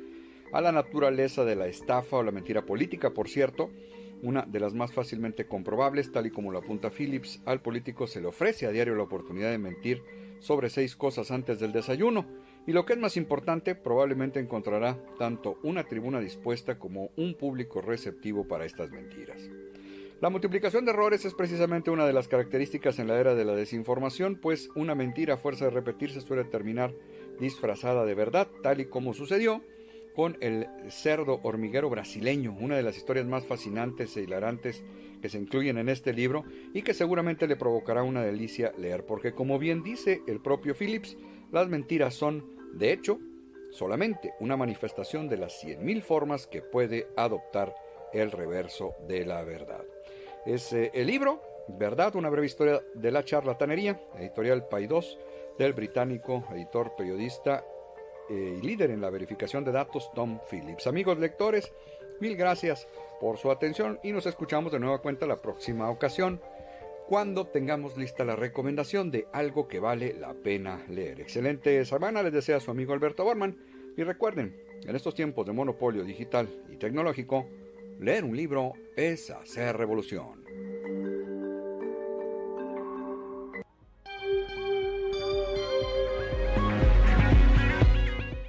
a 0.52 0.60
la 0.60 0.72
naturaleza 0.72 1.44
de 1.44 1.56
la 1.56 1.66
estafa 1.66 2.16
o 2.16 2.22
la 2.22 2.32
mentira 2.32 2.66
política, 2.66 3.10
por 3.10 3.28
cierto, 3.28 3.70
una 4.22 4.42
de 4.42 4.60
las 4.60 4.74
más 4.74 4.92
fácilmente 4.92 5.46
comprobables, 5.46 6.10
tal 6.10 6.26
y 6.26 6.30
como 6.30 6.50
lo 6.50 6.58
apunta 6.58 6.90
Phillips, 6.90 7.40
al 7.44 7.60
político 7.60 8.06
se 8.06 8.20
le 8.20 8.26
ofrece 8.26 8.66
a 8.66 8.70
diario 8.70 8.96
la 8.96 9.04
oportunidad 9.04 9.50
de 9.50 9.58
mentir 9.58 10.02
sobre 10.40 10.70
seis 10.70 10.96
cosas 10.96 11.30
antes 11.30 11.60
del 11.60 11.72
desayuno, 11.72 12.26
y 12.66 12.72
lo 12.72 12.84
que 12.84 12.92
es 12.92 12.98
más 12.98 13.16
importante, 13.16 13.74
probablemente 13.74 14.40
encontrará 14.40 14.98
tanto 15.18 15.58
una 15.62 15.84
tribuna 15.84 16.20
dispuesta 16.20 16.78
como 16.78 17.10
un 17.16 17.34
público 17.34 17.80
receptivo 17.80 18.46
para 18.46 18.66
estas 18.66 18.90
mentiras. 18.90 19.48
La 20.20 20.30
multiplicación 20.30 20.84
de 20.84 20.90
errores 20.90 21.24
es 21.24 21.34
precisamente 21.34 21.90
una 21.90 22.04
de 22.04 22.12
las 22.12 22.26
características 22.26 22.98
en 22.98 23.06
la 23.06 23.20
era 23.20 23.36
de 23.36 23.44
la 23.44 23.54
desinformación, 23.54 24.36
pues 24.36 24.68
una 24.74 24.96
mentira 24.96 25.34
a 25.34 25.36
fuerza 25.36 25.66
de 25.66 25.70
repetirse 25.70 26.20
suele 26.20 26.44
terminar 26.44 26.92
disfrazada 27.38 28.04
de 28.04 28.14
verdad, 28.14 28.48
tal 28.62 28.80
y 28.80 28.86
como 28.86 29.14
sucedió 29.14 29.62
con 30.16 30.36
el 30.40 30.66
cerdo 30.88 31.38
hormiguero 31.44 31.88
brasileño, 31.88 32.56
una 32.58 32.76
de 32.76 32.82
las 32.82 32.96
historias 32.96 33.26
más 33.26 33.46
fascinantes 33.46 34.16
e 34.16 34.22
hilarantes 34.22 34.82
que 35.22 35.28
se 35.28 35.38
incluyen 35.38 35.78
en 35.78 35.88
este 35.88 36.12
libro 36.12 36.42
y 36.74 36.82
que 36.82 36.94
seguramente 36.94 37.46
le 37.46 37.54
provocará 37.54 38.02
una 38.02 38.22
delicia 38.22 38.72
leer, 38.76 39.06
porque 39.06 39.32
como 39.32 39.60
bien 39.60 39.84
dice 39.84 40.22
el 40.26 40.40
propio 40.40 40.74
Phillips, 40.74 41.16
las 41.50 41.68
mentiras 41.68 42.14
son, 42.14 42.44
de 42.74 42.92
hecho, 42.92 43.18
solamente 43.70 44.34
una 44.40 44.56
manifestación 44.56 45.28
de 45.28 45.38
las 45.38 45.62
100.000 45.64 46.02
formas 46.02 46.46
que 46.46 46.62
puede 46.62 47.08
adoptar 47.16 47.74
el 48.12 48.30
reverso 48.30 48.94
de 49.06 49.24
la 49.24 49.42
verdad. 49.44 49.84
Es 50.46 50.72
eh, 50.72 50.90
el 50.94 51.06
libro, 51.06 51.42
¿verdad? 51.68 52.16
Una 52.16 52.30
breve 52.30 52.46
historia 52.46 52.82
de 52.94 53.10
la 53.10 53.24
charlatanería, 53.24 54.00
editorial 54.18 54.66
Paidós, 54.68 55.18
del 55.58 55.72
británico 55.72 56.44
editor, 56.52 56.94
periodista 56.96 57.64
eh, 58.30 58.58
y 58.62 58.66
líder 58.66 58.90
en 58.90 59.00
la 59.00 59.10
verificación 59.10 59.64
de 59.64 59.72
datos 59.72 60.10
Tom 60.14 60.38
Phillips. 60.50 60.86
Amigos 60.86 61.18
lectores, 61.18 61.72
mil 62.20 62.36
gracias 62.36 62.86
por 63.20 63.38
su 63.38 63.50
atención 63.50 63.98
y 64.02 64.12
nos 64.12 64.26
escuchamos 64.26 64.72
de 64.72 64.78
nueva 64.78 64.98
cuenta 64.98 65.26
la 65.26 65.42
próxima 65.42 65.90
ocasión 65.90 66.40
cuando 67.08 67.46
tengamos 67.46 67.96
lista 67.96 68.22
la 68.22 68.36
recomendación 68.36 69.10
de 69.10 69.26
algo 69.32 69.66
que 69.66 69.80
vale 69.80 70.12
la 70.12 70.34
pena 70.34 70.84
leer. 70.90 71.22
Excelente 71.22 71.82
semana, 71.86 72.22
les 72.22 72.34
desea 72.34 72.60
su 72.60 72.70
amigo 72.70 72.92
Alberto 72.92 73.24
Borman 73.24 73.56
y 73.96 74.02
recuerden, 74.02 74.54
en 74.84 74.94
estos 74.94 75.14
tiempos 75.14 75.46
de 75.46 75.54
monopolio 75.54 76.04
digital 76.04 76.50
y 76.70 76.76
tecnológico, 76.76 77.48
leer 77.98 78.24
un 78.24 78.36
libro 78.36 78.74
es 78.94 79.30
hacer 79.30 79.74
revolución. 79.78 80.44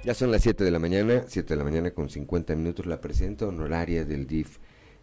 Ya 0.04 0.12
son 0.12 0.30
las 0.30 0.42
7 0.42 0.64
de 0.64 0.70
la 0.70 0.78
mañana, 0.78 1.24
7 1.26 1.54
de 1.54 1.56
la 1.56 1.64
mañana 1.64 1.92
con 1.92 2.10
50 2.10 2.54
minutos. 2.56 2.84
La 2.84 3.00
presidenta 3.00 3.46
honoraria 3.46 4.04
del 4.04 4.26
DIF 4.26 4.58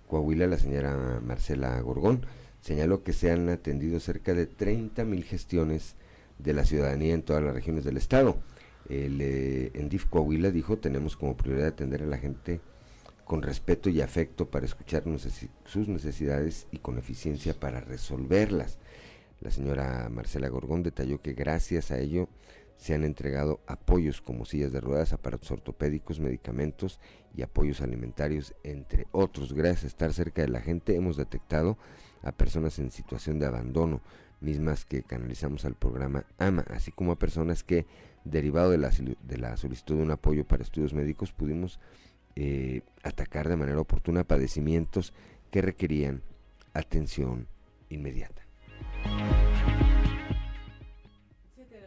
Coahuila, 0.07 0.45
la 0.45 0.59
señora 0.59 1.19
Marcela 1.23 1.81
Gorgón, 1.81 2.23
señaló 2.61 3.03
que 3.03 3.13
se 3.13 3.31
han 3.31 3.49
atendido 3.49 3.99
cerca 3.99 4.33
de 4.33 4.45
30 4.45 5.03
mil 5.05 5.23
gestiones 5.23 5.95
de 6.39 6.53
la 6.53 6.65
ciudadanía 6.65 7.13
en 7.13 7.23
todas 7.23 7.43
las 7.43 7.53
regiones 7.53 7.83
del 7.83 7.97
estado. 7.97 8.37
El, 8.89 9.19
eh, 9.21 9.71
en 9.73 9.89
DIF 9.89 10.05
Coahuila 10.05 10.51
dijo, 10.51 10.77
tenemos 10.77 11.17
como 11.17 11.35
prioridad 11.35 11.67
atender 11.67 12.03
a 12.03 12.07
la 12.07 12.17
gente 12.17 12.61
con 13.25 13.41
respeto 13.41 13.89
y 13.89 14.01
afecto 14.01 14.49
para 14.49 14.65
escuchar 14.65 15.03
sus 15.65 15.87
necesidades 15.89 16.67
y 16.71 16.77
con 16.77 16.97
eficiencia 16.97 17.53
para 17.53 17.81
resolverlas. 17.81 18.79
La 19.41 19.51
señora 19.51 20.07
Marcela 20.09 20.47
Gorgón 20.47 20.81
detalló 20.81 21.21
que 21.21 21.33
gracias 21.33 21.91
a 21.91 21.99
ello 21.99 22.29
se 22.77 22.93
han 22.93 23.03
entregado 23.03 23.59
apoyos 23.67 24.21
como 24.21 24.45
sillas 24.45 24.71
de 24.71 24.79
ruedas, 24.79 25.11
aparatos 25.11 25.51
ortopédicos, 25.51 26.19
medicamentos 26.19 26.99
y 27.35 27.41
apoyos 27.41 27.81
alimentarios, 27.81 28.55
entre 28.63 29.07
otros. 29.11 29.53
Gracias 29.53 29.83
a 29.83 29.87
estar 29.87 30.13
cerca 30.13 30.43
de 30.43 30.47
la 30.47 30.61
gente 30.61 30.95
hemos 30.95 31.17
detectado 31.17 31.77
a 32.23 32.31
personas 32.31 32.79
en 32.79 32.91
situación 32.91 33.39
de 33.39 33.45
abandono, 33.45 34.01
mismas 34.41 34.85
que 34.85 35.03
canalizamos 35.03 35.65
al 35.65 35.75
programa 35.75 36.25
AMA, 36.37 36.65
así 36.69 36.91
como 36.91 37.11
a 37.11 37.19
personas 37.19 37.63
que, 37.63 37.85
derivado 38.23 38.71
de 38.71 38.77
la, 38.77 39.57
solicitud 39.57 39.95
de 39.95 40.03
un 40.03 40.11
apoyo 40.11 40.45
para 40.45 40.63
estudios 40.63 40.93
médicos, 40.93 41.31
pudimos 41.31 41.79
eh, 42.35 42.81
atacar 43.03 43.49
de 43.49 43.57
manera 43.57 43.79
oportuna 43.79 44.23
padecimientos 44.23 45.13
que 45.51 45.61
requerían 45.61 46.21
atención 46.73 47.47
inmediata. 47.89 48.43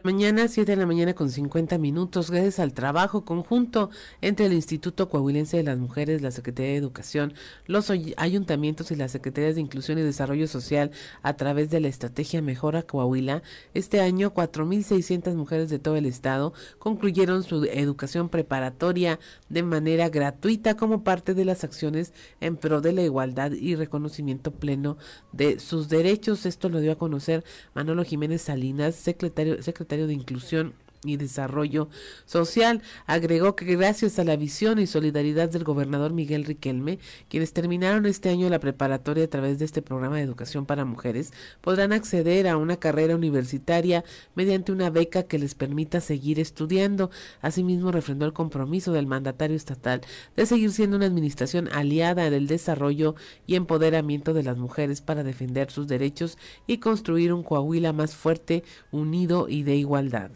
Mañana, 0.03 0.47
7 0.47 0.71
de 0.71 0.77
la 0.77 0.87
mañana 0.87 1.13
con 1.13 1.29
50 1.29 1.77
minutos, 1.77 2.31
gracias 2.31 2.57
al 2.59 2.73
trabajo 2.73 3.23
conjunto 3.23 3.91
entre 4.21 4.47
el 4.47 4.53
Instituto 4.53 5.09
Coahuilense 5.09 5.57
de 5.57 5.63
las 5.63 5.77
Mujeres, 5.77 6.23
la 6.23 6.31
Secretaría 6.31 6.71
de 6.71 6.77
Educación, 6.77 7.35
los 7.67 7.91
ayuntamientos 8.17 8.89
y 8.89 8.95
las 8.95 9.11
Secretarías 9.11 9.53
de 9.53 9.61
Inclusión 9.61 9.99
y 9.99 10.01
Desarrollo 10.01 10.47
Social 10.47 10.89
a 11.21 11.35
través 11.35 11.69
de 11.69 11.81
la 11.81 11.87
estrategia 11.87 12.41
Mejora 12.41 12.81
Coahuila, 12.81 13.43
este 13.75 14.01
año 14.01 14.33
4.600 14.33 15.35
mujeres 15.35 15.69
de 15.69 15.77
todo 15.77 15.95
el 15.95 16.07
estado 16.07 16.53
concluyeron 16.79 17.43
su 17.43 17.63
educación 17.65 18.29
preparatoria 18.29 19.19
de 19.49 19.61
manera 19.61 20.09
gratuita 20.09 20.77
como 20.77 21.03
parte 21.03 21.35
de 21.35 21.45
las 21.45 21.63
acciones 21.63 22.11
en 22.39 22.57
pro 22.57 22.81
de 22.81 22.93
la 22.93 23.03
igualdad 23.03 23.51
y 23.51 23.75
reconocimiento 23.75 24.49
pleno 24.49 24.97
de 25.31 25.59
sus 25.59 25.89
derechos. 25.89 26.47
Esto 26.47 26.69
lo 26.69 26.79
dio 26.79 26.93
a 26.93 26.97
conocer 26.97 27.43
Manolo 27.75 28.03
Jiménez 28.03 28.41
Salinas, 28.41 28.95
secretario, 28.95 29.61
secretario 29.61 29.90
de 29.97 30.13
Inclusión 30.13 30.73
y 31.03 31.17
Desarrollo 31.17 31.89
Social. 32.25 32.81
Agregó 33.05 33.55
que 33.55 33.65
gracias 33.75 34.19
a 34.19 34.23
la 34.23 34.35
visión 34.35 34.79
y 34.79 34.87
solidaridad 34.87 35.49
del 35.49 35.63
gobernador 35.63 36.13
Miguel 36.13 36.45
Riquelme, 36.45 36.99
quienes 37.29 37.53
terminaron 37.53 38.05
este 38.05 38.29
año 38.29 38.49
la 38.49 38.59
preparatoria 38.59 39.25
a 39.25 39.29
través 39.29 39.59
de 39.59 39.65
este 39.65 39.81
programa 39.81 40.17
de 40.17 40.23
educación 40.23 40.65
para 40.65 40.85
mujeres, 40.85 41.31
podrán 41.61 41.93
acceder 41.93 42.47
a 42.47 42.57
una 42.57 42.77
carrera 42.77 43.15
universitaria 43.15 44.03
mediante 44.35 44.71
una 44.71 44.89
beca 44.89 45.23
que 45.23 45.39
les 45.39 45.55
permita 45.55 46.01
seguir 46.01 46.39
estudiando. 46.39 47.09
Asimismo, 47.41 47.91
refrendó 47.91 48.25
el 48.25 48.33
compromiso 48.33 48.91
del 48.91 49.07
mandatario 49.07 49.55
estatal 49.55 50.01
de 50.35 50.45
seguir 50.45 50.71
siendo 50.71 50.97
una 50.97 51.05
administración 51.05 51.69
aliada 51.71 52.29
del 52.29 52.47
desarrollo 52.47 53.15
y 53.47 53.55
empoderamiento 53.55 54.33
de 54.33 54.43
las 54.43 54.57
mujeres 54.57 55.01
para 55.01 55.23
defender 55.23 55.71
sus 55.71 55.87
derechos 55.87 56.37
y 56.67 56.77
construir 56.77 57.33
un 57.33 57.43
Coahuila 57.43 57.93
más 57.93 58.15
fuerte, 58.15 58.63
unido 58.91 59.47
y 59.49 59.63
de 59.63 59.75
igualdad. 59.75 60.31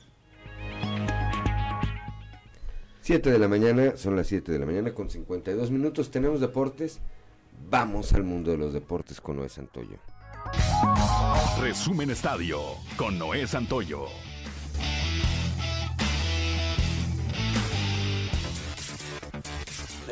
7 3.02 3.30
de 3.30 3.38
la 3.38 3.47
mañana, 3.47 3.97
son 3.97 4.15
las 4.15 4.26
7 4.26 4.52
de 4.52 4.57
la 4.57 4.65
mañana 4.65 4.93
con 4.93 5.11
52 5.11 5.69
minutos. 5.69 6.10
Tenemos 6.10 6.39
deportes. 6.39 6.99
Vamos 7.69 8.14
al 8.14 8.23
mundo 8.23 8.49
de 8.49 8.57
los 8.57 8.73
deportes 8.73 9.22
con 9.22 9.38
Noé 9.38 9.49
Santoyo. 9.49 9.97
Resumen 11.61 12.10
Estadio 12.10 12.60
con 12.97 13.19
Noé 13.19 13.45
Santoyo. 13.45 14.07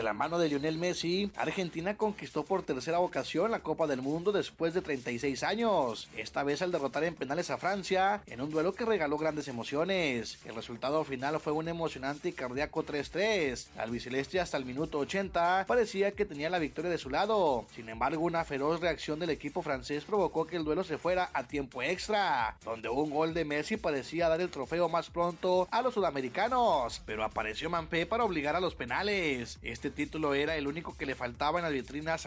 La 0.03 0.13
mano 0.13 0.37
de 0.37 0.49
Lionel 0.49 0.77
Messi, 0.77 1.31
Argentina 1.35 1.95
conquistó 1.95 2.43
por 2.43 2.63
tercera 2.63 2.99
ocasión 2.99 3.51
la 3.51 3.61
Copa 3.61 3.87
del 3.87 4.01
Mundo 4.01 4.31
después 4.31 4.73
de 4.73 4.81
36 4.81 5.43
años, 5.43 6.09
esta 6.17 6.43
vez 6.43 6.61
al 6.61 6.71
derrotar 6.71 7.03
en 7.05 7.15
penales 7.15 7.49
a 7.49 7.57
Francia, 7.57 8.21
en 8.27 8.41
un 8.41 8.51
duelo 8.51 8.73
que 8.73 8.85
regaló 8.85 9.17
grandes 9.17 9.47
emociones. 9.47 10.39
El 10.45 10.55
resultado 10.55 11.03
final 11.03 11.39
fue 11.39 11.53
un 11.53 11.67
emocionante 11.67 12.29
y 12.29 12.33
cardíaco 12.33 12.85
3-3. 12.85 13.67
Al 13.77 13.93
albiceleste 13.93 14.39
hasta 14.39 14.57
el 14.57 14.65
minuto 14.65 14.99
80 14.99 15.65
parecía 15.67 16.11
que 16.11 16.25
tenía 16.25 16.49
la 16.49 16.59
victoria 16.59 16.91
de 16.91 16.97
su 16.97 17.09
lado. 17.09 17.65
Sin 17.73 17.87
embargo, 17.89 18.23
una 18.23 18.43
feroz 18.43 18.81
reacción 18.81 19.19
del 19.19 19.29
equipo 19.29 19.61
francés 19.61 20.03
provocó 20.03 20.45
que 20.45 20.57
el 20.57 20.63
duelo 20.63 20.83
se 20.83 20.97
fuera 20.97 21.29
a 21.33 21.43
tiempo 21.43 21.81
extra, 21.81 22.57
donde 22.65 22.89
un 22.89 23.09
gol 23.09 23.33
de 23.33 23.45
Messi 23.45 23.77
parecía 23.77 24.29
dar 24.29 24.41
el 24.41 24.49
trofeo 24.49 24.89
más 24.89 25.09
pronto 25.09 25.67
a 25.71 25.81
los 25.81 25.93
sudamericanos, 25.93 27.01
pero 27.05 27.23
apareció 27.23 27.69
Mampé 27.69 28.05
para 28.05 28.23
obligar 28.23 28.55
a 28.55 28.59
los 28.59 28.75
penales. 28.75 29.59
Este 29.61 29.92
título 29.93 30.33
era 30.33 30.55
el 30.55 30.67
único 30.67 30.95
que 30.97 31.05
le 31.05 31.15
faltaba 31.15 31.59
en 31.59 31.65
la 31.65 31.69
vitrina 31.69 32.13
a 32.15 32.17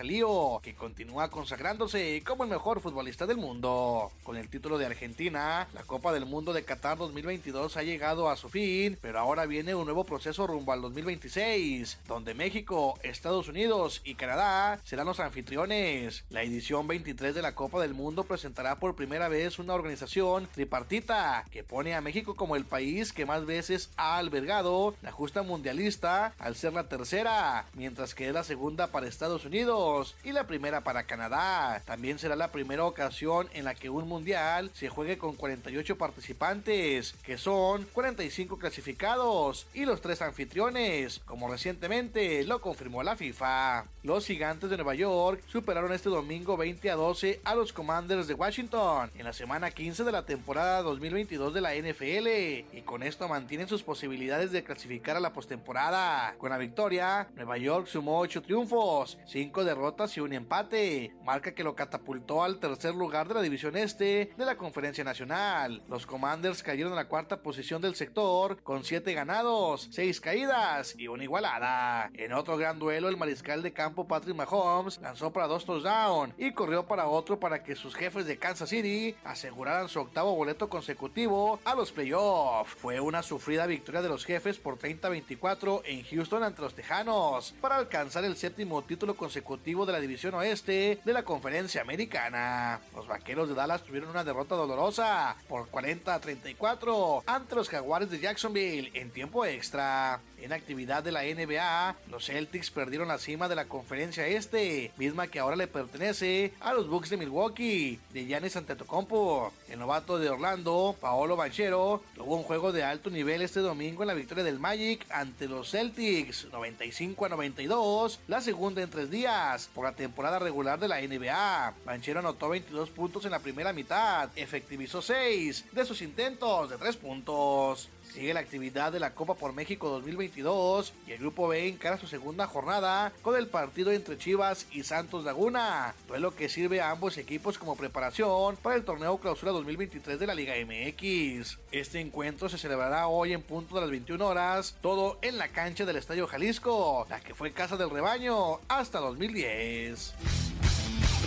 que 0.63 0.75
continúa 0.75 1.31
consagrándose 1.31 2.23
como 2.25 2.45
el 2.45 2.51
mejor 2.51 2.81
futbolista 2.81 3.27
del 3.27 3.37
mundo. 3.37 4.11
Con 4.23 4.37
el 4.37 4.49
título 4.49 4.79
de 4.79 4.87
Argentina, 4.87 5.69
la 5.75 5.83
Copa 5.83 6.13
del 6.13 6.27
Mundo 6.27 6.53
de 6.53 6.65
Qatar 6.65 6.97
2022 6.99 7.77
ha 7.77 7.83
llegado 7.83 8.31
a 8.31 8.37
su 8.37 8.49
fin, 8.49 8.97
pero 9.01 9.19
ahora 9.19 9.47
viene 9.47 9.75
un 9.75 9.85
nuevo 9.85 10.05
proceso 10.05 10.47
rumbo 10.47 10.73
al 10.73 10.81
2026, 10.83 11.99
donde 12.07 12.35
México, 12.35 12.99
Estados 13.03 13.49
Unidos 13.49 14.01
y 14.05 14.15
Canadá 14.15 14.79
serán 14.85 15.07
los 15.07 15.21
anfitriones. 15.21 16.25
La 16.31 16.43
edición 16.43 16.87
23 16.87 17.35
de 17.35 17.43
la 17.43 17.55
Copa 17.55 17.81
del 17.81 17.95
Mundo 17.95 18.25
presentará 18.25 18.79
por 18.79 18.95
primera 18.95 19.29
vez 19.29 19.59
una 19.59 19.75
organización 19.75 20.49
tripartita 20.55 21.45
que 21.51 21.65
pone 21.65 21.95
a 21.95 22.01
México 22.01 22.37
como 22.37 22.55
el 22.57 22.65
país 22.65 23.13
que 23.13 23.27
más 23.27 23.45
veces 23.45 23.91
ha 23.97 24.19
albergado 24.19 24.95
la 25.03 25.11
justa 25.11 25.43
mundialista 25.43 26.35
al 26.39 26.55
ser 26.55 26.73
la 26.73 26.89
tercera 26.89 27.56
Mientras 27.75 28.15
que 28.15 28.29
es 28.29 28.35
la 28.35 28.45
segunda 28.45 28.89
para 28.89 29.07
Estados 29.07 29.45
Unidos 29.45 30.15
y 30.25 30.33
la 30.33 30.47
primera 30.47 30.83
para 30.83 31.05
Canadá. 31.05 31.83
También 31.85 32.19
será 32.19 32.37
la 32.37 32.53
primera 32.53 32.85
ocasión 32.85 33.49
en 33.53 33.65
la 33.65 33.75
que 33.75 33.91
un 33.91 34.09
mundial 34.09 34.71
se 34.75 34.89
juegue 34.89 35.19
con 35.19 35.37
48 35.37 35.97
participantes, 35.97 37.15
que 37.23 37.39
son 37.39 37.85
45 37.93 38.59
clasificados 38.59 39.67
y 39.75 39.85
los 39.85 40.01
tres 40.01 40.23
anfitriones, 40.23 41.21
como 41.25 41.51
recientemente 41.51 42.45
lo 42.45 42.61
confirmó 42.61 43.03
la 43.03 43.17
FIFA. 43.17 43.85
Los 44.03 44.27
gigantes 44.27 44.71
de 44.71 44.77
Nueva 44.77 44.95
York 44.95 45.43
superaron 45.47 45.93
este 45.93 46.09
domingo 46.09 46.57
20 46.57 46.91
a 46.91 46.95
12 46.97 47.41
a 47.45 47.55
los 47.55 47.73
Commanders 47.73 48.29
de 48.29 48.35
Washington 48.35 49.11
en 49.17 49.25
la 49.25 49.33
semana 49.33 49.71
15 49.71 50.05
de 50.05 50.13
la 50.13 50.25
temporada 50.25 50.83
2022 50.83 51.55
de 51.55 51.61
la 51.61 51.75
NFL 51.75 52.77
y 52.77 52.83
con 52.85 53.03
esto 53.03 53.29
mantienen 53.29 53.69
sus 53.69 53.83
posibilidades 53.83 54.53
de 54.53 54.65
clasificar 54.65 55.17
a 55.17 55.21
la 55.21 55.33
postemporada. 55.33 56.35
Con 56.39 56.51
la 56.51 56.59
victoria, 56.59 57.29
Nueva 57.47 57.63
York 57.63 57.87
sumó 57.87 58.19
8 58.19 58.43
triunfos, 58.43 59.19
5 59.27 59.63
derrotas 59.63 60.17
y 60.17 60.21
un 60.21 60.33
empate, 60.33 61.15
marca 61.23 61.55
que 61.55 61.63
lo 61.63 61.77
catapultó 61.77 62.43
al 62.43 62.59
tercer 62.59 62.93
lugar 62.93 63.29
de 63.29 63.35
la 63.35 63.41
división 63.41 63.77
este 63.77 64.33
de 64.37 64.45
la 64.45 64.57
Conferencia 64.57 65.05
Nacional. 65.05 65.81
Los 65.89 66.07
Commanders 66.07 66.65
cayeron 66.65 66.91
en 66.91 66.97
la 66.97 67.07
cuarta 67.07 67.43
posición 67.43 67.81
del 67.81 67.95
sector 67.95 68.61
con 68.65 68.83
7 68.83 69.15
ganados, 69.15 69.87
6 69.93 70.21
caídas 70.21 70.97
y 70.99 71.07
una 71.07 71.23
igualada. 71.23 72.11
En 72.15 72.33
otro 72.33 72.57
gran 72.57 72.81
duelo, 72.81 73.09
el 73.09 73.17
mariscal 73.17 73.63
de 73.63 73.73
campo 73.73 74.09
Patrick 74.09 74.35
Mahomes 74.35 75.01
lanzó 75.01 75.33
para 75.33 75.47
dos 75.47 75.65
touchdowns 75.65 76.35
y 76.39 76.51
corrió 76.51 76.89
para 76.89 77.07
otro 77.07 77.39
para 77.39 77.63
que 77.63 77.77
sus 77.77 77.95
jefes 77.95 78.27
de 78.27 78.39
Kansas 78.39 78.71
City 78.71 79.15
aseguraran 79.23 79.89
su 79.89 80.01
octavo 80.01 80.35
boleto 80.35 80.69
consecutivo 80.69 81.61
a 81.65 81.77
los 81.77 81.93
playoffs. 81.93 82.75
Fue 82.75 82.99
una 82.99 83.23
sufrida 83.23 83.67
victoria 83.67 84.03
de 84.03 84.09
los 84.09 84.25
jefes 84.25 84.59
por 84.59 84.81
30-24 84.81 85.83
en 85.85 86.03
Houston 86.03 86.43
ante 86.43 86.63
los 86.63 86.75
Tejanos 86.75 87.36
para 87.61 87.77
alcanzar 87.77 88.25
el 88.25 88.37
séptimo 88.37 88.83
título 88.83 89.15
consecutivo 89.15 89.85
de 89.85 89.93
la 89.93 90.01
división 90.01 90.35
oeste 90.35 91.01
de 91.05 91.13
la 91.13 91.23
conferencia 91.23 91.83
americana. 91.83 92.81
Los 92.95 93.07
vaqueros 93.07 93.49
de 93.49 93.55
Dallas 93.55 93.83
tuvieron 93.83 94.11
una 94.11 94.25
derrota 94.25 94.55
dolorosa 94.55 95.37
por 95.49 95.71
40-34 95.71 97.23
ante 97.27 97.55
los 97.55 97.69
jaguares 97.69 98.11
de 98.11 98.21
Jacksonville 98.21 98.91
en 98.95 99.11
tiempo 99.11 99.45
extra. 99.45 100.21
En 100.39 100.53
actividad 100.53 101.03
de 101.03 101.13
la 101.13 101.23
NBA, 101.23 101.97
los 102.11 102.27
Celtics 102.27 102.71
perdieron 102.71 103.09
la 103.09 103.19
cima 103.19 103.49
de 103.49 103.57
la 103.57 103.65
conferencia 103.65 104.27
este, 104.27 104.93
misma 104.97 105.29
que 105.29 105.39
ahora 105.39 105.57
le 105.57 105.67
pertenece 105.67 106.53
a 106.61 106.75
los 106.75 106.89
Bucks 106.89 107.11
de 107.11 107.17
Milwaukee, 107.17 107.99
de 108.13 108.27
Giannis 108.27 108.57
Antetokounmpo. 108.57 109.53
El 109.69 109.79
novato 109.79 110.19
de 110.19 110.29
Orlando, 110.29 110.95
Paolo 111.01 111.37
Banchero, 111.37 112.03
tuvo 112.15 112.37
un 112.37 112.43
juego 112.43 112.73
de 112.73 112.85
alto 112.85 113.11
nivel 113.11 113.43
este 113.43 113.61
domingo 113.61 114.03
en 114.03 114.09
la 114.09 114.15
victoria 114.15 114.45
del 114.45 114.59
Magic 114.59 115.07
ante 115.11 115.49
los 115.49 115.71
Celtics, 115.71 116.47
95 116.53 117.27
a 117.27 117.29
92, 117.31 118.21
la 118.29 118.41
segunda 118.41 118.83
en 118.83 118.91
tres 118.91 119.11
días 119.11 119.71
por 119.75 119.85
la 119.85 119.93
temporada 119.93 120.39
regular 120.39 120.79
de 120.79 120.89
la 120.89 121.01
NBA. 121.01 121.75
Banchero 121.85 122.21
anotó 122.21 122.51
22 122.51 122.91
puntos 122.91 123.25
en 123.25 123.31
la 123.31 123.41
primera 123.41 123.73
mitad, 123.73 124.29
efectivizó 124.37 125.01
6 125.03 125.65
de 125.73 125.85
sus 125.85 126.03
intentos 126.03 126.71
de 126.71 126.77
3 126.77 126.97
puntos. 126.97 127.89
Sigue 128.17 128.33
la 128.33 128.41
actividad 128.41 128.93
de 128.93 128.99
la 128.99 129.13
Copa 129.13 129.35
por 129.35 129.53
México 129.53 129.91
2022 129.91 130.95
y 131.07 131.13
el 131.13 131.19
Grupo 131.19 131.49
B 131.49 131.69
encara 131.69 131.99
su 131.99 132.07
segunda 132.07 132.47
jornada 132.47 133.13
con 133.21 133.37
el 133.37 133.47
partido 133.47 133.93
entre 133.93 134.17
Chivas 134.17 134.67
y 134.73 134.85
Santos 134.85 135.23
Laguna, 135.23 135.95
duelo 136.09 136.35
que 136.35 136.49
sirve 136.49 136.81
a 136.81 136.93
ambos 136.93 137.19
equipos 137.19 137.59
como 137.59 137.77
preparación 137.77 138.57
para 138.57 138.75
el 138.75 138.87
torneo 138.87 139.19
Clausura 139.19 139.53
2023 139.53 140.19
de 140.19 140.27
la 140.27 140.35
Liga 140.35 140.55
MX. 140.55 141.59
Este 141.73 142.01
encuentro 142.01 142.49
se 142.49 142.57
celebrará 142.57 143.07
hoy 143.07 143.35
en 143.35 143.43
punto 143.43 143.75
de 143.75 143.83
las 143.83 143.91
21 143.91 144.27
horas, 144.27 144.79
todo 144.81 145.19
en 145.21 145.37
la 145.37 145.49
cancha 145.49 145.85
del 145.85 145.97
Estadio 145.97 146.27
Jalisco, 146.27 147.07
la 147.11 147.21
que 147.21 147.35
fue 147.35 147.53
casa 147.53 147.77
del 147.77 147.91
rebaño 147.91 148.61
hasta 148.69 148.99
2010. 148.99 150.15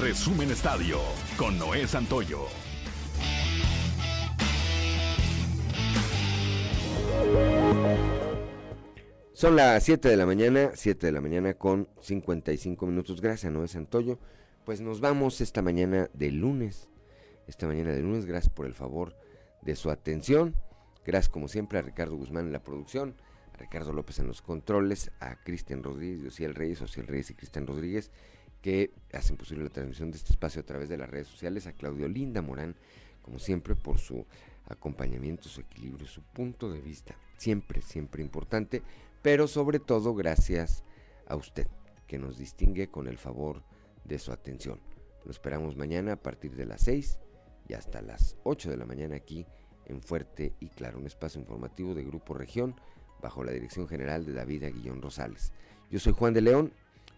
Resumen 0.01 0.49
Estadio 0.49 0.99
con 1.37 1.59
Noé 1.59 1.87
Santoyo. 1.87 2.47
Son 9.39 9.55
las 9.55 9.83
7 9.85 10.09
de 10.09 10.17
la 10.17 10.25
mañana, 10.25 10.71
7 10.73 11.05
de 11.05 11.13
la 11.13 11.21
mañana 11.21 11.53
con 11.53 11.87
55 12.01 12.85
minutos. 12.85 13.21
Gracias, 13.21 13.49
Noé 13.53 13.69
Santoyo. 13.69 14.19
Pues 14.65 14.81
nos 14.81 14.99
vamos 14.99 15.39
esta 15.39 15.61
mañana 15.61 16.09
de 16.13 16.29
lunes. 16.31 16.89
Esta 17.47 17.65
mañana 17.65 17.91
de 17.91 18.01
lunes, 18.01 18.25
gracias 18.25 18.53
por 18.53 18.65
el 18.65 18.73
favor 18.73 19.15
de 19.61 19.77
su 19.77 19.91
atención. 19.91 20.55
Gracias 21.05 21.29
como 21.29 21.47
siempre 21.47 21.79
a 21.79 21.81
Ricardo 21.81 22.17
Guzmán 22.17 22.47
en 22.47 22.51
la 22.51 22.63
producción, 22.63 23.15
a 23.53 23.57
Ricardo 23.57 23.93
López 23.93 24.19
en 24.19 24.27
los 24.27 24.41
controles, 24.41 25.09
a 25.21 25.41
Cristian 25.41 25.83
Rodríguez, 25.83 26.27
Ociel 26.27 26.53
Reyes, 26.53 26.81
Ociel 26.81 27.07
Reyes 27.07 27.31
y 27.31 27.35
Cristian 27.35 27.65
Rodríguez, 27.65 28.11
que 28.61 28.91
hacen 29.13 29.37
posible 29.37 29.63
la 29.63 29.69
transmisión 29.69 30.11
de 30.11 30.17
este 30.17 30.33
espacio 30.33 30.61
a 30.61 30.65
través 30.65 30.89
de 30.89 30.97
las 30.97 31.09
redes 31.09 31.27
sociales, 31.27 31.65
a 31.65 31.71
Claudio 31.71 32.09
Linda 32.09 32.41
Morán, 32.41 32.75
como 33.21 33.39
siempre, 33.39 33.75
por 33.75 33.99
su 33.99 34.25
acompañamiento, 34.69 35.49
su 35.49 35.61
equilibrio, 35.61 36.07
su 36.07 36.21
punto 36.21 36.71
de 36.71 36.79
vista. 36.79 37.15
Siempre, 37.37 37.81
siempre 37.81 38.21
importante 38.21 38.81
pero 39.21 39.47
sobre 39.47 39.79
todo 39.79 40.13
gracias 40.13 40.83
a 41.27 41.35
usted, 41.35 41.67
que 42.07 42.17
nos 42.17 42.37
distingue 42.37 42.89
con 42.89 43.07
el 43.07 43.17
favor 43.17 43.63
de 44.05 44.19
su 44.19 44.31
atención. 44.31 44.79
Lo 45.25 45.31
esperamos 45.31 45.75
mañana 45.75 46.13
a 46.13 46.21
partir 46.21 46.55
de 46.55 46.65
las 46.65 46.81
6 46.81 47.19
y 47.67 47.73
hasta 47.73 48.01
las 48.01 48.37
8 48.43 48.69
de 48.69 48.77
la 48.77 48.85
mañana 48.85 49.15
aquí 49.15 49.45
en 49.85 50.01
Fuerte 50.01 50.53
y 50.59 50.69
Claro, 50.69 50.99
un 50.99 51.05
espacio 51.05 51.41
informativo 51.41 51.93
de 51.93 52.03
Grupo 52.03 52.33
Región 52.33 52.75
bajo 53.21 53.43
la 53.43 53.51
dirección 53.51 53.87
general 53.87 54.25
de 54.25 54.33
David 54.33 54.63
Aguillón 54.63 55.01
Rosales. 55.01 55.51
Yo 55.91 55.99
soy 55.99 56.13
Juan 56.13 56.33
de 56.33 56.41
León 56.41 56.73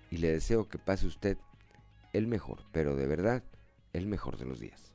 y 0.09 0.17
le 0.17 0.31
deseo 0.31 0.67
que 0.67 0.79
pase 0.79 1.05
usted 1.05 1.37
el 2.13 2.27
mejor, 2.27 2.63
pero 2.71 2.95
de 2.95 3.05
verdad, 3.05 3.43
el 3.93 4.07
mejor 4.07 4.37
de 4.37 4.45
los 4.45 4.59
días. 4.59 4.91